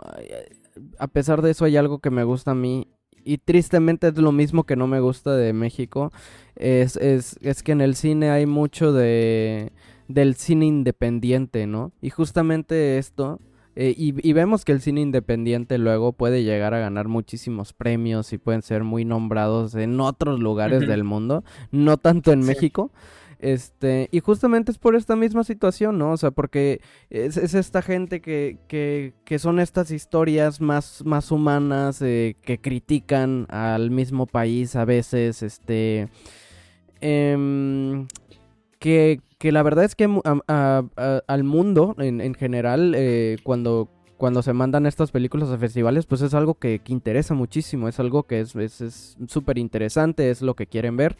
a 0.98 1.08
pesar 1.08 1.40
de 1.40 1.50
eso, 1.52 1.64
hay 1.64 1.76
algo 1.78 2.00
que 2.00 2.10
me 2.10 2.24
gusta 2.24 2.50
a 2.50 2.54
mí, 2.54 2.88
y 3.24 3.38
tristemente 3.38 4.08
es 4.08 4.18
lo 4.18 4.32
mismo 4.32 4.64
que 4.64 4.76
no 4.76 4.86
me 4.86 5.00
gusta 5.00 5.34
de 5.36 5.52
México, 5.52 6.12
es, 6.56 6.96
es, 6.96 7.38
es 7.42 7.62
que 7.62 7.72
en 7.72 7.80
el 7.80 7.94
cine 7.94 8.30
hay 8.30 8.46
mucho 8.46 8.92
de 8.92 9.72
del 10.08 10.34
cine 10.34 10.66
independiente, 10.66 11.66
¿no? 11.66 11.92
Y 12.02 12.10
justamente 12.10 12.98
esto, 12.98 13.40
eh, 13.76 13.94
y, 13.96 14.28
y 14.28 14.32
vemos 14.34 14.64
que 14.64 14.72
el 14.72 14.82
cine 14.82 15.00
independiente 15.00 15.78
luego 15.78 16.12
puede 16.12 16.42
llegar 16.44 16.74
a 16.74 16.80
ganar 16.80 17.08
muchísimos 17.08 17.72
premios 17.72 18.32
y 18.34 18.38
pueden 18.38 18.60
ser 18.60 18.84
muy 18.84 19.06
nombrados 19.06 19.74
en 19.74 19.98
otros 20.00 20.38
lugares 20.40 20.86
del 20.86 21.04
mundo, 21.04 21.44
no 21.70 21.96
tanto 21.96 22.32
en 22.32 22.42
Sí. 22.42 22.48
México. 22.48 22.90
Este, 23.42 24.08
y 24.12 24.20
justamente 24.20 24.70
es 24.70 24.78
por 24.78 24.94
esta 24.94 25.16
misma 25.16 25.42
situación, 25.42 25.98
¿no? 25.98 26.12
O 26.12 26.16
sea, 26.16 26.30
porque 26.30 26.80
es, 27.10 27.36
es 27.36 27.54
esta 27.54 27.82
gente 27.82 28.20
que, 28.20 28.56
que, 28.68 29.38
son 29.40 29.58
estas 29.58 29.90
historias 29.90 30.60
más, 30.60 31.02
más 31.04 31.32
humanas, 31.32 32.00
eh, 32.02 32.36
que 32.42 32.58
critican 32.58 33.46
al 33.50 33.90
mismo 33.90 34.26
país 34.26 34.76
a 34.76 34.84
veces, 34.84 35.42
este, 35.42 36.08
em, 37.00 38.06
que, 38.78 39.20
que 39.38 39.50
la 39.50 39.64
verdad 39.64 39.84
es 39.86 39.96
que 39.96 40.04
al 40.04 41.44
mundo 41.44 41.96
en, 41.98 42.20
en 42.20 42.34
general, 42.34 42.94
eh, 42.96 43.38
cuando, 43.42 43.88
cuando 44.18 44.42
se 44.42 44.52
mandan 44.52 44.86
estas 44.86 45.10
películas 45.10 45.50
a 45.50 45.58
festivales, 45.58 46.06
pues 46.06 46.22
es 46.22 46.32
algo 46.34 46.54
que, 46.54 46.78
que 46.78 46.92
interesa 46.92 47.34
muchísimo, 47.34 47.88
es 47.88 47.98
algo 47.98 48.22
que 48.22 48.38
es 48.40 48.54
es- 48.54 48.80
es 48.80 49.16
súper 49.26 49.58
interesante, 49.58 50.30
es 50.30 50.42
lo 50.42 50.54
que 50.54 50.68
quieren 50.68 50.96
ver. 50.96 51.16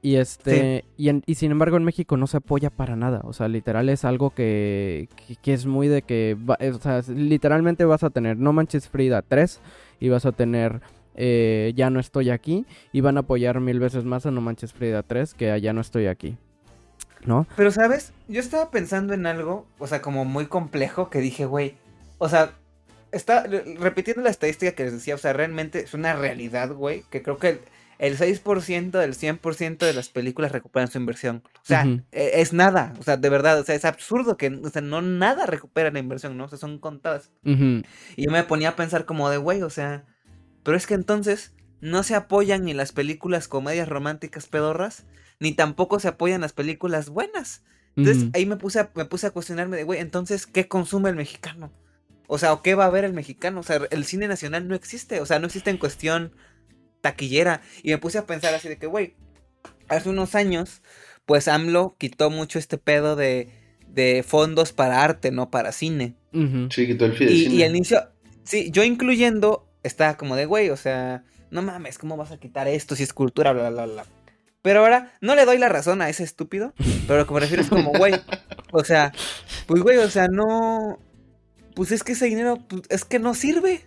Y 0.00 0.14
este, 0.16 0.84
y, 0.96 1.08
en- 1.08 1.24
y 1.26 1.34
sin 1.34 1.50
embargo 1.50 1.76
en 1.76 1.82
México 1.84 2.16
no 2.16 2.26
se 2.28 2.36
apoya 2.36 2.70
para 2.70 2.94
nada, 2.94 3.20
o 3.24 3.32
sea, 3.32 3.48
literal 3.48 3.88
es 3.88 4.04
algo 4.04 4.30
que, 4.30 5.08
que, 5.26 5.34
que 5.36 5.52
es 5.54 5.66
muy 5.66 5.88
de 5.88 6.02
que, 6.02 6.36
va- 6.48 6.56
eh, 6.60 6.70
o 6.70 6.78
sea, 6.78 7.02
literalmente 7.08 7.84
vas 7.84 8.04
a 8.04 8.10
tener 8.10 8.36
No 8.36 8.52
Manches 8.52 8.88
Frida 8.88 9.22
3 9.22 9.60
y 9.98 10.08
vas 10.08 10.24
a 10.24 10.30
tener 10.32 10.80
eh, 11.16 11.72
Ya 11.74 11.90
no 11.90 11.98
estoy 11.98 12.30
aquí 12.30 12.64
y 12.92 13.00
van 13.00 13.16
a 13.16 13.20
apoyar 13.20 13.58
mil 13.58 13.80
veces 13.80 14.04
más 14.04 14.24
a 14.24 14.30
No 14.30 14.40
Manches 14.40 14.72
Frida 14.72 15.02
3 15.02 15.34
que 15.34 15.50
a 15.50 15.58
Ya 15.58 15.72
no 15.72 15.80
estoy 15.80 16.06
aquí, 16.06 16.36
¿no? 17.26 17.48
Pero, 17.56 17.72
¿sabes? 17.72 18.12
Yo 18.28 18.38
estaba 18.38 18.70
pensando 18.70 19.14
en 19.14 19.26
algo, 19.26 19.66
o 19.80 19.88
sea, 19.88 20.00
como 20.00 20.24
muy 20.24 20.46
complejo, 20.46 21.10
que 21.10 21.18
dije, 21.18 21.44
güey, 21.44 21.74
o 22.18 22.28
sea, 22.28 22.52
está 23.10 23.42
re- 23.48 23.74
repitiendo 23.80 24.22
la 24.22 24.30
estadística 24.30 24.70
que 24.72 24.84
les 24.84 24.92
decía, 24.92 25.16
o 25.16 25.18
sea, 25.18 25.32
realmente 25.32 25.80
es 25.80 25.92
una 25.92 26.14
realidad, 26.14 26.72
güey, 26.72 27.02
que 27.10 27.20
creo 27.22 27.38
que 27.38 27.48
el, 27.48 27.60
el 27.98 28.16
6% 28.16 28.98
del 28.98 29.14
100% 29.14 29.78
de 29.78 29.92
las 29.92 30.08
películas 30.08 30.52
recuperan 30.52 30.90
su 30.90 30.98
inversión. 30.98 31.42
O 31.56 31.64
sea, 31.64 31.84
e- 32.12 32.40
es 32.40 32.52
nada, 32.52 32.94
o 32.98 33.02
sea, 33.02 33.16
de 33.16 33.28
verdad, 33.28 33.58
o 33.58 33.64
sea, 33.64 33.74
es 33.74 33.84
absurdo 33.84 34.36
que, 34.36 34.48
o 34.48 34.70
sea, 34.70 34.82
no 34.82 35.02
nada 35.02 35.46
recupera 35.46 35.90
la 35.90 35.98
inversión, 35.98 36.36
¿no? 36.36 36.44
O 36.44 36.48
sea, 36.48 36.58
son 36.58 36.78
contadas. 36.78 37.32
Y 38.16 38.24
yo 38.24 38.30
me 38.30 38.44
ponía 38.44 38.70
a 38.70 38.76
pensar 38.76 39.04
como 39.04 39.28
de, 39.30 39.36
güey, 39.36 39.62
o 39.62 39.70
sea, 39.70 40.04
pero 40.62 40.76
es 40.76 40.86
que 40.86 40.94
entonces 40.94 41.54
no 41.80 42.02
se 42.02 42.14
apoyan 42.14 42.64
ni 42.64 42.74
las 42.74 42.92
películas 42.92 43.48
comedias 43.48 43.88
románticas 43.88 44.46
pedorras, 44.46 45.06
ni 45.40 45.52
tampoco 45.52 46.00
se 46.00 46.08
apoyan 46.08 46.40
las 46.40 46.52
películas 46.52 47.08
buenas. 47.10 47.64
Entonces 47.96 48.28
ahí 48.32 48.46
me 48.46 48.56
puse, 48.56 48.78
a, 48.78 48.90
me 48.94 49.06
puse 49.06 49.26
a 49.26 49.32
cuestionarme 49.32 49.76
de, 49.76 49.82
güey, 49.82 49.98
entonces, 49.98 50.46
¿qué 50.46 50.68
consume 50.68 51.10
el 51.10 51.16
mexicano? 51.16 51.72
O 52.28 52.38
sea, 52.38 52.52
¿o 52.52 52.62
qué 52.62 52.76
va 52.76 52.84
a 52.84 52.90
ver 52.90 53.04
el 53.04 53.12
mexicano? 53.12 53.58
O 53.58 53.62
sea, 53.64 53.80
el 53.90 54.04
cine 54.04 54.28
nacional 54.28 54.68
no 54.68 54.76
existe, 54.76 55.20
o 55.20 55.26
sea, 55.26 55.40
no 55.40 55.46
existe 55.46 55.70
en 55.70 55.78
cuestión 55.78 56.32
taquillera. 57.00 57.60
Y 57.82 57.90
me 57.90 57.98
puse 57.98 58.18
a 58.18 58.26
pensar 58.26 58.54
así 58.54 58.68
de 58.68 58.78
que, 58.78 58.86
güey, 58.86 59.14
hace 59.88 60.08
unos 60.08 60.34
años, 60.34 60.82
pues 61.26 61.48
AMLO 61.48 61.96
quitó 61.98 62.30
mucho 62.30 62.58
este 62.58 62.78
pedo 62.78 63.16
de, 63.16 63.48
de 63.88 64.24
fondos 64.26 64.72
para 64.72 65.02
arte, 65.02 65.30
no 65.30 65.50
para 65.50 65.72
cine. 65.72 66.14
Sí, 66.32 66.86
quitó 66.86 67.06
el 67.06 67.12
Y, 67.14 67.16
fideicomiso. 67.16 67.54
y 67.56 67.62
al 67.62 67.76
inicio, 67.76 68.08
sí, 68.44 68.70
yo 68.70 68.84
incluyendo, 68.84 69.66
estaba 69.82 70.16
como 70.16 70.36
de, 70.36 70.46
güey, 70.46 70.70
o 70.70 70.76
sea, 70.76 71.24
no 71.50 71.62
mames, 71.62 71.98
¿cómo 71.98 72.16
vas 72.16 72.30
a 72.32 72.38
quitar 72.38 72.68
esto 72.68 72.94
si 72.96 73.02
es 73.02 73.12
cultura, 73.12 73.52
bla, 73.52 73.70
bla, 73.70 73.86
bla? 73.86 74.06
Pero 74.60 74.80
ahora, 74.80 75.12
no 75.20 75.34
le 75.34 75.44
doy 75.44 75.56
la 75.56 75.68
razón 75.68 76.02
a 76.02 76.08
ese 76.10 76.24
estúpido, 76.24 76.74
pero 77.06 77.20
lo 77.20 77.26
que 77.26 77.34
me 77.34 77.40
refiero 77.40 77.62
es 77.62 77.68
como, 77.70 77.92
güey, 77.92 78.12
o 78.72 78.84
sea, 78.84 79.12
pues, 79.66 79.82
güey, 79.82 79.96
o 79.98 80.10
sea, 80.10 80.26
no, 80.28 80.98
pues 81.74 81.92
es 81.92 82.02
que 82.04 82.12
ese 82.12 82.26
dinero, 82.26 82.58
pues, 82.68 82.82
es 82.90 83.04
que 83.04 83.18
no 83.18 83.34
sirve, 83.34 83.82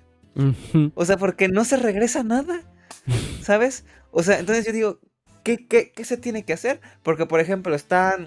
o 0.95 1.05
sea, 1.05 1.17
porque 1.17 1.47
no 1.49 1.65
se 1.65 1.77
regresa 1.77 2.23
nada, 2.23 2.61
¿sabes? 3.41 3.85
O 4.11 4.23
sea, 4.23 4.39
entonces 4.39 4.65
yo 4.65 4.73
digo, 4.73 4.99
¿qué, 5.43 5.67
qué, 5.67 5.91
qué 5.91 6.05
se 6.05 6.17
tiene 6.17 6.43
que 6.43 6.53
hacer? 6.53 6.81
Porque, 7.03 7.25
por 7.25 7.39
ejemplo, 7.39 7.75
está 7.75 8.17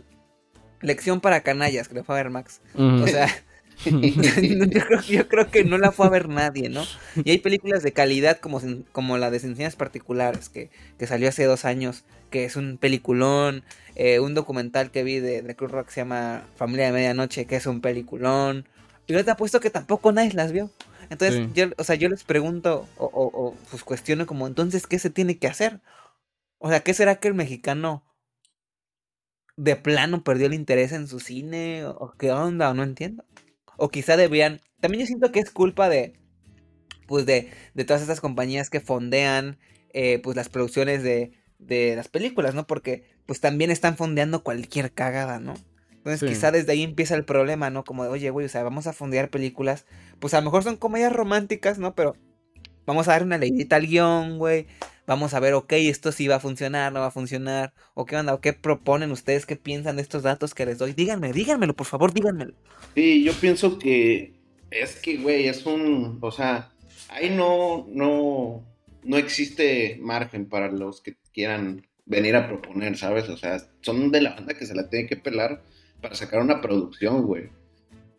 Lección 0.81 1.21
para 1.21 1.43
Canallas, 1.43 1.89
que 1.89 1.95
le 1.95 2.05
fue 2.05 2.15
a 2.15 2.23
ver 2.23 2.31
Max, 2.31 2.61
o 2.75 3.07
sea... 3.07 3.29
yo, 3.85 4.81
creo, 4.87 5.01
yo 5.03 5.29
creo 5.29 5.51
que 5.51 5.65
no 5.65 5.79
la 5.79 5.91
fue 5.91 6.07
a 6.07 6.09
ver 6.09 6.29
nadie, 6.29 6.69
¿no? 6.69 6.85
Y 7.25 7.33
hay 7.33 7.39
películas 7.39 7.83
de 7.83 7.93
calidad 7.93 8.39
como, 8.39 8.61
como 8.93 9.19
la 9.19 9.33
de 9.33 9.41
Sensaciones 9.41 9.75
Particulares, 9.75 10.49
que, 10.49 10.71
que 10.97 11.09
salió 11.09 11.29
hace 11.29 11.45
dos 11.45 11.65
años, 11.65 12.05
que 12.31 12.45
es 12.45 12.55
un 12.55 12.79
peliculón, 12.79 13.65
eh, 13.97 14.21
un 14.21 14.33
documental 14.35 14.93
que 14.93 15.03
vi 15.03 15.19
de, 15.19 15.43
de 15.43 15.57
Cruz 15.57 15.73
Rock 15.73 15.89
que 15.89 15.95
se 15.95 16.01
llama 16.03 16.47
Familia 16.55 16.87
de 16.87 16.93
Medianoche, 16.93 17.47
que 17.47 17.57
es 17.57 17.67
un 17.67 17.81
peliculón, 17.81 18.65
y 19.07 19.13
yo 19.13 19.25
te 19.25 19.31
apuesto 19.31 19.61
que 19.61 19.71
tampoco 19.71 20.13
nadie 20.13 20.33
las 20.33 20.53
vio. 20.53 20.71
Entonces, 21.11 21.47
Sí. 21.47 21.53
yo, 21.55 21.67
o 21.77 21.85
sea, 21.85 21.97
yo 21.97 22.09
les 22.09 22.25
pregunto, 22.25 22.89
o, 22.97 23.07
o, 23.07 23.27
o, 23.47 23.55
pues 23.71 23.85
cuestiono 23.85 24.27
como, 24.27 24.47
entonces, 24.47 24.87
¿qué 24.87 24.99
se 24.99 25.11
tiene 25.11 25.39
que 25.39 25.47
hacer? 25.47 25.81
O 26.59 26.69
sea, 26.71 26.81
¿qué 26.81 26.95
será 26.95 27.17
que 27.17 27.29
el 27.29 27.35
mexicano 27.35 28.05
de 29.57 29.77
plano 29.77 30.25
perdió 30.25 30.47
el 30.47 30.55
interés 30.55 30.93
en 30.93 31.07
su 31.09 31.21
cine? 31.21 31.85
¿O, 31.85 32.13
qué 32.19 32.33
onda? 32.33 32.71
O 32.71 32.75
no 32.75 32.83
entiendo. 32.83 33.25
O 33.77 33.89
quizá 33.91 34.17
debían. 34.17 34.61
También 34.81 35.03
yo 35.03 35.07
siento 35.07 35.33
que 35.33 35.41
es 35.41 35.51
culpa 35.51 35.89
de. 35.89 36.15
pues 37.07 37.27
de, 37.27 37.51
de 37.75 37.85
todas 37.85 38.03
estas 38.03 38.21
compañías 38.21 38.71
que 38.71 38.81
fondean 38.81 39.59
eh, 39.93 40.19
pues 40.23 40.37
las 40.37 40.49
producciones 40.49 41.03
de, 41.03 41.33
de 41.59 41.95
las 41.97 42.09
películas, 42.09 42.55
¿no? 42.55 42.67
Porque 42.67 43.05
pues 43.27 43.41
también 43.41 43.71
están 43.71 43.97
fondeando 43.97 44.43
cualquier 44.43 44.93
cagada, 44.93 45.39
¿no? 45.39 45.55
Entonces 45.91 46.29
quizá 46.29 46.51
desde 46.51 46.73
ahí 46.73 46.83
empieza 46.83 47.15
el 47.15 47.25
problema, 47.25 47.71
¿no? 47.71 47.85
Como 47.85 48.05
de, 48.05 48.11
oye, 48.11 48.29
güey, 48.31 48.45
o 48.45 48.49
sea, 48.51 48.63
vamos 48.63 48.87
a 48.87 48.93
fondear 48.93 49.31
películas, 49.31 49.87
pues 50.19 50.35
a 50.35 50.39
lo 50.39 50.45
mejor 50.45 50.62
son 50.62 50.77
comedias 50.77 51.12
románticas, 51.12 51.78
¿no? 51.78 51.95
Pero 51.95 52.16
vamos 52.86 53.09
a 53.09 53.12
dar 53.12 53.23
una 53.23 53.39
leidita 53.39 53.77
al 53.77 53.86
guion, 53.86 54.39
güey. 54.39 54.66
Vamos 55.07 55.35
a 55.35 55.41
ver, 55.41 55.53
ok, 55.55 55.73
esto 55.73 56.12
sí 56.12 56.28
va 56.28 56.36
a 56.36 56.41
funcionar, 56.41 56.93
no 56.93 57.01
va 57.01 57.07
a 57.07 57.11
funcionar. 57.11 57.74
O 57.95 58.07
qué 58.07 58.16
onda, 58.16 58.35
o 58.35 58.41
qué 58.41 58.53
proponen 58.55 59.11
ustedes, 59.11 59.45
qué 59.45 59.57
piensan 59.57 59.97
de 59.97 60.03
estos 60.03 60.23
datos 60.23 60.55
que 60.55 60.65
les 60.65 60.78
doy. 60.78 60.95
Díganme, 60.95 61.32
díganmelo, 61.32 61.74
por 61.74 61.86
favor, 61.86 62.15
díganmelo. 62.15 62.55
Sí, 62.95 63.23
yo 63.23 63.32
pienso 63.35 63.78
que 63.78 64.35
es 64.70 64.97
que, 64.97 65.19
güey, 65.19 65.47
es 65.47 65.66
un, 65.66 66.19
o 66.20 66.31
sea, 66.31 66.73
ahí 67.09 67.31
no, 67.31 67.86
no, 67.91 68.65
no 69.03 69.16
existe 69.19 69.99
margen 70.01 70.49
para 70.49 70.70
los 70.70 71.01
que 71.01 71.16
quieran 71.32 71.86
venir 72.07 72.36
a 72.36 72.49
proponer, 72.49 72.97
¿sabes? 72.97 73.28
O 73.28 73.36
sea, 73.36 73.59
son 73.81 74.11
de 74.11 74.23
la 74.23 74.35
banda 74.35 74.55
que 74.55 74.66
se 74.66 74.74
la 74.74 74.89
tiene 74.89 75.07
que 75.07 75.16
pelar 75.16 75.62
para 76.01 76.15
sacar 76.15 76.41
una 76.41 76.61
producción, 76.61 77.23
güey. 77.23 77.51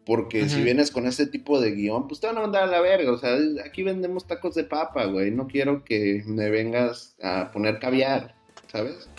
Porque 0.05 0.47
si 0.47 0.61
vienes 0.61 0.91
con 0.91 1.07
ese 1.07 1.25
tipo 1.25 1.59
de 1.59 1.71
guion, 1.71 2.07
pues 2.07 2.19
te 2.19 2.27
van 2.27 2.37
a 2.37 2.41
mandar 2.41 2.63
a 2.63 2.67
la 2.67 2.79
verga. 2.79 3.11
O 3.11 3.17
sea, 3.17 3.37
aquí 3.65 3.81
vendemos 3.81 4.27
tacos 4.27 4.53
de 4.53 4.63
papa, 4.63 5.05
güey. 5.05 5.31
No 5.31 5.47
quiero 5.47 5.83
que 5.83 6.23
me 6.27 6.51
vengas 6.51 7.15
a 7.23 7.51
poner 7.51 7.79
caviar, 7.79 8.35
¿sabes? 8.71 9.09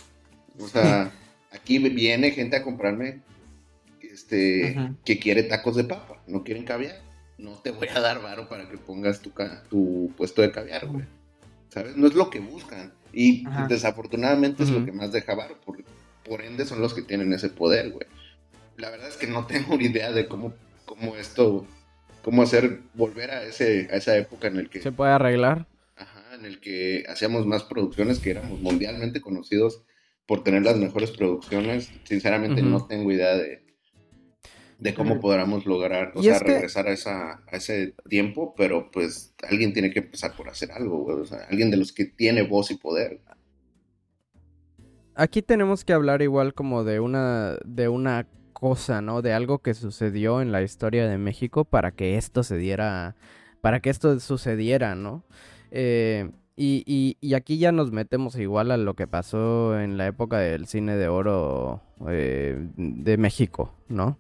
O 0.60 0.68
sea, 0.68 1.10
aquí 1.50 1.78
viene 1.78 2.30
gente 2.30 2.56
a 2.56 2.62
comprarme 2.62 3.20
este, 4.00 4.76
que 5.04 5.18
quiere 5.18 5.42
tacos 5.42 5.74
de 5.74 5.84
papa, 5.84 6.22
no 6.28 6.44
quieren 6.44 6.64
caviar. 6.64 7.02
No 7.36 7.52
te 7.54 7.72
voy 7.72 7.88
a 7.88 8.00
dar 8.00 8.22
varo 8.22 8.48
para 8.48 8.68
que 8.68 8.78
pongas 8.78 9.20
tu, 9.20 9.32
tu 9.68 10.12
puesto 10.16 10.40
de 10.40 10.52
caviar, 10.52 10.86
güey. 10.86 11.04
¿Sabes? 11.68 11.96
No 11.96 12.06
es 12.06 12.14
lo 12.14 12.30
que 12.30 12.38
buscan. 12.38 12.92
Y 13.12 13.44
desafortunadamente 13.68 14.62
es 14.62 14.70
lo 14.70 14.84
que 14.84 14.92
más 14.92 15.10
deja 15.10 15.34
varo. 15.34 15.60
Por, 15.62 15.82
por 16.24 16.42
ende 16.42 16.64
son 16.64 16.80
los 16.80 16.94
que 16.94 17.02
tienen 17.02 17.32
ese 17.32 17.48
poder, 17.48 17.90
güey 17.90 18.06
la 18.78 18.90
verdad 18.90 19.08
es 19.08 19.16
que 19.16 19.26
no 19.26 19.46
tengo 19.46 19.76
ni 19.76 19.86
idea 19.86 20.12
de 20.12 20.28
cómo, 20.28 20.54
cómo 20.86 21.16
esto, 21.16 21.66
cómo 22.22 22.42
hacer, 22.42 22.80
volver 22.94 23.30
a, 23.30 23.42
ese, 23.42 23.88
a 23.92 23.96
esa 23.96 24.16
época 24.16 24.48
en 24.48 24.56
el 24.56 24.70
que... 24.70 24.80
¿Se 24.80 24.92
puede 24.92 25.12
arreglar? 25.12 25.66
Ajá, 25.96 26.34
en 26.34 26.46
el 26.46 26.60
que 26.60 27.04
hacíamos 27.08 27.46
más 27.46 27.64
producciones, 27.64 28.20
que 28.20 28.30
éramos 28.30 28.60
mundialmente 28.60 29.20
conocidos 29.20 29.82
por 30.26 30.42
tener 30.42 30.62
las 30.62 30.76
mejores 30.76 31.10
producciones. 31.10 31.90
Sinceramente 32.04 32.62
no 32.62 32.86
tengo 32.86 33.12
idea 33.12 33.36
de, 33.36 33.64
de 34.78 34.94
cómo 34.94 35.20
podamos 35.20 35.66
lograr, 35.66 36.12
o 36.14 36.22
sea, 36.22 36.38
regresar 36.38 36.88
a, 36.88 36.92
esa, 36.92 37.42
a 37.46 37.56
ese 37.56 37.94
tiempo, 38.08 38.54
pero 38.56 38.90
pues 38.90 39.34
alguien 39.48 39.72
tiene 39.72 39.90
que 39.92 40.00
empezar 40.00 40.34
por 40.36 40.48
hacer 40.48 40.72
algo, 40.72 40.98
güey. 41.04 41.18
O 41.18 41.24
sea, 41.24 41.46
alguien 41.48 41.70
de 41.70 41.76
los 41.76 41.92
que 41.92 42.06
tiene 42.06 42.42
voz 42.42 42.70
y 42.70 42.76
poder. 42.76 43.20
Aquí 45.14 45.40
tenemos 45.40 45.84
que 45.84 45.94
hablar 45.94 46.20
igual 46.20 46.52
como 46.52 46.84
de 46.84 47.00
una, 47.00 47.56
de 47.64 47.88
una 47.88 48.28
cosa, 48.58 49.02
¿no? 49.02 49.20
De 49.20 49.34
algo 49.34 49.58
que 49.58 49.74
sucedió 49.74 50.40
en 50.40 50.50
la 50.50 50.62
historia 50.62 51.06
de 51.06 51.18
México 51.18 51.66
para 51.66 51.90
que 51.90 52.16
esto 52.16 52.42
se 52.42 52.56
diera, 52.56 53.14
para 53.60 53.80
que 53.80 53.90
esto 53.90 54.18
sucediera, 54.18 54.94
¿no? 54.94 55.24
Eh, 55.70 56.30
y, 56.56 57.18
y, 57.20 57.34
aquí 57.34 57.58
ya 57.58 57.70
nos 57.70 57.92
metemos 57.92 58.34
igual 58.36 58.70
a 58.70 58.78
lo 58.78 58.94
que 58.94 59.06
pasó 59.06 59.78
en 59.78 59.98
la 59.98 60.06
época 60.06 60.38
del 60.38 60.66
cine 60.66 60.96
de 60.96 61.06
oro 61.06 61.82
eh, 62.08 62.56
de 62.78 63.18
México, 63.18 63.74
¿no? 63.88 64.18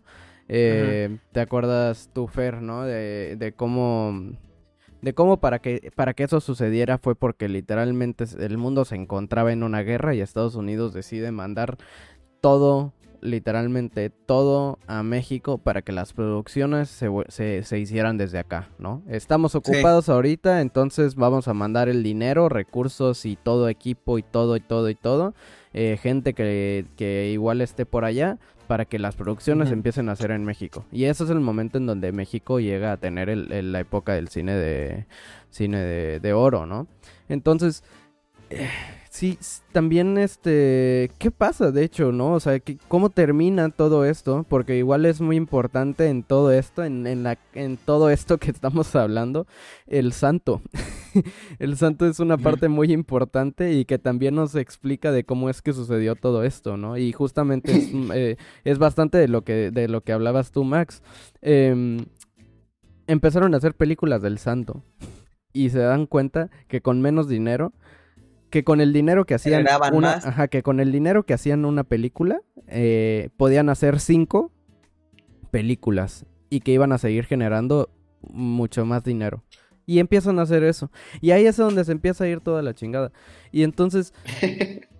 Eh, 0.48 1.16
¿Te 1.32 1.40
acuerdas 1.40 2.10
tú, 2.12 2.28
Fer, 2.28 2.60
no? 2.60 2.82
De, 2.84 3.36
de 3.36 3.52
cómo 3.52 4.32
de 5.00 5.14
cómo 5.14 5.40
para 5.40 5.60
que 5.60 5.90
para 5.94 6.12
que 6.12 6.24
eso 6.24 6.40
sucediera 6.40 6.98
fue 6.98 7.14
porque 7.14 7.48
literalmente 7.48 8.24
el 8.38 8.58
mundo 8.58 8.84
se 8.84 8.96
encontraba 8.96 9.50
en 9.52 9.62
una 9.62 9.80
guerra 9.82 10.14
y 10.14 10.20
Estados 10.20 10.56
Unidos 10.56 10.92
decide 10.92 11.32
mandar 11.32 11.78
todo 12.42 12.92
literalmente 13.20 14.10
todo 14.10 14.78
a 14.86 15.02
México 15.02 15.58
para 15.58 15.82
que 15.82 15.92
las 15.92 16.12
producciones 16.12 16.88
se, 16.88 17.10
se, 17.62 17.78
hicieran 17.78 18.18
desde 18.18 18.38
acá, 18.38 18.68
¿no? 18.78 19.02
Estamos 19.08 19.54
ocupados 19.54 20.08
ahorita, 20.08 20.60
entonces 20.60 21.14
vamos 21.14 21.48
a 21.48 21.54
mandar 21.54 21.88
el 21.88 22.02
dinero, 22.02 22.48
recursos 22.48 23.24
y 23.26 23.36
todo 23.36 23.68
equipo 23.68 24.18
y 24.18 24.22
todo 24.22 24.56
y 24.56 24.60
todo 24.60 24.88
y 24.90 24.94
todo. 24.94 25.34
Eh, 25.72 25.98
gente 26.00 26.32
que, 26.32 26.86
que, 26.96 27.30
igual 27.32 27.60
esté 27.60 27.86
por 27.86 28.04
allá 28.04 28.38
para 28.66 28.84
que 28.84 28.98
las 28.98 29.14
producciones 29.14 29.70
empiecen 29.70 30.08
a 30.08 30.12
hacer 30.12 30.30
en 30.30 30.44
México. 30.44 30.84
Y 30.90 31.04
ese 31.04 31.24
es 31.24 31.30
el 31.30 31.40
momento 31.40 31.78
en 31.78 31.86
donde 31.86 32.12
México 32.12 32.60
llega 32.60 32.92
a 32.92 32.96
tener 32.96 33.28
el, 33.28 33.72
la 33.72 33.80
época 33.80 34.14
del 34.14 34.28
cine 34.28 34.54
de 34.54 35.06
cine 35.50 35.78
de, 35.78 36.20
de 36.20 36.32
oro, 36.32 36.66
¿no? 36.66 36.86
Entonces... 37.28 37.84
Eh, 38.50 38.68
Sí, 39.16 39.38
también 39.72 40.18
este, 40.18 41.10
¿qué 41.18 41.30
pasa 41.30 41.70
de 41.70 41.84
hecho, 41.84 42.12
no? 42.12 42.34
O 42.34 42.40
sea, 42.40 42.60
¿cómo 42.86 43.08
termina 43.08 43.70
todo 43.70 44.04
esto? 44.04 44.44
Porque 44.46 44.76
igual 44.76 45.06
es 45.06 45.22
muy 45.22 45.36
importante 45.36 46.08
en 46.10 46.22
todo 46.22 46.52
esto, 46.52 46.84
en, 46.84 47.06
en, 47.06 47.22
la, 47.22 47.38
en 47.54 47.78
todo 47.78 48.10
esto 48.10 48.36
que 48.36 48.50
estamos 48.50 48.94
hablando, 48.94 49.46
el 49.86 50.12
santo. 50.12 50.60
el 51.58 51.78
santo 51.78 52.04
es 52.04 52.20
una 52.20 52.36
parte 52.36 52.68
muy 52.68 52.92
importante 52.92 53.72
y 53.72 53.86
que 53.86 53.98
también 53.98 54.34
nos 54.34 54.54
explica 54.54 55.10
de 55.12 55.24
cómo 55.24 55.48
es 55.48 55.62
que 55.62 55.72
sucedió 55.72 56.14
todo 56.14 56.44
esto, 56.44 56.76
¿no? 56.76 56.98
Y 56.98 57.10
justamente 57.12 57.72
es, 57.72 57.90
eh, 58.12 58.36
es 58.64 58.76
bastante 58.76 59.16
de 59.16 59.28
lo 59.28 59.44
que, 59.44 59.70
de 59.70 59.88
lo 59.88 60.02
que 60.02 60.12
hablabas 60.12 60.50
tú, 60.50 60.62
Max. 60.62 61.02
Em, 61.40 62.04
empezaron 63.06 63.54
a 63.54 63.56
hacer 63.56 63.74
películas 63.74 64.20
del 64.20 64.36
santo 64.36 64.82
y 65.54 65.70
se 65.70 65.78
dan 65.78 66.04
cuenta 66.04 66.50
que 66.68 66.82
con 66.82 67.00
menos 67.00 67.30
dinero 67.30 67.72
que 68.50 68.64
con 68.64 68.80
el 68.80 68.92
dinero 68.92 69.24
que 69.24 69.34
hacían 69.34 69.66
una, 69.92 70.12
ajá, 70.12 70.48
que 70.48 70.62
con 70.62 70.80
el 70.80 70.92
dinero 70.92 71.24
que 71.24 71.34
hacían 71.34 71.64
una 71.64 71.84
película 71.84 72.40
eh, 72.68 73.30
podían 73.36 73.68
hacer 73.68 74.00
cinco 74.00 74.52
películas 75.50 76.26
y 76.50 76.60
que 76.60 76.72
iban 76.72 76.92
a 76.92 76.98
seguir 76.98 77.24
generando 77.24 77.90
mucho 78.22 78.84
más 78.84 79.04
dinero. 79.04 79.42
Y 79.88 80.00
empiezan 80.00 80.38
a 80.38 80.42
hacer 80.42 80.64
eso. 80.64 80.90
Y 81.20 81.30
ahí 81.30 81.46
es 81.46 81.56
donde 81.56 81.84
se 81.84 81.92
empieza 81.92 82.24
a 82.24 82.28
ir 82.28 82.40
toda 82.40 82.60
la 82.60 82.74
chingada. 82.74 83.12
Y 83.52 83.62
entonces 83.62 84.12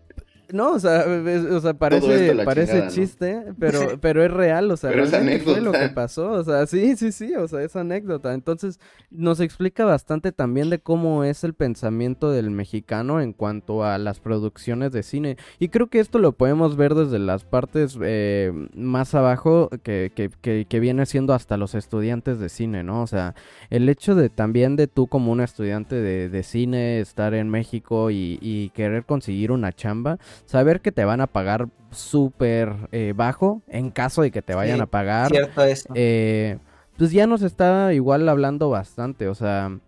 No, 0.53 0.73
o 0.73 0.79
sea, 0.79 1.05
o 1.51 1.61
sea 1.61 1.75
parece, 1.75 2.35
parece 2.45 2.89
chiste, 2.89 3.45
pero, 3.59 3.81
pero 4.01 4.25
es 4.25 4.31
real, 4.31 4.71
o 4.71 4.77
sea, 4.77 4.91
pero 4.91 5.07
fue 5.41 5.61
lo 5.61 5.73
que 5.73 5.89
pasó, 5.89 6.33
o 6.33 6.45
sea, 6.45 6.67
sí, 6.67 6.97
sí, 6.97 7.11
sí, 7.11 7.35
o 7.35 7.49
sea, 7.49 7.63
es 7.63 7.75
anécdota. 7.75 8.33
Entonces, 8.33 8.79
nos 9.11 9.41
explica 9.41 9.85
bastante 9.85 10.33
también 10.33 10.71
de 10.71 10.79
cómo 10.79 11.25
es 11.25 11.43
el 11.45 11.55
pensamiento 11.55 12.31
del 12.31 12.51
mexicano 12.51 13.21
en 13.21 13.33
cuanto 13.33 13.85
a 13.85 13.99
las 13.99 14.21
producciones 14.21 14.93
de 14.93 15.03
cine. 15.03 15.37
Y 15.59 15.69
creo 15.69 15.89
que 15.89 16.01
esto 16.01 16.19
lo 16.19 16.33
podemos 16.33 16.77
ver 16.77 16.95
desde 16.95 17.19
las 17.19 17.45
partes 17.45 17.99
eh, 18.03 18.53
más 18.75 19.15
abajo 19.15 19.71
que, 19.83 20.13
que, 20.15 20.67
que, 20.67 20.81
viene 20.81 21.07
siendo 21.07 21.33
hasta 21.33 21.57
los 21.57 21.75
estudiantes 21.75 22.39
de 22.39 22.49
cine, 22.49 22.83
¿no? 22.83 23.03
O 23.03 23.07
sea, 23.07 23.35
el 23.71 23.89
hecho 23.89 24.15
de 24.15 24.29
también 24.29 24.77
de 24.77 24.87
tú 24.87 25.09
como 25.09 25.33
un 25.33 25.41
estudiante 25.41 25.97
de, 25.97 26.29
de 26.29 26.43
cine 26.43 27.01
estar 27.01 27.35
en 27.35 27.49
México 27.49 28.11
y, 28.11 28.39
y 28.41 28.71
querer 28.71 29.05
conseguir 29.05 29.51
una 29.51 29.73
chamba, 29.73 30.19
saber 30.45 30.81
que 30.81 30.93
te 30.93 31.05
van 31.05 31.21
a 31.21 31.27
pagar 31.27 31.69
súper 31.91 32.75
eh, 32.93 33.13
bajo 33.17 33.63
en 33.69 33.91
caso 33.91 34.23
de 34.23 34.31
que 34.31 34.43
te 34.43 34.55
vayan 34.55 34.81
a 34.81 34.87
pagar. 34.87 35.31
Cierto 35.31 35.65
eso. 35.65 35.89
Eh, 35.95 36.59
pues 36.97 37.11
ya 37.11 37.27
nos 37.27 37.43
está 37.43 37.93
igual 37.95 38.29
hablando 38.29 38.71
bastante, 38.71 39.29
o 39.29 39.35
sea, 39.35 39.79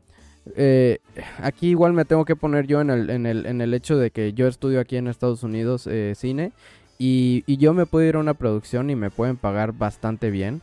eh, 0.56 0.98
aquí 1.38 1.68
igual 1.68 1.92
me 1.92 2.04
tengo 2.04 2.24
que 2.24 2.36
poner 2.36 2.66
yo 2.66 2.80
en 2.80 2.90
el, 2.90 3.10
en 3.10 3.26
el, 3.26 3.46
en 3.46 3.60
el 3.60 3.74
hecho 3.74 3.96
de 3.96 4.10
que 4.10 4.32
yo 4.32 4.46
estudio 4.46 4.80
aquí 4.80 4.96
en 4.96 5.08
Estados 5.08 5.42
Unidos 5.42 5.88
cine 6.14 6.52
y, 6.98 7.44
y, 7.46 7.56
yo 7.58 7.74
me 7.74 7.86
puedo 7.86 8.06
ir 8.06 8.16
a 8.16 8.20
una 8.20 8.34
producción 8.34 8.90
y 8.90 8.96
me 8.96 9.10
pueden 9.10 9.36
pagar 9.36 9.72
bastante 9.72 10.30
bien. 10.30 10.62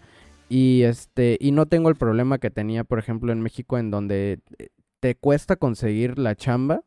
Y 0.49 0.83
este, 0.83 1.37
y 1.39 1.51
no 1.51 1.65
tengo 1.65 1.89
el 1.89 1.95
problema 1.95 2.37
que 2.37 2.51
tenía, 2.51 2.83
por 2.83 2.99
ejemplo, 2.99 3.31
en 3.31 3.41
México, 3.41 3.77
en 3.77 3.89
donde 3.89 4.39
te 4.99 5.15
cuesta 5.15 5.55
conseguir 5.55 6.19
la 6.19 6.35
chamba 6.35 6.81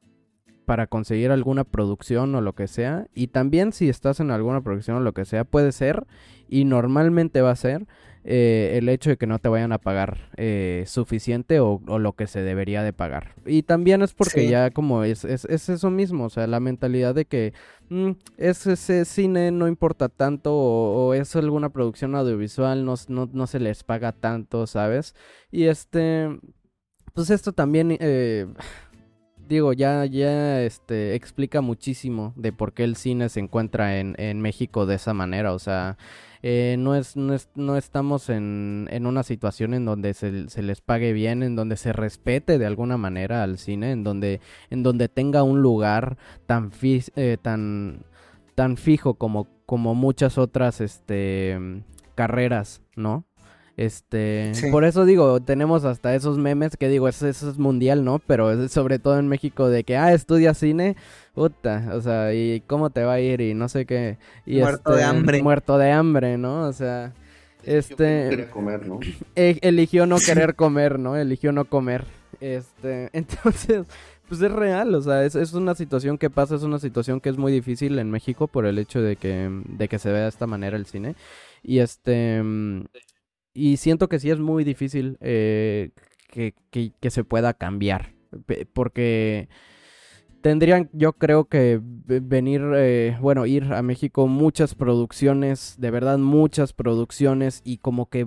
para 0.69 0.87
conseguir 0.87 1.31
alguna 1.31 1.65
producción 1.65 2.35
o 2.35 2.43
lo 2.43 2.53
que 2.53 2.69
sea. 2.69 3.07
Y 3.15 3.29
también 3.29 3.73
si 3.73 3.89
estás 3.89 4.21
en 4.21 4.31
alguna 4.31 4.61
producción 4.61 4.99
o 4.99 5.01
lo 5.01 5.15
que 5.15 5.25
sea, 5.25 5.45
puede 5.45 5.73
ser, 5.73 6.07
y 6.47 6.67
normalmente 6.67 7.41
va 7.41 7.53
a 7.53 7.57
ser, 7.57 7.87
eh, 8.23 8.77
el 8.77 8.91
hecho 8.91 9.09
de 9.09 9.17
que 9.17 9.27
no 9.27 9.39
te 9.39 9.49
vayan 9.49 9.73
a 9.73 9.79
pagar 9.79 10.29
eh, 10.37 10.85
suficiente 10.87 11.59
o, 11.61 11.81
lo 11.87 12.13
que 12.13 12.27
se 12.27 12.43
debería 12.43 12.83
de 12.83 12.93
pagar. 12.93 13.35
Y 13.47 13.63
también 13.63 14.03
es 14.03 14.13
porque 14.13 14.47
ya 14.47 14.71
como 14.71 15.05
es, 15.05 15.25
es, 15.25 15.47
es, 15.47 15.71
eso 15.71 15.91
mismo, 15.91 16.27
o 16.27 16.29
sea, 16.29 16.47
la 16.47 16.61
mentalidad 16.61 17.15
de 17.15 17.25
que 17.25 17.55
mm, 17.89 18.11
es 18.37 18.67
ese 18.67 19.07
cine 19.07 19.51
no 19.51 19.69
importa 19.69 20.11
tanto 20.11 20.55
o, 20.55 21.15
es 21.15 21.35
alguna 21.35 21.71
producción 21.71 22.15
audiovisual, 22.15 22.85
no, 22.85 22.97
no, 23.09 23.31
no, 23.33 23.47
se 23.47 23.59
les 23.59 23.85
paga 23.85 24.13
tanto, 24.13 24.67
¿sabes? 24.67 25.15
Y 25.51 25.65
este, 25.65 26.29
pues 27.15 27.31
esto 27.31 27.55
también... 27.55 27.97
Eh, 27.99 28.47
digo, 29.49 29.73
ya, 29.73 30.05
ya 30.05 30.63
este, 30.63 31.15
explica 31.15 31.61
muchísimo 31.61 32.33
de 32.37 32.53
por 32.53 32.73
qué 32.75 32.85
el 32.85 32.97
cine 32.97 33.29
se 33.29 33.41
encuentra 33.41 33.99
en, 33.99 34.15
en 34.19 34.41
México 34.41 34.87
de 34.87 34.97
esa 34.97 35.15
manera. 35.15 35.53
O 35.53 35.59
sea, 35.59 35.97
eh, 36.43 36.77
no, 36.79 36.95
es, 36.95 37.17
no, 37.17 37.35
es, 37.35 37.49
no 37.55 37.77
estamos 37.77 38.29
en, 38.29 38.89
en 38.91 39.07
una 39.07 39.23
situación 39.23 39.75
en 39.75 39.85
donde 39.85 40.15
se, 40.15 40.49
se, 40.49 40.63
les 40.63 40.81
pague 40.81 41.13
bien, 41.13 41.43
en 41.43 41.57
donde 41.57 41.77
se 41.77 41.93
respete 41.93 42.59
de 42.59 42.67
alguna 42.67 42.97
manera 42.97 43.43
al 43.43 43.59
cine, 43.59 43.93
en 43.93 44.05
donde, 44.05 44.41
en 44.71 44.83
donde 44.83 45.09
tenga 45.09 45.43
un 45.43 45.63
lugar 45.63 46.19
tan, 46.47 46.71
fi 46.71 47.03
eh, 47.17 47.39
tan, 47.41 48.05
tan 48.55 48.77
fijo 48.77 49.15
como, 49.15 49.49
como 49.67 49.95
muchas 49.95 50.39
otras 50.39 50.81
este, 50.81 51.83
carreras, 52.15 52.83
¿no? 52.97 53.25
Este, 53.79 54.51
sí. 54.55 54.73
por 54.73 54.85
eso 54.85 55.05
digo, 55.05 55.39
tenemos 55.39 55.85
hasta 55.85 56.13
esos 56.13 56.37
memes 56.37 56.77
que 56.77 56.89
digo, 56.89 57.07
eso, 57.07 57.29
eso, 57.29 57.49
es 57.49 57.59
mundial, 57.59 58.05
¿no? 58.05 58.19
Pero 58.19 58.69
sobre 58.69 58.99
todo 58.99 59.21
en 59.21 59.29
México 59.29 59.69
de 59.69 59.85
que, 59.85 59.97
ah, 59.97 60.13
estudia 60.13 60.53
cine, 60.53 60.97
puta, 61.33 61.89
o 61.95 62.01
sea, 62.01 62.35
y 62.35 62.61
cómo 62.67 62.91
te 62.91 63.05
va 63.05 63.13
a 63.13 63.21
ir 63.21 63.41
y 63.41 63.55
no 63.55 63.69
sé 63.69 63.87
qué. 63.87 64.19
Y 64.45 64.59
muerto 64.59 64.91
este, 64.91 65.01
de 65.01 65.05
hambre. 65.05 65.43
Muerto 65.45 65.79
de 65.79 65.93
hambre, 65.93 66.39
¿no? 66.39 66.67
O 66.67 66.73
sea, 66.73 67.13
este... 67.63 68.49
comer, 68.51 68.85
¿no? 68.85 68.99
E 69.37 69.61
eligió 69.63 70.07
no 70.07 70.17
querer 70.27 70.57
comer, 70.57 70.99
¿no? 70.99 71.15
Eligió 71.17 71.53
no 71.53 71.65
comer. 71.65 72.05
Este, 72.41 73.11
entonces, 73.13 73.87
pues 74.29 74.43
es 74.43 74.51
real, 74.51 74.93
o 74.93 75.03
sea, 75.03 75.25
es, 75.25 75.37
es, 75.37 75.53
una 75.53 75.77
situación 75.77 76.19
que 76.19 76.31
pasa, 76.31 76.57
es 76.57 76.65
una 76.65 76.81
situación 76.81 77.21
que 77.21 77.29
es 77.29 77.39
muy 77.39 77.53
difícil 77.53 77.97
en 78.01 78.11
México 78.11 78.49
por 78.49 78.67
el 78.67 78.77
hecho 78.81 79.01
de 79.01 79.15
que, 79.15 79.49
de 79.69 79.87
que 79.87 80.01
se 80.01 80.11
vea 80.11 80.23
de 80.23 80.31
esta 80.31 80.49
manera 80.49 80.77
el 80.77 80.87
cine. 80.87 81.15
Y 81.63 81.79
este 81.79 82.43
y 83.55 83.77
siento 83.79 84.09
que 84.09 84.19
sí 84.19 84.31
es 84.31 84.39
muy 84.39 84.65
difícil 84.65 85.19
eh, 85.21 85.91
que, 86.31 86.55
que, 86.71 86.93
que, 87.01 87.11
se 87.11 87.25
pueda 87.25 87.55
cambiar. 87.55 88.15
Porque 88.73 89.49
tendrían, 90.41 90.91
yo 90.93 91.15
creo 91.15 91.47
que 91.47 91.81
venir, 91.83 92.63
eh, 92.77 93.17
bueno, 93.21 93.47
ir 93.47 93.73
a 93.73 93.83
México 93.83 94.27
muchas 94.27 94.75
producciones, 94.75 95.77
de 95.79 95.91
verdad 95.91 96.19
muchas 96.19 96.73
producciones 96.73 97.61
y 97.65 97.79
como 97.79 98.09
que 98.09 98.27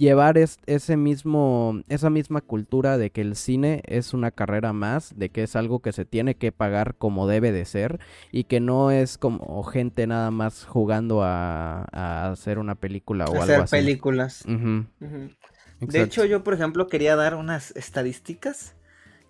llevar 0.00 0.38
es, 0.38 0.58
ese 0.66 0.96
mismo, 0.96 1.82
esa 1.88 2.08
misma 2.08 2.40
cultura 2.40 2.96
de 2.96 3.10
que 3.10 3.20
el 3.20 3.36
cine 3.36 3.82
es 3.86 4.14
una 4.14 4.30
carrera 4.30 4.72
más, 4.72 5.16
de 5.16 5.28
que 5.28 5.42
es 5.42 5.56
algo 5.56 5.80
que 5.80 5.92
se 5.92 6.06
tiene 6.06 6.36
que 6.36 6.52
pagar 6.52 6.96
como 6.96 7.28
debe 7.28 7.52
de 7.52 7.66
ser 7.66 8.00
y 8.32 8.44
que 8.44 8.60
no 8.60 8.90
es 8.90 9.18
como 9.18 9.62
gente 9.64 10.06
nada 10.06 10.30
más 10.30 10.64
jugando 10.64 11.22
a, 11.22 11.86
a 11.92 12.30
hacer 12.32 12.58
una 12.58 12.76
película 12.76 13.28
o 13.28 13.42
hacer 13.42 13.42
algo 13.42 13.60
así. 13.60 13.76
películas. 13.76 14.44
Uh 14.46 14.52
-huh. 14.52 14.86
Uh 15.00 15.06
-huh. 15.06 15.36
De 15.80 16.02
hecho, 16.02 16.24
yo, 16.24 16.42
por 16.44 16.54
ejemplo, 16.54 16.88
quería 16.88 17.14
dar 17.14 17.34
unas 17.34 17.76
estadísticas. 17.76 18.76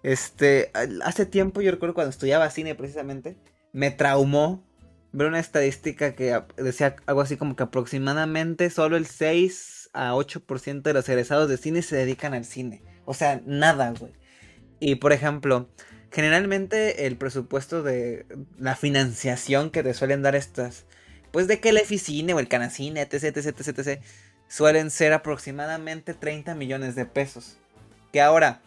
Este, 0.03 0.71
hace 1.05 1.27
tiempo, 1.27 1.61
yo 1.63 1.73
recuerdo 1.73 1.95
cuando 1.95 2.11
estudiaba 2.11 2.49
cine 2.51 2.75
precisamente, 2.77 3.37
me 3.73 3.91
traumó 3.91 4.65
ver 5.13 5.27
una 5.27 5.41
estadística 5.41 6.15
que 6.15 6.41
decía 6.57 6.97
algo 7.07 7.21
así 7.23 7.37
como 7.37 7.57
que 7.57 7.65
aproximadamente 7.65 8.71
solo 8.71 8.97
el 8.97 9.07
6 9.07 9.80
a 9.93 10.12
8% 10.12 10.83
de 10.83 10.93
los 10.93 11.09
egresados 11.09 11.49
de 11.49 11.57
cine 11.57 11.83
se 11.83 11.97
dedican 11.97 12.35
al 12.35 12.45
cine. 12.45 12.83
O 13.05 13.15
sea, 13.15 13.41
nada, 13.45 13.93
güey. 13.99 14.12
Y 14.79 14.97
por 14.97 15.12
ejemplo, 15.12 15.69
generalmente 16.11 17.07
el 17.07 17.17
presupuesto 17.17 17.83
de 17.83 18.27
la 18.59 18.77
financiación 18.77 19.71
que 19.71 19.83
te 19.83 19.95
suelen 19.95 20.23
dar 20.23 20.35
estas, 20.35 20.87
pues 21.31 21.47
de 21.47 21.61
que 21.61 21.71
el 21.71 21.77
Eficine 21.77 22.35
o 22.35 22.41
el 22.41 22.49
Canacine, 22.49 23.01
etc, 23.03 23.25
etc, 23.25 23.47
etc, 23.47 23.79
etc, 23.79 24.03
suelen 24.49 24.91
ser 24.91 25.12
aproximadamente 25.12 26.15
30 26.15 26.55
millones 26.55 26.95
de 26.95 27.07
pesos. 27.07 27.57
Que 28.12 28.21
ahora, 28.21 28.61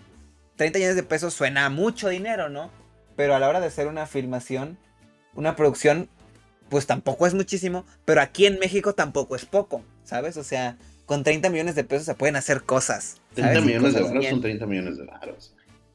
30 0.55 0.79
millones 0.79 0.95
de 0.95 1.03
pesos 1.03 1.33
suena 1.33 1.65
a 1.65 1.69
mucho 1.69 2.09
dinero, 2.09 2.49
¿no? 2.49 2.71
Pero 3.15 3.35
a 3.35 3.39
la 3.39 3.49
hora 3.49 3.59
de 3.59 3.67
hacer 3.67 3.87
una 3.87 4.05
filmación, 4.05 4.77
una 5.35 5.55
producción, 5.55 6.09
pues 6.69 6.87
tampoco 6.87 7.27
es 7.27 7.33
muchísimo, 7.33 7.85
pero 8.05 8.21
aquí 8.21 8.45
en 8.45 8.59
México 8.59 8.93
tampoco 8.93 9.35
es 9.35 9.45
poco, 9.45 9.83
¿sabes? 10.03 10.37
O 10.37 10.43
sea, 10.43 10.77
con 11.05 11.23
30 11.23 11.49
millones 11.49 11.75
de 11.75 11.83
pesos 11.83 12.05
se 12.05 12.15
pueden 12.15 12.35
hacer 12.35 12.63
cosas. 12.63 13.17
30 13.35 13.61
millones 13.61 13.93
de 13.93 14.01
varos 14.01 14.25
son 14.25 14.41
30 14.41 14.65
millones 14.65 14.97
de 14.97 15.05
varos. 15.05 15.53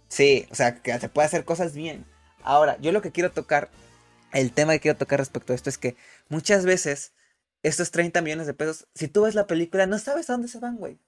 Sí, 0.08 0.46
o 0.50 0.54
sea, 0.54 0.76
que 0.76 0.98
se 0.98 1.08
puede 1.08 1.26
hacer 1.26 1.44
cosas 1.44 1.74
bien. 1.74 2.04
Ahora, 2.42 2.78
yo 2.80 2.92
lo 2.92 3.02
que 3.02 3.12
quiero 3.12 3.30
tocar, 3.30 3.70
el 4.32 4.52
tema 4.52 4.72
que 4.72 4.80
quiero 4.80 4.98
tocar 4.98 5.18
respecto 5.18 5.52
a 5.52 5.56
esto 5.56 5.70
es 5.70 5.78
que 5.78 5.96
muchas 6.28 6.64
veces 6.64 7.12
estos 7.62 7.90
30 7.90 8.22
millones 8.22 8.46
de 8.46 8.54
pesos, 8.54 8.86
si 8.94 9.08
tú 9.08 9.22
ves 9.22 9.34
la 9.34 9.46
película, 9.46 9.86
no 9.86 9.98
sabes 9.98 10.30
a 10.30 10.34
dónde 10.34 10.48
se 10.48 10.58
van, 10.58 10.76
güey. 10.76 10.98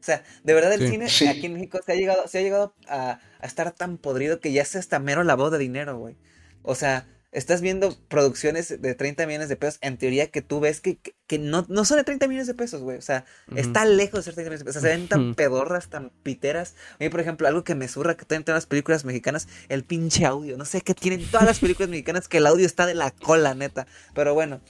O 0.00 0.02
sea, 0.02 0.24
de 0.42 0.54
verdad 0.54 0.72
el 0.72 0.80
sí, 0.80 0.88
cine 0.88 1.08
sí. 1.08 1.26
aquí 1.26 1.46
en 1.46 1.54
México 1.54 1.78
se 1.84 1.92
ha 1.92 1.94
llegado, 1.94 2.26
se 2.26 2.38
ha 2.38 2.42
llegado 2.42 2.74
a, 2.88 3.20
a, 3.38 3.46
estar 3.46 3.70
tan 3.72 3.98
podrido 3.98 4.40
que 4.40 4.50
ya 4.50 4.64
se 4.64 4.78
está 4.78 4.98
mero 4.98 5.24
lavado 5.24 5.50
de 5.50 5.58
dinero, 5.58 5.98
güey. 5.98 6.16
O 6.62 6.74
sea, 6.74 7.06
estás 7.32 7.60
viendo 7.60 7.96
producciones 8.08 8.80
de 8.80 8.94
30 8.94 9.26
millones 9.26 9.48
de 9.48 9.56
pesos, 9.56 9.78
en 9.82 9.98
teoría 9.98 10.30
que 10.30 10.42
tú 10.42 10.60
ves 10.60 10.80
que, 10.80 10.98
que, 10.98 11.14
que 11.26 11.38
no, 11.38 11.64
no, 11.68 11.84
son 11.84 11.98
de 11.98 12.04
30 12.04 12.26
millones 12.26 12.46
de 12.48 12.54
pesos, 12.54 12.80
güey. 12.82 12.98
O 12.98 13.02
sea, 13.02 13.24
uh 13.48 13.54
-huh. 13.54 13.58
está 13.58 13.84
lejos 13.84 14.20
de 14.20 14.22
ser 14.24 14.34
30 14.34 14.50
millones 14.50 14.60
de 14.60 14.64
pesos. 14.64 14.78
O 14.78 14.80
sea, 14.80 14.90
se 14.90 14.96
ven 14.96 15.08
tan 15.08 15.34
pedorras, 15.34 15.88
tan 15.88 16.10
piteras. 16.22 16.74
A 16.94 17.04
mí, 17.04 17.08
por 17.08 17.20
ejemplo, 17.20 17.46
algo 17.46 17.64
que 17.64 17.74
me 17.74 17.88
surra 17.88 18.16
que 18.16 18.24
tienen 18.24 18.44
todas 18.44 18.56
las 18.56 18.66
películas 18.66 19.04
mexicanas, 19.04 19.48
el 19.68 19.84
pinche 19.84 20.24
audio. 20.24 20.56
No 20.56 20.64
sé 20.64 20.80
qué 20.80 20.94
tienen 20.94 21.24
todas 21.30 21.46
las 21.46 21.60
películas 21.60 21.88
mexicanas 21.88 22.28
que 22.28 22.38
el 22.38 22.46
audio 22.46 22.66
está 22.66 22.86
de 22.86 22.94
la 22.94 23.10
cola, 23.12 23.54
neta. 23.54 23.86
Pero 24.14 24.34
bueno. 24.34 24.60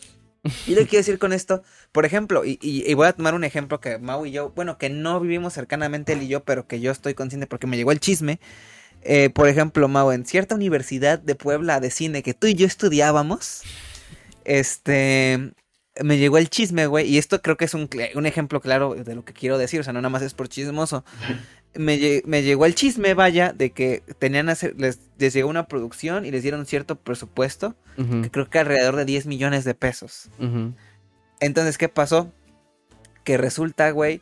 Y 0.67 0.71
lo 0.71 0.81
que 0.81 0.87
quiero 0.87 1.01
decir 1.01 1.19
con 1.19 1.35
esto, 1.35 1.63
por 1.93 2.07
ejemplo, 2.07 2.47
y, 2.47 2.59
y, 2.63 2.91
y, 2.91 2.95
voy 2.95 3.07
a 3.07 3.13
tomar 3.13 3.35
un 3.35 3.45
ejemplo 3.45 3.79
que 3.79 3.99
Mau 3.99 4.25
y 4.25 4.31
yo, 4.31 4.53
bueno, 4.53 4.79
que 4.79 4.89
no 4.89 5.21
vivimos 5.21 5.53
cercanamente 5.53 6.15
él 6.15 6.23
y 6.23 6.29
yo, 6.29 6.45
pero 6.45 6.67
que 6.67 6.81
yo 6.81 6.91
estoy 6.91 7.13
consciente 7.13 7.47
porque 7.47 7.67
me 7.67 7.77
llegó 7.77 7.93
el 7.93 8.01
chisme. 8.01 8.41
Eh, 9.03 9.31
por 9.31 9.49
ejemplo, 9.49 9.89
Mau, 9.89 10.13
en 10.13 10.27
cierta 10.27 10.55
universidad 10.55 11.19
de 11.19 11.35
Puebla 11.35 11.81
de 11.81 11.91
cine 11.91 12.23
que 12.23 12.35
tú 12.35 12.47
y 12.47 12.55
yo 12.55 12.67
estudiábamos, 12.67 13.63
este, 14.45 15.53
me 16.03 16.19
llegó 16.19 16.39
el 16.39 16.51
chisme, 16.51 16.87
güey, 16.87 17.07
y 17.09 17.19
esto 17.19 17.41
creo 17.41 17.57
que 17.57 17.65
es 17.65 17.75
un, 17.75 17.89
un, 18.15 18.27
ejemplo 18.27 18.61
claro 18.61 18.95
de 18.95 19.15
lo 19.15 19.25
que 19.25 19.33
quiero 19.33 19.59
decir, 19.59 19.81
o 19.81 19.85
sea, 19.85 19.93
no 19.93 20.01
nada 20.01 20.11
más 20.11 20.23
es 20.23 20.35
por 20.35 20.49
chismoso. 20.49 21.05
Me, 21.75 22.23
me 22.27 22.43
llegó 22.43 22.67
el 22.67 22.75
chisme, 22.75 23.15
vaya, 23.15 23.53
de 23.53 23.71
que 23.71 24.03
tenían 24.19 24.49
hacer, 24.49 24.75
les, 24.77 24.99
les, 25.19 25.33
llegó 25.33 25.49
una 25.49 25.67
producción 25.67 26.27
y 26.27 26.31
les 26.31 26.43
dieron 26.43 26.67
cierto 26.67 26.97
presupuesto, 26.97 27.77
uh 27.97 28.03
-huh. 28.03 28.23
que 28.23 28.31
creo 28.31 28.51
que 28.51 28.59
alrededor 28.59 28.97
de 28.97 29.05
10 29.05 29.27
millones 29.27 29.65
de 29.65 29.75
pesos. 29.75 30.31
Uh 30.39 30.45
-huh. 30.45 30.75
Entonces, 31.39 31.79
¿qué 31.79 31.89
pasó? 31.89 32.33
Que 33.23 33.39
resulta, 33.39 33.91
güey, 33.93 34.21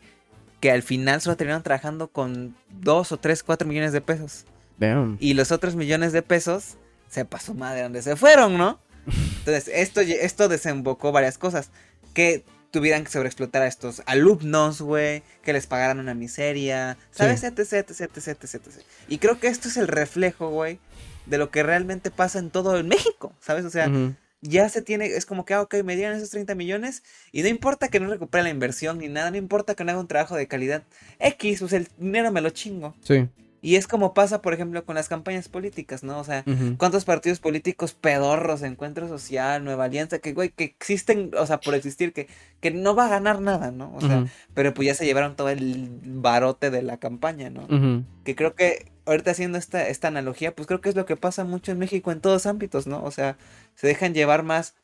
que 0.61 0.71
al 0.71 0.83
final 0.83 1.21
solo 1.21 1.37
terminaron 1.37 1.63
trabajando 1.63 2.09
con 2.09 2.55
2 2.81 3.13
o 3.13 3.17
3, 3.17 3.43
4 3.43 3.67
millones 3.67 3.93
de 3.93 4.01
pesos. 4.03 4.45
Damn. 4.79 5.17
Y 5.21 5.35
los 5.35 5.53
otros 5.53 5.77
millones 5.77 6.13
de 6.13 6.23
pesos, 6.23 6.77
se 7.09 7.25
pasó 7.25 7.55
madre 7.55 7.83
donde 7.83 8.03
se 8.03 8.17
fueron, 8.17 8.59
¿no? 8.59 8.79
Entonces, 9.39 9.69
esto, 9.75 10.01
esto 10.01 10.49
desembocó 10.49 11.13
varias 11.13 11.39
cosas. 11.39 11.71
Que 12.15 12.45
tuvieran 12.71 13.05
que 13.05 13.11
sobreexplotar 13.11 13.63
a 13.63 13.67
estos 13.67 14.03
alumnos, 14.07 14.81
güey, 14.81 15.23
que 15.43 15.53
les 15.53 15.67
pagaran 15.67 15.99
una 15.99 16.15
miseria, 16.15 16.99
¿sabes? 17.11 17.41
Sí. 17.41 17.47
Etc, 17.47 17.59
etc, 17.59 17.91
etc, 17.91 18.17
etc, 18.17 18.45
etc. 18.45 18.85
Y 19.09 19.19
creo 19.19 19.41
que 19.41 19.49
esto 19.49 19.69
es 19.69 19.77
el 19.77 19.89
reflejo, 19.89 20.51
güey, 20.51 20.79
de 21.27 21.39
lo 21.39 21.51
que 21.51 21.63
realmente 21.63 22.11
pasa 22.11 22.39
en 22.39 22.51
todo 22.51 22.77
el 22.77 22.85
México, 22.85 23.33
¿sabes? 23.41 23.65
O 23.65 23.71
sea, 23.71 23.89
uh 23.89 23.93
-huh. 23.93 24.17
ya 24.43 24.69
se 24.69 24.83
tiene, 24.83 25.07
es 25.07 25.25
como 25.25 25.45
que, 25.45 25.55
ah, 25.55 25.63
ok, 25.63 25.77
me 25.85 25.97
dieron 25.97 26.17
esos 26.17 26.31
30 26.31 26.55
millones 26.55 27.03
y 27.33 27.43
no 27.43 27.49
importa 27.49 27.89
que 27.89 28.01
no 28.01 28.09
recupere 28.09 28.45
la 28.45 28.51
inversión 28.51 28.99
ni 28.99 29.09
nada, 29.09 29.31
no 29.31 29.37
importa 29.37 29.75
que 29.75 29.85
no 29.85 29.93
haga 29.93 30.01
un 30.01 30.09
trabajo 30.09 30.37
de 30.37 30.47
calidad 30.47 30.83
X, 31.19 31.61
pues 31.61 31.73
el 31.73 31.89
dinero 31.97 32.31
me 32.33 32.41
lo 32.41 32.51
chingo. 32.51 32.95
Sí. 33.03 33.29
Y 33.61 33.77
es 33.77 33.87
como 33.87 34.15
pasa, 34.15 34.41
por 34.41 34.55
ejemplo, 34.55 34.85
con 34.85 34.95
las 34.95 35.09
campañas 35.09 35.49
políticas, 35.49 36.03
¿no? 36.05 36.19
O 36.21 36.25
sea, 36.25 36.45
uh 36.47 36.51
-huh. 36.51 36.77
¿cuántos 36.77 37.05
partidos 37.05 37.41
políticos 37.41 37.93
pedorros, 37.93 38.63
Encuentro 38.63 39.09
Social, 39.09 39.65
Nueva 39.65 39.85
Alianza, 39.85 40.19
que, 40.21 40.33
güey, 40.33 40.51
que 40.51 40.65
existen, 40.65 41.31
o 41.37 41.47
sea, 41.47 41.59
por 41.61 41.75
existir, 41.75 42.13
que, 42.13 42.29
que 42.61 42.71
no 42.71 42.95
va 42.95 43.07
a 43.07 43.09
ganar 43.09 43.41
nada, 43.41 43.71
¿no? 43.71 43.93
O 43.97 44.01
sea, 44.01 44.19
uh 44.19 44.23
-huh. 44.23 44.31
pero 44.55 44.75
pues 44.75 44.87
ya 44.87 44.95
se 44.95 45.05
llevaron 45.07 45.35
todo 45.37 45.49
el 45.51 45.89
barote 46.05 46.71
de 46.71 46.83
la 46.83 46.99
campaña, 46.99 47.51
¿no? 47.51 47.63
Uh 47.63 47.69
-huh. 47.69 48.05
Que 48.25 48.35
creo 48.37 48.55
que 48.55 48.93
ahorita 49.07 49.31
haciendo 49.31 49.59
esta, 49.59 49.89
esta 49.89 50.09
analogía, 50.09 50.55
pues 50.55 50.67
creo 50.69 50.81
que 50.81 50.91
es 50.91 50.95
lo 50.97 51.07
que 51.07 51.17
pasa 51.17 51.45
mucho 51.45 51.73
en 51.73 51.79
México 51.79 52.13
en 52.13 52.21
todos 52.21 52.47
ámbitos, 52.47 52.87
¿no? 52.87 53.03
O 53.03 53.11
sea, 53.11 53.37
se 53.75 53.87
dejan 53.87 54.15
llevar 54.15 54.43
más 54.43 54.75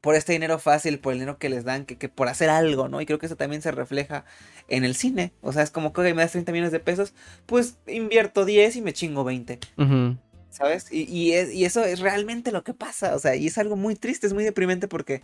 por 0.00 0.14
este 0.14 0.32
dinero 0.32 0.58
fácil, 0.58 0.98
por 1.00 1.12
el 1.12 1.18
dinero 1.18 1.38
que 1.38 1.48
les 1.48 1.64
dan, 1.64 1.84
que, 1.84 1.96
que 1.96 2.08
por 2.08 2.28
hacer 2.28 2.50
algo, 2.50 2.88
¿no? 2.88 3.00
Y 3.00 3.06
creo 3.06 3.18
que 3.18 3.26
eso 3.26 3.36
también 3.36 3.62
se 3.62 3.72
refleja 3.72 4.24
en 4.68 4.84
el 4.84 4.94
cine. 4.94 5.32
O 5.40 5.52
sea, 5.52 5.62
es 5.62 5.70
como 5.70 5.92
que 5.92 6.02
me 6.14 6.22
das 6.22 6.32
30 6.32 6.52
millones 6.52 6.72
de 6.72 6.80
pesos, 6.80 7.14
pues 7.46 7.78
invierto 7.86 8.44
10 8.44 8.76
y 8.76 8.82
me 8.82 8.92
chingo 8.92 9.24
20. 9.24 9.58
Uh 9.76 9.82
-huh. 9.82 10.18
¿Sabes? 10.50 10.90
Y, 10.90 11.02
y, 11.04 11.32
es, 11.32 11.52
y, 11.52 11.64
eso 11.64 11.84
es 11.84 12.00
realmente 12.00 12.52
lo 12.52 12.64
que 12.64 12.74
pasa. 12.74 13.14
O 13.14 13.18
sea, 13.18 13.34
y 13.36 13.46
es 13.46 13.58
algo 13.58 13.76
muy 13.76 13.96
triste, 13.96 14.26
es 14.26 14.32
muy 14.32 14.44
deprimente 14.44 14.88
porque, 14.88 15.22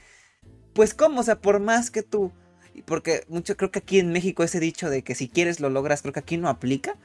pues, 0.74 0.94
¿cómo? 0.94 1.20
O 1.20 1.24
sea, 1.24 1.40
por 1.40 1.60
más 1.60 1.90
que 1.90 2.02
tú. 2.02 2.32
Porque 2.84 3.24
mucho 3.28 3.56
creo 3.56 3.70
que 3.70 3.78
aquí 3.78 4.00
en 4.00 4.10
México 4.10 4.42
ese 4.42 4.58
dicho 4.58 4.90
de 4.90 5.02
que 5.02 5.14
si 5.14 5.28
quieres 5.28 5.60
lo 5.60 5.70
logras, 5.70 6.02
creo 6.02 6.12
que 6.12 6.20
aquí 6.20 6.36
no 6.36 6.48
aplica. 6.48 6.96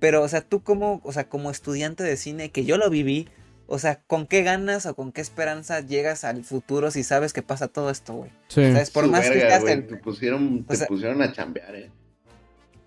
Pero, 0.00 0.22
o 0.22 0.28
sea, 0.28 0.40
tú 0.40 0.62
como, 0.62 1.00
o 1.04 1.12
sea, 1.12 1.28
como 1.28 1.50
estudiante 1.50 2.02
de 2.02 2.16
cine, 2.16 2.50
que 2.50 2.64
yo 2.64 2.78
lo 2.78 2.90
viví, 2.90 3.28
o 3.66 3.78
sea, 3.78 4.00
¿con 4.06 4.26
qué 4.26 4.42
ganas 4.42 4.86
o 4.86 4.94
con 4.94 5.12
qué 5.12 5.20
esperanza 5.20 5.80
llegas 5.80 6.24
al 6.24 6.44
futuro 6.44 6.90
si 6.90 7.02
sabes 7.02 7.32
que 7.32 7.42
pasa 7.42 7.68
todo 7.68 7.90
esto, 7.90 8.14
güey? 8.14 8.30
Sí. 8.48 8.60
O 8.60 8.72
sea, 8.72 8.80
es 8.82 8.90
por 8.90 9.04
Su 9.04 9.10
más 9.10 9.28
verga, 9.28 9.64
que 9.64 9.76
te 9.78 9.96
pusieron, 9.96 10.64
te 10.64 10.74
o 10.74 10.76
sea, 10.76 10.86
pusieron 10.86 11.22
a 11.22 11.32
chambear, 11.32 11.74
eh. 11.76 11.90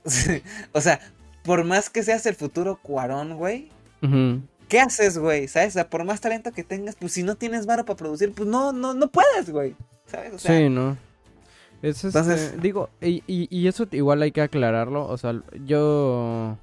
o 0.74 0.82
sea, 0.82 1.00
por 1.44 1.64
más 1.64 1.90
que 1.90 2.04
seas 2.04 2.26
el 2.26 2.36
futuro 2.36 2.80
Cuarón, 2.82 3.38
güey. 3.38 3.70
Uh 4.02 4.08
-huh. 4.08 4.42
¿qué 4.68 4.80
haces, 4.80 5.18
güey? 5.18 5.48
¿Sabes? 5.48 5.70
O 5.70 5.74
sea, 5.74 5.90
por 5.90 6.04
más 6.04 6.22
talento 6.22 6.52
que 6.52 6.64
tengas, 6.64 6.96
pues 6.96 7.14
si 7.14 7.24
no 7.24 7.36
tienes 7.36 7.66
varo 7.66 7.86
para 7.86 7.98
producir, 7.98 8.32
pues 8.34 8.48
no, 8.50 8.74
no, 8.74 8.94
no 8.94 9.08
puedes, 9.10 9.50
güey. 9.50 9.76
¿Sabes? 10.06 10.34
O 10.34 10.40
sea, 10.40 10.58
sí, 10.58 10.70
¿no? 10.70 10.98
Es 11.82 12.04
este, 12.04 12.08
Entonces- 12.08 12.62
digo, 12.62 12.90
y, 13.02 13.24
y, 13.28 13.48
y 13.50 13.68
eso 13.68 13.88
igual 13.92 14.22
hay 14.22 14.32
que 14.32 14.42
aclararlo, 14.42 15.08
o 15.08 15.18
sea, 15.18 15.42
yo 15.66 16.58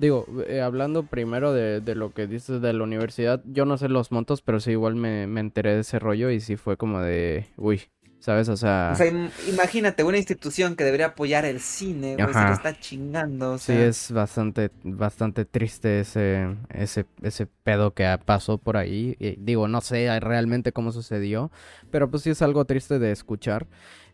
digo, 0.00 0.26
eh, 0.46 0.60
hablando 0.60 1.06
primero 1.06 1.52
de, 1.52 1.80
de 1.80 1.94
lo 1.94 2.12
que 2.12 2.26
dices 2.26 2.60
de 2.62 2.72
la 2.72 2.84
universidad, 2.84 3.42
yo 3.46 3.64
no 3.64 3.78
sé 3.78 3.88
los 3.88 4.12
montos, 4.12 4.42
pero 4.42 4.60
sí 4.60 4.72
igual 4.72 4.96
me, 4.96 5.26
me 5.26 5.40
enteré 5.40 5.74
de 5.74 5.80
ese 5.80 5.98
rollo 5.98 6.30
y 6.30 6.40
sí 6.40 6.56
fue 6.56 6.76
como 6.76 7.00
de, 7.00 7.46
uy, 7.56 7.82
¿sabes? 8.18 8.48
O 8.48 8.56
sea, 8.56 8.92
O 8.92 8.94
sea, 8.94 9.06
im- 9.06 9.32
imagínate 9.48 10.04
una 10.04 10.18
institución 10.18 10.76
que 10.76 10.84
debería 10.84 11.06
apoyar 11.06 11.44
el 11.46 11.60
cine, 11.60 12.16
güey, 12.18 12.34
se 12.34 12.44
lo 12.44 12.52
está 12.52 12.78
chingando, 12.78 13.52
o 13.52 13.58
sí 13.58 13.72
sea. 13.72 13.80
es 13.80 14.10
bastante, 14.12 14.70
bastante 14.82 15.44
triste 15.44 16.00
ese, 16.00 16.56
ese, 16.70 17.06
ese 17.22 17.46
pedo 17.46 17.94
que 17.94 18.06
pasó 18.24 18.58
por 18.58 18.76
ahí. 18.76 19.16
Y 19.18 19.36
digo, 19.38 19.68
no 19.68 19.80
sé 19.80 20.18
realmente 20.20 20.72
cómo 20.72 20.92
sucedió, 20.92 21.50
pero 21.90 22.10
pues 22.10 22.22
sí 22.22 22.30
es 22.30 22.42
algo 22.42 22.64
triste 22.64 22.98
de 22.98 23.12
escuchar. 23.12 23.66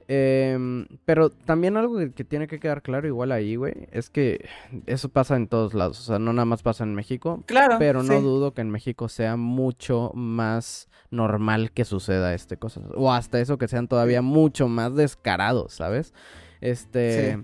Em, 0.09 0.87
pero 1.05 1.31
también 1.31 1.77
algo 1.77 1.99
que, 1.99 2.13
que 2.13 2.23
tiene 2.25 2.47
que 2.47 2.61
quedar 2.61 2.83
claro 2.83 3.09
igual 3.09 3.33
ahí, 3.33 3.57
güey, 3.57 3.89
es 3.91 4.09
que 4.09 4.49
eso 4.87 5.09
pasa 5.09 5.35
en 5.35 5.49
todos 5.49 5.75
lados, 5.75 5.99
o 5.99 6.03
sea, 6.05 6.19
no 6.21 6.33
nada 6.33 6.45
más 6.47 6.63
pasa 6.63 6.85
en 6.85 6.95
México, 6.95 7.43
Claro, 7.47 7.77
pero 7.81 8.05
no 8.05 8.17
sí. 8.19 8.23
dudo 8.23 8.55
que 8.55 8.61
en 8.61 8.71
México 8.71 9.09
sea 9.09 9.37
mucho 9.37 10.13
más 10.15 10.89
normal 11.11 11.73
que 11.73 11.85
suceda 11.85 12.35
este 12.35 12.57
cosa. 12.57 12.83
O 12.95 13.13
hasta 13.13 13.41
eso 13.41 13.59
que 13.59 13.67
sean 13.69 13.89
todavía 13.89 14.23
mucho 14.23 14.69
más 14.69 14.95
descarados, 14.95 15.73
¿sabes? 15.75 16.15
Este. 16.61 17.35
Sí. 17.37 17.43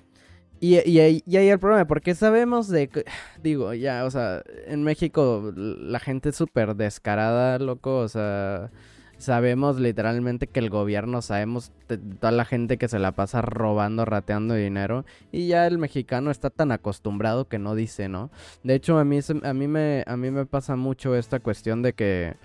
Y, 0.60 0.88
y, 0.88 1.00
ahí- 1.00 1.22
y 1.26 1.36
ahí 1.38 1.48
el 1.48 1.58
problema, 1.58 1.86
porque 1.88 2.14
sabemos 2.14 2.68
de 2.68 2.88
digo, 3.42 3.74
ya, 3.74 4.04
o 4.04 4.10
sea, 4.12 4.44
en 4.68 4.84
México 4.84 5.52
la 5.56 5.98
gente 5.98 6.28
es 6.28 6.36
súper 6.36 6.76
descarada, 6.76 7.58
loco, 7.58 7.96
o 7.98 8.08
sea, 8.08 8.70
sabemos 9.22 9.78
literalmente 9.78 10.46
que 10.46 10.60
el 10.60 10.68
gobierno, 10.68 11.22
sabemos 11.22 11.72
toda 12.20 12.32
la 12.32 12.44
gente 12.44 12.76
que 12.76 12.88
se 12.88 12.98
la 12.98 13.12
pasa 13.12 13.40
robando, 13.40 14.04
rateando 14.04 14.54
dinero, 14.54 15.04
y 15.30 15.48
ya 15.48 15.66
el 15.66 15.78
mexicano 15.78 16.30
está 16.30 16.50
tan 16.50 16.72
acostumbrado 16.72 17.48
que 17.48 17.58
no 17.58 17.74
dice, 17.74 18.08
¿no? 18.08 18.30
De 18.62 18.74
hecho, 18.74 18.98
a 18.98 19.04
mí, 19.04 19.20
a 19.42 19.54
mí, 19.54 19.68
me, 19.68 20.04
a 20.06 20.16
mí 20.16 20.30
me 20.30 20.46
pasa 20.46 20.76
mucho 20.76 21.16
esta 21.16 21.40
cuestión 21.40 21.82
de 21.82 21.92
que 21.94 22.36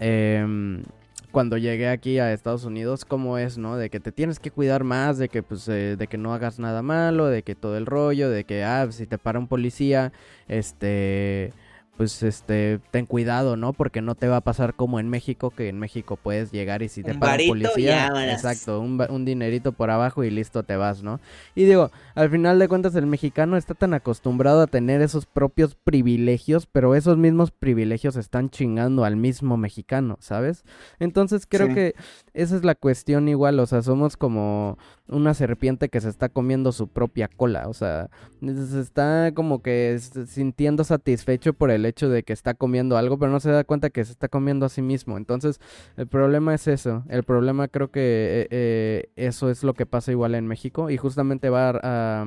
em, 0.00 0.82
cuando 1.30 1.58
llegué 1.58 1.88
aquí 1.88 2.18
a 2.18 2.32
Estados 2.32 2.64
Unidos, 2.64 3.04
¿cómo 3.04 3.38
es, 3.38 3.58
no? 3.58 3.76
De 3.76 3.90
que 3.90 4.00
te 4.00 4.12
tienes 4.12 4.38
que 4.38 4.50
cuidar 4.50 4.84
más, 4.84 5.18
de 5.18 5.28
que, 5.28 5.42
pues, 5.42 5.68
eh, 5.68 5.96
de 5.96 6.06
que 6.06 6.18
no 6.18 6.34
hagas 6.34 6.58
nada 6.58 6.82
malo, 6.82 7.26
de 7.26 7.42
que 7.42 7.54
todo 7.54 7.76
el 7.76 7.86
rollo, 7.86 8.30
de 8.30 8.44
que, 8.44 8.64
ah, 8.64 8.86
si 8.90 9.06
te 9.06 9.18
para 9.18 9.38
un 9.38 9.48
policía, 9.48 10.12
este... 10.48 11.52
Pues 11.96 12.22
este, 12.22 12.78
ten 12.90 13.06
cuidado, 13.06 13.56
¿no? 13.56 13.72
Porque 13.72 14.02
no 14.02 14.14
te 14.14 14.28
va 14.28 14.36
a 14.36 14.40
pasar 14.42 14.74
como 14.74 15.00
en 15.00 15.08
México, 15.08 15.50
que 15.50 15.68
en 15.70 15.78
México 15.78 16.16
puedes 16.16 16.52
llegar 16.52 16.82
y 16.82 16.88
si 16.88 17.02
te 17.02 17.12
Un 17.12 17.16
y 17.40 17.48
policía, 17.48 18.08
exacto, 18.30 18.80
un, 18.80 19.02
un 19.08 19.24
dinerito 19.24 19.72
por 19.72 19.90
abajo 19.90 20.22
y 20.22 20.30
listo 20.30 20.62
te 20.62 20.76
vas, 20.76 21.02
¿no? 21.02 21.20
Y 21.54 21.64
digo, 21.64 21.90
al 22.14 22.28
final 22.28 22.58
de 22.58 22.68
cuentas 22.68 22.94
el 22.96 23.06
mexicano 23.06 23.56
está 23.56 23.72
tan 23.72 23.94
acostumbrado 23.94 24.60
a 24.60 24.66
tener 24.66 25.00
esos 25.00 25.24
propios 25.24 25.74
privilegios, 25.74 26.66
pero 26.66 26.94
esos 26.94 27.16
mismos 27.16 27.50
privilegios 27.50 28.16
están 28.16 28.50
chingando 28.50 29.04
al 29.06 29.16
mismo 29.16 29.56
mexicano, 29.56 30.18
¿sabes? 30.20 30.64
Entonces 30.98 31.46
creo 31.48 31.68
Sí. 31.68 31.74
que 31.74 31.94
esa 32.34 32.56
es 32.56 32.64
la 32.64 32.74
cuestión 32.74 33.28
igual, 33.28 33.58
o 33.58 33.66
sea, 33.66 33.80
somos 33.82 34.18
como 34.18 34.76
una 35.08 35.32
serpiente 35.34 35.88
que 35.88 36.00
se 36.00 36.08
está 36.10 36.28
comiendo 36.28 36.72
su 36.72 36.88
propia 36.88 37.28
cola, 37.28 37.68
o 37.68 37.72
sea, 37.72 38.10
se 38.42 38.80
está 38.80 39.32
como 39.34 39.62
que 39.62 39.98
sintiendo 40.26 40.84
satisfecho 40.84 41.54
por 41.54 41.70
el 41.70 41.85
hecho 41.86 42.08
de 42.08 42.22
que 42.22 42.32
está 42.32 42.54
comiendo 42.54 42.96
algo, 42.96 43.18
pero 43.18 43.32
no 43.32 43.40
se 43.40 43.50
da 43.50 43.64
cuenta 43.64 43.90
que 43.90 44.04
se 44.04 44.12
está 44.12 44.28
comiendo 44.28 44.66
a 44.66 44.68
sí 44.68 44.82
mismo. 44.82 45.16
Entonces, 45.16 45.60
el 45.96 46.06
problema 46.06 46.54
es 46.54 46.66
eso. 46.68 47.04
El 47.08 47.22
problema 47.22 47.68
creo 47.68 47.90
que 47.90 48.00
eh, 48.00 48.48
eh, 48.50 49.10
eso 49.16 49.50
es 49.50 49.62
lo 49.62 49.74
que 49.74 49.86
pasa 49.86 50.12
igual 50.12 50.34
en 50.34 50.46
México 50.46 50.90
y 50.90 50.96
justamente 50.96 51.50
va 51.50 51.78
a... 51.82 52.24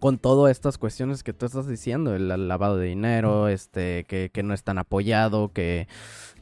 con 0.00 0.18
todas 0.18 0.50
estas 0.52 0.78
cuestiones 0.78 1.22
que 1.22 1.32
tú 1.32 1.46
estás 1.46 1.66
diciendo, 1.66 2.14
el, 2.14 2.30
el 2.30 2.48
lavado 2.48 2.76
de 2.76 2.86
dinero, 2.86 3.48
este, 3.48 4.04
que, 4.04 4.30
que 4.32 4.42
no 4.42 4.54
es 4.54 4.62
tan 4.62 4.78
apoyado, 4.78 5.52
que, 5.52 5.88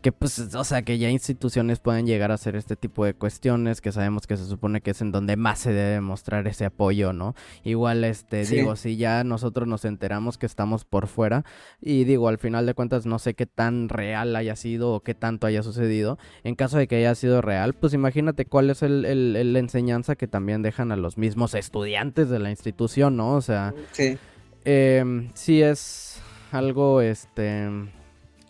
que 0.03 0.13
pues, 0.13 0.39
o 0.55 0.65
sea, 0.65 0.83
que 0.83 0.99
ya 0.99 1.11
instituciones 1.11 1.81
pueden 1.81 2.07
llegar 2.07 2.31
a 2.31 2.35
hacer 2.35 2.55
este 2.57 2.77
tipo 2.77 3.05
de 3.05 3.15
cuestiones, 3.15 3.81
que 3.81 3.91
sabemos 3.93 4.27
que 4.27 4.37
se 4.37 4.45
supone 4.47 4.81
que 4.81 4.93
es 4.93 5.01
en 5.01 5.11
donde 5.13 5.37
más 5.37 5.59
se 5.59 5.73
debe 5.73 6.01
mostrar 6.01 6.47
ese 6.47 6.65
apoyo, 6.65 7.13
¿no? 7.13 7.35
Igual, 7.65 8.05
este, 8.05 8.45
Sí. 8.45 8.57
digo, 8.57 8.77
si 8.77 8.97
ya 8.97 9.25
nosotros 9.25 9.67
nos 9.67 9.85
enteramos 9.85 10.39
que 10.39 10.47
estamos 10.47 10.85
por 10.85 11.07
fuera, 11.09 11.45
y 11.81 12.05
digo, 12.05 12.29
al 12.29 12.39
final 12.39 12.67
de 12.67 12.75
cuentas 12.75 13.07
no 13.07 13.19
sé 13.19 13.35
qué 13.35 13.47
tan 13.47 13.89
real 13.89 14.37
haya 14.37 14.55
sido 14.57 14.93
o 14.93 15.01
qué 15.01 15.15
tanto 15.15 15.47
haya 15.47 15.63
sucedido, 15.63 16.19
en 16.45 16.55
caso 16.55 16.79
de 16.79 16.87
que 16.87 16.97
haya 16.97 17.15
sido 17.15 17.43
real, 17.43 17.75
pues 17.75 17.93
imagínate 17.95 18.45
cuál 18.47 18.71
es 18.71 18.83
el, 18.83 19.05
el- 19.05 19.35
el- 19.37 19.53
la 19.53 19.59
enseñanza 19.59 20.15
que 20.15 20.29
también 20.29 20.63
dejan 20.63 20.93
a 20.93 20.97
los 20.97 21.19
mismos 21.19 21.55
estudiantes 21.55 22.29
de 22.29 22.39
la 22.39 22.51
institución, 22.51 23.17
¿no? 23.17 23.35
O 23.35 23.41
sea, 23.41 23.75
Sí. 23.93 24.17
Em, 24.65 25.31
sí 25.35 25.63
es 25.63 26.21
algo, 26.53 27.01
este, 27.01 27.69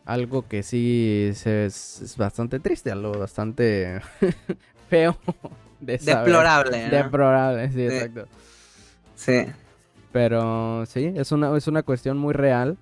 algo 0.06 0.46
que 0.48 0.62
sí 0.62 1.26
es, 1.30 1.46
es 1.46 2.14
bastante 2.16 2.58
triste, 2.60 2.90
algo 2.90 3.12
bastante 3.12 4.00
feo 4.88 5.16
de 5.80 5.98
saber. 5.98 6.24
Deplorable, 6.26 6.84
¿no? 6.84 6.96
Deplorable, 6.96 7.68
sí, 7.68 7.74
Sí. 7.74 7.82
exacto. 7.84 8.28
Sí. 9.14 9.42
Pero 10.12 10.86
sí, 10.86 11.12
es 11.14 11.32
una, 11.32 11.54
es 11.56 11.66
una 11.68 11.82
cuestión 11.82 12.16
muy 12.16 12.32
real 12.32 12.78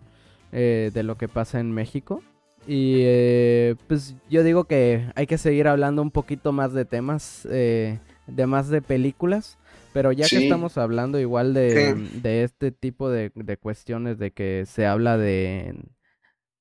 eh, 0.53 0.91
de 0.95 1.03
lo 1.03 1.17
que 1.17 1.27
pasa 1.29 1.59
en 1.59 1.73
México. 1.73 2.23
Y 2.67 3.01
eh, 3.03 3.75
pues 3.89 4.15
yo 4.31 4.43
digo 4.43 4.65
que 4.65 5.11
hay 5.17 5.27
que 5.27 5.37
seguir 5.39 5.69
hablando 5.69 6.01
un 6.01 6.11
poquito 6.11 6.53
más 6.53 6.73
de 6.73 6.85
temas, 6.85 7.47
eh, 7.51 7.99
de 8.27 8.47
más 8.47 8.69
de 8.69 8.81
películas. 8.83 9.59
Pero 9.93 10.11
ya 10.13 10.27
que 10.29 10.39
estamos 10.45 10.77
hablando 10.79 11.21
igual 11.21 11.55
de, 11.55 11.95
Sí. 11.95 12.21
de 12.21 12.43
este 12.45 12.73
tipo 12.73 13.11
de, 13.11 13.31
de 13.35 13.57
cuestiones, 13.57 14.19
de 14.19 14.33
que 14.33 14.65
se 14.67 14.87
habla 14.87 15.17
de, 15.19 15.75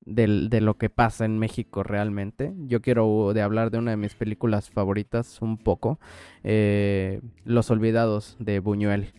del- 0.06 0.50
de 0.50 0.60
lo 0.60 0.74
que 0.76 0.90
pasa 0.90 1.24
en 1.24 1.38
México 1.38 1.82
realmente, 1.82 2.52
yo 2.66 2.80
quiero 2.82 3.32
de 3.34 3.42
hablar 3.42 3.70
de 3.70 3.78
una 3.78 3.92
de 3.92 3.96
mis 3.96 4.14
películas 4.14 4.70
favoritas 4.70 5.40
un 5.42 5.56
poco, 5.58 5.98
eh, 6.42 7.20
Los 7.44 7.70
Olvidados 7.70 8.36
de 8.38 8.58
Buñuel. 8.60 9.12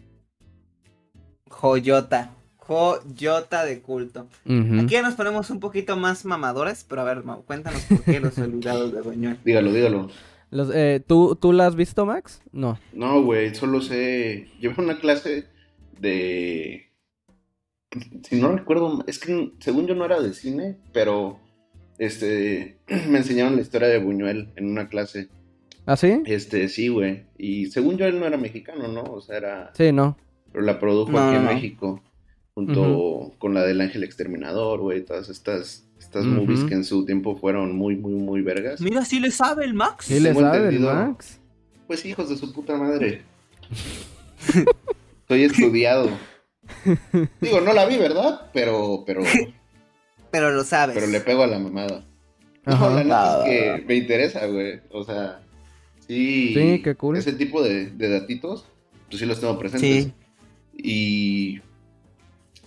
Joyota. 1.50 2.32
Joyota 2.58 3.64
de 3.66 3.82
culto. 3.82 4.28
Aquí 4.46 4.88
ya 4.94 5.02
nos 5.04 5.14
ponemos 5.14 5.50
un 5.52 5.60
poquito 5.60 5.98
más 5.98 6.26
mamadores, 6.26 6.84
pero 6.88 7.02
a 7.02 7.04
ver, 7.04 7.24
Mau, 7.24 7.44
cuéntanos 7.44 7.84
por 7.86 8.02
qué 8.04 8.20
los 8.20 8.38
olvidados 8.40 8.92
de 8.92 9.02
Buñuel. 9.02 9.38
Dígalo, 9.46 9.72
dígalo. 9.72 10.10
Los, 10.50 10.72
eh, 10.74 11.04
¿tú, 11.06 11.36
¿Tú 11.40 11.52
la 11.54 11.68
has 11.68 11.76
visto, 11.76 12.06
Max? 12.06 12.42
No. 12.52 12.80
No, 12.94 13.22
güey, 13.24 13.54
solo 13.54 13.82
sé. 13.82 14.48
Llevé 14.60 14.76
una 14.78 15.00
clase 15.00 15.46
de. 16.00 16.85
Si 18.24 18.40
no 18.40 18.52
recuerdo, 18.56 19.04
es 19.08 19.20
que 19.20 19.52
según 19.60 19.88
yo 19.88 19.96
no 19.96 20.06
era 20.06 20.22
de 20.22 20.34
cine, 20.34 20.78
pero 20.94 21.40
este 21.98 22.78
me 23.10 23.20
enseñaron 23.20 23.56
la 23.56 23.62
historia 23.62 23.88
de 23.88 24.00
Buñuel 24.00 24.50
en 24.56 24.70
una 24.70 24.88
clase. 24.90 25.30
¿Ah, 25.86 25.96
sí? 25.96 26.22
Este, 26.26 26.68
sí, 26.68 26.88
güey. 26.88 27.26
Y 27.38 27.68
según 27.68 27.98
yo 27.98 28.06
él 28.06 28.20
no 28.20 28.26
era 28.26 28.38
mexicano, 28.38 28.88
¿no? 28.88 29.04
O 29.04 29.22
sea, 29.22 29.38
era. 29.38 29.72
Sí, 29.76 29.92
no. 29.92 30.18
Pero 30.52 30.64
la 30.64 30.80
produjo 30.80 31.12
No, 31.12 31.20
aquí 31.20 31.36
en 31.36 31.46
no. 31.46 31.54
México. 31.54 32.02
Junto 32.56 33.34
con 33.38 33.54
la 33.54 33.64
del 33.64 33.82
Ángel 33.82 34.04
Exterminador, 34.04 34.80
güey. 34.80 35.04
Todas 35.04 35.30
estas, 35.30 35.86
estas 36.00 36.26
movies 36.26 36.64
que 36.64 36.74
en 36.74 36.86
su 36.86 37.06
tiempo 37.06 37.36
fueron 37.36 37.76
muy, 37.76 37.98
muy, 37.98 38.14
muy 38.14 38.42
vergas. 38.42 38.80
Mira, 38.82 39.04
sí 39.04 39.20
le 39.20 39.30
sabe 39.30 39.66
el 39.66 39.74
Max. 39.74 40.06
Sí 40.06 40.20
le 40.20 40.34
sabe 40.34 40.70
el. 40.70 40.80
Max. 40.80 41.40
Pues 41.86 42.06
hijos 42.06 42.30
de 42.30 42.38
su 42.38 42.52
puta 42.54 42.78
madre. 42.78 43.22
Soy 45.28 45.44
estudiado. 45.44 46.10
Digo, 47.42 47.62
no 47.62 47.74
la 47.74 47.86
vi, 47.86 47.98
¿verdad? 47.98 48.50
Pero, 48.54 49.04
pero, 49.06 49.22
Pero 50.32 50.52
lo 50.52 50.64
sabes. 50.64 50.96
pero 50.96 51.08
le 51.08 51.22
pego 51.22 51.44
a 51.44 51.48
la 51.48 51.60
mamada. 51.60 52.06
No, 52.66 52.90
la 52.90 53.04
neta 53.04 53.42
Ah. 53.44 53.48
es 53.48 53.80
que 53.82 53.86
me 53.88 53.96
interesa, 53.96 54.46
güey. 54.48 54.82
O 54.92 55.04
sea, 55.04 55.42
sí. 56.08 56.54
Sí, 56.54 56.82
qué 56.84 56.96
cool. 56.96 57.16
Ese 57.18 57.34
tipo 57.34 57.62
de, 57.64 57.88
de 57.92 58.10
datitos, 58.10 58.66
pues 59.10 59.20
sí 59.20 59.26
los 59.26 59.40
tengo 59.40 59.58
presentes. 59.60 60.06
Sí. 60.06 60.14
Y. 60.78 61.62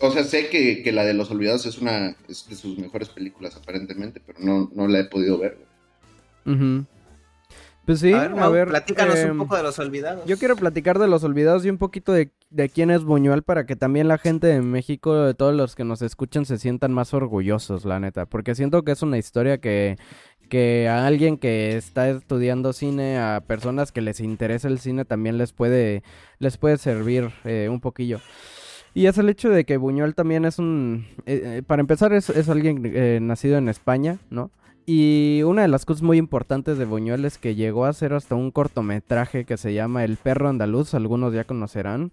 O 0.00 0.10
sea, 0.12 0.22
sé 0.22 0.48
que, 0.48 0.82
que 0.84 0.92
la 0.92 1.04
de 1.04 1.12
Los 1.14 1.30
Olvidados 1.32 1.66
es 1.66 1.78
una 1.78 2.14
es 2.28 2.48
de 2.48 2.54
sus 2.54 2.78
mejores 2.78 3.08
películas, 3.08 3.56
aparentemente, 3.56 4.22
pero 4.24 4.38
no, 4.40 4.70
no 4.72 4.86
la 4.86 5.00
he 5.00 5.04
podido 5.04 5.36
ver, 5.38 5.58
güey. 6.44 6.56
Ujú. 6.56 6.86
Pues 7.88 8.00
sí, 8.00 8.12
a 8.12 8.20
ver, 8.20 8.32
a 8.32 8.34
Mau, 8.34 8.52
ver. 8.52 8.68
platícanos 8.68 9.16
em, 9.16 9.30
un 9.30 9.38
poco 9.38 9.56
de 9.56 9.62
los 9.62 9.78
olvidados. 9.78 10.26
Yo 10.26 10.36
quiero 10.36 10.56
platicar 10.56 10.98
de 10.98 11.08
los 11.08 11.24
olvidados 11.24 11.64
y 11.64 11.70
un 11.70 11.78
poquito 11.78 12.12
de, 12.12 12.30
de 12.50 12.68
quién 12.68 12.90
es 12.90 13.02
Buñuel 13.02 13.42
para 13.42 13.64
que 13.64 13.76
también 13.76 14.08
la 14.08 14.18
gente 14.18 14.46
de 14.46 14.60
México, 14.60 15.14
de 15.22 15.32
todos 15.32 15.54
los 15.54 15.74
que 15.74 15.84
nos 15.84 16.02
escuchan, 16.02 16.44
se 16.44 16.58
sientan 16.58 16.92
más 16.92 17.14
orgullosos, 17.14 17.86
la 17.86 17.98
neta. 17.98 18.26
Porque 18.26 18.54
siento 18.54 18.82
que 18.82 18.92
es 18.92 19.00
una 19.00 19.16
historia 19.16 19.56
que, 19.56 19.96
que 20.50 20.86
a 20.86 21.06
alguien 21.06 21.38
que 21.38 21.78
está 21.78 22.10
estudiando 22.10 22.74
cine, 22.74 23.18
a 23.18 23.42
personas 23.46 23.90
que 23.90 24.02
les 24.02 24.20
interesa 24.20 24.68
el 24.68 24.80
cine, 24.80 25.06
también 25.06 25.38
les 25.38 25.54
puede, 25.54 26.02
les 26.40 26.58
puede 26.58 26.76
servir 26.76 27.30
eh, 27.46 27.68
un 27.70 27.80
poquillo. 27.80 28.20
Y 28.92 29.06
es 29.06 29.16
el 29.16 29.30
hecho 29.30 29.48
de 29.48 29.64
que 29.64 29.78
Buñuel 29.78 30.14
también 30.14 30.44
es 30.44 30.58
un... 30.58 31.06
eh, 31.24 31.40
eh, 31.58 31.62
para 31.66 31.80
empezar, 31.80 32.12
es, 32.12 32.28
es 32.28 32.50
alguien 32.50 32.82
eh, 32.84 33.18
nacido 33.22 33.56
en 33.56 33.70
España, 33.70 34.18
¿no? 34.28 34.50
Y 34.90 35.42
una 35.42 35.60
de 35.60 35.68
las 35.68 35.84
cosas 35.84 36.02
muy 36.02 36.16
importantes 36.16 36.78
de 36.78 36.86
Buñuel 36.86 37.26
es 37.26 37.36
que 37.36 37.54
llegó 37.54 37.84
a 37.84 37.90
hacer 37.90 38.14
hasta 38.14 38.36
un 38.36 38.50
cortometraje 38.50 39.44
que 39.44 39.58
se 39.58 39.74
llama 39.74 40.02
El 40.02 40.16
perro 40.16 40.48
andaluz, 40.48 40.94
algunos 40.94 41.34
ya 41.34 41.44
conocerán, 41.44 42.10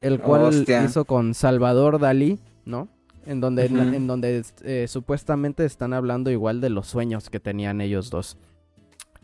el 0.00 0.18
cual 0.18 0.42
Hostia. 0.42 0.82
hizo 0.84 1.04
con 1.04 1.34
Salvador 1.34 2.00
Dalí, 2.00 2.40
¿no? 2.64 2.88
En 3.26 3.40
donde, 3.40 3.66
en 3.66 4.08
donde 4.08 4.42
eh, 4.64 4.86
supuestamente 4.88 5.64
están 5.64 5.92
hablando 5.92 6.32
igual 6.32 6.60
de 6.60 6.70
los 6.70 6.88
sueños 6.88 7.30
que 7.30 7.38
tenían 7.38 7.80
ellos 7.80 8.10
dos. 8.10 8.36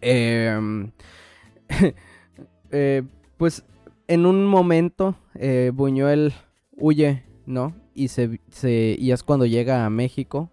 Em, 0.00 0.92
eh, 2.70 3.02
pues 3.36 3.64
en 4.06 4.26
un 4.26 4.46
momento 4.46 5.16
eh, 5.34 5.72
Buñuel 5.74 6.34
huye, 6.76 7.24
¿no? 7.46 7.74
Y, 7.96 8.08
se, 8.08 8.38
se- 8.50 8.94
y 8.96 9.10
es 9.10 9.24
cuando 9.24 9.44
llega 9.44 9.84
a 9.84 9.90
México, 9.90 10.50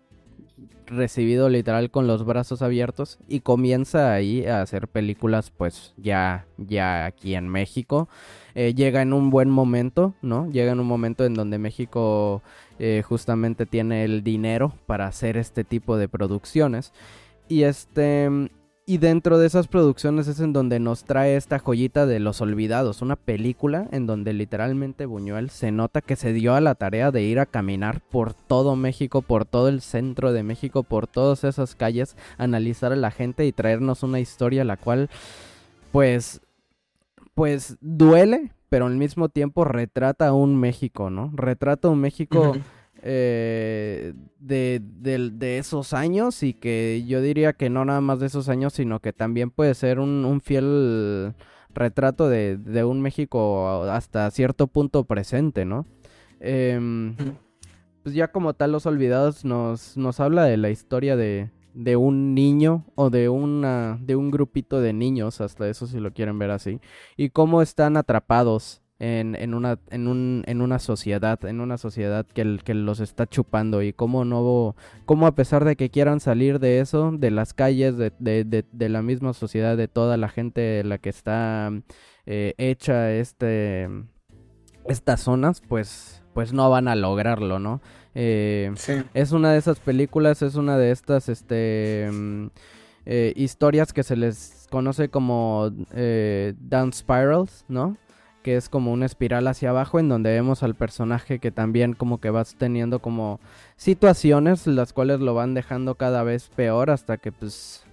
recibido 0.90 1.50
literal 1.50 1.92
con 1.92 2.08
los 2.08 2.26
brazos 2.26 2.62
abiertos, 2.62 3.20
y 3.28 3.40
comienza 3.42 4.14
ahí 4.14 4.46
a 4.46 4.62
hacer 4.62 4.88
películas, 4.88 5.52
pues 5.56 5.94
ya, 5.98 6.46
ya 6.58 7.06
aquí 7.06 7.36
en 7.36 7.48
México. 7.48 8.10
Eh, 8.56 8.74
llega 8.74 9.02
en 9.02 9.14
un 9.14 9.30
buen 9.30 9.50
momento, 9.50 10.14
¿no? 10.22 10.50
Llega 10.50 10.72
en 10.72 10.80
un 10.80 10.88
momento 10.88 11.26
en 11.26 11.34
donde 11.34 11.58
México 11.60 12.42
eh, 12.80 13.04
justamente 13.08 13.66
tiene 13.66 14.04
el 14.04 14.24
dinero 14.24 14.74
para 14.86 15.08
hacer 15.08 15.38
este 15.38 15.64
tipo 15.64 15.98
de 15.98 16.10
producciones. 16.10 16.92
Y 17.48 17.64
este. 17.64 18.50
Y 18.90 18.98
dentro 18.98 19.38
de 19.38 19.46
esas 19.46 19.68
producciones 19.68 20.28
es 20.28 20.40
en 20.40 20.52
donde 20.52 20.80
nos 20.80 21.04
trae 21.04 21.36
esta 21.36 21.60
joyita 21.60 22.08
de 22.08 22.20
Los 22.20 22.42
Olvidados, 22.42 23.04
una 23.04 23.18
película 23.18 23.88
en 23.92 24.08
donde 24.08 24.34
literalmente 24.34 25.06
Buñuel 25.06 25.52
se 25.52 25.72
nota 25.72 26.02
que 26.02 26.16
se 26.16 26.34
dio 26.34 26.56
a 26.56 26.60
la 26.60 26.74
tarea 26.74 27.12
de 27.12 27.22
ir 27.22 27.38
a 27.40 27.46
caminar 27.46 28.02
por 28.10 28.34
todo 28.34 28.76
México, 28.76 29.22
por 29.22 29.46
todo 29.46 29.68
el 29.68 29.82
centro 29.82 30.34
de 30.34 30.42
México, 30.42 30.82
por 30.82 31.06
todas 31.06 31.44
esas 31.44 31.76
calles, 31.76 32.18
analizar 32.40 32.92
a 32.92 32.96
la 32.96 33.12
gente 33.12 33.46
y 33.46 33.52
traernos 33.52 34.02
una 34.02 34.20
historia 34.20 34.64
la 34.64 34.76
cual, 34.76 35.12
pues, 35.92 36.42
pues 37.36 37.78
duele, 37.82 38.54
pero 38.70 38.88
al 38.88 38.96
mismo 38.96 39.30
tiempo 39.30 39.66
retrata 39.66 40.34
un 40.34 40.56
México, 40.56 41.12
¿no? 41.12 41.32
Retrata 41.36 41.90
un 41.90 42.02
México. 42.02 42.56
Eh, 43.04 44.14
de, 44.40 44.82
de 44.82 45.58
esos 45.58 45.94
años 45.94 46.44
y 46.44 46.54
que 46.54 47.04
yo 47.08 47.22
diría 47.22 47.54
que 47.54 47.70
no 47.70 47.86
nada 47.86 48.02
más 48.02 48.20
de 48.20 48.28
esos 48.28 48.50
años, 48.50 48.74
sino 48.74 49.00
que 49.00 49.14
también 49.14 49.52
puede 49.52 49.74
ser 49.74 50.00
un, 50.00 50.26
un 50.26 50.42
fiel 50.42 51.34
retrato 51.74 52.30
de, 52.30 52.58
de 52.58 52.84
un 52.84 53.02
México 53.02 53.84
hasta 53.84 54.30
cierto 54.32 54.68
punto 54.68 55.04
presente, 55.06 55.66
¿no? 55.66 55.86
Em, 56.40 57.16
pues 58.04 58.16
ya 58.16 58.30
como 58.32 58.54
tal 58.54 58.72
Los 58.72 58.86
Olvidados 58.86 59.46
nos, 59.46 59.98
nos 59.98 60.20
habla 60.20 60.44
de 60.46 60.58
la 60.58 60.70
historia 60.70 61.16
de, 61.16 61.52
de 61.74 61.96
un 61.96 62.34
niño 62.34 62.86
o 62.96 63.10
de 63.10 63.30
una 63.30 63.98
de 64.02 64.16
un 64.16 64.32
grupito 64.32 64.82
de 64.82 64.94
niños, 64.94 65.42
hasta 65.42 65.68
eso 65.70 65.88
si 65.88 66.00
lo 66.00 66.12
quieren 66.14 66.40
ver 66.40 66.52
así, 66.52 66.80
y 67.18 67.30
cómo 67.30 67.62
están 67.62 67.98
atrapados 67.98 68.82
en, 69.00 69.36
en 69.36 69.54
una 69.54 69.80
en 69.92 70.08
un 70.08 70.44
en 70.46 70.62
una 70.62 70.78
sociedad, 70.80 71.44
en 71.46 71.62
una 71.62 71.78
sociedad 71.78 72.26
que, 72.26 72.42
el- 72.42 72.62
que 72.64 72.74
los 72.74 73.00
está 73.00 73.26
chupando 73.28 73.82
y 73.82 73.94
cómo 73.94 74.26
no 74.26 74.76
cómo 75.06 75.26
a 75.26 75.36
pesar 75.36 75.64
de 75.64 75.76
que 75.78 75.90
quieran 75.90 76.20
salir 76.20 76.60
de 76.60 76.80
eso, 76.82 77.12
de 77.14 77.32
las 77.32 77.54
calles, 77.54 77.98
de, 77.98 78.12
de, 78.20 78.44
de, 78.44 78.66
de 78.72 78.90
la 78.90 79.02
misma 79.02 79.34
sociedad, 79.34 79.78
de 79.78 79.88
toda 79.88 80.18
la 80.18 80.28
gente 80.30 80.60
de 80.62 80.84
la 80.84 80.98
que 80.98 81.10
está 81.10 81.72
eh, 82.26 82.54
hecha 82.58 83.12
este 83.14 83.88
estas 84.88 85.22
zonas, 85.22 85.62
pues 85.68 86.22
pues 86.34 86.54
no 86.54 86.70
van 86.70 86.88
a 86.88 86.96
lograrlo, 86.96 87.60
¿no? 87.60 87.82
Eh, 88.16 88.72
Sí. 88.76 88.94
es 89.14 89.32
una 89.32 89.52
de 89.54 89.60
esas 89.60 89.80
películas, 89.80 90.42
es 90.42 90.56
una 90.56 90.78
de 90.78 90.92
estas 90.92 91.28
este, 91.30 92.10
eh, 93.06 93.34
historias 93.36 93.94
que 93.94 94.04
se 94.04 94.16
les 94.16 94.68
conoce 94.70 95.10
como 95.10 95.70
down 95.72 96.94
spirals, 96.94 97.66
¿no? 97.68 97.98
Que 98.44 98.56
es 98.56 98.70
como 98.70 98.92
una 98.94 99.06
espiral 99.06 99.48
hacia 99.48 99.70
abajo 99.72 100.00
en 100.00 100.08
donde 100.10 100.32
vemos 100.32 100.64
al 100.64 100.74
personaje 100.76 101.40
que 101.40 101.52
también 101.52 101.94
como 101.94 102.20
que 102.20 102.30
vas 102.30 102.56
teniendo 102.58 103.00
como 103.00 103.40
situaciones 103.76 104.66
las 104.66 104.94
cuales 104.94 105.20
lo 105.20 105.34
van 105.34 105.54
dejando 105.54 105.96
cada 105.96 106.24
vez 106.24 106.50
peor 106.56 106.90
hasta 106.90 107.18
que 107.18 107.32
pues 107.32 107.84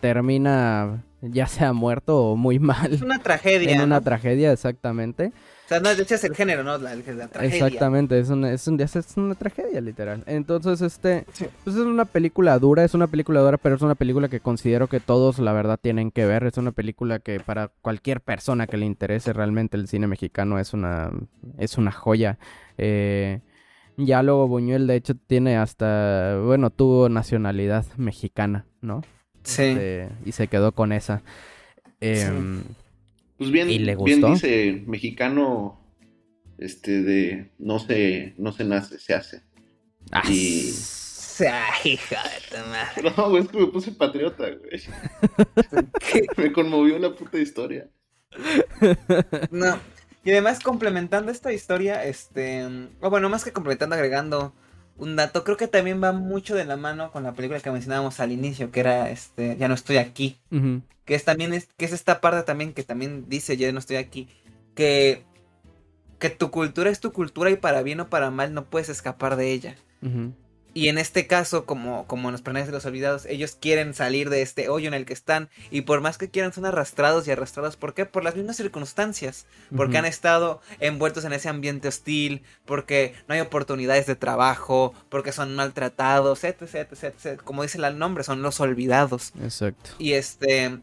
termina 0.00 1.02
ya 1.22 1.46
sea 1.46 1.72
muerto 1.72 2.18
o 2.22 2.36
muy 2.36 2.58
mal 2.60 2.92
Es 2.92 3.02
una 3.02 3.18
tragedia. 3.18 3.70
en 3.72 3.80
una 3.80 3.96
¿no? 4.00 4.02
tragedia 4.02 4.52
exactamente. 4.52 5.32
O 5.64 5.68
sea, 5.68 5.80
no, 5.80 5.94
de 5.94 6.02
hecho 6.02 6.14
es 6.16 6.24
el 6.24 6.34
género, 6.34 6.62
¿no? 6.62 6.76
La, 6.76 6.94
la 6.94 7.02
tragedia. 7.28 7.42
Exactamente, 7.66 8.18
es 8.18 8.28
una, 8.28 8.52
es, 8.52 8.66
un- 8.68 8.78
es 8.80 9.16
una 9.16 9.34
tragedia 9.34 9.80
literal. 9.80 10.22
Entonces, 10.26 10.82
este, 10.82 11.24
Sí. 11.32 11.46
pues 11.64 11.76
es 11.76 11.82
una 11.82 12.04
película 12.04 12.58
dura, 12.58 12.84
es 12.84 12.92
una 12.92 13.06
película 13.06 13.40
dura, 13.40 13.56
pero 13.56 13.76
es 13.76 13.80
una 13.82 13.94
película 13.94 14.28
que 14.28 14.40
considero 14.40 14.88
que 14.88 15.00
todos, 15.00 15.38
la 15.38 15.52
verdad, 15.54 15.78
tienen 15.80 16.10
que 16.10 16.26
ver. 16.26 16.44
Es 16.44 16.58
una 16.58 16.72
película 16.72 17.18
que 17.18 17.40
para 17.40 17.68
cualquier 17.80 18.20
persona 18.20 18.66
que 18.66 18.76
le 18.76 18.84
interese 18.84 19.32
realmente 19.32 19.78
el 19.78 19.88
cine 19.88 20.06
mexicano 20.06 20.58
es 20.58 20.74
una, 20.74 21.10
es 21.56 21.78
una 21.78 21.92
joya. 21.92 22.38
Eh, 22.76 23.40
ya 23.96 24.22
luego 24.22 24.46
Buñuel, 24.48 24.86
de 24.86 24.96
hecho, 24.96 25.14
tiene 25.14 25.56
hasta, 25.56 26.40
bueno, 26.44 26.68
tuvo 26.68 27.08
nacionalidad 27.08 27.86
mexicana, 27.96 28.66
¿no? 28.82 29.00
Sí. 29.44 29.62
Este, 29.62 30.08
y 30.26 30.32
se 30.32 30.48
quedó 30.48 30.72
con 30.72 30.92
esa. 30.92 31.22
Em, 32.00 32.62
Pues 33.38 33.50
bien, 33.50 33.68
¿Y 33.70 33.78
le 33.80 33.96
bien 33.96 34.20
dice 34.22 34.82
mexicano, 34.86 35.80
este 36.58 37.02
de 37.02 37.50
no 37.58 37.78
se, 37.78 38.34
no 38.38 38.52
se 38.52 38.64
nace, 38.64 38.98
se 38.98 39.14
hace. 39.14 39.42
ah, 40.12 40.22
Y- 40.30 40.72
Ay, 41.50 41.94
hija 41.94 42.22
de 42.22 42.56
tu 42.56 42.68
madre. 42.68 43.10
No, 43.16 43.28
güey, 43.30 43.42
es 43.42 43.48
que 43.48 43.58
me 43.58 43.66
puse 43.66 43.90
patriota, 43.90 44.44
güey. 44.50 44.80
Me 46.36 46.52
conmovió 46.52 46.96
la 47.00 47.12
puta 47.12 47.38
historia. 47.38 47.88
No. 49.50 49.78
Y 50.24 50.30
además, 50.30 50.60
complementando 50.60 51.30
esta 51.32 51.52
historia, 51.52 52.04
este. 52.04 52.64
O 53.00 53.10
bueno, 53.10 53.28
más 53.28 53.44
que 53.44 53.52
complementando, 53.52 53.94
agregando 53.96 54.54
un 54.96 55.16
dato, 55.16 55.42
creo 55.44 55.56
que 55.56 55.66
también 55.68 56.00
va 56.02 56.12
mucho 56.12 56.54
de 56.54 56.64
la 56.64 56.76
mano 56.76 57.10
con 57.10 57.24
la 57.24 57.32
película 57.34 57.58
que 57.60 57.70
mencionábamos 57.70 58.20
al 58.20 58.30
inicio, 58.32 58.70
que 58.70 58.80
era 58.80 59.10
este. 59.10 59.56
Ya 59.58 59.66
no 59.68 59.74
estoy 59.74 59.96
aquí. 59.96 60.38
ujú, 60.52 60.82
Que 61.04 61.14
es 61.14 61.24
también 61.24 61.52
es, 61.52 61.68
que 61.76 61.84
es 61.84 61.92
esta 61.92 62.20
parte 62.20 62.42
también 62.42 62.72
que 62.72 62.82
también 62.82 63.28
dice 63.28 63.56
ya 63.56 63.70
no 63.72 63.78
estoy 63.78 63.96
aquí. 63.96 64.28
Que. 64.74 65.24
Que 66.18 66.30
tu 66.30 66.50
cultura 66.50 66.90
es 66.90 67.00
tu 67.00 67.12
cultura 67.12 67.50
y 67.50 67.56
para 67.56 67.82
bien 67.82 68.00
o 68.00 68.08
para 68.08 68.30
mal 68.30 68.54
no 68.54 68.64
puedes 68.64 68.88
escapar 68.88 69.36
de 69.36 69.52
ella. 69.52 69.76
Y 70.74 70.88
en 70.88 70.98
este 70.98 71.28
caso, 71.28 71.66
como, 71.66 72.04
como 72.08 72.28
en 72.28 72.32
los 72.32 72.42
personajes 72.42 72.66
de 72.66 72.72
los 72.72 72.84
olvidados, 72.84 73.26
ellos 73.26 73.56
quieren 73.58 73.94
salir 73.94 74.28
de 74.28 74.42
este 74.42 74.68
hoyo 74.68 74.88
en 74.88 74.94
el 74.94 75.06
que 75.06 75.12
están. 75.12 75.48
Y 75.70 75.82
por 75.82 76.00
más 76.00 76.18
que 76.18 76.28
quieran, 76.28 76.52
son 76.52 76.66
arrastrados 76.66 77.26
y 77.28 77.30
arrastrados. 77.30 77.76
¿Por 77.76 77.94
qué? 77.94 78.06
Por 78.06 78.24
las 78.24 78.34
mismas 78.34 78.56
circunstancias. 78.56 79.46
Porque 79.74 79.98
han 79.98 80.04
estado 80.04 80.60
envueltos 80.80 81.24
en 81.24 81.32
ese 81.32 81.48
ambiente 81.48 81.86
hostil. 81.86 82.42
Porque 82.64 83.14
no 83.28 83.34
hay 83.34 83.40
oportunidades 83.40 84.06
de 84.06 84.16
trabajo. 84.16 84.92
Porque 85.10 85.30
son 85.30 85.54
maltratados. 85.54 86.42
Etc, 86.42 86.62
etc, 86.62 87.04
etc. 87.04 87.42
Como 87.42 87.62
dice 87.62 87.78
el 87.78 87.96
nombre, 87.96 88.24
son 88.24 88.42
los 88.42 88.58
olvidados. 88.58 89.32
Exacto. 89.40 89.90
Y 90.00 90.14
este. 90.14 90.80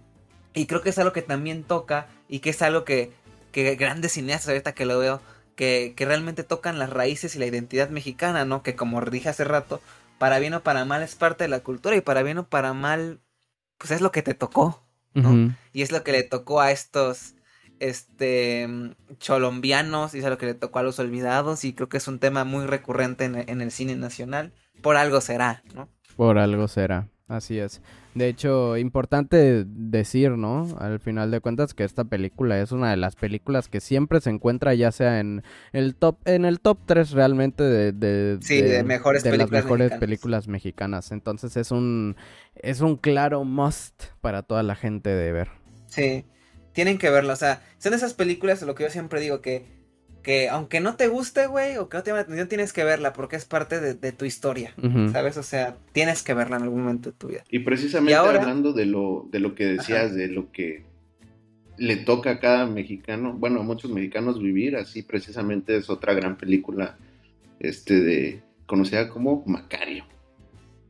Y 0.53 0.65
creo 0.65 0.82
que 0.82 0.90
es 0.90 0.98
algo 0.98 1.14
que 1.14 1.22
también 1.22 1.64
toca. 1.64 2.07
Y 2.28 2.40
que 2.40 2.49
es 2.49 2.61
algo 2.61 2.84
que, 2.84 3.11
que 3.52 3.76
grandes 3.76 4.14
cineastas, 4.14 4.49
ahorita 4.49 4.73
que 4.73 4.86
lo 4.86 4.99
veo, 4.99 5.22
que, 5.56 5.94
que 5.95 6.06
realmente 6.06 6.44
tocan 6.44 6.80
las 6.80 6.90
raíces 6.90 7.36
y 7.36 7.40
la 7.40 7.45
identidad 7.45 7.90
mexicana, 7.90 8.45
¿no? 8.45 8.64
Que 8.64 8.76
como 8.76 9.02
dije 9.02 9.30
hace 9.30 9.44
rato, 9.44 9.82
para 10.18 10.40
bien 10.40 10.53
o 10.53 10.61
para 10.61 10.86
mal 10.86 11.03
es 11.03 11.15
parte 11.15 11.44
de 11.44 11.49
la 11.49 11.61
cultura. 11.61 11.95
Y 11.95 12.02
para 12.02 12.23
bien 12.23 12.38
o 12.38 12.48
para 12.48 12.73
mal, 12.73 13.19
pues 13.78 13.91
es 13.91 14.02
lo 14.02 14.11
que 14.11 14.22
te 14.22 14.34
tocó. 14.34 14.84
¿no? 15.14 15.53
Y 15.73 15.82
es 15.82 15.91
lo 15.91 16.03
que 16.03 16.11
le 16.11 16.23
tocó 16.23 16.61
a 16.61 16.72
estos. 16.72 17.36
Este. 17.80 18.68
Cholombianos. 19.19 20.14
Y 20.14 20.19
es 20.19 20.26
lo 20.26 20.38
que 20.38 20.45
le 20.45 20.53
tocó 20.53 20.80
a 20.80 20.84
los 20.84 20.99
olvidados. 20.99 21.65
Y 21.65 21.73
creo 21.73 21.90
que 21.90 21.98
es 21.98 22.07
un 22.07 22.19
tema 22.19 22.44
muy 22.44 22.65
recurrente 22.65 23.26
en, 23.26 23.49
en 23.49 23.61
el 23.61 23.72
cine 23.72 23.95
nacional. 23.95 24.53
Por 24.82 24.95
algo 24.95 25.22
será, 25.22 25.64
¿no? 25.76 25.90
Por 26.15 26.38
algo 26.38 26.68
será, 26.68 27.07
así 27.32 27.60
es. 27.60 27.82
De 28.14 28.28
hecho, 28.28 28.78
importante 28.78 29.64
decir, 29.66 30.32
¿no? 30.32 30.68
Al 30.80 30.99
final 30.99 31.32
de 31.32 31.40
cuentas 31.40 31.74
que 31.74 31.84
esta 31.84 32.03
película 32.03 32.60
es 32.60 32.72
una 32.72 32.91
de 32.91 32.98
las 32.98 33.16
películas 33.16 33.70
que 33.70 33.80
siempre 33.80 34.20
se 34.22 34.30
encuentra 34.30 34.74
ya 34.74 34.91
sea 34.91 35.20
en 35.20 35.44
el 35.72 35.95
top 35.95 36.18
en 36.26 36.45
el 36.45 36.60
top 36.60 36.80
3 36.86 37.12
realmente 37.12 37.64
de, 37.64 37.91
de, 37.94 38.38
Sí, 38.41 38.62
de 38.62 38.84
mejores 38.84 39.24
de 39.24 39.38
las 39.38 39.49
películas 39.49 39.64
mejores 39.64 39.91
mexicanas. 39.91 39.99
películas 39.99 40.48
mexicanas. 40.48 41.12
Entonces 41.12 41.58
es 41.58 41.72
un 41.72 42.16
es 42.56 42.82
un 42.82 42.98
claro 42.98 43.44
must 43.44 44.03
para 44.22 44.44
toda 44.44 44.64
la 44.64 44.76
gente 44.76 45.10
de 45.10 45.32
ver. 45.32 45.49
Sí, 45.88 46.26
tienen 46.74 46.98
que 46.98 47.10
verlo, 47.10 47.34
o 47.34 47.38
sea, 47.38 47.62
son 47.78 47.94
esas 47.94 48.14
películas, 48.14 48.62
lo 48.62 48.76
que 48.76 48.84
yo 48.84 48.90
siempre 48.90 49.20
digo, 49.20 49.41
que, 49.41 49.66
que 50.23 50.49
aunque 50.49 50.80
no 50.80 50.95
te 50.95 51.07
guste, 51.07 51.48
güey, 51.48 51.77
o 51.77 51.89
que 51.89 51.98
no 51.98 52.03
te 52.03 52.10
llame 52.11 52.19
la 52.19 52.23
atención, 52.23 52.48
tienes 52.48 52.73
que 52.73 52.84
verla 52.84 53.11
porque 53.14 53.35
es 53.35 53.45
parte 53.45 53.80
de, 53.80 53.93
de 53.95 54.11
tu 54.11 54.26
historia. 54.26 54.73
¿sabes? 55.11 55.38
O 55.38 55.43
sea, 55.43 55.76
tienes 55.93 56.22
que 56.23 56.34
verla 56.34 56.57
en 56.57 56.64
algún 56.64 56.81
momento 56.84 57.11
de 57.11 57.18
tu 57.18 57.27
vida. 57.30 57.43
Y 57.49 57.60
precisamente 57.60 58.11
Y 58.11 58.15
ahora- 58.15 58.39
hablando 58.41 58.73
de 58.73 58.85
lo, 58.85 59.27
de 59.31 59.39
lo 59.39 59.56
que 59.56 59.65
decías, 59.65 60.14
de 60.14 60.27
lo 60.27 60.52
que 60.52 60.84
le 61.77 61.95
toca 61.98 62.31
a 62.31 62.39
cada 62.39 62.68
mexicano, 62.68 63.34
bueno, 63.34 63.61
a 63.61 63.64
muchos 63.64 63.89
mexicanos 63.91 64.39
vivir, 64.39 64.76
así 64.76 65.02
precisamente 65.02 65.76
es 65.77 65.89
otra 65.89 66.14
gran 66.14 66.38
película, 66.38 66.98
este 67.60 67.99
de, 68.02 68.43
conocida 68.68 69.10
como 69.10 69.43
Macario. 69.48 70.06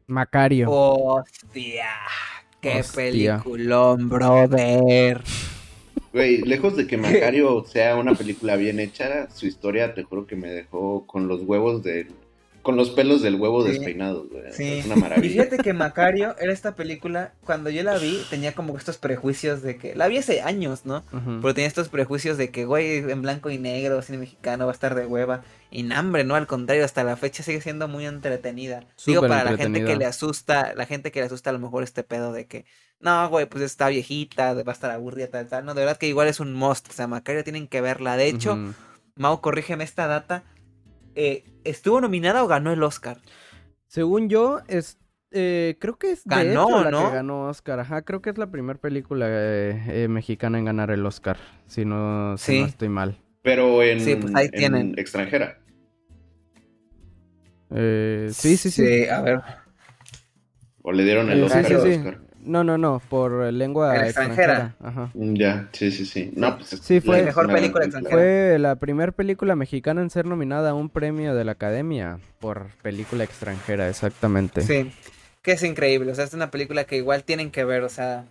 Macario. 0.07 0.69
Hostia, 0.69 1.85
qué 2.59 2.79
Hostia. 2.81 2.95
peliculón, 3.03 4.09
brother. 4.09 5.21
Güey, 6.13 6.41
lejos 6.41 6.75
de 6.75 6.87
que 6.87 6.97
Macario 6.97 7.63
sea 7.67 7.95
una 7.95 8.15
película 8.15 8.57
bien 8.57 8.79
hecha, 8.79 9.29
su 9.31 9.45
historia 9.45 9.93
te 9.93 10.03
juro 10.03 10.27
que 10.27 10.35
me 10.35 10.49
dejó 10.49 11.05
con 11.07 11.27
los 11.27 11.41
huevos 11.43 11.83
del, 11.83 12.09
con 12.61 12.75
los 12.75 12.91
pelos 12.91 13.21
del 13.21 13.35
huevo 13.35 13.63
Sí. 13.65 13.71
despeinados, 13.73 14.29
güey. 14.29 14.43
Sí. 14.51 14.79
Es 14.79 14.85
una 14.85 14.95
Y 14.95 14.99
maravilla. 14.99 15.43
fíjate 15.43 15.63
que 15.63 15.73
Macario 15.73 16.35
era 16.39 16.53
esta 16.53 16.75
película, 16.75 17.33
cuando 17.43 17.69
yo 17.69 17.81
la 17.83 17.97
vi, 17.97 18.21
tenía 18.29 18.53
como 18.53 18.77
estos 18.77 18.97
prejuicios 18.97 19.61
de 19.61 19.77
que, 19.77 19.95
la 19.95 20.07
vi 20.07 20.17
hace 20.17 20.41
años, 20.41 20.85
¿no? 20.85 21.03
Pero 21.41 21.53
tenía 21.53 21.67
estos 21.67 21.89
prejuicios 21.89 22.37
de 22.37 22.51
que, 22.51 22.65
güey, 22.65 22.97
en 23.09 23.21
blanco 23.21 23.49
y 23.49 23.57
negro, 23.57 24.01
cine 24.01 24.19
mexicano 24.19 24.65
va 24.65 24.71
a 24.71 24.75
estar 24.75 24.93
de 24.95 25.05
hueva. 25.05 25.43
Y 25.71 25.83
no, 25.83 25.99
hombre, 25.99 26.23
no, 26.23 26.35
al 26.35 26.47
contrario, 26.47 26.85
hasta 26.85 27.03
la 27.03 27.15
fecha 27.17 27.43
sigue 27.43 27.61
siendo 27.61 27.87
muy 27.87 28.05
entretenida. 28.05 28.81
Digo, 29.05 29.21
Súper 29.21 29.29
para 29.29 29.51
la 29.51 29.57
gente 29.57 29.83
que 29.83 29.95
le 29.95 30.05
asusta, 30.05 30.73
la 30.75 30.85
gente 30.85 31.11
que 31.11 31.19
le 31.21 31.25
asusta 31.27 31.49
a 31.49 31.53
lo 31.53 31.59
mejor 31.59 31.83
este 31.83 32.03
pedo 32.03 32.31
de 32.33 32.45
que, 32.45 32.65
no, 32.99 33.27
güey, 33.29 33.47
pues 33.47 33.63
está 33.63 33.87
viejita, 33.87 34.53
va 34.53 34.63
a 34.67 34.71
estar 34.73 34.91
aburrida, 34.91 35.27
tal, 35.27 35.47
tal. 35.47 35.65
No, 35.65 35.73
de 35.73 35.81
verdad 35.81 35.97
que 35.97 36.07
igual 36.07 36.27
es 36.27 36.39
un 36.39 36.53
must. 36.53 36.89
O 36.89 36.93
sea, 36.93 37.07
Macario 37.07 37.43
tienen 37.43 37.67
que 37.67 37.81
verla. 37.81 38.17
De 38.17 38.27
hecho, 38.27 38.53
Ujú. 38.53 38.73
Mau, 39.15 39.41
corrígeme 39.41 39.83
esta 39.83 40.05
data. 40.07 40.43
eh, 41.15 41.43
¿Estuvo 41.63 42.01
nominada 42.01 42.43
o 42.43 42.47
ganó 42.47 42.71
el 42.71 42.81
Oscar? 42.83 43.17
Según 43.87 44.29
yo, 44.29 44.61
es, 44.67 44.97
eh, 45.31 45.77
creo 45.79 45.97
que 45.97 46.11
es 46.11 46.23
de 46.23 46.35
Ganó, 46.35 46.67
hecho 46.69 46.83
la 46.83 46.91
¿no? 46.91 47.09
que 47.09 47.15
ganó 47.15 47.47
Oscar. 47.49 47.79
Ajá, 47.79 48.01
creo 48.03 48.21
que 48.21 48.29
es 48.29 48.37
la 48.37 48.49
primera 48.51 48.79
película 48.79 49.27
eh, 49.29 49.83
eh, 50.03 50.07
mexicana 50.07 50.57
en 50.59 50.65
ganar 50.65 50.91
el 50.91 51.05
Oscar, 51.05 51.37
si 51.67 51.85
no, 51.85 52.37
si 52.37 52.59
no 52.59 52.65
Sí. 52.65 52.69
estoy 52.69 52.89
mal. 52.89 53.17
Pero 53.43 53.81
en, 53.83 53.99
Sí, 53.99 54.15
pues 54.15 54.33
ahí 54.35 54.45
en 54.45 54.51
tienen. 54.51 54.93
extranjera. 54.97 55.59
Eh, 57.69 58.29
sí, 58.31 58.57
sí, 58.57 58.69
sí. 58.71 59.07
a 59.07 59.21
ver. 59.21 59.41
O 60.83 60.91
le 60.91 61.03
dieron 61.03 61.29
el 61.31 61.43
Oscar. 61.43 61.63
sí, 61.65 61.69
sí, 61.69 61.75
al 61.75 61.81
sí. 61.81 61.97
Oscar. 61.97 62.21
No, 62.43 62.63
no, 62.63 62.77
no, 62.77 63.01
por 63.09 63.51
lengua 63.53 63.95
En 63.97 64.05
extranjera. 64.05 64.53
extranjera. 64.53 64.75
Ajá. 64.81 65.11
Mm, 65.13 65.33
Ya, 65.35 65.69
sí, 65.73 65.91
sí, 65.91 66.05
sí. 66.05 66.31
No, 66.35 66.57
pues 66.57 66.69
Sí, 66.81 66.99
fue- 67.01 67.19
es 67.19 67.25
Mejor 67.25 67.51
película 67.51 67.85
extranjera. 67.85 68.15
Fue 68.15 68.57
la 68.59 68.75
primera 68.75 69.11
película 69.11 69.55
mexicana 69.55 70.01
en 70.01 70.09
ser 70.09 70.25
nominada 70.25 70.71
a 70.71 70.73
un 70.73 70.89
premio 70.89 71.35
de 71.35 71.43
la 71.45 71.51
Academia 71.53 72.19
por 72.39 72.67
película 72.81 73.23
extranjera, 73.23 73.87
exactamente. 73.89 74.61
Sí, 74.61 74.91
que 75.41 75.51
es 75.53 75.63
increíble, 75.63 76.11
o 76.11 76.15
sea, 76.15 76.23
es 76.25 76.33
una 76.33 76.51
película 76.51 76.83
que 76.85 76.97
igual 76.97 77.23
tienen 77.23 77.51
que 77.51 77.63
ver, 77.65 77.83
o 77.83 77.89
sea, 77.89 78.25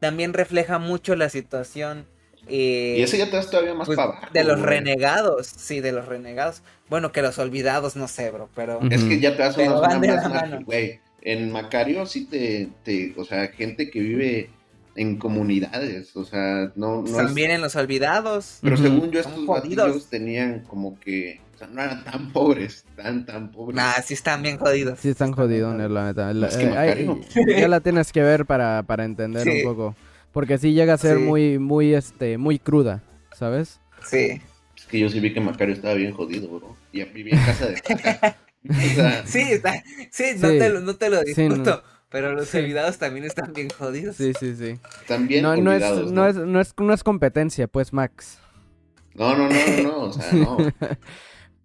también 0.00 0.32
refleja 0.32 0.78
mucho 0.78 1.16
la 1.16 1.28
situación 1.28 2.06
eh, 2.50 2.94
Y 2.98 3.02
ese 3.02 3.18
ya 3.18 3.28
te 3.28 3.36
vas 3.36 3.50
todavía 3.50 3.74
más 3.74 3.86
pues, 3.86 3.96
para 3.96 4.10
abajo. 4.12 4.26
de 4.32 4.42
los 4.44 4.56
güey. 4.58 4.70
renegados, 4.70 5.46
sí, 5.48 5.80
de 5.80 5.92
los 5.92 6.06
renegados. 6.06 6.62
Bueno, 6.88 7.12
que 7.12 7.20
los 7.20 7.38
olvidados, 7.38 7.94
no 7.96 8.08
sé, 8.08 8.30
bro, 8.30 8.48
pero. 8.54 8.80
Es 8.90 9.04
que 9.04 9.20
ya 9.20 9.36
te 9.36 9.42
vas 9.42 9.54
a 9.54 9.56
Pero 9.58 9.78
una 9.80 9.98
más 9.98 10.00
la 10.22 10.28
mano. 10.30 10.60
güey. 10.64 10.98
En 11.22 11.50
Macario 11.52 12.06
sí 12.06 12.26
te, 12.26 12.68
te, 12.84 13.14
o 13.16 13.24
sea, 13.24 13.48
gente 13.48 13.90
que 13.90 14.00
vive 14.00 14.50
en 14.96 15.16
comunidades, 15.16 16.14
o 16.16 16.24
sea, 16.24 16.72
no, 16.74 17.02
no 17.02 17.06
es- 17.06 17.16
también 17.16 17.50
en 17.52 17.60
los 17.60 17.76
olvidados. 17.76 18.58
Pero 18.62 18.76
según 18.76 19.10
yo, 19.10 19.20
estos 19.20 19.46
jodidos. 19.46 19.86
batillos 19.86 20.10
tenían 20.10 20.60
como 20.64 20.98
que, 20.98 21.40
o 21.54 21.58
sea, 21.58 21.68
no 21.68 21.82
eran 21.82 22.02
tan 22.04 22.32
pobres, 22.32 22.84
tan, 22.96 23.24
tan 23.26 23.50
pobres. 23.52 23.76
Nah, 23.76 23.92
sí 24.04 24.14
están 24.14 24.42
bien 24.42 24.58
jodidos. 24.58 24.98
Sí 25.00 25.08
están 25.10 25.32
jodidones, 25.32 25.90
la 25.90 26.06
neta. 26.06 26.32
La- 26.32 26.48
Es 26.48 26.56
que 26.56 26.64
eh, 26.66 26.76
ay, 26.76 27.08
ya 27.60 27.68
la 27.68 27.80
tienes 27.80 28.12
que 28.12 28.22
ver 28.22 28.44
para, 28.46 28.82
para 28.84 29.04
entender 29.04 29.44
Sí. 29.44 29.62
un 29.64 29.74
poco. 29.74 29.96
Porque 30.32 30.58
sí 30.58 30.72
llega 30.72 30.94
a 30.94 30.98
ser 30.98 31.16
Sí. 31.18 31.22
muy, 31.22 31.58
muy, 31.58 31.94
este, 31.94 32.36
muy 32.38 32.58
cruda, 32.58 33.02
¿sabes? 33.36 33.80
Sí. 34.08 34.40
Es 34.76 34.84
que 34.86 34.98
yo 35.00 35.08
sí 35.08 35.20
vi 35.20 35.32
que 35.32 35.40
Macario 35.40 35.74
estaba 35.74 35.94
bien 35.94 36.12
jodido, 36.12 36.48
bro. 36.48 36.76
Y 36.92 37.02
vivía 37.04 37.34
en 37.38 37.44
casa 37.44 37.66
de 37.66 37.80
caca. 37.80 38.36
O 38.68 38.72
sea, 38.94 39.22
Sí, 39.26 39.40
está, 39.40 39.82
sí, 40.10 40.24
no, 40.38 40.48
Sí. 40.48 40.58
te, 40.58 40.68
lo- 40.70 40.80
no 40.80 40.94
te 40.96 41.10
lo 41.10 41.20
Sí, 41.22 41.48
no. 41.48 41.54
discuto, 41.54 41.82
pero 42.10 42.32
los 42.32 42.48
Sí. 42.48 42.58
olvidados 42.58 42.98
también 42.98 43.24
están 43.24 43.52
bien 43.52 43.68
jodidos. 43.70 44.16
Sí, 44.16 44.32
sí, 44.38 44.54
sí. 44.56 44.78
bien 45.26 45.42
No, 45.42 45.56
no, 45.56 45.72
es, 45.72 45.80
no, 46.10 46.26
es, 46.26 46.36
no, 46.36 46.60
es, 46.60 46.74
no 46.78 46.92
es 46.92 47.02
competencia, 47.04 47.68
pues, 47.68 47.92
Max. 47.92 48.38
No, 49.14 49.36
no, 49.36 49.48
no, 49.48 49.54
no, 49.54 49.82
no, 49.82 49.98
o 50.04 50.12
sea, 50.12 50.32
no. 50.32 50.56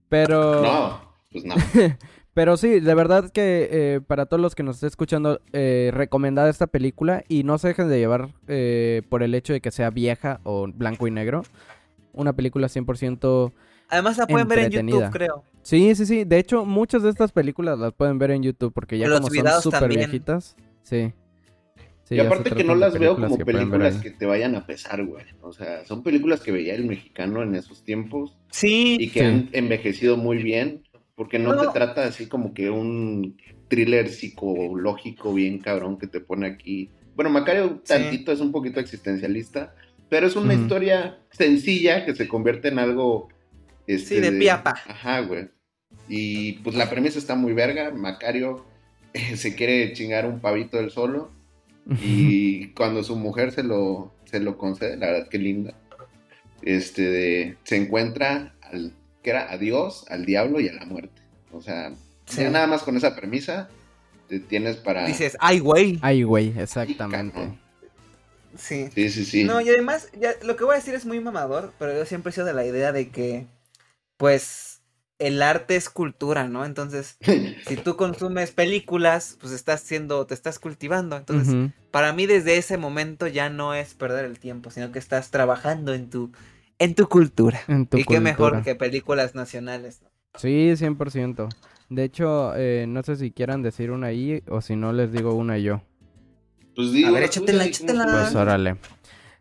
Pero... 0.10 0.62
No, 0.62 1.16
pues 1.32 1.46
no. 1.46 1.56
Pero 2.36 2.58
sí, 2.58 2.80
de 2.80 2.96
verdad 2.96 3.30
que 3.32 3.70
eh, 3.72 4.02
para 4.02 4.26
todos 4.26 4.42
los 4.42 4.56
que 4.56 4.64
nos 4.64 4.78
estén 4.78 4.88
escuchando, 4.88 5.40
eh, 5.54 5.92
recomendada 5.94 6.50
esta 6.50 6.66
película 6.66 7.24
y 7.28 7.44
no 7.44 7.60
se 7.60 7.68
dejen 7.68 7.90
de 7.90 8.00
llevar 8.00 8.30
eh, 8.48 9.04
por 9.10 9.22
el 9.22 9.36
hecho 9.36 9.54
de 9.54 9.62
que 9.62 9.70
sea 9.70 9.92
vieja 9.92 10.40
o 10.44 10.68
blanco 10.68 11.08
y 11.08 11.12
negro. 11.12 11.44
Una 12.12 12.34
película 12.34 12.70
100%... 12.70 13.52
Además 13.90 14.18
la 14.18 14.28
pueden 14.28 14.48
ver 14.48 14.60
en. 14.60 14.72
YouTube, 14.72 15.10
creo. 15.12 15.44
Sí, 15.62 15.94
sí, 15.96 16.06
sí. 16.06 16.24
De 16.24 16.40
hecho, 16.40 16.66
muchas 16.66 17.04
de 17.04 17.10
estas 17.10 17.32
películas 17.32 17.80
las 17.80 17.94
pueden 17.94 18.18
ver 18.18 18.32
en 18.32 18.44
YouTube 18.44 18.74
porque 18.74 18.98
ya 18.98 19.08
Los 19.08 19.22
como 19.22 19.34
son 19.34 19.62
súper 19.62 19.90
viejitas. 19.90 20.56
Sí. 20.84 21.14
Sí, 22.04 22.16
y 22.16 22.20
aparte 22.20 22.52
que 22.52 22.66
no 22.66 22.76
las 22.76 23.00
veo 23.00 23.16
como 23.16 23.38
que 23.38 23.46
películas 23.46 23.96
que 24.02 24.12
te 24.12 24.26
vayan 24.26 24.56
a 24.56 24.66
pesar, 24.66 25.06
güey. 25.06 25.24
O 25.42 25.54
sea, 25.54 25.86
son 25.86 26.04
películas 26.04 26.42
que 26.42 26.52
veía 26.52 26.76
el 26.76 26.84
mexicano 26.86 27.42
en 27.44 27.56
esos 27.56 27.84
tiempos 27.86 28.36
Sí, 28.52 28.98
y 29.00 29.10
que 29.10 29.20
Sí. 29.22 29.26
han 29.26 29.50
envejecido 29.54 30.18
muy 30.18 30.44
bien, 30.44 30.84
porque 31.16 31.40
no, 31.40 31.54
No. 31.56 31.62
te 31.62 31.68
trata 31.70 32.04
así 32.04 32.28
como 32.28 32.54
que 32.54 32.70
un 32.70 33.38
thriller 33.70 34.10
psicológico 34.10 35.34
bien 35.34 35.60
cabrón 35.60 35.98
que 35.98 36.08
te 36.08 36.20
pone 36.20 36.46
aquí. 36.48 36.90
Bueno, 37.16 37.30
Macario 37.30 37.80
Sí. 37.86 37.94
tantito 37.94 38.34
es 38.34 38.42
un 38.42 38.52
poquito 38.52 38.82
existencialista, 38.82 39.74
pero 40.10 40.28
es 40.28 40.36
una 40.36 40.54
historia 40.54 41.20
sencilla 41.32 42.06
que 42.06 42.16
se 42.16 42.28
convierte 42.28 42.68
en 42.68 42.80
algo... 42.80 43.30
este, 43.88 44.16
Sí, 44.16 44.20
de 44.22 44.32
piapa. 44.34 44.76
Ajá, 44.88 45.20
güey. 45.22 45.50
Y 46.08 46.54
pues 46.60 46.76
la 46.76 46.90
premisa 46.90 47.18
está 47.20 47.36
muy 47.36 47.54
verga. 47.54 47.92
Macario 47.92 48.66
eh, 49.14 49.38
se 49.38 49.56
quiere 49.56 49.94
chingar 49.94 50.26
un 50.26 50.40
pavito 50.40 50.78
del 50.78 50.92
solo. 50.92 51.32
Y 52.02 52.68
cuando 52.70 53.04
su 53.04 53.16
mujer 53.18 53.52
se 53.52 53.62
lo, 53.62 54.14
se 54.26 54.40
lo 54.40 54.58
concede, 54.58 54.96
la 54.96 55.08
verdad 55.08 55.28
que 55.30 55.38
linda, 55.38 55.74
este, 56.62 57.02
de- 57.02 57.58
se 57.66 57.76
encuentra 57.76 58.56
al, 58.62 58.94
que 59.22 59.32
era 59.32 59.52
a 59.52 59.58
Dios, 59.58 60.06
al 60.10 60.26
diablo 60.26 60.62
y 60.62 60.70
a 60.70 60.74
la 60.74 60.86
muerte. 60.86 61.22
O 61.52 61.62
sea, 61.62 61.94
Sí. 62.26 62.42
ya 62.42 62.50
nada 62.50 62.68
más 62.68 62.84
con 62.84 62.96
esa 62.96 63.18
premisa 63.18 63.68
te 64.30 64.40
tienes 64.40 64.78
para... 64.78 65.06
dices, 65.06 65.36
ay, 65.42 65.60
güey. 65.60 66.00
Ay, 66.02 66.24
güey, 66.24 66.54
exactamente. 66.58 67.50
Sí. 68.58 68.88
Sí, 68.96 69.10
sí, 69.10 69.26
sí. 69.26 69.44
No, 69.44 69.60
y 69.60 69.68
además, 69.68 70.10
ya, 70.18 70.32
lo 70.46 70.56
que 70.56 70.64
voy 70.64 70.76
a 70.76 70.78
decir 70.78 70.94
es 70.94 71.06
muy 71.06 71.20
mamador, 71.20 71.74
pero 71.80 71.94
yo 71.94 72.06
siempre 72.06 72.30
he 72.30 72.34
sido 72.34 72.46
de 72.46 72.54
la 72.54 72.66
idea 72.66 72.94
de 72.94 73.10
que, 73.10 73.48
pues, 74.24 74.82
el 75.20 75.42
arte 75.42 75.76
es 75.76 75.90
cultura, 75.90 76.48
¿no? 76.48 76.64
Entonces, 76.64 77.18
si 77.68 77.76
tú 77.76 77.98
consumes 77.98 78.52
películas, 78.52 79.38
pues 79.42 79.52
estás 79.52 79.82
siendo, 79.82 80.26
te 80.26 80.34
estás 80.34 80.60
cultivando. 80.60 81.18
Entonces, 81.18 81.70
para 81.92 82.14
mí 82.14 82.26
desde 82.26 82.56
ese 82.56 82.78
momento 82.78 83.28
ya 83.28 83.50
no 83.50 83.74
es 83.74 83.96
perder 83.96 84.24
el 84.24 84.40
tiempo, 84.40 84.72
sino 84.72 84.94
que 84.94 85.00
estás 85.00 85.30
trabajando 85.30 85.94
en 85.94 86.10
tu, 86.10 86.32
en 86.80 86.96
tu 86.96 87.10
cultura. 87.10 87.60
En 87.68 87.86
tu 87.86 87.98
y 87.98 88.06
qué 88.06 88.22
mejor 88.22 88.64
que 88.64 88.76
películas 88.76 89.36
nacionales. 89.36 90.02
¿no? 90.04 90.10
Sí, 90.40 90.72
100%. 90.78 91.50
De 91.90 92.06
hecho, 92.06 92.56
eh, 92.56 92.86
no 92.88 93.04
sé 93.04 93.18
si 93.18 93.32
quieran 93.32 93.62
decir 93.62 93.92
una 93.92 94.08
ahí 94.08 94.42
o 94.48 94.62
si 94.62 94.78
no 94.78 94.94
les 94.94 95.12
digo 95.12 95.34
una 95.34 95.58
yo. 95.58 95.82
Pues 96.78 96.94
digo, 96.94 97.10
A 97.10 97.12
ver, 97.12 97.24
la 97.24 97.28
échatela, 97.28 97.66
échatela. 97.66 98.06
¿cómo 98.06 98.18
Pues 98.20 98.36
órale. 98.36 98.78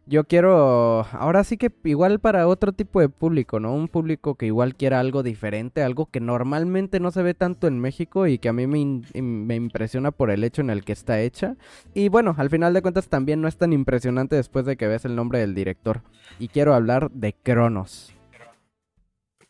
Yo 0.05 0.25
quiero, 0.25 1.07
ahora 1.13 1.45
sí 1.45 1.57
que 1.57 1.71
igual 1.85 2.19
para 2.19 2.49
otro 2.49 2.73
tipo 2.73 3.01
de 3.01 3.09
público, 3.09 3.61
¿no? 3.61 3.73
Un 3.73 3.87
público 3.87 4.35
que 4.35 4.47
igual 4.47 4.75
quiera 4.75 4.99
algo 4.99 5.23
diferente, 5.23 5.83
algo 5.85 6.07
que 6.07 6.19
normalmente 6.19 6.99
no 6.99 7.13
se 7.13 7.23
ve 7.23 7.35
tanto 7.35 7.69
en 7.69 7.79
México 7.79 8.27
y 8.27 8.39
que 8.39 8.49
a 8.49 8.53
mí 8.53 8.67
me, 8.67 8.81
in- 8.81 9.47
me 9.47 9.55
impresiona 9.55 10.11
por 10.11 10.33
el 10.33 10.43
hecho 10.43 10.61
en 10.61 10.71
el 10.71 10.85
que 10.85 10.93
está 10.93 11.21
hecha. 11.21 11.55
Y 11.95 12.09
bueno, 12.09 12.35
al 12.37 12.51
final 12.51 12.75
de 12.75 12.83
cuentas 12.83 13.09
también 13.09 13.41
no 13.41 13.47
es 13.47 13.57
tan 13.57 13.73
impresionante 13.73 14.35
después 14.35 14.67
de 14.67 14.77
que 14.77 14.89
ves 14.89 15.05
el 15.05 15.15
nombre 15.15 15.39
del 15.39 15.55
director. 15.55 16.03
Y 16.41 16.49
quiero 16.49 16.75
hablar 16.75 17.11
de 17.13 17.33
Cronos. 17.35 18.13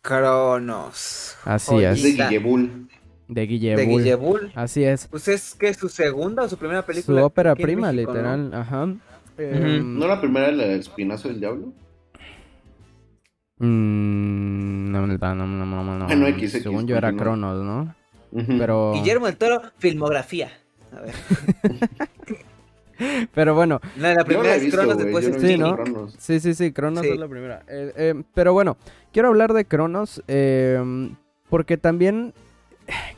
Cronos. 0.02 1.36
Así. 1.44 1.82
Es 1.82 2.02
de. 2.02 2.12
Guillebull. 2.12 2.88
De 3.28 3.46
Guille 3.46 3.76
De 3.76 3.86
Bull. 3.86 4.02
Guille 4.02 4.14
Bull. 4.16 4.52
Así 4.54 4.84
es. 4.84 5.06
Pues 5.08 5.28
es 5.28 5.54
que 5.54 5.72
su 5.72 5.88
segunda 5.88 6.42
o 6.42 6.48
su 6.48 6.58
primera 6.58 6.82
Su 6.82 6.86
película. 6.88 7.24
ópera 7.24 7.52
aquí 7.52 7.62
en 7.62 7.66
prima, 7.66 7.90
México, 7.92 8.12
¿no? 8.12 8.20
Em, 9.38 9.98
¿No 9.98 10.06
la 10.06 10.20
primera 10.20 10.46
del 10.48 10.60
espinazo 10.60 11.28
del 11.28 11.40
diablo? 11.40 11.72
Mm, 13.58 14.92
no, 14.92 15.06
no, 15.06 15.06
no, 15.06 15.34
no, 15.34 15.46
no, 15.46 15.66
no, 15.84 15.98
no. 15.98 16.06
Bueno, 16.06 16.26
X, 16.26 16.54
X, 16.54 16.62
Según 16.62 16.86
yo 16.86 16.96
era. 16.96 17.12
Cronos, 17.12 17.62
¿no? 17.62 17.94
Pero, 18.58 18.92
Guillermo 18.94 19.26
del 19.26 19.36
Toro, 19.36 19.62
filmografía. 19.78 20.50
A 20.96 21.00
ver. 21.00 21.14
pero 23.34 23.54
bueno, 23.54 23.80
No, 23.96 24.12
la 24.14 24.24
primera 24.24 24.48
la 24.50 24.54
he 24.54 24.58
es 24.58 24.64
visto, 24.64 24.78
Cronos, 24.78 24.98
después 24.98 25.26
es 25.26 25.40
Sí, 25.40 25.48
visto 25.48 25.68
¿no? 25.68 25.74
Cronos. 25.76 26.14
sí, 26.18 26.40
sí, 26.40 26.54
sí, 26.54 26.72
Cronos 26.72 27.02
Sí. 27.04 27.10
es 27.10 27.18
la 27.18 27.28
primera. 27.28 27.62
Eh, 27.68 27.92
eh, 27.96 28.22
pero 28.34 28.52
bueno, 28.52 28.76
quiero 29.12 29.28
hablar 29.28 29.52
de 29.52 29.64
Cronos 29.64 30.22
eh, 30.28 31.10
porque 31.48 31.76
también 31.76 32.32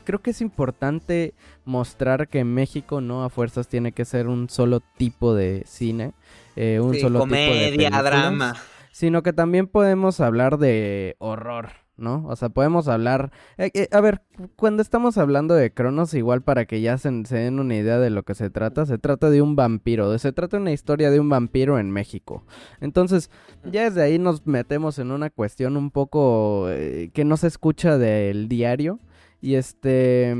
creo 0.03 0.21
que 0.21 0.31
es 0.31 0.41
importante 0.41 1.33
mostrar 1.65 2.27
que 2.27 2.43
México 2.43 3.01
no 3.01 3.23
a 3.23 3.29
fuerzas 3.29 3.67
tiene 3.67 3.91
que 3.91 4.05
ser 4.05 4.27
un 4.27 4.49
solo 4.49 4.81
tipo 4.97 5.33
de 5.33 5.63
cine, 5.65 6.13
eh, 6.55 6.79
un 6.81 6.95
solo 6.95 7.19
comedia, 7.19 7.71
tipo 7.71 7.97
de 7.97 8.03
drama, 8.03 8.55
sino 8.91 9.23
que 9.23 9.33
también 9.33 9.67
podemos 9.67 10.19
hablar 10.21 10.57
de 10.57 11.15
horror, 11.19 11.69
¿no? 11.97 12.25
O 12.27 12.35
sea, 12.35 12.49
podemos 12.49 12.87
hablar... 12.87 13.31
Eh, 13.57 13.71
eh, 13.73 13.87
a 13.91 14.01
ver, 14.01 14.21
cuando 14.55 14.81
estamos 14.81 15.17
hablando 15.17 15.53
de 15.53 15.73
Cronos, 15.73 16.13
igual 16.13 16.41
para 16.41 16.65
que 16.65 16.81
ya 16.81 16.97
se, 16.97 17.09
den 17.09 17.59
una 17.59 17.75
idea 17.75 17.99
de 17.99 18.09
lo 18.09 18.23
que 18.23 18.35
se 18.35 18.49
trata, 18.49 18.85
se 18.85 18.97
trata 18.97 19.29
de 19.29 19.41
un 19.41 19.55
vampiro, 19.55 20.17
se 20.17 20.31
trata 20.31 20.57
de 20.57 20.61
una 20.61 20.71
historia 20.71 21.09
de 21.09 21.19
un 21.19 21.29
vampiro 21.29 21.79
en 21.79 21.91
México. 21.91 22.43
Entonces, 22.81 23.29
ya 23.63 23.83
desde 23.83 24.03
ahí 24.03 24.19
nos 24.19 24.45
metemos 24.45 24.99
en 24.99 25.11
una 25.11 25.29
cuestión 25.29 25.77
un 25.77 25.91
poco 25.91 26.67
eh, 26.69 27.09
que 27.13 27.25
no 27.25 27.37
se 27.37 27.47
escucha 27.47 27.97
del 27.97 28.47
diario. 28.47 28.99
Y 29.45 29.55
este... 29.55 30.35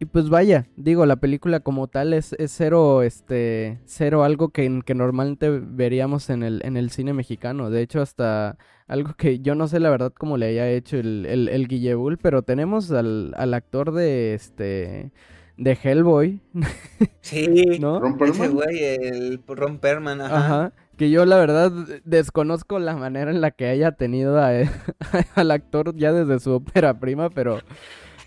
Y 0.00 0.04
pues 0.04 0.28
vaya, 0.28 0.68
digo, 0.76 1.04
la 1.06 1.16
película 1.16 1.58
como 1.58 1.88
tal 1.88 2.12
es, 2.12 2.32
es 2.34 2.52
cero, 2.56 3.02
este, 3.02 3.80
cero 3.84 4.22
algo 4.22 4.50
que, 4.50 4.80
que 4.86 4.94
normalmente 4.94 5.50
veríamos 5.50 6.30
en 6.30 6.44
el, 6.44 6.60
en 6.64 6.76
el 6.76 6.90
cine 6.90 7.12
mexicano. 7.12 7.68
De 7.68 7.82
hecho, 7.82 8.00
hasta 8.00 8.56
algo 8.86 9.14
que 9.14 9.40
yo 9.40 9.56
no 9.56 9.66
sé 9.66 9.80
la 9.80 9.90
verdad 9.90 10.12
cómo 10.16 10.36
le 10.36 10.46
haya 10.46 10.70
hecho 10.70 10.98
el, 10.98 11.26
el, 11.26 11.48
el 11.48 11.66
Guillebull, 11.66 12.18
pero 12.18 12.42
tenemos 12.42 12.92
al, 12.92 13.34
al 13.36 13.52
actor 13.54 13.90
de 13.90 14.34
este 14.34 15.10
de 15.56 15.78
Hellboy. 15.82 16.40
Sí, 17.20 17.46
¿no? 17.80 18.00
Ese 18.24 18.48
güey, 18.48 18.84
el 18.84 19.42
Ron 19.46 19.78
Perman, 19.78 20.20
ajá. 20.20 20.72
Que 20.98 21.08
yo 21.08 21.24
la 21.24 21.36
verdad 21.36 21.72
desconozco 22.04 22.78
la 22.78 22.96
manera 22.96 23.30
en 23.30 23.40
la 23.40 23.52
que 23.52 23.66
haya 23.66 23.92
tenido 23.92 24.38
a, 24.38 24.50
al 25.34 25.50
actor 25.50 25.96
ya 25.96 26.12
desde 26.12 26.40
su 26.40 26.52
ópera 26.52 26.98
prima, 27.00 27.30
pero, 27.30 27.60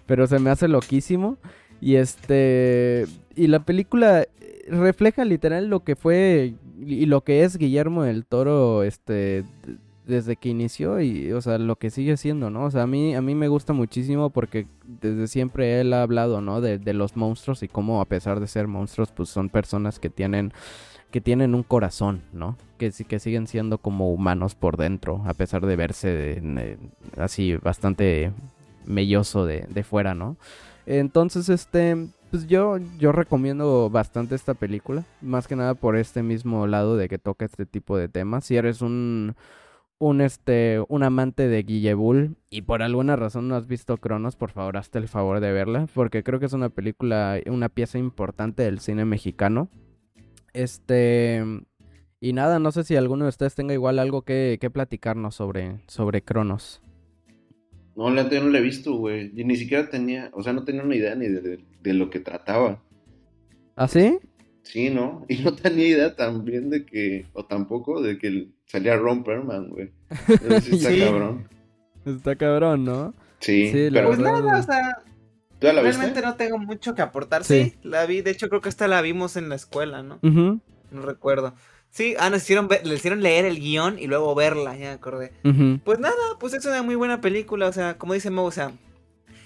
pero 0.08 0.26
se 0.26 0.40
me 0.40 0.50
hace 0.50 0.68
loquísimo. 0.68 1.38
Y 1.80 1.96
este. 1.96 3.06
Y 3.36 3.48
la 3.48 3.60
película 3.66 4.26
refleja 4.68 5.26
literal 5.26 5.68
lo 5.68 5.84
que 5.84 5.96
fue 5.96 6.56
y 6.80 7.06
lo 7.06 7.24
que 7.24 7.44
es 7.44 7.58
Guillermo 7.58 8.04
del 8.04 8.26
Toro, 8.26 8.84
este 8.84 9.44
desde 10.06 10.36
que 10.36 10.50
inició 10.50 11.00
y, 11.00 11.32
o 11.32 11.42
sea, 11.42 11.58
lo 11.58 11.78
que 11.78 11.90
sigue 11.90 12.18
siendo, 12.18 12.50
¿no? 12.50 12.66
O 12.66 12.72
sea, 12.72 12.84
a 12.84 12.88
mí, 12.88 13.16
a 13.16 13.22
mí 13.22 13.36
me 13.36 13.48
gusta 13.48 13.74
muchísimo 13.74 14.30
porque 14.30 14.68
desde 14.84 15.28
siempre 15.28 15.80
él 15.80 15.94
ha 15.94 16.02
hablado, 16.02 16.42
¿no? 16.42 16.60
De, 16.60 16.80
de 16.80 16.94
los 16.94 17.16
monstruos 17.16 17.64
y 17.64 17.68
cómo 17.68 18.02
a 18.02 18.06
pesar 18.06 18.40
de 18.40 18.48
ser 18.48 18.68
monstruos, 18.68 19.12
pues 19.12 19.30
son 19.30 19.50
personas 19.50 20.00
que 20.00 20.10
tienen, 20.10 20.54
que 21.12 21.22
tienen 21.22 21.54
un 21.54 21.64
corazón, 21.64 22.22
¿no? 22.34 22.58
Que, 22.78 22.92
que 23.08 23.20
siguen 23.20 23.48
siendo 23.48 23.78
como 23.78 24.12
humanos 24.12 24.56
por 24.56 24.78
dentro, 24.78 25.22
a 25.26 25.34
pesar 25.34 25.66
de 25.66 25.76
verse 25.76 26.42
así 27.18 27.56
bastante 27.58 28.32
melloso 28.86 29.46
de, 29.46 29.68
de 29.70 29.84
fuera, 29.84 30.16
¿no? 30.16 30.38
Entonces, 30.86 31.50
este, 31.50 32.08
pues 32.32 32.48
yo, 32.48 32.78
yo 32.98 33.12
recomiendo 33.12 33.90
bastante 33.90 34.36
esta 34.36 34.54
película, 34.54 35.04
más 35.22 35.48
que 35.48 35.56
nada 35.56 35.76
por 35.76 35.96
este 35.96 36.24
mismo 36.24 36.66
lado 36.66 36.98
de 36.98 37.08
que 37.08 37.20
toca 37.20 37.46
este 37.46 37.66
tipo 37.66 37.98
de 37.98 38.08
temas. 38.08 38.46
Si 38.46 38.56
eres 38.56 38.82
un 38.82 39.36
un 40.02 40.20
este 40.20 40.84
un 40.88 41.04
amante 41.04 41.48
de 41.48 41.62
Guillebull 41.62 42.36
y 42.50 42.64
por 42.64 42.82
alguna 42.82 43.16
razón 43.16 43.48
no 43.48 43.56
has 43.56 43.68
visto 43.68 43.98
Cronos, 43.98 44.36
por 44.36 44.50
favor, 44.50 44.78
hazte 44.78 44.98
el 44.98 45.08
favor 45.08 45.40
de 45.42 45.52
verla, 45.52 45.88
porque 45.94 46.24
creo 46.24 46.40
que 46.40 46.48
es 46.48 46.54
una 46.54 46.70
película, 46.70 47.40
una 47.46 47.70
pieza 47.70 48.00
importante 48.00 48.64
del 48.64 48.80
cine 48.80 49.06
mexicano. 49.06 49.70
Este 50.54 51.44
y 52.24 52.34
nada, 52.34 52.60
no 52.60 52.72
sé 52.72 52.84
si 52.84 52.96
alguno 52.96 53.26
de 53.26 53.30
ustedes 53.30 53.56
tenga 53.56 53.74
igual 53.74 53.98
algo 53.98 54.22
que, 54.22 54.60
que 54.62 54.70
platicarnos 54.70 55.34
sobre, 55.34 55.80
sobre 55.88 56.22
Cronos. 56.22 56.84
No, 57.96 58.12
la 58.12 58.24
no 58.24 58.50
la 58.50 58.60
he 58.60 58.62
visto, 58.62 58.94
güey. 58.94 59.32
Y 59.36 59.44
ni 59.44 59.56
siquiera 59.56 59.90
tenía, 59.90 60.30
o 60.34 60.44
sea, 60.44 60.54
no 60.54 60.64
tenía 60.64 60.84
una 60.84 60.96
idea 60.96 61.16
ni 61.16 61.28
de, 61.28 61.60
de 61.82 61.94
lo 61.96 62.12
que 62.12 62.20
trataba. 62.20 62.80
¿Ah, 63.76 63.88
sí? 63.88 64.20
Sí, 64.62 64.92
¿no? 64.92 65.26
Y 65.30 65.40
no 65.40 65.56
tenía 65.56 65.88
idea 65.88 66.16
también 66.16 66.70
de 66.70 66.86
que, 66.86 67.26
o 67.34 67.44
tampoco 67.44 68.04
de 68.04 68.20
que 68.20 68.50
salía 68.66 68.98
Ron 68.98 69.24
Perlman, 69.24 69.70
güey. 69.70 69.92
Sí 70.62 70.76
está 70.76 70.96
cabrón. 70.96 71.48
Está 72.06 72.36
cabrón, 72.36 72.86
¿no? 72.86 73.16
Sí, 73.40 73.72
pero... 73.92 74.10
Pues 74.10 74.20
nada, 74.20 74.60
o 74.60 74.62
sea... 74.64 75.04
¿Tú 75.62 75.68
la 75.68 75.84
realmente 75.84 76.22
no 76.24 76.36
tengo 76.36 76.58
mucho 76.58 76.96
que 76.96 77.04
aportar. 77.04 77.44
Sí. 77.44 77.76
la 77.84 78.08
vi. 78.08 78.22
De 78.22 78.32
hecho, 78.32 78.50
creo 78.50 78.62
que 78.62 78.70
esta 78.70 78.88
la 78.88 79.00
vimos 79.02 79.38
en 79.38 79.48
la 79.48 79.56
escuela, 79.56 80.02
¿no? 80.02 80.18
No 80.24 81.02
recuerdo. 81.04 81.54
Sí, 81.92 82.16
ah, 82.18 82.30
nos 82.30 82.42
hicieron, 82.42 82.68
le 82.84 82.96
hicieron 82.96 83.22
leer 83.22 83.46
el 83.46 83.60
guion 83.60 84.00
y 84.00 84.08
luego 84.08 84.34
verla, 84.34 84.76
ya 84.76 84.88
me 84.88 84.94
acordé. 84.94 85.34
Pues 85.84 86.00
nada, 86.00 86.16
pues 86.40 86.54
es 86.54 86.66
una 86.66 86.82
muy 86.82 86.96
buena 86.96 87.22
película, 87.22 87.68
o 87.68 87.74
sea, 87.74 87.98
como 87.98 88.14
dice 88.14 88.32
Mo, 88.32 88.44
o 88.44 88.52
sea, 88.52 88.72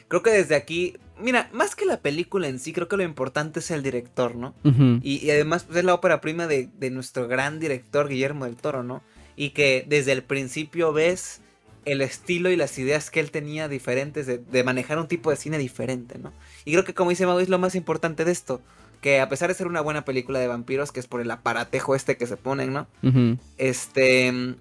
creo 0.08 0.22
que 0.22 0.30
desde 0.30 0.56
aquí, 0.56 0.96
mira, 1.20 1.50
más 1.52 1.76
que 1.76 1.86
la 1.86 1.98
película 1.98 2.48
en 2.48 2.60
sí, 2.60 2.72
creo 2.72 2.88
que 2.88 2.98
lo 2.98 3.04
importante 3.04 3.60
es 3.60 3.72
el 3.72 3.84
director, 3.84 4.36
¿no? 4.36 4.54
y, 5.02 5.30
además 5.32 5.64
pues, 5.64 5.80
es 5.80 5.86
la 5.86 5.96
ópera 5.96 6.22
prima 6.22 6.48
de, 6.48 6.70
nuestro 6.92 7.28
gran 7.28 7.60
director 7.60 8.08
Guillermo 8.08 8.46
del 8.46 8.56
Toro, 8.56 8.84
¿no? 8.84 9.02
Y 9.36 9.50
que 9.50 9.84
desde 9.90 10.14
el 10.14 10.24
principio 10.24 10.94
ves 10.94 11.42
el 11.86 12.02
estilo 12.02 12.50
y 12.50 12.56
las 12.56 12.78
ideas 12.78 13.10
que 13.10 13.20
él 13.20 13.32
tenía 13.32 13.68
diferentes 13.68 14.26
de, 14.26 14.64
manejar 14.64 15.00
un 15.00 15.08
tipo 15.08 15.30
de 15.30 15.38
cine 15.38 15.58
diferente, 15.58 16.18
¿no? 16.18 16.34
Y 16.66 16.72
creo 16.72 16.84
que 16.84 16.94
como 16.94 17.12
dice 17.12 17.26
Mau, 17.26 17.40
es 17.40 17.50
lo 17.50 17.60
más 17.60 17.76
importante 17.76 18.26
de 18.26 18.32
esto. 18.32 18.62
Que 19.02 19.20
a 19.20 19.30
pesar 19.30 19.50
de 19.50 19.56
ser 19.56 19.68
una 19.68 19.82
buena 19.82 20.04
película 20.04 20.40
de 20.40 20.48
vampiros, 20.48 20.92
que 20.92 21.00
es 21.00 21.08
por 21.08 21.22
el 21.22 21.30
aparatejo 21.30 21.96
este 21.96 22.18
que 22.18 22.26
se 22.26 22.38
ponen, 22.38 22.74
¿no? 22.74 22.88
Este. 23.58 24.56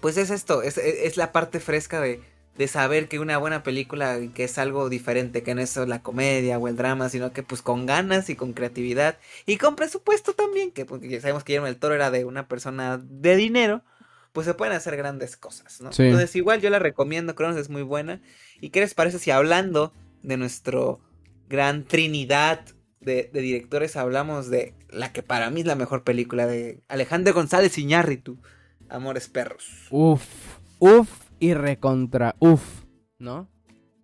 Pues 0.00 0.16
es 0.16 0.30
esto, 0.30 0.62
es 0.62 1.16
la 1.16 1.32
parte 1.32 1.58
fresca 1.58 2.00
de, 2.00 2.20
de 2.58 2.66
saber 2.66 3.08
que 3.08 3.20
una 3.20 3.38
buena 3.38 3.62
película 3.62 4.18
que 4.34 4.44
es 4.44 4.58
algo 4.58 4.88
diferente, 4.88 5.44
que 5.44 5.54
no 5.54 5.60
es 5.60 5.76
la 5.76 6.02
comedia 6.02 6.58
o 6.58 6.66
el 6.66 6.76
drama, 6.76 7.08
sino 7.08 7.32
que 7.32 7.44
pues 7.44 7.62
con 7.62 7.86
ganas 7.86 8.28
y 8.30 8.36
con 8.36 8.52
creatividad 8.52 9.16
y 9.46 9.56
con 9.58 9.76
presupuesto 9.76 10.34
también, 10.34 10.72
que 10.72 10.84
porque 10.84 11.20
sabemos 11.20 11.44
que 11.44 11.52
Guillermo 11.52 11.66
del 11.68 11.76
Toro 11.76 11.94
era 11.94 12.10
de 12.10 12.24
una 12.24 12.48
persona 12.48 12.98
de 12.98 13.36
dinero, 13.36 13.82
pues 14.32 14.46
se 14.46 14.54
pueden 14.54 14.74
hacer 14.74 14.96
grandes 14.96 15.36
cosas, 15.36 15.80
¿no? 15.80 15.90
Entonces 15.96 16.34
igual 16.36 16.60
yo 16.60 16.70
la 16.70 16.78
recomiendo, 16.78 17.34
Cronos 17.34 17.56
es 17.56 17.70
muy 17.70 17.82
buena. 17.82 18.20
¿Y 18.60 18.70
qué 18.70 18.80
les 18.80 18.94
parece 18.94 19.18
si 19.18 19.30
hablando 19.30 19.92
de 20.22 20.36
nuestro 20.36 21.00
gran 21.48 21.84
trinidad 21.84 22.64
de, 23.00 23.30
de 23.32 23.40
directores 23.40 23.96
hablamos 23.96 24.50
de 24.50 24.74
la 24.90 25.12
que 25.12 25.22
para 25.22 25.50
mí 25.50 25.60
es 25.60 25.66
la 25.66 25.76
mejor 25.76 26.04
película 26.04 26.46
de 26.46 26.82
Alejandro 26.88 27.32
González 27.32 27.78
Iñárritu, 27.78 28.38
Amores 28.88 29.28
Perros? 29.28 29.86
Uf, 29.90 30.24
uf 30.78 31.08
y 31.38 31.54
recontra 31.54 32.36
uf, 32.38 32.84
¿no? 33.18 33.48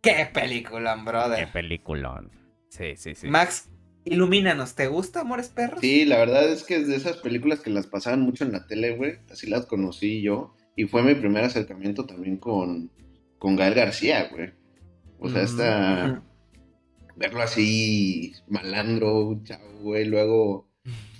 ¡Qué 0.00 0.28
peliculón, 0.32 1.04
brother! 1.04 1.46
¡Qué 1.46 1.52
peliculón! 1.52 2.30
Sí, 2.68 2.96
sí, 2.96 3.14
sí. 3.14 3.28
Max, 3.28 3.70
ilumínanos, 4.04 4.74
¿te 4.74 4.86
gusta 4.86 5.20
Amores 5.20 5.48
Perros? 5.48 5.80
Sí, 5.80 6.04
la 6.04 6.18
verdad 6.18 6.48
es 6.48 6.64
que 6.64 6.76
es 6.76 6.88
de 6.88 6.96
esas 6.96 7.16
películas 7.18 7.60
que 7.60 7.70
las 7.70 7.86
pasaban 7.86 8.20
mucho 8.20 8.44
en 8.44 8.52
la 8.52 8.66
tele, 8.66 8.96
güey. 8.96 9.18
Así 9.30 9.48
las 9.48 9.66
conocí 9.66 10.22
yo. 10.22 10.54
Y 10.76 10.84
fue 10.84 11.02
mi 11.02 11.14
primer 11.14 11.44
acercamiento 11.44 12.06
también 12.06 12.36
con, 12.36 12.90
con 13.38 13.56
Gael 13.56 13.74
García, 13.74 14.28
güey. 14.30 14.50
O 15.18 15.28
sea, 15.28 15.42
esta... 15.42 16.22
Verlo 17.16 17.42
así, 17.42 18.32
malandro, 18.48 19.40
chavo, 19.44 19.78
güey. 19.80 20.04
Luego, 20.04 20.68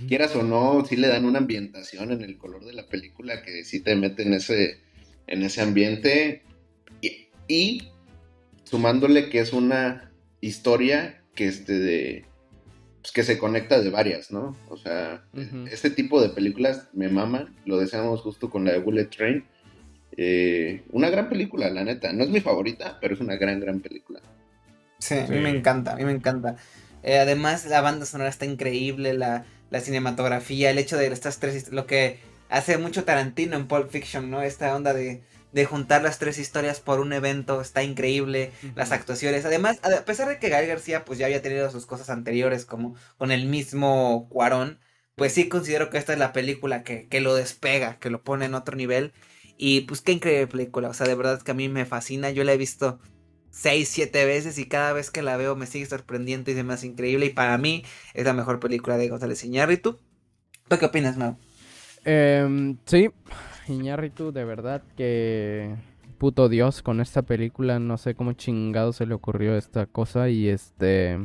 quieras 0.09 0.35
o 0.35 0.43
no, 0.43 0.85
sí 0.85 0.97
le 0.97 1.07
dan 1.07 1.25
una 1.25 1.39
ambientación 1.39 2.11
en 2.11 2.23
el 2.23 2.37
color 2.37 2.65
de 2.65 2.73
la 2.73 2.89
película 2.89 3.43
que 3.43 3.63
sí 3.65 3.81
te 3.81 3.95
mete 3.95 4.25
en 4.25 4.35
ese 4.35 4.81
en 5.27 5.43
ese 5.43 5.61
ambiente 5.61 6.43
y, 7.47 7.89
sumándole 8.65 9.29
que 9.29 9.41
es 9.41 9.53
una 9.53 10.11
historia 10.41 11.23
que 11.35 11.47
este 11.47 11.79
de 11.79 12.25
pues, 13.05 13.13
que 13.13 13.23
se 13.23 13.37
conecta 13.37 13.83
de 13.83 13.91
varias, 13.91 14.31
¿no? 14.31 14.57
O 14.71 14.79
sea, 14.79 15.23
este 15.71 15.91
tipo 15.91 16.23
de 16.23 16.31
películas 16.31 16.89
me 16.95 17.11
maman, 17.11 17.55
lo 17.67 17.77
deseamos 17.77 18.23
justo 18.23 18.49
con 18.49 18.65
la 18.65 18.73
de 18.73 18.79
Bullet 18.79 19.05
Train. 19.11 19.45
Eh, 20.17 20.85
una 20.91 21.11
gran 21.11 21.29
película, 21.29 21.69
la 21.69 21.85
neta. 21.85 22.15
No 22.15 22.25
es 22.25 22.31
mi 22.31 22.41
favorita, 22.41 22.97
pero 23.03 23.13
es 23.13 23.21
una 23.21 23.37
gran, 23.37 23.61
gran 23.61 23.81
película. 23.81 24.21
Sí, 25.01 25.19
a 25.19 25.27
mí 25.27 25.39
me 25.39 25.51
encanta, 25.51 25.93
a 25.93 25.97
mí 25.97 26.05
me 26.05 26.13
encanta. 26.13 26.57
Eh, 27.03 27.19
además, 27.19 27.67
la 27.67 27.83
banda 27.83 28.07
sonora 28.07 28.31
está 28.31 28.47
increíble, 28.47 29.13
la, 29.13 29.45
la 29.69 29.81
cinematografía, 29.81 30.71
el 30.71 30.79
hecho 30.79 30.97
de 30.97 31.09
estas 31.09 31.41
tres, 31.41 31.73
lo 31.73 31.87
que 31.87 32.21
hace 32.49 32.79
mucho 32.79 33.05
Tarantino 33.05 33.55
en 33.55 33.69
Pulp 33.69 33.91
Fiction, 33.91 34.31
¿no? 34.31 34.41
Esta 34.41 34.75
onda 34.75 34.95
de, 34.95 35.23
de 35.55 35.65
juntar 35.67 36.03
las 36.03 36.19
tres 36.19 36.39
historias 36.39 36.81
por 36.81 36.99
un 36.99 37.13
evento 37.13 37.61
está 37.61 37.85
increíble, 37.85 38.51
las 38.75 38.91
actuaciones. 38.91 39.45
Además, 39.45 39.79
a 39.85 40.05
pesar 40.05 40.29
de 40.29 40.41
que 40.41 40.49
Gael 40.49 40.67
García 40.67 41.05
pues 41.05 41.17
ya 41.21 41.27
había 41.27 41.43
tenido 41.43 41.71
sus 41.71 41.87
cosas 41.87 42.11
anteriores 42.11 42.65
como 42.67 42.97
con 43.19 43.31
el 43.31 43.47
mismo 43.47 44.29
Cuarón, 44.31 44.81
pues 45.15 45.33
sí 45.33 45.49
considero 45.49 45.91
que 45.91 45.99
esta 45.99 46.13
es 46.13 46.19
la 46.19 46.33
película 46.33 46.83
que, 46.83 47.07
que 47.07 47.21
lo 47.21 47.37
despega, 47.37 48.01
que 48.01 48.11
lo 48.11 48.25
pone 48.25 48.47
en 48.47 48.55
otro 48.55 48.77
nivel. 48.77 49.13
Y 49.57 49.83
pues 49.83 50.01
qué 50.01 50.11
increíble 50.11 50.49
película, 50.49 50.89
o 50.89 50.95
sea, 50.95 51.07
de 51.07 51.15
verdad 51.15 51.41
que 51.41 51.53
a 51.53 51.55
mí 51.55 51.69
me 51.69 51.85
fascina, 51.85 52.31
yo 52.31 52.43
la 52.43 52.53
he 52.53 52.57
visto 52.57 52.99
seis, 53.51 53.89
siete 53.89 54.25
veces 54.25 54.59
y 54.59 54.67
cada 54.67 54.93
vez 54.93 55.13
que 55.13 55.23
la 55.23 55.37
veo 55.37 55.55
me 55.55 55.67
sigue 55.67 55.87
sorprendiendo 55.87 56.51
y 56.51 56.55
se 56.55 56.65
me 56.65 56.75
hace 56.75 56.89
increíble 56.89 57.27
y 57.27 57.31
para 57.31 57.57
mí 57.59 57.85
es 58.13 58.25
la 58.25 58.33
mejor 58.33 58.59
película 58.59 58.97
de 58.97 59.09
González 59.09 59.45
Iñárritu. 59.45 60.01
¿Tú 60.67 60.79
qué 60.79 60.87
opinas, 60.87 61.17
Mau? 61.17 61.39
Eh, 62.05 62.75
sí, 62.87 63.09
Iñárritu, 63.69 64.33
de 64.33 64.45
verdad 64.45 64.83
que 64.97 65.75
puto 66.19 66.49
dios 66.49 66.83
con 66.83 67.01
esta 67.01 67.23
película. 67.23 67.79
No 67.79 67.97
sé 67.99 68.15
cómo 68.15 68.33
chingado 68.33 68.93
se 68.93 69.07
le 69.07 69.15
ocurrió 69.15 69.57
esta 69.57 69.87
cosa. 69.87 70.29
Y 70.29 70.49
este. 70.49 71.19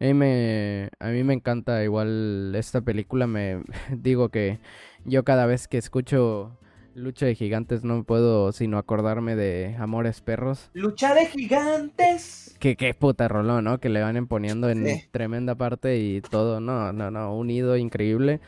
A 0.00 0.04
mí, 0.04 0.14
me, 0.14 0.90
a 1.00 1.08
mí 1.08 1.24
me 1.24 1.34
encanta 1.34 1.82
igual 1.82 2.54
esta 2.54 2.80
película. 2.80 3.26
Me 3.26 3.62
digo 3.96 4.28
que 4.28 4.58
yo 5.04 5.24
cada 5.24 5.46
vez 5.46 5.66
que 5.66 5.78
escucho 5.78 6.56
Lucha 6.94 7.26
de 7.26 7.34
Gigantes 7.34 7.84
no 7.84 8.04
puedo 8.04 8.52
sino 8.52 8.78
acordarme 8.78 9.34
de 9.36 9.74
Amores 9.78 10.20
Perros. 10.20 10.70
Lucha 10.74 11.14
de 11.14 11.26
Gigantes. 11.26 12.56
Que 12.60 12.76
qué 12.76 12.94
puta 12.94 13.28
rolón, 13.28 13.64
¿no? 13.64 13.78
Que 13.78 13.88
le 13.88 14.00
van 14.00 14.26
poniendo 14.26 14.68
en 14.68 14.86
Sí. 14.86 15.08
tremenda 15.10 15.54
parte 15.54 15.98
y 15.98 16.20
todo. 16.20 16.60
No, 16.60 16.92
no, 16.92 17.10
no. 17.10 17.36
Unido, 17.36 17.76
increíble. 17.76 18.40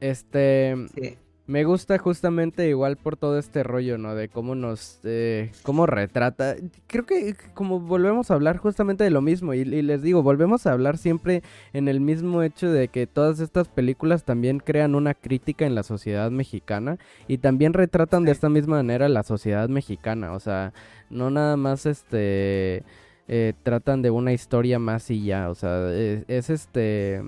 Este. 0.00 0.74
Sí. 0.94 1.16
Me 1.48 1.64
gusta 1.64 1.96
justamente 1.96 2.68
igual 2.68 2.98
por 2.98 3.16
todo 3.16 3.38
este 3.38 3.62
rollo, 3.62 3.96
¿no? 3.96 4.14
De 4.14 4.28
cómo 4.28 4.54
nos, 4.54 5.00
eh, 5.04 5.50
cómo 5.62 5.86
retrata. 5.86 6.56
Creo 6.86 7.06
que 7.06 7.34
como 7.54 7.80
volvemos 7.80 8.30
a 8.30 8.34
hablar 8.34 8.58
justamente 8.58 9.02
de 9.02 9.08
lo 9.08 9.22
mismo 9.22 9.54
y, 9.54 9.60
y 9.60 9.80
les 9.80 10.02
digo, 10.02 10.22
volvemos 10.22 10.66
a 10.66 10.72
hablar 10.72 10.98
siempre 10.98 11.42
en 11.72 11.88
el 11.88 12.00
mismo 12.00 12.42
hecho 12.42 12.70
de 12.70 12.88
que 12.88 13.06
todas 13.06 13.40
estas 13.40 13.66
películas 13.68 14.24
también 14.24 14.58
crean 14.60 14.94
una 14.94 15.14
crítica 15.14 15.64
en 15.64 15.74
la 15.74 15.84
sociedad 15.84 16.30
mexicana 16.30 16.98
y 17.26 17.38
también 17.38 17.72
retratan 17.72 18.26
de 18.26 18.32
esta 18.32 18.50
misma 18.50 18.76
manera 18.76 19.08
la 19.08 19.22
sociedad 19.22 19.70
mexicana, 19.70 20.34
o 20.34 20.40
sea, 20.40 20.74
no 21.08 21.30
nada 21.30 21.56
más 21.56 21.86
este... 21.86 22.84
eh, 23.26 23.54
tratan 23.62 24.02
de 24.02 24.10
una 24.10 24.34
historia 24.34 24.78
más 24.78 25.10
y 25.10 25.24
ya, 25.24 25.48
o 25.48 25.54
sea, 25.54 25.90
es, 25.94 26.24
es 26.28 26.50
este 26.50 27.22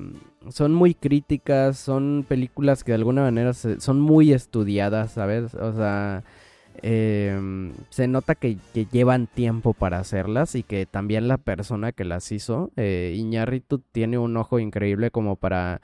son 0.48 0.72
muy 0.74 0.94
críticas, 0.94 1.78
son 1.78 2.24
películas 2.28 2.82
que 2.84 2.92
de 2.92 2.96
alguna 2.96 3.22
manera 3.22 3.52
se- 3.52 3.80
son 3.80 4.00
muy 4.00 4.32
estudiadas, 4.32 5.12
¿sabes? 5.12 5.54
O 5.54 5.72
sea, 5.74 6.24
em, 6.82 7.72
se 7.90 8.08
nota 8.08 8.34
que, 8.34 8.56
que 8.74 8.86
llevan 8.86 9.26
tiempo 9.26 9.74
para 9.74 9.98
hacerlas 9.98 10.54
y 10.54 10.62
que 10.62 10.86
también 10.86 11.28
la 11.28 11.36
persona 11.38 11.92
que 11.92 12.04
las 12.04 12.32
hizo, 12.32 12.70
eh, 12.76 13.12
tiene 13.92 14.18
un 14.18 14.36
ojo 14.36 14.58
increíble 14.58 15.10
como 15.10 15.36
para 15.36 15.80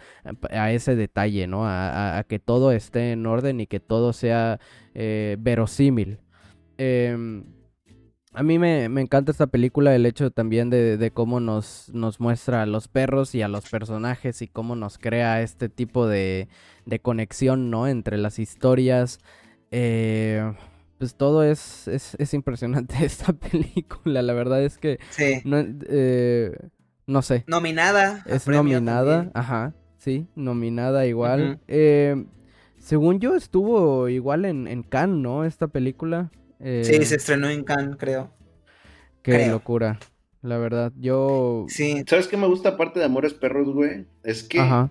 a 0.51 0.73
ese 0.73 0.97
detalle, 0.97 1.47
¿no? 1.47 1.67
A, 1.67 1.91
a- 2.17 2.19
a 2.19 2.25
que 2.25 2.39
todo 2.39 2.73
esté 2.73 3.13
en 3.13 3.27
orden 3.27 3.61
y 3.61 3.67
que 3.67 3.81
todo 3.81 4.13
sea 4.13 4.59
eh, 4.95 5.37
verosímil. 5.39 6.19
Em, 6.79 7.45
a 8.37 8.43
mí 8.43 8.59
me, 8.59 8.89
me 8.89 9.01
encanta 9.01 9.33
esta 9.33 9.47
película, 9.49 9.95
el 9.95 10.07
hecho 10.07 10.31
también 10.31 10.71
de, 10.71 10.97
de 10.99 11.11
cómo 11.11 11.41
nos, 11.41 11.91
nos 11.93 12.21
muestra 12.21 12.63
a 12.63 12.67
los 12.67 12.87
perros 12.87 13.35
y 13.35 13.43
a 13.43 13.49
los 13.49 13.69
personajes 13.69 14.43
y 14.43 14.47
cómo 14.47 14.77
nos 14.77 14.99
crea 14.99 15.41
este 15.43 15.69
tipo 15.69 16.07
de, 16.07 16.49
de 16.85 17.01
conexión, 17.01 17.71
¿no? 17.71 17.89
Entre 17.89 18.19
las 18.19 18.39
historias. 18.39 19.19
Eh, 19.71 20.53
pues 20.99 21.15
todo 21.17 21.43
es, 21.43 21.89
es, 21.89 22.15
es 22.19 22.35
impresionante 22.35 22.95
esta 23.05 23.33
película, 23.33 24.23
la 24.23 24.33
verdad 24.33 24.63
es 24.63 24.79
que 24.79 24.99
Sí. 25.11 25.41
no, 25.45 25.57
eh, 25.89 26.53
no 27.07 27.23
sé, 27.23 27.45
Nominada. 27.47 28.23
es 28.27 28.47
nominada, 28.49 29.15
también. 29.17 29.33
ajá, 29.35 29.75
sí, 29.99 30.27
nominada 30.37 31.07
igual. 31.07 31.61
Eh, 31.69 32.25
según 32.79 33.19
yo 33.21 33.35
estuvo 33.35 34.09
igual 34.09 34.45
en, 34.45 34.67
en 34.69 34.83
Cannes, 34.83 35.19
¿no? 35.23 35.45
Esta 35.45 35.69
película. 35.69 36.31
Eh, 36.61 36.83
Sí, 36.85 37.05
se 37.05 37.17
estrenó 37.17 37.49
en 37.49 37.65
Cannes, 37.65 37.97
creo. 37.99 38.31
Qué 39.23 39.33
creo. 39.33 39.53
locura. 39.53 39.99
La 40.43 40.59
verdad, 40.59 40.93
yo. 40.97 41.67
Sí. 41.69 42.05
¿Sabes 42.07 42.29
qué 42.29 42.37
me 42.37 42.47
gusta 42.47 42.71
aparte 42.71 43.01
de 43.01 43.07
Amores 43.07 43.35
Perros, 43.35 43.69
güey? 43.75 44.07
Es 44.23 44.45
que 44.45 44.61
Ajá. 44.61 44.91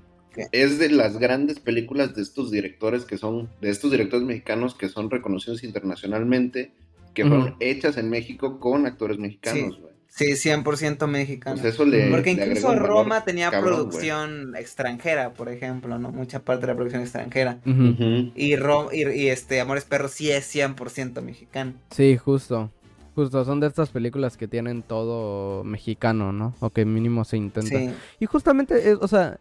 es 0.51 0.79
de 0.79 0.89
las 0.89 1.17
grandes 1.17 1.59
películas 1.59 2.13
de 2.15 2.21
estos 2.21 2.51
directores 2.51 3.05
que 3.05 3.17
son, 3.17 3.49
de 3.61 3.69
estos 3.69 3.91
directores 3.91 4.25
mexicanos 4.25 4.75
que 4.75 4.89
son 4.89 5.09
reconocidos 5.09 5.63
internacionalmente, 5.63 6.73
que 7.13 7.25
fueron 7.25 7.55
hechas 7.61 7.95
en 7.97 8.09
México 8.09 8.59
con 8.59 8.85
actores 8.85 9.17
mexicanos, 9.17 9.79
güey. 9.79 9.84
Sí, 10.15 10.31
100% 10.31 11.07
mexicano. 11.07 11.57
Pues 11.61 11.73
eso 11.73 11.83
le. 11.83 12.09
Porque 12.09 12.33
le 12.33 12.45
incluso 12.45 12.73
Roma 12.73 13.25
tenía 13.25 13.51
cabrón, 13.51 13.73
producción 13.75 14.55
extranjera, 14.55 15.33
por 15.33 15.49
ejemplo, 15.49 15.99
¿no? 15.99 16.09
Mucha 16.11 16.39
parte 16.39 16.61
de 16.61 16.67
la 16.67 16.75
producción 16.75 17.01
extranjera. 17.01 17.59
Y, 17.65 18.55
Ro- 18.55 18.89
y, 18.93 19.07
y, 19.09 19.27
este 19.27 19.59
Amores 19.59 19.83
Perros 19.83 20.11
sí 20.11 20.31
es 20.31 20.53
100% 20.55 21.21
mexicano. 21.21 21.73
Sí, 21.91 22.15
justo. 22.15 22.71
Justo, 23.13 23.43
son 23.43 23.59
de 23.59 23.67
estas 23.67 23.89
películas 23.89 24.37
que 24.37 24.47
tienen 24.47 24.83
todo 24.83 25.63
mexicano, 25.65 26.31
¿no? 26.31 26.53
O 26.61 26.69
que 26.69 26.85
mínimo 26.85 27.25
se 27.25 27.35
intenta. 27.35 27.77
Sí. 27.77 27.89
Y 28.19 28.25
justamente, 28.25 28.89
eh, 28.89 28.97
o 28.99 29.07
sea, 29.09 29.37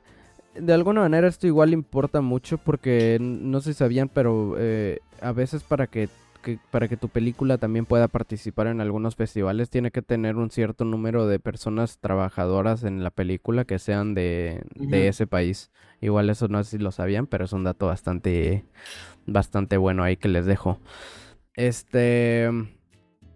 de 0.58 0.72
alguna 0.72 1.02
manera 1.02 1.28
esto 1.28 1.46
igual 1.46 1.72
importa 1.72 2.20
mucho 2.20 2.58
porque 2.58 3.18
no 3.20 3.60
sé 3.60 3.72
si 3.72 3.78
sabían, 3.78 4.08
pero 4.08 4.54
eh, 4.58 4.98
a 5.20 5.30
veces 5.32 5.62
para 5.62 5.86
que, 5.86 6.08
que- 6.44 6.58
para 6.70 6.86
que 6.86 6.96
tu 6.96 7.08
película 7.08 7.58
también 7.58 7.86
pueda 7.86 8.06
participar 8.06 8.68
en 8.68 8.80
algunos 8.80 9.16
festivales 9.16 9.70
tiene 9.70 9.90
que 9.90 10.02
tener 10.02 10.36
un 10.36 10.50
cierto 10.50 10.84
número 10.84 11.26
de 11.26 11.40
personas 11.40 11.98
trabajadoras 11.98 12.84
en 12.84 13.02
la 13.02 13.10
película 13.10 13.64
que 13.64 13.78
sean 13.80 14.14
de, 14.14 14.62
de 14.76 15.08
ese 15.08 15.26
país. 15.26 15.72
Igual 16.00 16.30
eso 16.30 16.46
no 16.48 16.62
sé 16.62 16.72
si 16.76 16.78
lo 16.78 16.92
sabían, 16.92 17.26
pero 17.26 17.46
es 17.46 17.52
un 17.52 17.64
dato 17.64 17.86
bastante 17.86 18.64
bastante 19.26 19.76
bueno 19.78 20.02
ahí 20.04 20.16
que 20.16 20.28
les 20.28 20.46
dejo. 20.46 20.78
Este, 21.56 22.50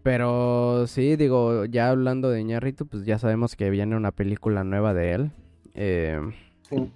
pero 0.02 0.86
sí, 0.86 1.16
digo, 1.16 1.64
ya 1.64 1.90
hablando 1.90 2.30
de 2.30 2.40
Iñárritu, 2.40 2.86
pues 2.86 3.04
ya 3.04 3.18
sabemos 3.18 3.56
que 3.56 3.70
viene 3.70 3.96
una 3.96 4.12
película 4.12 4.64
nueva 4.64 4.94
de 4.94 5.12
él. 5.12 5.30
Eh, 5.74 6.20
Sí. 6.62 6.90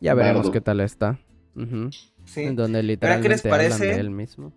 ya 0.00 0.14
veremos 0.14 0.38
Bardo. 0.42 0.52
qué 0.52 0.60
tal 0.60 0.80
está. 0.80 1.18
Ujú. 1.56 1.90
sí. 2.24 2.42
En 2.42 2.56
donde 2.56 2.78
qué 2.80 2.82
les 2.82 2.88
literalmente 2.96 3.34
hablan 3.48 3.50
parece? 3.70 3.86
de 3.86 4.00
él 4.00 4.10
mismo. 4.10 4.52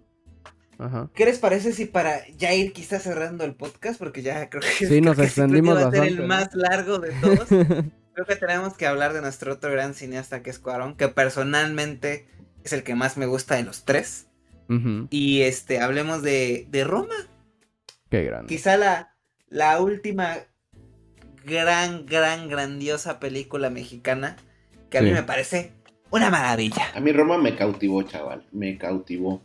Ajá. 0.81 1.09
¿Qué 1.13 1.25
les 1.25 1.37
parece 1.37 1.73
si 1.73 1.85
para 1.85 2.27
ya 2.37 2.53
ir 2.53 2.73
quizás 2.73 3.03
cerrando 3.03 3.43
el 3.43 3.53
podcast? 3.53 3.99
Porque 3.99 4.23
ya 4.23 4.49
creo 4.49 4.61
que, 4.61 4.87
Sí, 4.87 4.99
nos 4.99 5.13
creo 5.13 5.25
que 5.25 5.27
extendimos 5.27 5.77
va 5.77 5.87
a 5.87 5.91
ser 5.91 6.03
el 6.05 6.17
¿no? 6.17 6.27
más 6.27 6.53
largo 6.55 6.97
de 6.97 7.11
todos. 7.21 7.47
creo 8.13 8.25
que 8.27 8.35
tenemos 8.35 8.75
que 8.75 8.87
hablar 8.87 9.13
de 9.13 9.21
nuestro 9.21 9.53
otro 9.53 9.71
gran 9.71 9.93
cineasta 9.93 10.41
que 10.41 10.49
es 10.49 10.57
Cuarón, 10.57 10.95
que 10.95 11.07
personalmente 11.07 12.27
es 12.63 12.73
el 12.73 12.83
que 12.83 12.95
más 12.95 13.15
me 13.17 13.27
gusta 13.27 13.55
de 13.55 13.63
los 13.63 13.85
tres. 13.85 14.27
Y 15.09 15.41
este, 15.41 15.81
hablemos 15.81 16.21
de, 16.21 16.65
de 16.69 16.85
Roma. 16.85 17.13
Qué 18.09 18.23
grande. 18.23 18.47
Quizá 18.47 18.77
la, 18.77 19.17
la 19.49 19.81
última 19.81 20.37
gran, 21.43 22.05
gran, 22.05 22.47
grandiosa 22.47 23.19
película 23.19 23.69
mexicana 23.69 24.37
que 24.89 24.97
a 24.97 25.01
mí 25.01 25.11
me 25.11 25.23
parece 25.23 25.73
una 26.09 26.29
maravilla. 26.29 26.83
A 26.95 27.01
mí 27.01 27.11
Roma 27.11 27.37
me 27.37 27.53
cautivó, 27.55 28.01
chaval. 28.03 28.45
Me 28.53 28.77
cautivó. 28.77 29.41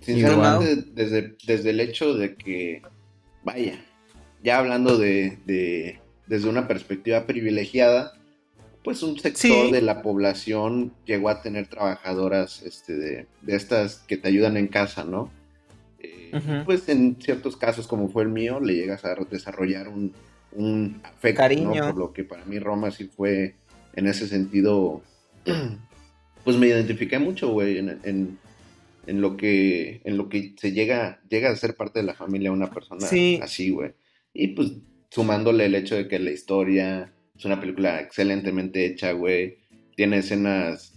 Sinceramente, 0.00 0.84
desde, 0.94 1.36
desde 1.46 1.70
el 1.70 1.80
hecho 1.80 2.14
de 2.14 2.34
que, 2.34 2.82
vaya, 3.44 3.78
ya 4.42 4.58
hablando 4.58 4.96
de, 4.98 5.38
de- 5.46 5.98
desde 6.26 6.48
una 6.48 6.66
perspectiva 6.68 7.26
privilegiada, 7.26 8.12
pues 8.82 9.02
un 9.02 9.18
sector 9.18 9.66
Sí. 9.66 9.70
de 9.72 9.82
la 9.82 10.00
población 10.00 10.92
llegó 11.04 11.28
a 11.28 11.42
tener 11.42 11.66
trabajadoras 11.66 12.62
este, 12.62 12.96
de, 12.96 13.26
de 13.42 13.56
estas 13.56 13.96
que 14.06 14.16
te 14.16 14.28
ayudan 14.28 14.56
en 14.56 14.68
casa, 14.68 15.04
¿no? 15.04 15.30
Eh. 15.98 16.30
Pues 16.64 16.88
en 16.88 17.16
ciertos 17.20 17.56
casos, 17.56 17.86
como 17.86 18.08
fue 18.08 18.22
el 18.22 18.30
mío, 18.30 18.58
le 18.60 18.74
llegas 18.74 19.04
a 19.04 19.14
desarrollar 19.30 19.88
un, 19.88 20.14
un 20.52 21.00
afecto, 21.02 21.38
Cariño. 21.40 21.74
¿no? 21.74 21.86
Por 21.90 21.98
lo 21.98 22.12
que 22.14 22.24
para 22.24 22.44
mí 22.46 22.58
Roma 22.58 22.90
sí 22.90 23.10
fue, 23.14 23.54
en 23.94 24.06
ese 24.06 24.26
sentido, 24.28 25.02
pues 26.44 26.56
me 26.56 26.68
identifiqué 26.68 27.18
mucho, 27.18 27.50
güey, 27.50 27.78
en, 27.78 28.00
en, 28.04 28.38
en 29.10 29.20
lo 29.20 29.36
que 29.36 30.00
en 30.04 30.16
lo 30.16 30.28
que 30.28 30.54
se 30.56 30.70
llega 30.72 31.20
llega 31.28 31.50
a 31.50 31.56
ser 31.56 31.74
parte 31.74 31.98
de 31.98 32.06
la 32.06 32.14
familia 32.14 32.52
una 32.52 32.70
persona 32.70 33.06
Sí. 33.06 33.40
así, 33.42 33.70
güey. 33.70 33.92
Y 34.32 34.48
pues 34.48 34.72
sumándole 35.10 35.66
el 35.66 35.74
hecho 35.74 35.96
de 35.96 36.06
que 36.06 36.18
la 36.20 36.30
historia 36.30 37.12
es 37.36 37.44
una 37.44 37.60
película 37.60 38.00
excelentemente 38.00 38.86
hecha, 38.86 39.12
güey. 39.12 39.58
Tiene 39.96 40.18
escenas 40.18 40.94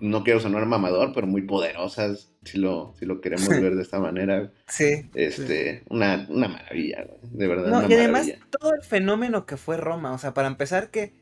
no 0.00 0.24
quiero 0.24 0.40
sonar 0.40 0.66
mamador, 0.66 1.12
pero 1.14 1.26
muy 1.26 1.42
poderosas, 1.42 2.30
si 2.44 2.58
lo 2.58 2.94
si 2.98 3.06
lo 3.06 3.20
queremos 3.22 3.48
ver 3.48 3.76
de 3.76 3.82
esta 3.82 3.98
manera. 3.98 4.52
Sí. 4.68 5.08
Este, 5.14 5.84
una, 5.88 6.26
una 6.28 6.48
maravilla, 6.48 7.04
güey. 7.06 7.18
De 7.32 7.46
verdad, 7.46 7.68
No, 7.70 7.78
una 7.78 7.88
y 7.88 7.94
además 7.94 8.26
maravilla. 8.26 8.46
todo 8.50 8.74
el 8.74 8.82
fenómeno 8.82 9.46
que 9.46 9.56
fue 9.56 9.76
Roma, 9.78 10.12
o 10.12 10.18
sea, 10.18 10.34
para 10.34 10.48
empezar 10.48 10.90
que 10.90 11.12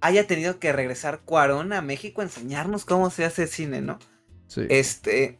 haya 0.00 0.26
tenido 0.26 0.58
que 0.58 0.72
regresar 0.72 1.20
Cuarón 1.24 1.72
a 1.72 1.80
México 1.82 2.22
a 2.22 2.24
enseñarnos 2.24 2.84
cómo 2.84 3.10
se 3.10 3.24
hace 3.24 3.46
cine, 3.46 3.80
¿no? 3.82 3.98
Sí. 4.46 4.62
Este, 4.68 5.38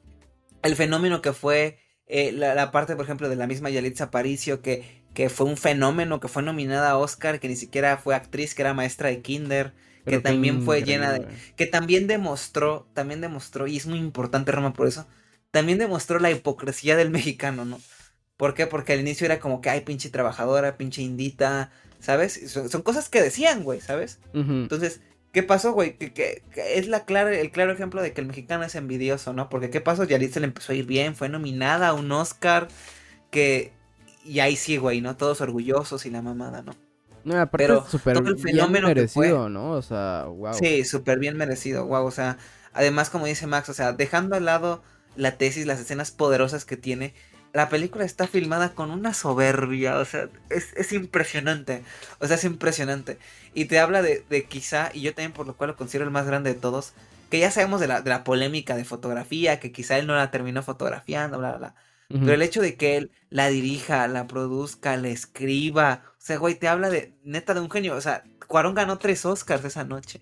el 0.63 0.77
fenómeno 0.77 1.23
que 1.23 1.33
fue 1.33 1.79
eh, 2.07 2.33
la, 2.33 2.55
la 2.55 2.71
parte, 2.71 2.97
por 2.97 3.05
ejemplo, 3.05 3.29
de 3.29 3.37
la 3.37 3.47
misma 3.47 3.71
Yalitza 3.71 4.05
Aparicio, 4.05 4.63
que, 4.63 5.05
que 5.15 5.29
fue 5.31 5.47
un 5.47 5.57
fenómeno, 5.57 6.21
que 6.21 6.29
fue 6.29 6.43
nominada 6.43 6.91
a 6.91 6.99
Oscar, 6.99 7.41
que 7.41 7.49
ni 7.49 7.57
siquiera 7.57 7.97
fue 7.99 8.15
actriz, 8.15 8.55
que 8.55 8.63
era 8.63 8.75
maestra 8.75 9.09
de 9.09 9.23
kinder, 9.23 9.73
Pero 10.05 10.19
que 10.19 10.23
también 10.23 10.63
fue 10.63 10.83
llena 10.83 11.13
de... 11.13 11.27
que 11.57 11.67
también 11.67 12.07
demostró, 12.07 12.89
también 12.95 13.21
demostró, 13.21 13.67
y 13.67 13.77
es 13.77 13.87
muy 13.87 13.99
importante 13.99 14.53
Roma 14.53 14.73
por 14.73 14.87
eso, 14.87 15.07
también 15.51 15.79
demostró 15.79 16.19
la 16.19 16.31
hipocresía 16.31 16.97
del 16.97 17.11
mexicano, 17.11 17.65
¿no? 17.65 17.81
¿Por 18.37 18.55
qué? 18.55 18.67
Porque 18.67 18.93
al 18.93 19.01
inicio 19.01 19.25
era 19.27 19.39
como 19.39 19.61
que, 19.61 19.71
ay, 19.71 19.83
pinche 19.83 20.11
trabajadora, 20.11 20.77
pinche 20.77 21.03
indita, 21.03 21.71
¿sabes? 22.01 22.51
Son, 22.51 22.69
son 22.69 22.83
cosas 22.83 23.09
que 23.09 23.23
decían, 23.23 23.63
güey, 23.63 23.81
¿sabes? 23.81 24.19
Entonces, 24.33 25.01
¿Qué 25.35 25.43
pasó, 25.43 25.73
güey? 25.73 25.98
Que, 25.98 26.12
que, 26.12 26.44
es 26.55 26.86
la 26.86 27.05
clara, 27.05 27.36
el 27.36 27.51
claro 27.51 27.73
ejemplo 27.73 28.01
de 28.01 28.12
que 28.12 28.20
el 28.20 28.28
mexicano 28.28 28.62
es 28.62 28.77
envidioso, 28.77 29.32
¿no? 29.32 29.48
Porque 29.48 29.69
¿qué 29.69 29.81
pasó? 29.81 30.05
Yalitza 30.05 30.39
le 30.39 30.47
empezó 30.47 30.73
a 30.73 30.77
ir 30.77 30.86
bien, 30.86 31.16
fue 31.16 31.28
nominada 31.28 31.89
a 31.89 31.93
un 31.93 32.11
Oscar, 32.12 32.69
que... 33.32 33.73
Y 34.24 34.39
ahí 34.39 34.55
sí, 34.55 34.77
güey, 34.77 35.01
¿no? 35.01 35.16
Todos 35.16 35.40
orgullosos 35.40 36.06
y 36.06 36.11
la 36.11 36.23
mamada, 36.23 36.62
¿no? 36.62 36.77
No, 37.24 37.35
aparte 37.40 37.66
Pero 37.66 37.85
súper 37.89 38.23
bien 38.23 38.70
merecido, 38.70 39.48
¿no? 39.48 39.73
O 39.73 39.82
sea, 39.82 40.27
wow. 40.27 40.55
Sí, 40.55 40.85
súper 40.85 41.19
bien 41.19 41.36
merecido, 41.36 41.85
wow. 41.85 42.06
O 42.06 42.12
sea, 42.12 42.39
además, 42.73 43.11
como 43.11 43.27
dice 43.27 43.48
Max, 43.48 43.69
o 43.69 43.74
sea, 43.74 43.93
dejando 43.93 44.36
al 44.36 44.44
lado 44.44 44.85
la 45.16 45.36
tesis, 45.36 45.66
las 45.66 45.81
escenas 45.81 46.12
poderosas 46.12 46.65
que 46.65 46.77
tiene, 46.77 47.12
la 47.55 47.69
película 47.69 48.05
está 48.05 48.27
filmada 48.27 48.75
con 48.75 48.91
una 48.91 49.15
soberbia, 49.15 49.99
o 49.99 50.05
sea, 50.05 50.29
es, 50.51 50.93
impresionante, 50.93 51.85
o 52.19 52.27
sea, 52.27 52.37
es 52.37 52.45
impresionante. 52.45 53.17
Y 53.55 53.67
te 53.67 53.79
habla 53.79 54.03
de, 54.03 54.25
de, 54.29 54.45
quizá, 54.45 54.91
y 54.93 55.03
yo 55.03 55.15
también 55.15 55.33
por 55.33 55.47
lo 55.47 55.57
cual 55.57 55.71
lo 55.71 55.77
considero 55.77 56.05
el 56.05 56.11
más 56.11 56.27
grande 56.27 56.53
de 56.53 56.61
todos, 56.61 56.95
que 57.31 57.39
ya 57.39 57.53
sabemos 57.53 57.81
de 57.81 57.87
la, 57.87 58.03
de 58.03 58.11
la 58.11 58.25
polémica 58.25 58.77
de 58.77 58.85
fotografía, 58.85 59.61
que 59.61 59.71
quizá 59.71 59.99
él 59.99 60.09
no 60.09 60.17
la 60.17 60.33
terminó 60.33 60.65
fotografiando, 60.65 61.39
bla, 61.39 61.51
bla, 61.51 61.59
bla. 61.59 61.75
Pero 62.09 62.35
el 62.35 62.43
hecho 62.43 62.61
de 62.61 62.77
que 62.77 62.97
él 62.97 63.11
la 63.31 63.49
dirija, 63.49 64.07
la 64.09 64.27
produzca, 64.27 64.97
la 64.97 65.09
escriba, 65.09 66.03
o 66.11 66.21
sea, 66.21 66.37
güey, 66.37 66.55
te 66.55 66.69
habla 66.69 66.91
de, 66.91 67.17
neta, 67.25 67.55
de 67.55 67.61
un 67.61 67.71
genio, 67.71 67.97
o 67.97 68.01
sea, 68.01 68.25
Cuarón 68.47 68.75
ganó 68.75 68.99
tres 68.99 69.25
Oscars 69.25 69.65
esa 69.65 69.85
noche. 69.85 70.21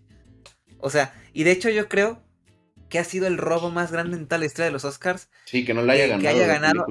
O 0.78 0.90
sea, 0.90 1.14
y 1.32 1.44
de 1.44 1.50
hecho 1.50 1.70
yo 1.70 1.88
creo 1.88 2.22
que 2.92 2.98
ha 2.98 3.04
sido 3.04 3.26
el 3.26 3.38
robo 3.38 3.70
más 3.70 3.90
grande 3.90 4.18
en 4.18 4.26
tal 4.26 4.44
historia 4.44 4.66
de 4.66 4.70
los 4.70 4.84
Oscars. 4.84 5.30
Sí, 5.46 5.64
que 5.64 5.72
no 5.72 5.80
la 5.80 5.94
haya 5.94 6.08
ganado. 6.08 6.20
Que 6.20 6.28
haya 6.28 6.46
ganado. 6.46 6.86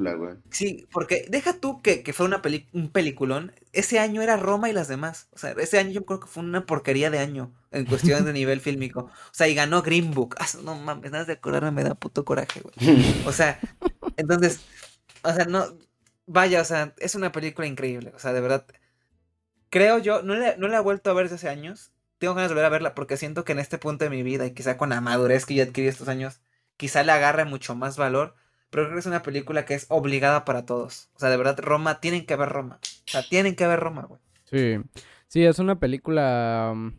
Sí, 0.49 0.87
porque 0.91 1.27
deja 1.29 1.53
tú 1.53 1.83
que, 1.83 2.01
fue 2.11 2.25
una 2.25 2.41
un 2.73 2.89
peliculón. 2.89 3.53
Ese 3.71 3.99
año 3.99 4.23
era 4.23 4.35
Roma 4.35 4.67
y 4.67 4.73
las 4.73 4.87
demás. 4.87 5.27
O 5.29 5.37
sea, 5.37 5.51
ese 5.51 5.77
año 5.77 5.91
yo 5.91 6.03
creo 6.03 6.19
que 6.19 6.25
fue 6.25 6.41
una 6.41 6.65
porquería 6.65 7.11
de 7.11 7.19
año 7.19 7.53
en 7.69 7.85
cuestión 7.85 8.25
de 8.25 8.33
nivel 8.33 8.61
fílmico. 8.61 9.01
O 9.01 9.31
sea, 9.31 9.47
y 9.47 9.53
ganó 9.53 9.83
Green 9.83 10.09
Book. 10.09 10.37
Ah, 10.39 10.47
no 10.63 10.73
mames, 10.73 11.11
nada 11.11 11.25
de 11.25 11.33
acordarme 11.33 11.69
me 11.69 11.83
da 11.83 11.93
puto 11.93 12.25
coraje, 12.25 12.61
güey. 12.61 12.73
O 13.27 13.31
sea, 13.31 13.59
entonces, 14.17 14.61
o 15.21 15.31
sea, 15.31 15.45
no. 15.45 15.77
Vaya, 16.25 16.61
o 16.61 16.65
sea, 16.65 16.95
es 16.97 17.13
una 17.13 17.31
película 17.31 17.67
increíble. 17.67 18.11
O 18.15 18.17
sea, 18.17 18.33
de 18.33 18.41
verdad. 18.41 18.65
Creo 19.69 19.99
yo, 19.99 20.23
no 20.23 20.33
le, 20.33 20.57
no 20.57 20.67
la 20.67 20.77
he 20.77 20.81
vuelto 20.81 21.11
a 21.11 21.13
ver 21.13 21.25
desde 21.25 21.35
hace 21.35 21.49
años 21.49 21.91
tengo 22.21 22.35
ganas 22.35 22.51
de 22.51 22.53
volver 22.53 22.65
a 22.65 22.69
verla 22.69 22.93
porque 22.93 23.17
siento 23.17 23.43
que 23.43 23.51
en 23.51 23.57
este 23.57 23.79
punto 23.79 24.05
de 24.05 24.11
mi 24.11 24.21
vida 24.21 24.45
y 24.45 24.51
quizá 24.51 24.77
con 24.77 24.89
la 24.89 25.01
madurez 25.01 25.47
que 25.47 25.55
yo 25.55 25.63
adquirí 25.63 25.87
estos 25.87 26.07
años, 26.07 26.39
quizá 26.77 27.03
le 27.03 27.11
agarre 27.11 27.45
mucho 27.45 27.73
más 27.73 27.97
valor. 27.97 28.35
Pero 28.69 28.83
creo 28.85 28.93
que 28.93 28.99
es 28.99 29.07
una 29.07 29.23
película 29.23 29.65
que 29.65 29.73
es 29.73 29.87
obligada 29.89 30.45
para 30.45 30.63
todos. 30.63 31.09
O 31.15 31.19
sea, 31.19 31.29
de 31.31 31.37
verdad, 31.37 31.59
Roma, 31.59 31.99
tienen 31.99 32.27
que 32.27 32.35
ver 32.35 32.49
Roma. 32.49 32.79
O 32.79 33.11
sea, 33.11 33.23
tienen 33.27 33.55
que 33.55 33.65
ver 33.65 33.79
Roma, 33.79 34.03
güey. 34.03 34.21
Sí, 34.43 34.77
sí, 35.27 35.43
es 35.43 35.57
una 35.57 35.79
película... 35.79 36.73
Mm, 36.75 36.93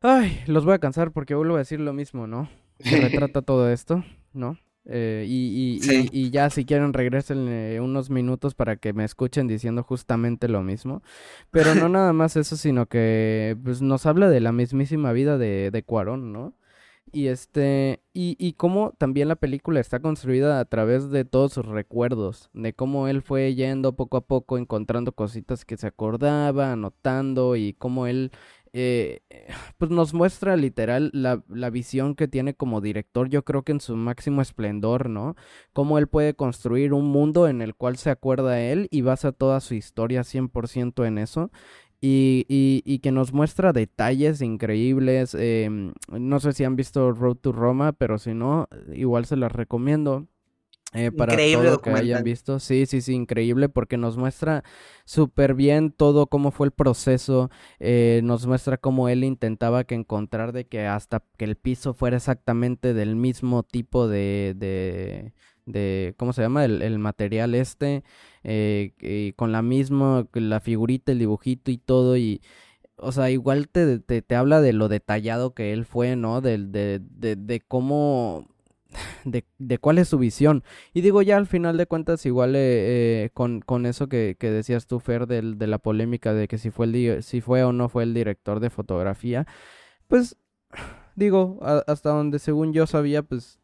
ay, 0.00 0.42
los 0.48 0.64
voy 0.64 0.74
a 0.74 0.80
cansar 0.80 1.12
porque 1.12 1.36
vuelvo 1.36 1.54
a 1.54 1.58
decir 1.58 1.78
lo 1.78 1.92
mismo, 1.92 2.26
¿no? 2.26 2.50
Se 2.80 3.00
retrata 3.00 3.40
todo 3.42 3.70
esto, 3.70 4.04
¿no? 4.32 4.58
Eh, 4.90 5.26
y, 5.28 5.78
y, 6.12 6.30
ya 6.30 6.48
si 6.48 6.64
quieren 6.64 6.94
regresen 6.94 7.46
eh, 7.48 7.78
unos 7.80 8.08
minutos 8.08 8.54
para 8.54 8.76
que 8.76 8.94
me 8.94 9.04
escuchen 9.04 9.46
diciendo 9.46 9.82
justamente 9.82 10.48
lo 10.48 10.62
mismo. 10.62 11.02
Pero 11.50 11.74
no 11.74 11.88
nada 11.90 12.12
más 12.14 12.36
eso, 12.36 12.56
sino 12.56 12.86
que 12.86 13.56
pues, 13.62 13.82
nos 13.82 14.06
habla 14.06 14.30
de 14.30 14.40
la 14.40 14.52
mismísima 14.52 15.12
vida 15.12 15.36
de, 15.36 15.70
de 15.70 15.82
Cuarón, 15.82 16.32
¿no? 16.32 16.54
Y 17.12 17.28
este, 17.28 18.02
y, 18.12 18.36
y 18.38 18.52
cómo 18.54 18.92
también 18.98 19.28
la 19.28 19.36
película 19.36 19.80
está 19.80 20.00
construida 20.00 20.60
a 20.60 20.64
través 20.66 21.10
de 21.10 21.24
todos 21.24 21.52
sus 21.54 21.64
recuerdos, 21.64 22.50
de 22.52 22.74
cómo 22.74 23.08
él 23.08 23.22
fue 23.22 23.54
yendo 23.54 23.94
poco 23.96 24.18
a 24.18 24.26
poco 24.26 24.58
encontrando 24.58 25.12
cositas 25.12 25.64
que 25.64 25.76
se 25.78 25.86
acordaba, 25.86 26.72
anotando 26.72 27.56
y 27.56 27.72
cómo 27.72 28.06
él 28.06 28.30
eh, 28.72 29.20
pues 29.78 29.90
nos 29.90 30.14
muestra 30.14 30.56
literal 30.56 31.10
la, 31.12 31.42
la, 31.48 31.70
visión 31.70 32.14
que 32.14 32.28
tiene 32.28 32.54
como 32.54 32.80
director, 32.80 33.28
yo 33.28 33.44
creo 33.44 33.62
que 33.62 33.72
en 33.72 33.80
su 33.80 33.96
máximo 33.96 34.42
esplendor, 34.42 35.08
¿no? 35.08 35.36
Cómo 35.72 35.98
él 35.98 36.08
puede 36.08 36.34
construir 36.34 36.92
un 36.92 37.06
mundo 37.06 37.48
en 37.48 37.62
el 37.62 37.74
cual 37.74 37.96
se 37.96 38.10
acuerda 38.10 38.60
él 38.60 38.88
y 38.90 39.02
basa 39.02 39.32
toda 39.32 39.60
su 39.60 39.74
historia 39.74 40.22
100% 40.22 41.06
en 41.06 41.18
eso. 41.18 41.50
Y, 42.00 42.46
y, 42.48 43.00
que 43.00 43.10
nos 43.10 43.32
muestra 43.32 43.72
detalles 43.72 44.40
increíbles. 44.40 45.34
Em, 45.34 45.94
no 46.08 46.38
sé 46.38 46.52
si 46.52 46.62
han 46.62 46.76
visto 46.76 47.10
Road 47.10 47.38
to 47.38 47.50
Roma, 47.50 47.92
pero 47.92 48.18
si 48.18 48.34
no, 48.34 48.68
igual 48.92 49.26
se 49.26 49.36
las 49.36 49.50
recomiendo. 49.50 50.28
Eh, 50.94 51.12
para 51.12 51.34
increíble 51.34 51.68
todo 51.68 51.82
que 51.82 51.90
hayan 51.90 52.24
visto. 52.24 52.58
Sí, 52.60 52.86
sí, 52.86 53.02
sí, 53.02 53.12
increíble 53.12 53.68
porque 53.68 53.98
nos 53.98 54.16
muestra 54.16 54.64
súper 55.04 55.54
bien 55.54 55.92
todo 55.92 56.28
cómo 56.28 56.50
fue 56.50 56.66
el 56.68 56.72
proceso, 56.72 57.50
eh, 57.78 58.22
nos 58.24 58.46
muestra 58.46 58.78
cómo 58.78 59.10
él 59.10 59.22
intentaba 59.22 59.84
que 59.84 59.94
encontrar 59.94 60.52
de 60.52 60.66
que 60.66 60.86
hasta 60.86 61.22
que 61.36 61.44
el 61.44 61.56
piso 61.56 61.92
fuera 61.92 62.16
exactamente 62.16 62.94
del 62.94 63.16
mismo 63.16 63.64
tipo 63.64 64.08
de, 64.08 64.54
de, 64.56 65.34
de 65.66 66.14
¿cómo 66.16 66.32
se 66.32 66.40
llama? 66.40 66.64
El, 66.64 66.98
material 66.98 67.54
este, 67.54 68.02
eh, 68.42 68.94
y 68.98 69.32
con 69.34 69.52
la 69.52 69.60
misma, 69.60 70.26
la 70.32 70.60
figurita, 70.60 71.12
el 71.12 71.18
dibujito 71.18 71.70
y 71.70 71.78
todo 71.78 72.16
y... 72.16 72.40
O 73.00 73.12
sea, 73.12 73.30
igual 73.30 73.68
te, 73.68 74.00
te, 74.00 74.22
te 74.22 74.34
habla 74.34 74.60
de 74.60 74.72
lo 74.72 74.88
detallado 74.88 75.54
que 75.54 75.72
él 75.72 75.84
fue, 75.84 76.16
¿no? 76.16 76.40
De, 76.40 76.58
de, 76.58 77.00
de, 77.00 77.36
de 77.36 77.60
cómo 77.60 78.48
de, 79.24 79.44
de, 79.58 79.78
cuál 79.78 79.98
es 79.98 80.08
su 80.08 80.18
visión. 80.18 80.64
Y 80.92 81.00
digo, 81.00 81.22
ya 81.22 81.36
al 81.36 81.46
final 81.46 81.76
de 81.76 81.86
cuentas, 81.86 82.24
igual 82.26 82.56
eh, 82.56 83.24
eh, 83.24 83.30
con, 83.34 83.60
con, 83.60 83.86
eso 83.86 84.08
que, 84.08 84.36
que, 84.38 84.50
decías 84.50 84.86
tú, 84.86 85.00
Fer, 85.00 85.26
de, 85.26 85.42
la 85.66 85.78
polémica 85.78 86.34
de 86.34 86.48
que 86.48 86.58
si 86.58 86.70
fue, 86.70 86.86
el 86.86 87.22
si 87.22 87.40
fue 87.40 87.64
o 87.64 87.72
no 87.72 87.88
fue 87.88 88.02
el 88.04 88.14
director 88.14 88.60
de 88.60 88.70
fotografía, 88.70 89.46
pues 90.06 90.36
digo, 91.16 91.58
hasta 91.62 92.10
donde 92.10 92.38
según 92.38 92.72
yo 92.72 92.86
sabía, 92.86 93.22
pues 93.22 93.58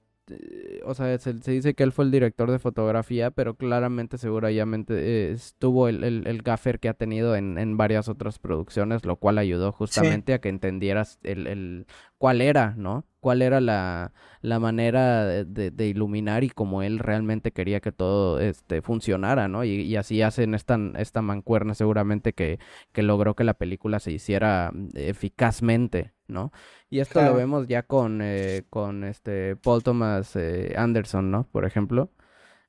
o 0.84 0.94
sea, 0.94 1.18
se, 1.18 1.34
dice 1.34 1.74
que 1.74 1.82
él 1.82 1.92
fue 1.92 2.06
el 2.06 2.10
director 2.10 2.50
de 2.50 2.58
fotografía, 2.58 3.30
pero 3.30 3.56
claramente, 3.56 4.16
seguramente 4.16 4.94
eh, 4.94 5.32
estuvo 5.32 5.88
el, 5.88 6.02
el, 6.02 6.42
gaffer 6.42 6.80
que 6.80 6.88
ha 6.88 6.94
tenido 6.94 7.36
en, 7.36 7.58
en, 7.58 7.76
varias 7.76 8.08
otras 8.08 8.38
producciones, 8.38 9.04
lo 9.04 9.16
cual 9.16 9.36
ayudó 9.38 9.72
justamente 9.72 10.32
a 10.32 10.40
que 10.40 10.48
entendieras 10.48 11.18
el, 11.22 11.46
el, 11.46 11.86
cuál 12.16 12.40
era, 12.40 12.74
¿no? 12.76 13.04
Cuál 13.20 13.42
era 13.42 13.60
la, 13.60 14.12
la 14.40 14.58
manera 14.58 15.26
de, 15.26 15.70
de, 15.70 15.86
iluminar 15.86 16.42
y 16.42 16.50
cómo 16.50 16.82
él 16.82 16.98
realmente 16.98 17.52
quería 17.52 17.80
que 17.80 17.92
todo 17.92 18.40
este, 18.40 18.80
funcionara, 18.80 19.48
¿no? 19.48 19.64
Y, 19.64 19.82
y 19.82 19.96
así 19.96 20.22
hacen 20.22 20.54
esta, 20.54 20.78
esta 20.96 21.20
mancuerna 21.20 21.74
seguramente 21.74 22.32
que, 22.32 22.58
que 22.92 23.02
logró 23.02 23.34
que 23.34 23.44
la 23.44 23.54
película 23.54 24.00
se 24.00 24.12
hiciera 24.12 24.70
mm, 24.72 24.88
eficazmente, 24.94 26.13
¿no? 26.28 26.52
Y 26.90 27.00
esto 27.00 27.22
lo 27.22 27.34
vemos 27.34 27.66
ya 27.66 27.82
con, 27.82 28.20
eh, 28.22 28.64
con 28.70 29.04
este 29.04 29.56
Paul 29.56 29.82
Thomas 29.82 30.36
eh, 30.36 30.74
Anderson, 30.76 31.30
¿no? 31.30 31.46
Por 31.50 31.64
ejemplo, 31.64 32.10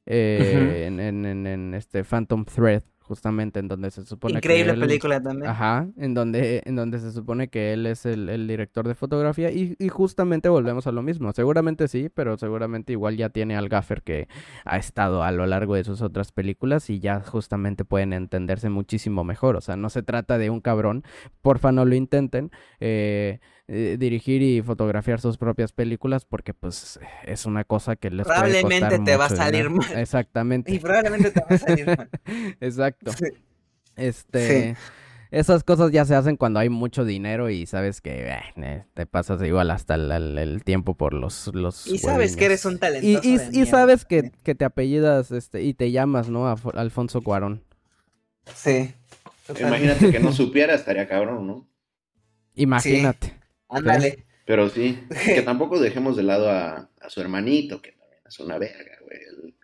eh, 0.06 0.86
en, 0.88 1.00
en, 1.00 1.48
en, 1.48 1.74
este 1.74 2.04
Phantom 2.04 2.46
Thread, 2.46 2.84
justamente 3.08 3.60
en 3.60 3.68
donde 3.68 3.92
se 3.92 4.04
supone 4.06 4.36
Increíble 4.36 4.74
película 4.74 5.22
también. 5.22 5.50
Ajá, 5.50 5.88
en 5.98 6.14
donde, 6.14 6.64
en 6.66 6.76
donde 6.76 7.00
se 7.00 7.12
supone 7.12 7.50
que 7.50 7.74
él 7.74 7.86
es 7.86 8.06
el, 8.06 8.30
el 8.30 8.48
director 8.48 8.88
de 8.88 8.96
fotografía 8.96 9.52
y, 9.52 9.76
y, 9.78 9.90
justamente 9.90 10.50
volvemos 10.50 10.88
a 10.88 10.92
lo 10.92 11.04
mismo. 11.04 11.32
Seguramente 11.32 11.88
sí, 11.88 12.10
pero 12.14 12.38
seguramente 12.38 12.94
igual 12.94 13.16
ya 13.16 13.30
tiene 13.30 13.56
al 13.56 13.70
gaffer 13.70 14.02
que 14.02 14.28
ha 14.66 14.78
estado 14.78 15.24
a 15.24 15.32
lo 15.32 15.46
largo 15.46 15.76
de 15.76 15.84
sus 15.84 16.02
otras 16.02 16.32
películas 16.32 16.90
y 16.90 17.00
ya 17.00 17.22
justamente 17.22 17.86
pueden 17.86 18.12
entenderse 18.14 18.70
muchísimo 18.70 19.24
mejor. 19.24 19.56
O 19.56 19.62
sea, 19.62 19.76
no 19.76 19.90
se 19.90 20.02
trata 20.02 20.38
de 20.38 20.50
un 20.50 20.62
cabrón, 20.62 21.04
porfa 21.42 21.72
no 21.72 21.86
lo 21.86 21.96
intenten. 21.96 22.52
Eh, 22.80 23.40
eh, 23.68 23.98
dirigir 23.98 24.44
y 24.44 24.62
fotografiar 24.62 25.20
sus 25.20 25.38
propias 25.38 25.72
películas 25.72 26.24
porque 26.24 26.54
pues 26.54 27.00
es 27.24 27.46
una 27.48 27.64
cosa 27.64 27.96
que 27.96 28.12
les 28.12 28.28
probablemente 28.28 29.00
te 29.00 29.18
va 29.18 29.26
a 29.26 29.30
salir 29.30 29.72
mal. 29.72 29.88
Exactamente. 29.98 30.72
Y 30.72 30.80
probablemente 30.80 31.32
te 31.32 31.40
va 31.40 31.48
a 31.50 31.58
salir 31.58 31.86
mal. 31.88 32.10
Exacto. 32.62 33.12
Este, 33.96 34.76
esas 35.32 35.64
cosas 35.64 35.92
ya 35.92 36.06
se 36.06 36.14
hacen 36.14 36.38
cuando 36.38 36.60
hay 36.60 36.70
mucho 36.70 37.06
dinero 37.06 37.50
y 37.50 37.66
sabes 37.66 38.02
que 38.02 38.28
eh, 38.28 38.86
te 38.94 39.06
pasas 39.08 39.42
igual 39.42 39.72
hasta 39.72 39.96
el, 39.96 40.62
tiempo 40.64 40.94
por 40.94 41.14
los 41.14 41.48
los 41.54 41.88
Y 41.88 41.98
sabes 41.98 42.36
que 42.36 42.46
eres 42.46 42.66
un 42.66 42.78
talentoso. 42.78 43.28
Y, 43.28 43.62
y, 43.62 43.66
sabes 43.66 44.06
que, 44.06 44.32
que, 44.44 44.54
te 44.54 44.66
apellidas 44.66 45.32
este 45.32 45.64
y 45.64 45.74
te 45.74 45.92
llamas, 45.92 46.30
¿no? 46.30 46.48
Alfonso 46.76 47.22
Cuarón. 47.22 47.64
Sí. 48.54 48.94
Imagínate 49.60 50.12
que 50.12 50.20
no 50.20 50.32
supiera, 50.32 50.76
estaría 50.76 51.08
cabrón, 51.08 51.48
¿no? 51.48 51.68
Imagínate. 52.56 53.45
Ándale. 53.70 54.26
Pero 54.46 54.70
sí, 54.70 55.00
que 55.26 55.42
tampoco 55.44 55.80
dejemos 55.80 56.16
de 56.16 56.24
lado 56.24 56.50
a, 56.50 56.90
su 57.08 57.22
hermanito, 57.22 57.82
que 57.82 57.92
también 57.94 58.22
es 58.28 58.40
una 58.40 58.58
verga, 58.58 58.98
güey. 59.04 59.56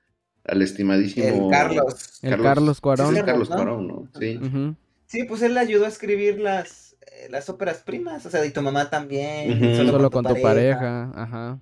al 0.45 0.61
estimadísimo. 0.61 1.45
El 1.45 1.51
Carlos. 1.51 2.19
El 2.21 2.41
Carlos 2.41 2.81
Cuarón. 2.81 3.15
Sí, 3.15 3.21
Carlos 3.21 3.49
Cuarón, 3.49 3.87
¿no? 3.87 4.07
Sí. 4.19 4.39
Sí, 5.07 5.23
pues 5.25 5.41
él 5.41 5.53
le 5.55 5.59
ayudó 5.59 5.85
a 5.85 5.89
escribir 5.89 6.39
las, 6.39 6.95
eh, 7.01 7.27
las 7.29 7.49
óperas 7.49 7.79
primas, 7.79 8.25
o 8.25 8.29
sea, 8.29 8.45
y 8.45 8.51
tu 8.51 8.61
mamá 8.61 8.89
también. 8.89 9.75
Solo, 9.75 10.09
con, 10.09 10.23
tu, 10.23 10.41
pareja. 10.41 11.11
ajá. 11.13 11.59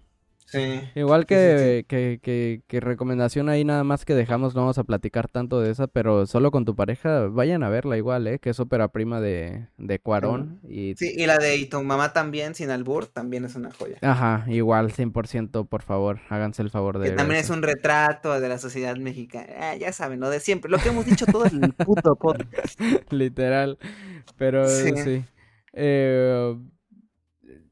Sí. 0.52 0.82
Igual 0.96 1.22
Sí, 1.22 1.28
que, 1.28 1.86
que, 1.88 2.20
que, 2.22 2.62
que 2.68 2.80
recomendación 2.80 3.50
ahí 3.50 3.64
nada 3.64 3.84
más 3.84 4.04
que 4.06 4.16
dejamos, 4.16 4.56
no 4.56 4.62
vamos 4.62 4.78
a 4.80 4.84
platicar 4.84 5.28
tanto 5.28 5.62
de 5.62 5.70
esa, 5.72 5.88
pero 5.88 6.26
solo 6.26 6.50
con 6.52 6.66
tu 6.66 6.76
pareja, 6.76 7.28
vayan 7.28 7.62
a 7.64 7.70
verla 7.70 7.98
igual, 7.98 8.26
¿eh? 8.28 8.40
Que 8.40 8.50
es 8.50 8.60
ópera 8.60 8.88
prima 8.88 9.22
de, 9.22 9.68
de 9.78 10.00
Cuarón 10.00 10.60
y... 10.68 10.96
Sí, 10.96 11.14
y 11.16 11.26
la 11.28 11.38
de 11.38 11.58
Y 11.58 11.66
tu 11.68 11.82
mamá 11.84 12.14
también, 12.14 12.56
sin 12.56 12.72
albur, 12.72 13.06
también 13.06 13.46
es 13.46 13.56
una 13.56 13.72
joya. 13.72 13.98
Ajá, 14.02 14.46
igual, 14.48 14.92
100%, 14.92 15.68
por 15.68 15.84
favor, 15.84 16.20
háganse 16.30 16.62
el 16.64 16.70
favor 16.72 16.98
de 17.00 17.12
Que 17.12 17.16
también 17.16 17.40
es 17.40 17.50
un 17.50 17.62
retrato 17.62 18.40
de 18.40 18.50
la 18.50 18.58
sociedad 18.58 18.96
mexicana. 18.98 19.48
Ah, 19.60 19.76
ya 19.76 19.92
saben, 19.94 20.20
lo 20.20 20.30
de 20.30 20.40
siempre. 20.40 20.72
Lo 20.72 20.80
que 20.80 20.90
hemos 20.90 21.06
dicho 21.06 21.26
todo 21.26 21.46
el 21.46 21.74
puto 21.74 22.16
podcast. 22.16 22.80
Literal, 23.12 23.78
pero 24.38 24.68
Sí. 24.68 24.92
sí. 24.98 25.24
Eh, 25.74 26.56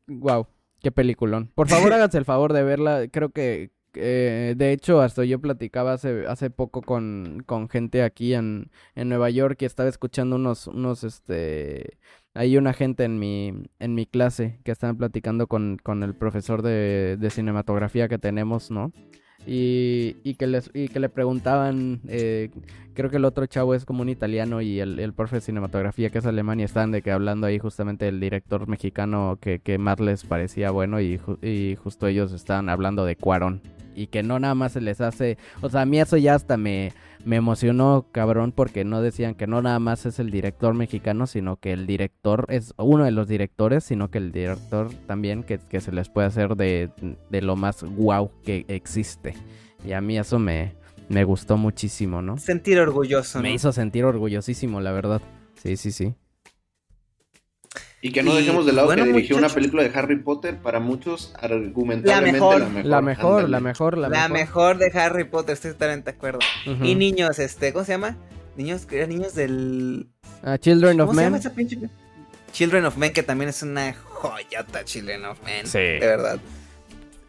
wow, 0.07 0.47
qué 0.81 0.91
peliculón. 0.91 1.51
Por 1.55 1.67
favor, 1.67 1.91
háganse 1.93 2.17
el 2.17 2.25
favor 2.25 2.53
de 2.53 2.63
verla. 2.63 3.07
Creo 3.11 3.29
que, 3.29 3.71
eh, 3.93 4.55
de 4.57 4.71
hecho, 4.71 5.01
hasta 5.01 5.23
yo 5.25 5.39
platicaba 5.39 5.93
hace, 5.93 6.25
hace 6.27 6.49
poco 6.49 6.81
con, 6.81 7.43
con 7.45 7.69
gente 7.69 8.03
aquí 8.03 8.33
en, 8.33 8.71
en 8.95 9.09
Nueva 9.09 9.29
York 9.29 9.61
y 9.61 9.65
estaba 9.65 9.89
escuchando 9.89 10.35
unos, 10.35 10.67
unos, 10.67 11.03
este, 11.03 11.97
hay 12.33 12.57
una 12.57 12.73
gente 12.73 13.03
en 13.03 13.19
mi, 13.19 13.53
en 13.79 13.95
mi 13.95 14.05
clase 14.05 14.59
que 14.63 14.71
estaban 14.71 14.97
platicando 14.97 15.47
con, 15.47 15.77
con 15.81 16.03
el 16.03 16.15
profesor 16.15 16.61
de, 16.61 17.17
de 17.19 17.29
cinematografía 17.29 18.07
que 18.07 18.17
tenemos, 18.17 18.71
¿no? 18.71 18.91
Y, 19.47 20.17
y, 20.23 20.35
que 20.35 20.45
les, 20.45 20.69
y 20.73 20.89
que 20.89 20.99
le 20.99 21.07
preguntaban, 21.07 22.01
eh, 22.09 22.49
creo 22.93 23.09
que 23.09 23.15
el 23.15 23.23
otro 23.23 23.45
chavo 23.45 23.73
es 23.73 23.85
como 23.85 24.01
un 24.01 24.09
italiano 24.09 24.61
y 24.61 24.81
el, 24.81 24.99
el 24.99 25.13
profe 25.13 25.37
de 25.37 25.41
cinematografía 25.41 26.09
que 26.09 26.17
es 26.17 26.25
alemán 26.25 26.59
y 26.59 26.63
estaban 26.63 26.91
de 26.91 27.01
que 27.01 27.11
hablando 27.11 27.47
ahí 27.47 27.57
justamente 27.57 28.05
del 28.05 28.19
director 28.19 28.67
mexicano 28.67 29.37
que, 29.39 29.59
que 29.59 29.77
más 29.77 30.01
les 30.01 30.25
parecía 30.25 30.69
bueno 30.71 30.99
y, 30.99 31.21
y 31.41 31.75
justo 31.75 32.07
ellos 32.07 32.33
estaban 32.33 32.67
hablando 32.67 33.05
de 33.05 33.15
Cuarón. 33.15 33.61
Y 33.95 34.07
que 34.07 34.21
no 34.21 34.37
nada 34.37 34.53
más 34.53 34.73
se 34.73 34.81
les 34.81 34.99
hace, 34.99 35.37
o 35.61 35.69
sea, 35.69 35.81
a 35.81 35.85
mí 35.85 35.99
eso 35.99 36.17
ya 36.17 36.35
hasta 36.35 36.57
me, 36.57 36.91
me 37.27 37.35
emocionó 37.35 38.07
cabrón 38.13 38.53
porque 38.53 38.85
no 38.85 39.01
decían 39.01 39.35
que 39.35 39.47
no 39.47 39.61
nada 39.61 39.79
más 39.79 40.05
es 40.05 40.17
el 40.19 40.31
director 40.31 40.73
mexicano, 40.73 41.27
sino 41.27 41.57
que 41.57 41.73
el 41.73 41.85
director 41.85 42.45
es 42.47 42.73
uno 42.77 43.03
de 43.03 43.11
los 43.11 43.27
directores, 43.27 43.83
sino 43.83 44.09
que 44.09 44.17
el 44.17 44.31
director 44.31 44.89
también 45.07 45.43
que, 45.43 45.59
que 45.59 45.81
se 45.81 45.91
les 45.91 46.07
puede 46.07 46.27
hacer 46.27 46.55
de, 46.55 46.89
de 47.29 47.41
lo 47.41 47.57
más 47.57 47.83
guau 47.83 48.31
que 48.45 48.63
existe. 48.69 49.33
Y 49.85 49.91
a 49.91 49.99
mí 49.99 50.17
eso 50.17 50.39
me, 50.39 50.75
me 51.09 51.25
gustó 51.25 51.57
muchísimo, 51.57 52.21
¿no? 52.21 52.37
Sentir 52.37 52.79
orgulloso. 52.79 53.41
Me 53.41 53.49
¿no? 53.49 53.55
hizo 53.55 53.73
sentir 53.73 54.05
orgullosísimo, 54.05 54.79
la 54.79 54.93
verdad. 54.93 55.21
Sí, 55.61 55.75
sí, 55.75 55.91
sí. 55.91 56.15
Y 58.01 58.11
que 58.11 58.21
no 58.21 58.33
Y, 58.33 58.37
dejemos 58.37 58.65
de 58.65 58.69
pues, 58.71 58.75
lado 58.75 58.87
bueno, 58.87 59.03
que 59.03 59.11
dirigió 59.13 59.37
una 59.37 59.49
película 59.49 59.81
de 59.83 59.91
Harry 59.97 60.17
Potter, 60.17 60.57
para 60.57 60.79
muchos 60.79 61.33
argumentablemente 61.39 62.31
mejor. 62.33 62.59
la 62.59 62.67
mejor. 62.69 62.85
La 62.85 63.01
mejor, 63.01 63.49
la 63.49 63.59
mejor, 63.59 63.97
la, 63.97 64.09
La 64.09 64.27
mejor. 64.29 64.77
mejor 64.77 64.77
de 64.77 64.99
Harry 64.99 65.23
Potter, 65.23 65.53
estoy 65.53 65.71
totalmente 65.71 66.11
de 66.11 66.17
acuerdo. 66.17 66.39
Y 66.83 66.95
niños, 66.95 67.39
este, 67.39 67.73
¿cómo 67.73 67.85
se 67.85 67.93
llama? 67.93 68.15
Niños, 68.55 68.85
que 68.85 68.97
eran 68.97 69.09
niños 69.09 69.33
del. 69.35 70.07
Ah, 70.43 70.57
Children 70.57 71.01
of 71.01 71.07
¿Cómo 71.07 71.19
se 71.19 71.23
llama 71.25 71.37
Men. 71.37 71.39
esa 71.39 71.53
pinche? 71.53 71.77
Children 72.51 72.85
of 72.85 72.97
Men, 72.97 73.13
que 73.13 73.23
también 73.23 73.49
es 73.49 73.61
una 73.63 73.93
joyota, 73.93 74.83
Children 74.85 75.25
of 75.25 75.43
Men. 75.43 75.65
Sí. 75.67 75.77
De 75.79 75.99
verdad. 75.99 76.39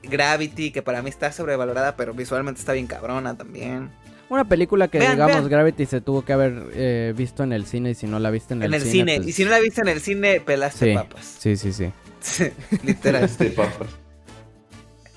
Gravity, 0.02 0.70
que 0.70 0.82
para 0.82 1.02
mí 1.02 1.10
está 1.10 1.32
sobrevalorada, 1.32 1.96
pero 1.96 2.14
visualmente 2.14 2.60
está 2.60 2.72
bien 2.72 2.86
cabrona 2.86 3.36
también. 3.36 3.90
Una 4.30 4.44
película 4.46 4.88
que 4.88 4.98
Vean, 4.98 5.12
digamos 5.12 5.36
vean. 5.36 5.48
Gravity 5.48 5.86
se 5.86 6.00
tuvo 6.00 6.22
que 6.24 6.32
haber 6.34 6.64
eh, 6.74 7.14
visto 7.16 7.42
en 7.44 7.52
el 7.52 7.64
cine 7.66 7.90
y 7.90 7.94
si 7.94 8.06
no 8.06 8.18
la 8.18 8.30
viste 8.30 8.52
en, 8.54 8.62
En 8.62 8.74
el 8.74 8.80
cine. 8.82 8.90
cine. 8.92 9.16
pues- 9.16 9.28
Y 9.28 9.32
si 9.32 9.44
no 9.44 9.50
la 9.50 9.58
viste 9.60 9.80
en 9.80 9.88
el 9.88 10.00
cine, 10.00 10.40
pelaste 10.40 10.90
Sí. 10.90 10.94
papas. 10.94 11.36
Sí, 11.38 11.56
sí, 11.56 11.72
sí. 11.72 11.90
Literal. 12.84 13.24
Este, 13.24 13.46
papas. 13.50 13.88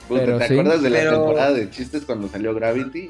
Puta, 0.07 0.21
Pero 0.21 0.37
¿Te 0.39 0.47
sí. 0.47 0.53
acuerdas 0.53 0.81
de 0.81 0.89
la 0.89 0.99
Pero- 0.99 1.11
temporada 1.11 1.51
de 1.53 1.69
chistes 1.69 2.03
cuando 2.05 2.27
salió 2.29 2.53
Gravity? 2.53 2.99
Eh, 3.05 3.09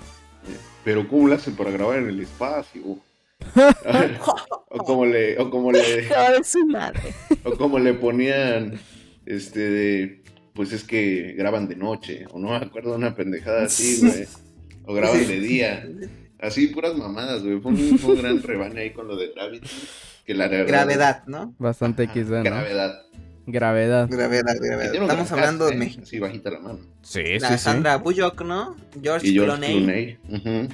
Pero 0.83 1.07
¿cómo 1.07 1.27
lo 1.27 1.35
hacen 1.35 1.55
para 1.55 1.69
grabar 1.71 1.99
en 1.99 2.09
el 2.09 2.19
espacio? 2.19 2.81
o 4.69 4.77
como 4.83 5.05
le, 5.05 5.37
o 5.39 5.49
como 5.49 5.71
le, 5.71 6.07
o 7.43 7.57
como 7.57 7.79
le 7.79 7.93
ponían, 7.93 8.79
este, 9.25 9.59
de, 9.59 10.23
pues 10.53 10.71
es 10.73 10.83
que 10.83 11.33
graban 11.37 11.67
de 11.67 11.75
noche, 11.75 12.25
o 12.31 12.39
no 12.39 12.49
me 12.49 12.57
acuerdo 12.57 12.95
una 12.95 13.15
pendejada 13.15 13.63
así, 13.63 13.99
güey, 14.01 14.27
o 14.85 14.93
graban 14.93 15.27
de 15.27 15.39
día, 15.39 15.87
así 16.39 16.67
puras 16.67 16.95
mamadas, 16.95 17.43
güey, 17.43 17.59
fue 17.59 17.71
un, 17.71 17.99
fue 17.99 18.13
un 18.15 18.21
gran 18.21 18.41
rebane 18.43 18.81
ahí 18.81 18.91
con 18.91 19.07
lo 19.07 19.15
de 19.15 19.31
Gravity, 19.35 19.67
que 20.25 20.33
la 20.33 20.47
verdad- 20.47 20.67
Gravedad, 20.67 21.23
¿no? 21.27 21.53
Bastante 21.59 22.03
Ajá, 22.03 22.13
XD, 22.13 22.29
¿no? 22.31 22.43
Gravedad. 22.43 23.01
Gravedad. 23.47 24.07
Gravedad, 24.09 24.55
gravedad. 24.61 24.93
Estamos 24.95 25.31
hablando 25.31 25.65
de 25.65 25.73
¿eh? 25.73 25.77
México. 25.77 26.03
Así 26.03 26.19
bajita 26.19 26.51
la 26.51 26.59
mano. 26.59 26.79
Sí, 27.01 27.23
La 27.39 27.57
Sandra 27.57 27.97
Bullock, 27.97 28.41
¿no? 28.43 28.75
George, 29.01 29.27
Y 29.27 29.33
George 29.33 29.57
Clooney. 29.57 30.17
Clooney. 30.27 30.67
ujú. 30.67 30.73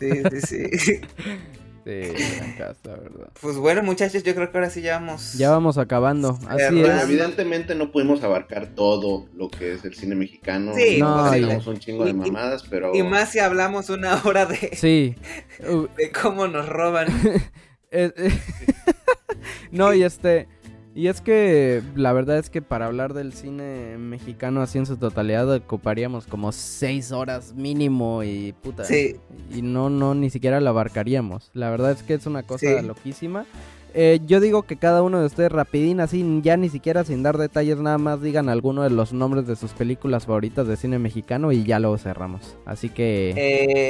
Sí, 0.00 0.40
sí, 0.40 0.68
sí. 0.68 0.78
Sí, 0.78 1.00
gran 1.84 2.52
cast, 2.56 2.86
la 2.86 2.96
verdad. 2.96 3.28
Pues 3.40 3.56
bueno, 3.56 3.82
muchachos, 3.82 4.22
yo 4.22 4.34
creo 4.34 4.50
que 4.50 4.58
ahora 4.58 4.70
sí 4.70 4.82
ya 4.82 4.98
vamos. 4.98 5.34
Ya 5.34 5.50
vamos 5.50 5.78
acabando. 5.78 6.38
Así 6.48 6.80
es. 6.80 7.02
evidentemente 7.02 7.74
no 7.74 7.90
pudimos 7.90 8.22
abarcar 8.22 8.68
todo 8.68 9.26
lo 9.34 9.48
que 9.48 9.74
es 9.74 9.84
el 9.84 9.94
cine 9.94 10.14
mexicano. 10.14 10.72
Sí, 10.74 10.98
No, 10.98 11.30
Tenemos 11.30 11.66
un 11.66 11.78
chingo 11.78 12.04
de 12.04 12.14
mamadas, 12.14 12.64
pero... 12.68 12.94
Y 12.94 13.02
más 13.02 13.30
si 13.30 13.38
hablamos 13.38 13.90
una 13.90 14.22
hora 14.24 14.46
de, 14.46 14.76
Sí. 14.76 15.16
De 15.96 16.10
cómo 16.10 16.48
nos 16.48 16.68
roban. 16.68 17.08
no, 19.70 19.92
y 19.92 20.02
este. 20.02 20.48
Y 20.94 21.06
es 21.06 21.20
que 21.22 21.82
la 21.96 22.12
verdad 22.12 22.38
es 22.38 22.50
que 22.50 22.60
para 22.60 22.86
hablar 22.86 23.14
del 23.14 23.32
cine 23.32 23.96
mexicano 23.98 24.60
así 24.60 24.78
en 24.78 24.84
su 24.86 24.96
totalidad 24.98 25.50
ocuparíamos 25.54 26.26
como 26.26 26.52
seis 26.52 27.12
horas 27.12 27.54
mínimo 27.54 28.22
y 28.22 28.52
puta. 28.62 28.84
Sí, 28.84 29.16
Y 29.54 29.62
no, 29.62 29.88
no, 29.88 30.14
ni 30.14 30.28
siquiera 30.28 30.60
la 30.60 30.70
abarcaríamos. 30.70 31.50
La 31.54 31.70
verdad 31.70 31.92
es 31.92 32.02
que 32.02 32.14
es 32.14 32.26
una 32.26 32.42
cosa 32.42 32.80
Sí. 32.80 32.86
loquísima. 32.86 33.46
Eh, 33.94 34.20
yo 34.26 34.40
digo 34.40 34.62
que 34.62 34.76
cada 34.76 35.02
uno 35.02 35.20
de 35.20 35.26
ustedes 35.26 35.52
rapidín, 35.52 36.00
así 36.00 36.24
ya 36.42 36.56
ni 36.56 36.68
siquiera 36.70 37.04
sin 37.04 37.22
dar 37.22 37.36
detalles, 37.36 37.78
nada 37.78 37.98
más 37.98 38.22
digan 38.22 38.48
alguno 38.48 38.82
de 38.82 38.90
los 38.90 39.12
nombres 39.12 39.46
de 39.46 39.54
sus 39.56 39.72
películas 39.72 40.24
favoritas 40.26 40.66
de 40.66 40.76
cine 40.76 40.98
mexicano 40.98 41.52
y 41.52 41.64
ya 41.64 41.78
luego 41.78 41.98
cerramos. 41.98 42.56
Así 42.64 42.88
que, 42.88 43.32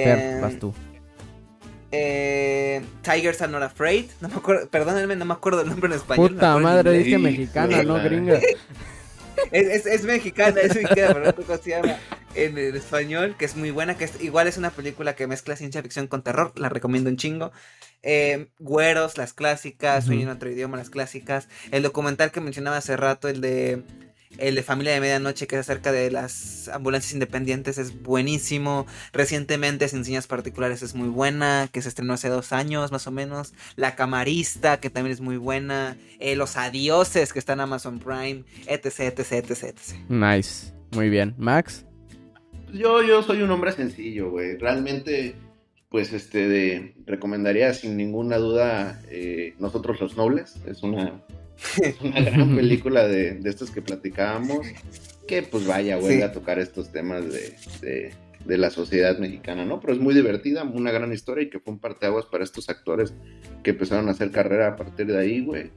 Fer, 0.04 0.18
eh, 0.18 0.38
vas 0.40 0.58
tú. 0.58 0.72
Eh, 1.92 2.82
Tigers 3.02 3.40
Are 3.42 3.52
Not 3.52 3.62
Afraid. 3.62 4.06
No 4.20 4.28
me 4.28 4.36
acuerdo, 4.36 4.68
perdónenme, 4.68 5.14
no 5.14 5.24
me 5.24 5.34
acuerdo 5.34 5.60
el 5.60 5.68
nombre 5.68 5.88
en 5.90 5.96
español. 5.98 6.30
Puta 6.32 6.56
en 6.56 6.62
madre, 6.62 6.92
dije 6.92 7.16
Sí, 7.16 7.18
mexicana, 7.18 7.82
no 7.82 8.02
gringa. 8.02 8.40
Es, 9.50 9.66
es, 9.66 9.86
es 9.86 10.04
mexicana, 10.04 10.60
es 10.60 10.74
mexicana, 10.74 11.14
pero 11.14 11.20
no 11.20 11.26
sé 11.26 11.42
cómo 11.42 11.58
se 11.58 11.70
llama 11.70 11.96
en 12.34 12.56
el 12.58 12.76
español, 12.76 13.34
que 13.38 13.44
es 13.44 13.56
muy 13.56 13.70
buena, 13.70 13.96
que 13.96 14.04
es, 14.04 14.22
igual 14.22 14.46
es 14.46 14.56
una 14.56 14.70
película 14.70 15.14
que 15.14 15.26
mezcla 15.26 15.56
ciencia 15.56 15.82
ficción 15.82 16.06
con 16.06 16.22
terror, 16.22 16.52
la 16.56 16.68
recomiendo 16.68 17.10
un 17.10 17.16
chingo. 17.16 17.50
Eh, 18.02 18.48
Güeros, 18.58 19.18
las 19.18 19.32
clásicas, 19.32 20.04
Sueño 20.04 20.22
en 20.22 20.28
otro 20.28 20.50
idioma, 20.50 20.76
las 20.76 20.90
clásicas. 20.90 21.48
El 21.70 21.82
documental 21.82 22.30
que 22.30 22.40
mencionaba 22.40 22.76
hace 22.76 22.96
rato, 22.96 23.28
el 23.28 23.40
de 23.40 23.82
el 24.38 24.54
de 24.54 24.62
Familia 24.62 24.92
de 24.92 25.00
Medianoche, 25.00 25.46
que 25.46 25.56
es 25.56 25.60
acerca 25.60 25.92
de 25.92 26.10
las 26.10 26.68
ambulancias 26.68 27.12
independientes, 27.12 27.78
es 27.78 28.02
buenísimo. 28.02 28.86
Recientemente, 29.12 29.88
Sin 29.88 30.04
Señas 30.04 30.26
Particulares 30.26 30.82
es 30.82 30.94
muy 30.94 31.08
buena, 31.08 31.68
que 31.70 31.82
se 31.82 31.88
estrenó 31.88 32.14
hace 32.14 32.28
dos 32.28 32.52
años 32.52 32.92
más 32.92 33.06
o 33.06 33.10
menos. 33.10 33.52
La 33.76 33.94
Camarista, 33.94 34.80
que 34.80 34.90
también 34.90 35.12
es 35.12 35.20
muy 35.20 35.36
buena. 35.36 35.96
Eh, 36.18 36.36
Los 36.36 36.56
Adioses, 36.56 37.32
que 37.32 37.38
está 37.38 37.52
en 37.52 37.60
Amazon 37.60 37.98
Prime, 37.98 38.44
etc, 38.66 39.00
etc, 39.00 39.32
etc, 39.32 39.50
etc. 39.50 39.76
Nice, 40.08 40.72
muy 40.92 41.10
bien. 41.10 41.34
Max, 41.38 41.84
Yo, 42.72 43.02
yo 43.02 43.22
soy 43.22 43.42
un 43.42 43.50
hombre 43.50 43.72
sencillo, 43.72 44.30
güey. 44.30 44.56
Realmente, 44.56 45.36
pues, 45.90 46.12
este, 46.12 46.48
de, 46.48 46.94
recomendaría 47.06 47.74
sin 47.74 47.96
ninguna 47.96 48.38
duda 48.38 49.00
eh, 49.10 49.54
Nosotros 49.58 50.00
los 50.00 50.16
Nobles. 50.16 50.56
Es 50.66 50.82
una, 50.82 51.22
una 52.02 52.20
gran 52.20 52.56
película 52.56 53.06
de, 53.06 53.34
de 53.34 53.50
estos 53.50 53.70
que 53.70 53.82
platicábamos. 53.82 54.66
Que, 55.26 55.42
pues, 55.42 55.66
vaya, 55.66 55.96
vuelve 55.96 56.16
Sí. 56.16 56.22
a 56.22 56.32
tocar 56.32 56.58
estos 56.58 56.90
temas 56.92 57.24
de, 57.32 57.54
de, 57.80 58.12
de 58.44 58.58
la 58.58 58.70
sociedad 58.70 59.18
mexicana, 59.18 59.64
¿no? 59.64 59.80
Pero 59.80 59.92
es 59.94 60.00
muy 60.00 60.14
divertida, 60.14 60.64
una 60.64 60.90
gran 60.90 61.12
historia 61.12 61.44
y 61.44 61.50
que 61.50 61.60
fue 61.60 61.72
un 61.74 61.78
parteaguas 61.78 62.26
para 62.26 62.42
estos 62.44 62.68
actores 62.68 63.14
que 63.62 63.70
empezaron 63.70 64.08
a 64.08 64.12
hacer 64.12 64.30
carrera 64.32 64.68
a 64.68 64.76
partir 64.76 65.06
de 65.06 65.18
ahí, 65.18 65.40
güey. 65.44 65.70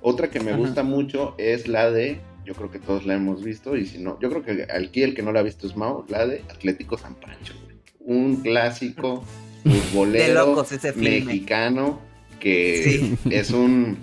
Otra 0.00 0.30
que 0.30 0.40
me 0.40 0.50
Ajá. 0.50 0.58
gusta 0.58 0.82
mucho 0.82 1.34
es 1.38 1.68
la 1.68 1.90
de, 1.90 2.20
yo 2.44 2.54
creo 2.54 2.70
que 2.70 2.78
todos 2.80 3.06
la 3.06 3.14
hemos 3.14 3.42
visto, 3.44 3.76
y 3.76 3.86
si 3.86 3.98
no, 3.98 4.18
yo 4.20 4.30
creo 4.30 4.42
que 4.42 4.66
aquí 4.72 5.02
el 5.02 5.14
que 5.14 5.22
no 5.22 5.32
la 5.32 5.40
ha 5.40 5.44
visto 5.44 5.66
es 5.66 5.76
Mao, 5.76 6.04
la 6.08 6.26
de 6.26 6.42
Atlético 6.50 6.98
San 6.98 7.14
Pancho, 7.14 7.54
güey. 7.64 7.76
Un 8.00 8.36
clásico 8.42 9.22
futbolero 9.64 10.34
locos 10.46 10.70
mexicano 10.96 12.00
que 12.40 12.82
Sí. 12.84 13.18
es 13.30 13.50
un 13.50 13.98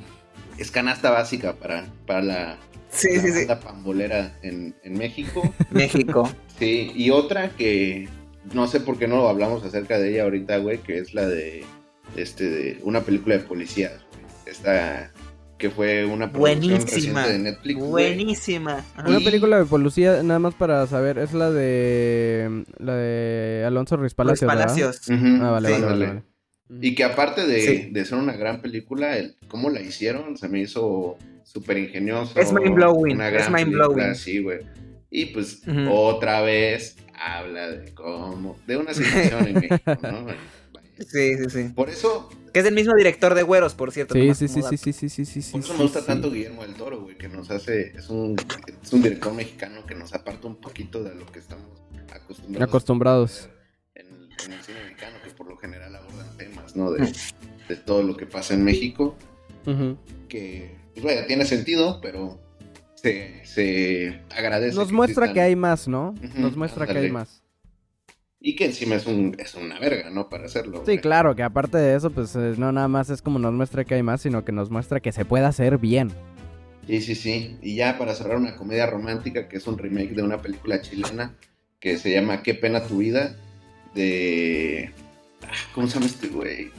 es 0.57 0.71
canasta 0.71 1.09
básica 1.11 1.53
para, 1.53 1.85
para 2.05 2.21
la, 2.21 2.57
Sí, 2.89 3.09
la 3.15 3.21
sí, 3.21 3.27
sí. 3.31 3.37
banda 3.39 3.59
pambolera 3.59 4.37
en, 4.41 4.75
en 4.83 4.97
México. 4.97 5.53
México. 5.71 6.29
Sí, 6.59 6.91
y 6.95 7.09
otra 7.09 7.49
que 7.49 8.07
no 8.53 8.67
sé 8.67 8.79
por 8.79 8.97
qué 8.97 9.07
no 9.07 9.27
hablamos 9.27 9.63
acerca 9.65 9.97
de 9.99 10.11
ella 10.11 10.23
ahorita, 10.23 10.57
güey, 10.57 10.77
que 10.79 10.99
es 10.99 11.13
la 11.13 11.27
de 11.27 11.65
este 12.15 12.49
de 12.49 12.79
una 12.83 13.01
película 13.01 13.35
de 13.37 13.43
policías. 13.43 13.93
Esta 14.45 15.11
que 15.57 15.69
fue 15.69 16.05
una 16.05 16.31
producción 16.31 16.77
Buenísima. 16.79 17.27
de 17.27 17.39
Netflix. 17.39 17.79
Buenísima. 17.79 18.83
Ajá. 18.95 19.07
Una 19.09 19.19
película 19.19 19.57
de 19.57 19.65
policía, 19.65 20.21
nada 20.21 20.39
más 20.39 20.53
para 20.53 20.85
saber, 20.85 21.17
es 21.17 21.33
la 21.33 21.49
de 21.49 22.63
la 22.77 22.95
de 22.95 23.63
Alonso 23.65 23.95
Ruiz 23.97 24.13
Palacios, 24.13 24.49
Ah, 24.49 24.53
vale, 24.53 24.97
sí, 24.99 25.11
vale, 25.11 25.49
vale, 25.49 25.75
ándale. 25.75 26.05
vale. 26.07 26.23
Y 26.69 26.95
que 26.95 27.03
aparte 27.03 27.45
de, 27.45 27.61
Sí. 27.61 27.89
de 27.91 28.05
ser 28.05 28.17
una 28.17 28.33
gran 28.33 28.61
película, 28.61 29.17
el 29.17 29.35
cómo 29.47 29.69
la 29.69 29.81
hicieron 29.81 30.37
se 30.37 30.47
me 30.49 30.59
hizo 30.61 31.17
súper 31.43 31.77
ingenioso. 31.77 32.39
Es 32.39 32.51
mind-blowing, 32.51 33.15
Una 33.15 33.29
es 33.29 33.49
mind-blowing. 33.49 33.95
película, 33.95 34.15
Sí, 34.15 34.39
güey. 34.41 34.59
Y 35.11 35.27
pues 35.27 35.61
Ujú. 35.67 35.91
otra 35.93 36.41
vez 36.41 36.97
habla 37.13 37.69
de 37.69 37.93
cómo, 37.93 38.57
de 38.67 38.77
una 38.77 38.93
situación 38.93 39.47
en 39.47 39.53
México, 39.55 39.97
¿no? 40.01 40.25
Sí, 40.97 41.35
sí, 41.37 41.49
sí. 41.49 41.63
Por 41.75 41.89
eso, 41.89 42.29
Que 42.53 42.61
es 42.61 42.65
el 42.65 42.73
mismo 42.73 42.93
director 42.95 43.33
de 43.33 43.43
Güeros, 43.43 43.73
por 43.73 43.91
cierto. 43.91 44.13
Sí, 44.13 44.33
sí, 44.33 44.47
sí, 44.47 44.61
dato. 44.61 44.77
sí, 44.77 44.93
sí, 44.93 45.09
sí, 45.09 45.25
sí, 45.25 45.41
sí, 45.41 45.51
por 45.51 45.61
sí, 45.61 45.67
eso 45.67 45.73
me 45.77 45.83
gusta 45.83 45.99
sí. 45.99 46.07
tanto 46.07 46.31
Guillermo 46.31 46.61
del 46.61 46.73
Toro, 46.75 47.01
güey, 47.01 47.17
que 47.17 47.27
nos 47.27 47.51
hace, 47.51 47.89
es 47.97 48.09
un, 48.09 48.37
es 48.81 48.93
un 48.93 49.01
director 49.03 49.33
mexicano 49.33 49.85
que 49.85 49.93
nos 49.93 50.13
aparta 50.13 50.47
un 50.47 50.55
poquito 50.55 51.03
de 51.03 51.13
lo 51.13 51.25
que 51.25 51.39
estamos 51.39 51.65
acostumbrados. 52.13 52.69
Acostumbrados. 52.69 53.49
En, 53.93 54.05
en 54.07 54.53
el 54.53 54.63
cine 54.63 54.77
mexicano, 54.85 55.17
que 55.21 55.31
por 55.31 55.49
lo 55.49 55.57
general 55.57 55.93
abordan 55.97 56.37
temas, 56.37 56.54
¿no? 56.75 56.91
De, 56.91 57.11
de 57.69 57.75
todo 57.75 58.03
lo 58.03 58.15
que 58.17 58.25
pasa 58.25 58.53
en 58.53 58.63
México. 58.63 59.15
Que, 60.29 60.75
pues 60.93 61.03
vaya, 61.05 61.25
tiene 61.27 61.45
sentido, 61.45 61.99
pero 62.01 62.39
se, 62.95 63.43
se 63.45 64.21
agradece. 64.35 64.75
Nos 64.75 64.91
muestra 64.91 65.25
existan- 65.25 65.33
que 65.33 65.41
hay 65.41 65.55
más, 65.55 65.87
¿no? 65.87 66.13
Nos 66.35 66.55
muestra 66.55 66.85
que 66.85 66.97
hay 66.97 67.11
más. 67.11 67.41
Y 68.39 68.55
que 68.55 68.65
encima 68.65 68.95
es, 68.95 69.07
un, 69.07 69.35
es 69.39 69.55
una 69.55 69.79
verga, 69.79 70.11
¿no? 70.11 70.29
Para 70.29 70.45
hacerlo. 70.45 70.77
Sí, 70.79 70.83
güey. 70.85 70.99
claro, 70.99 71.35
que 71.35 71.41
aparte 71.41 71.79
de 71.79 71.95
eso, 71.95 72.11
pues 72.11 72.35
eh, 72.35 72.53
no 72.57 72.71
nada 72.71 72.87
más 72.87 73.09
es 73.09 73.23
como 73.23 73.39
nos 73.39 73.53
muestra 73.53 73.83
que 73.85 73.95
hay 73.95 74.03
más, 74.03 74.21
sino 74.21 74.45
que 74.45 74.51
nos 74.51 74.69
muestra 74.69 74.99
que 74.99 75.11
se 75.11 75.25
puede 75.25 75.45
hacer 75.45 75.79
bien. 75.79 76.11
Sí, 76.85 77.01
sí, 77.01 77.15
sí. 77.15 77.57
Y 77.63 77.75
ya 77.75 77.97
para 77.97 78.13
cerrar 78.13 78.37
una 78.37 78.55
comedia 78.55 78.85
romántica, 78.85 79.47
que 79.47 79.57
es 79.57 79.65
un 79.65 79.79
remake 79.79 80.13
de 80.13 80.21
una 80.21 80.43
película 80.43 80.79
chilena 80.79 81.33
que 81.79 81.97
se 81.97 82.11
llama 82.11 82.43
Qué 82.43 82.53
pena 82.53 82.83
tu 82.85 82.99
vida, 82.99 83.35
de... 83.95 84.91
¿Cómo 85.73 85.87
se 85.87 85.95
llama 85.95 86.05
este 86.07 86.27
güey? 86.27 86.71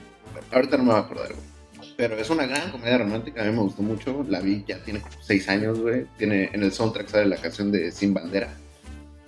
Ahorita 0.52 0.76
no 0.76 0.84
me 0.84 0.90
voy 0.90 1.00
a 1.00 1.04
acordar, 1.04 1.32
güey. 1.32 1.56
Pero 1.96 2.16
es 2.16 2.28
una 2.28 2.46
gran 2.46 2.70
comedia 2.70 2.98
romántica, 2.98 3.42
a 3.42 3.46
mí 3.46 3.52
me 3.52 3.62
gustó 3.62 3.82
mucho. 3.82 4.24
La 4.28 4.40
vi, 4.40 4.64
ya 4.66 4.82
tiene 4.84 5.00
como 5.00 5.14
seis 5.22 5.48
años, 5.48 5.80
güey. 5.80 6.06
Tiene, 6.18 6.50
en 6.52 6.62
el 6.62 6.72
soundtrack 6.72 7.08
sale 7.08 7.26
la 7.26 7.36
canción 7.36 7.72
de 7.72 7.90
Sin 7.90 8.12
Bandera. 8.12 8.54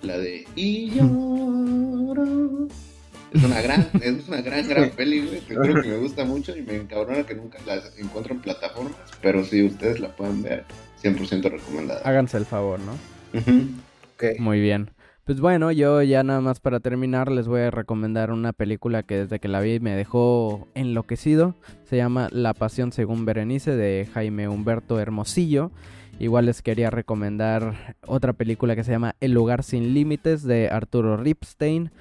La 0.01 0.17
de 0.17 0.45
Y 0.55 0.91
lloro. 0.91 2.67
Es 3.33 3.43
una 3.43 3.61
gran, 3.61 3.89
es 4.01 4.27
una 4.27 4.41
gran, 4.41 4.67
gran 4.67 4.89
peli, 4.91 5.25
güey. 5.25 5.39
Te 5.41 5.55
juro 5.55 5.81
que 5.81 5.89
me 5.89 5.97
gusta 5.97 6.25
mucho 6.25 6.55
y 6.55 6.61
me 6.61 6.75
encabrona 6.75 7.23
que 7.25 7.35
nunca 7.35 7.57
la 7.65 7.81
encuentro 7.97 8.33
en 8.33 8.41
plataformas. 8.41 8.95
Pero 9.21 9.43
si 9.43 9.63
ustedes 9.63 9.99
la 9.99 10.15
pueden 10.15 10.43
ver, 10.43 10.65
100% 11.03 11.49
recomendada. 11.49 12.01
Háganse 12.03 12.37
el 12.37 12.45
favor, 12.45 12.79
¿no? 12.79 12.93
Ujú. 13.39 13.67
Ok. 14.13 14.39
Muy 14.39 14.59
bien. 14.59 14.91
Pues 15.29 15.41
bueno, 15.41 15.71
yo 15.71 16.01
ya 16.01 16.23
nada 16.23 16.41
más 16.41 16.59
para 16.59 16.79
terminar 16.79 17.31
les 17.31 17.47
voy 17.47 17.61
a 17.61 17.69
recomendar 17.69 18.31
una 18.31 18.51
película 18.51 19.03
que 19.03 19.15
desde 19.15 19.39
que 19.39 19.47
la 19.47 19.61
vi 19.61 19.79
me 19.79 19.95
dejó 19.95 20.67
enloquecido. 20.73 21.53
Se 21.83 21.97
llama 21.97 22.29
La 22.31 22.55
Pasión 22.55 22.91
según 22.91 23.25
Berenice 23.25 23.75
de 23.75 24.09
Jaime 24.11 24.47
Humberto 24.47 24.99
Hermosillo. 24.99 25.69
Igual 26.17 26.47
les 26.47 26.63
quería 26.63 26.89
recomendar 26.89 27.95
otra 28.07 28.33
película 28.33 28.75
que 28.75 28.83
se 28.83 28.89
llama 28.89 29.15
El 29.19 29.33
lugar 29.33 29.61
sin 29.61 29.93
límites 29.93 30.41
de 30.41 30.67
Arturo 30.71 31.15
Ripstein. 31.15 31.91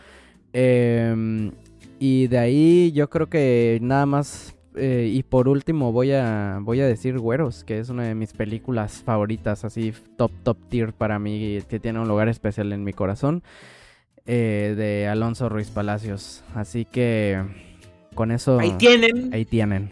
Em, 0.55 1.51
y 1.99 2.29
de 2.29 2.39
ahí 2.39 2.93
yo 2.93 3.11
creo 3.11 3.29
que 3.29 3.79
nada 3.83 4.07
más 4.07 4.57
eh, 4.77 5.11
y 5.13 5.23
por 5.23 5.49
último 5.49 5.93
voy 5.93 6.13
a 6.13 6.59
voy 6.61 6.81
a 6.81 6.87
decir 6.87 7.19
Güeros, 7.19 7.65
que 7.65 7.79
es 7.79 7.89
una 7.89 8.05
de 8.05 8.15
mis 8.15 8.33
películas 8.33 9.03
favoritas, 9.05 9.65
así 9.65 9.93
top 10.17 10.31
top 10.43 10.57
tier 10.69 10.93
para 10.93 11.19
mí, 11.19 11.61
que 11.69 11.81
tiene 11.81 12.01
un 12.01 12.09
lugar 12.09 12.29
especial 12.29 12.73
en 12.73 12.85
mi 12.85 12.93
corazón, 12.93 13.43
eh, 14.27 14.75
de 14.77 15.09
Alonso 15.09 15.49
Ruiz 15.49 15.71
Palacios. 15.71 16.45
Así 16.55 16.85
que 16.85 17.43
con 18.15 18.31
eso 18.31 18.59
Ahí 18.61 18.73
tienen. 18.79 19.33
ahí 19.33 19.45
tienen. 19.45 19.91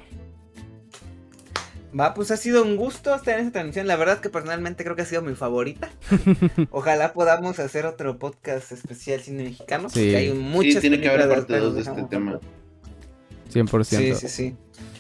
Va, 1.99 2.13
pues 2.13 2.31
ha 2.31 2.37
sido 2.37 2.63
un 2.63 2.77
gusto 2.77 3.15
estar 3.15 3.35
en 3.35 3.47
esta 3.47 3.53
transmisión. 3.53 3.87
La 3.87 3.97
verdad 3.97 4.21
que 4.21 4.29
personalmente 4.29 4.85
creo 4.85 4.97
que 4.97 5.03
ha 5.03 5.07
sido 5.07 5.23
mi 5.23 5.35
favorita. 5.35 5.89
Ojalá 6.71 7.15
podamos 7.15 7.59
hacer 7.59 7.87
otro 7.87 8.19
podcast 8.19 8.71
especial 8.73 9.21
cine 9.21 9.45
mexicano. 9.45 9.89
Sí. 9.89 10.01
Porque 10.01 10.17
hay 10.17 10.33
muchas 10.35 10.75
Sí, 10.75 10.81
tiene 10.81 11.01
que 11.01 11.09
haber 11.09 11.27
parte 11.29 11.53
las 11.55 11.63
2 11.63 11.75
de 11.75 11.81
este 11.81 12.03
tema. 12.11 12.41
Fuera. 13.51 13.67
100%. 13.85 13.85
Sí, 13.85 14.15
sí, 14.15 14.29
sí. 14.29 14.55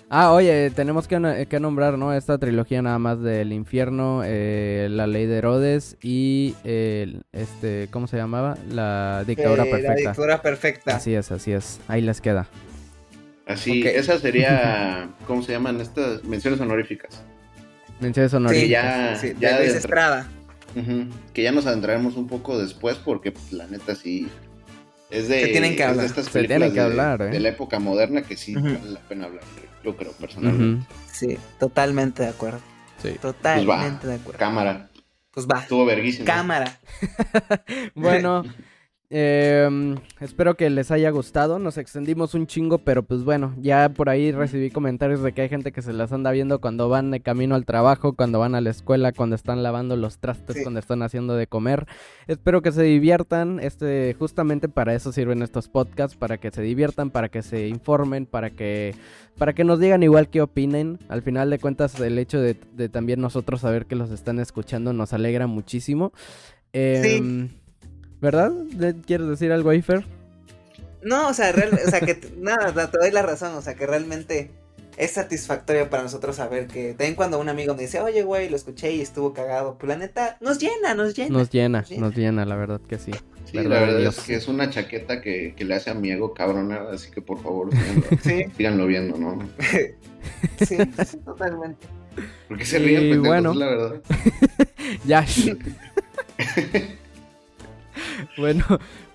Ah, 0.08 0.32
oye, 0.32 0.70
tenemos 0.70 1.08
que, 1.08 1.46
que 1.50 1.58
nombrar, 1.58 1.98
¿no? 1.98 2.12
Esta 2.14 2.38
trilogía 2.38 2.80
nada 2.80 2.98
más 3.00 3.20
del 3.20 3.52
infierno, 3.52 4.22
eh, 4.24 4.86
La 4.88 5.08
Ley 5.08 5.26
de 5.26 5.38
Herodes 5.38 5.96
y 6.00 6.54
el, 6.62 7.24
este, 7.32 7.88
¿cómo 7.90 8.06
se 8.06 8.16
llamaba? 8.16 8.56
La 8.70 9.24
dictadura 9.26 9.64
Eh, 9.64 9.66
La 9.66 9.70
perfecta. 9.72 9.94
dictadura 10.10 10.42
perfecta. 10.42 10.96
Así 10.96 11.12
es, 11.14 11.32
así 11.32 11.50
es. 11.52 11.80
Ahí 11.88 12.02
les 12.02 12.20
queda. 12.20 12.46
Así, 13.46 13.80
Ok. 13.82 13.86
esa 13.94 14.18
sería, 14.18 15.08
¿cómo 15.26 15.42
se 15.42 15.52
llaman 15.52 15.80
estas 15.80 16.22
menciones 16.24 16.60
honoríficas? 16.60 17.22
Menciones 17.98 18.30
Sí, 18.30 18.36
honoríficas. 18.36 18.70
ya- 18.70 19.16
sí, 19.16 19.32
ya 19.40 19.58
de 19.58 19.64
Luis 19.64 19.76
Estrada. 19.76 20.28
Que 21.32 21.42
ya 21.42 21.52
nos 21.52 21.66
adentraremos 21.66 22.16
un 22.16 22.26
poco 22.28 22.58
después 22.58 22.96
porque 22.96 23.32
pues, 23.32 23.50
la 23.52 23.66
neta 23.66 23.94
sí 23.94 24.28
es 25.10 25.28
de, 25.28 25.40
Se 25.40 25.46
tienen 25.48 25.70
que 25.76 25.82
es 25.82 25.86
de 25.86 25.90
hablar. 25.90 26.06
estas 26.06 26.24
Se 26.26 26.30
películas 26.32 26.58
tienen 26.58 26.74
que 26.74 26.80
de, 26.80 26.86
hablar, 26.86 27.22
¿eh? 27.22 27.30
de 27.30 27.40
la 27.40 27.48
época 27.50 27.78
moderna 27.78 28.22
que 28.22 28.36
sí 28.36 28.54
vale 28.54 28.80
la 28.84 29.00
pena 29.00 29.26
hablar, 29.26 29.42
yo 29.84 29.96
creo 29.96 30.12
personalmente. 30.12 30.86
Sí, 31.12 31.38
totalmente 31.58 32.22
de 32.22 32.28
acuerdo. 32.30 32.60
sí. 33.02 33.10
Totalmente 33.20 34.06
de 34.06 34.14
acuerdo. 34.16 34.38
Cámara, 34.38 34.88
Pues 35.30 35.46
va. 35.46 35.60
estuvo 35.60 35.84
verguísimo. 35.84 36.24
Cámara. 36.26 36.78
Bueno, 37.94 38.44
em, 39.10 39.96
espero 40.20 40.56
que 40.56 40.68
les 40.70 40.90
haya 40.90 41.10
gustado. 41.10 41.58
Nos 41.58 41.78
extendimos 41.78 42.34
un 42.34 42.46
chingo, 42.46 42.78
pero 42.78 43.02
pues 43.02 43.22
bueno, 43.24 43.54
ya 43.60 43.88
por 43.88 44.08
ahí 44.08 44.32
recibí 44.32 44.70
comentarios 44.70 45.22
de 45.22 45.32
que 45.32 45.42
hay 45.42 45.48
gente 45.48 45.72
que 45.72 45.82
se 45.82 45.92
las 45.92 46.12
anda 46.12 46.30
viendo 46.32 46.60
cuando 46.60 46.88
van 46.88 47.10
de 47.10 47.20
camino 47.20 47.54
al 47.54 47.64
trabajo, 47.64 48.14
cuando 48.14 48.38
van 48.38 48.54
a 48.54 48.60
la 48.60 48.70
escuela, 48.70 49.12
cuando 49.12 49.36
están 49.36 49.62
lavando 49.62 49.96
los 49.96 50.18
trastes, 50.18 50.56
Sí. 50.56 50.62
cuando 50.62 50.80
están 50.80 51.02
haciendo 51.02 51.36
de 51.36 51.46
comer. 51.46 51.86
Espero 52.26 52.62
que 52.62 52.72
se 52.72 52.82
diviertan. 52.82 53.60
Este, 53.60 54.14
justamente 54.18 54.68
para 54.68 54.94
eso 54.94 55.12
sirven 55.12 55.42
estos 55.42 55.68
podcasts, 55.68 56.16
para 56.16 56.38
que 56.38 56.50
se 56.50 56.62
diviertan, 56.62 57.10
para 57.10 57.28
que 57.28 57.42
se 57.42 57.68
informen, 57.68 58.26
para 58.26 58.50
que 58.50 58.94
para 59.38 59.52
que 59.52 59.64
nos 59.64 59.78
digan 59.78 60.02
igual 60.02 60.28
qué 60.30 60.40
opinen. 60.40 60.98
Al 61.08 61.20
final 61.22 61.50
de 61.50 61.58
cuentas, 61.58 62.00
el 62.00 62.18
hecho 62.18 62.40
de, 62.40 62.56
de 62.74 62.88
también 62.88 63.20
nosotros 63.20 63.60
saber 63.60 63.84
que 63.84 63.94
los 63.94 64.10
están 64.10 64.38
escuchando 64.38 64.94
nos 64.94 65.12
alegra 65.12 65.46
muchísimo. 65.46 66.12
Em, 66.72 67.50
¿Verdad? 68.26 68.50
¿Le- 68.76 68.94
¿Quieres 69.02 69.28
decir 69.28 69.52
algo 69.52 69.70
ahí, 69.70 69.82
Fer? 69.82 70.04
No, 71.00 71.28
o 71.28 71.32
sea, 71.32 71.52
real- 71.52 71.78
o 71.86 71.88
sea 71.90 72.00
que 72.00 72.18
nada, 72.38 72.90
te 72.90 72.98
doy 72.98 73.12
la 73.12 73.22
razón, 73.22 73.54
o 73.54 73.62
sea 73.62 73.74
que 73.76 73.86
realmente 73.86 74.50
es 74.96 75.12
satisfactorio 75.12 75.88
para 75.90 76.02
nosotros 76.02 76.34
saber 76.34 76.66
que 76.66 76.88
también 76.94 77.14
cuando 77.14 77.38
un 77.38 77.48
amigo 77.48 77.76
me 77.76 77.82
dice, 77.82 78.00
oye 78.00 78.24
güey, 78.24 78.48
lo 78.48 78.56
escuché 78.56 78.90
y 78.90 79.00
estuvo 79.00 79.32
cagado, 79.32 79.76
pues 79.78 79.86
la 79.90 79.96
neta, 79.96 80.38
nos 80.40 80.58
llena, 80.58 80.94
nos 80.96 81.14
llena. 81.14 81.38
Nos 81.38 81.50
llena, 81.50 81.84
nos 81.98 82.16
llena, 82.16 82.44
la 82.44 82.56
verdad 82.56 82.80
que 82.88 82.98
sí. 82.98 83.12
Sí, 83.44 83.58
Verdad 83.58 83.70
la 83.70 83.80
verdad 83.86 83.98
Dios. 84.00 84.18
es 84.18 84.24
que 84.24 84.34
es 84.34 84.48
una 84.48 84.70
chaqueta 84.70 85.20
que, 85.22 85.54
que 85.56 85.64
le 85.64 85.76
hace 85.76 85.90
a 85.90 85.94
mi 85.94 86.10
ego 86.10 86.34
cabrona, 86.34 86.80
así 86.92 87.12
que 87.12 87.22
por 87.22 87.40
favor 87.40 87.68
síganlo, 87.76 88.06
Sí, 88.24 88.44
síganlo 88.56 88.86
viendo, 88.88 89.16
¿no? 89.18 89.38
sí, 90.66 90.76
sí, 91.06 91.18
totalmente. 91.24 91.86
Porque 92.48 92.64
se 92.64 92.80
ríen 92.80 93.02
pendejos, 93.02 93.26
bueno. 93.28 93.54
la 93.54 93.66
verdad. 93.66 94.00
Ya. 95.04 95.24
bueno, 98.38 98.64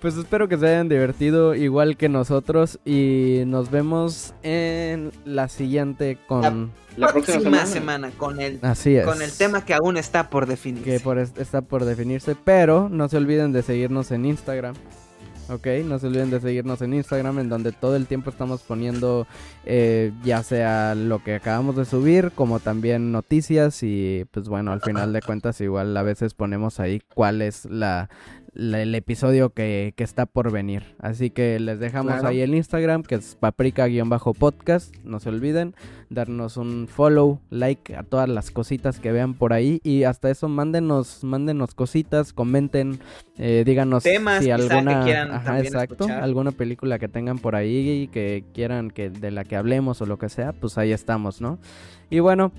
pues 0.00 0.16
espero 0.16 0.48
que 0.48 0.58
se 0.58 0.66
hayan 0.68 0.88
divertido 0.88 1.54
igual 1.54 1.96
que 1.96 2.08
nosotros 2.08 2.78
y 2.84 3.42
nos 3.46 3.70
vemos 3.70 4.34
en 4.42 5.12
la 5.24 5.48
siguiente 5.48 6.18
con... 6.26 6.70
La 6.96 7.08
próxima, 7.08 7.40
semana. 7.40 7.66
semana 7.66 8.10
con 8.18 8.38
el 8.40 8.58
Así 8.60 8.96
es. 8.96 9.06
con 9.06 9.22
el 9.22 9.32
tema 9.32 9.64
que 9.64 9.72
aún 9.72 9.96
está 9.96 10.28
por 10.28 10.44
definir. 10.46 10.82
que 10.84 11.00
por 11.00 11.18
es- 11.18 11.32
está 11.38 11.62
por 11.62 11.86
definirse, 11.86 12.36
pero 12.44 12.90
no 12.90 13.08
se 13.08 13.16
olviden 13.16 13.52
de 13.52 13.62
seguirnos 13.62 14.10
en 14.10 14.26
Instagram. 14.26 14.74
Ok, 15.48 15.66
no 15.86 15.98
se 15.98 16.06
olviden 16.06 16.30
de 16.30 16.40
seguirnos 16.40 16.80
en 16.82 16.94
Instagram, 16.94 17.38
en 17.40 17.48
donde 17.48 17.72
todo 17.72 17.96
el 17.96 18.06
tiempo 18.06 18.30
estamos 18.30 18.62
poniendo 18.62 19.26
eh, 19.66 20.12
ya 20.22 20.42
sea 20.42 20.94
lo 20.94 21.22
que 21.24 21.34
acabamos 21.34 21.76
de 21.76 21.84
subir, 21.84 22.30
como 22.34 22.60
también 22.60 23.10
noticias 23.10 23.82
y 23.82 24.24
pues 24.30 24.48
bueno, 24.48 24.72
al 24.72 24.80
final 24.82 25.12
de 25.12 25.20
cuentas 25.20 25.60
igual 25.60 25.96
a 25.96 26.02
veces 26.02 26.34
ponemos 26.34 26.78
ahí 26.78 27.00
cuál 27.14 27.42
es 27.42 27.64
la, 27.64 28.08
la- 28.54 28.82
el 28.82 28.94
episodio 28.94 29.50
que, 29.50 29.94
que 29.96 30.04
está 30.04 30.26
por 30.26 30.50
venir. 30.52 30.94
Así 30.98 31.30
que 31.30 31.58
les 31.58 31.78
dejamos 31.78 32.12
Claro. 32.14 32.28
ahí 32.28 32.40
el 32.40 32.54
Instagram, 32.54 33.02
que 33.02 33.14
es 33.16 33.34
paprika-podcast, 33.36 34.94
no 35.04 35.20
se 35.20 35.28
olviden 35.30 35.74
darnos 36.10 36.56
un 36.58 36.88
follow, 36.88 37.40
like 37.50 37.96
a 37.96 38.02
todas 38.02 38.28
las 38.28 38.50
cositas 38.50 39.00
que 39.00 39.12
vean 39.12 39.34
por 39.34 39.52
ahí 39.54 39.80
y 39.82 40.04
hasta 40.04 40.30
eso 40.30 40.48
mándenos, 40.48 41.24
mándenos 41.24 41.74
cositas, 41.74 42.32
comenten, 42.34 42.98
eh, 43.38 43.62
díganos 43.64 44.02
Temas, 44.02 44.44
si 44.44 44.50
alguna, 44.50 44.98
que 45.00 45.04
quieran 45.04 45.30
ajá, 45.32 45.60
exacto, 45.60 45.94
escuchar. 46.04 46.22
alguna 46.22 46.50
película 46.52 46.98
que 46.98 47.08
tengan 47.08 47.38
por 47.38 47.56
ahí 47.56 48.02
y 48.02 48.08
que 48.08 48.44
quieran 48.52 48.90
que 48.90 49.08
de 49.08 49.30
la 49.30 49.44
que 49.44 49.56
hablemos 49.56 50.02
o 50.02 50.06
lo 50.06 50.18
que 50.18 50.28
sea, 50.28 50.52
pues 50.52 50.76
ahí 50.76 50.92
estamos, 50.92 51.40
¿no? 51.40 51.58
Y 52.10 52.18
bueno, 52.20 52.52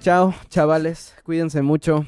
Chao, 0.00 0.32
chavales. 0.48 1.12
Cuídense 1.24 1.60
mucho. 1.60 2.06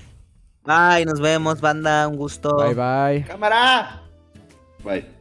Bye, 0.64 1.04
nos 1.06 1.20
vemos, 1.20 1.60
banda. 1.60 2.06
Un 2.08 2.16
gusto. 2.16 2.56
Bye, 2.56 2.74
bye. 2.74 3.24
¡Cámara! 3.26 4.02
Bye. 4.84 5.19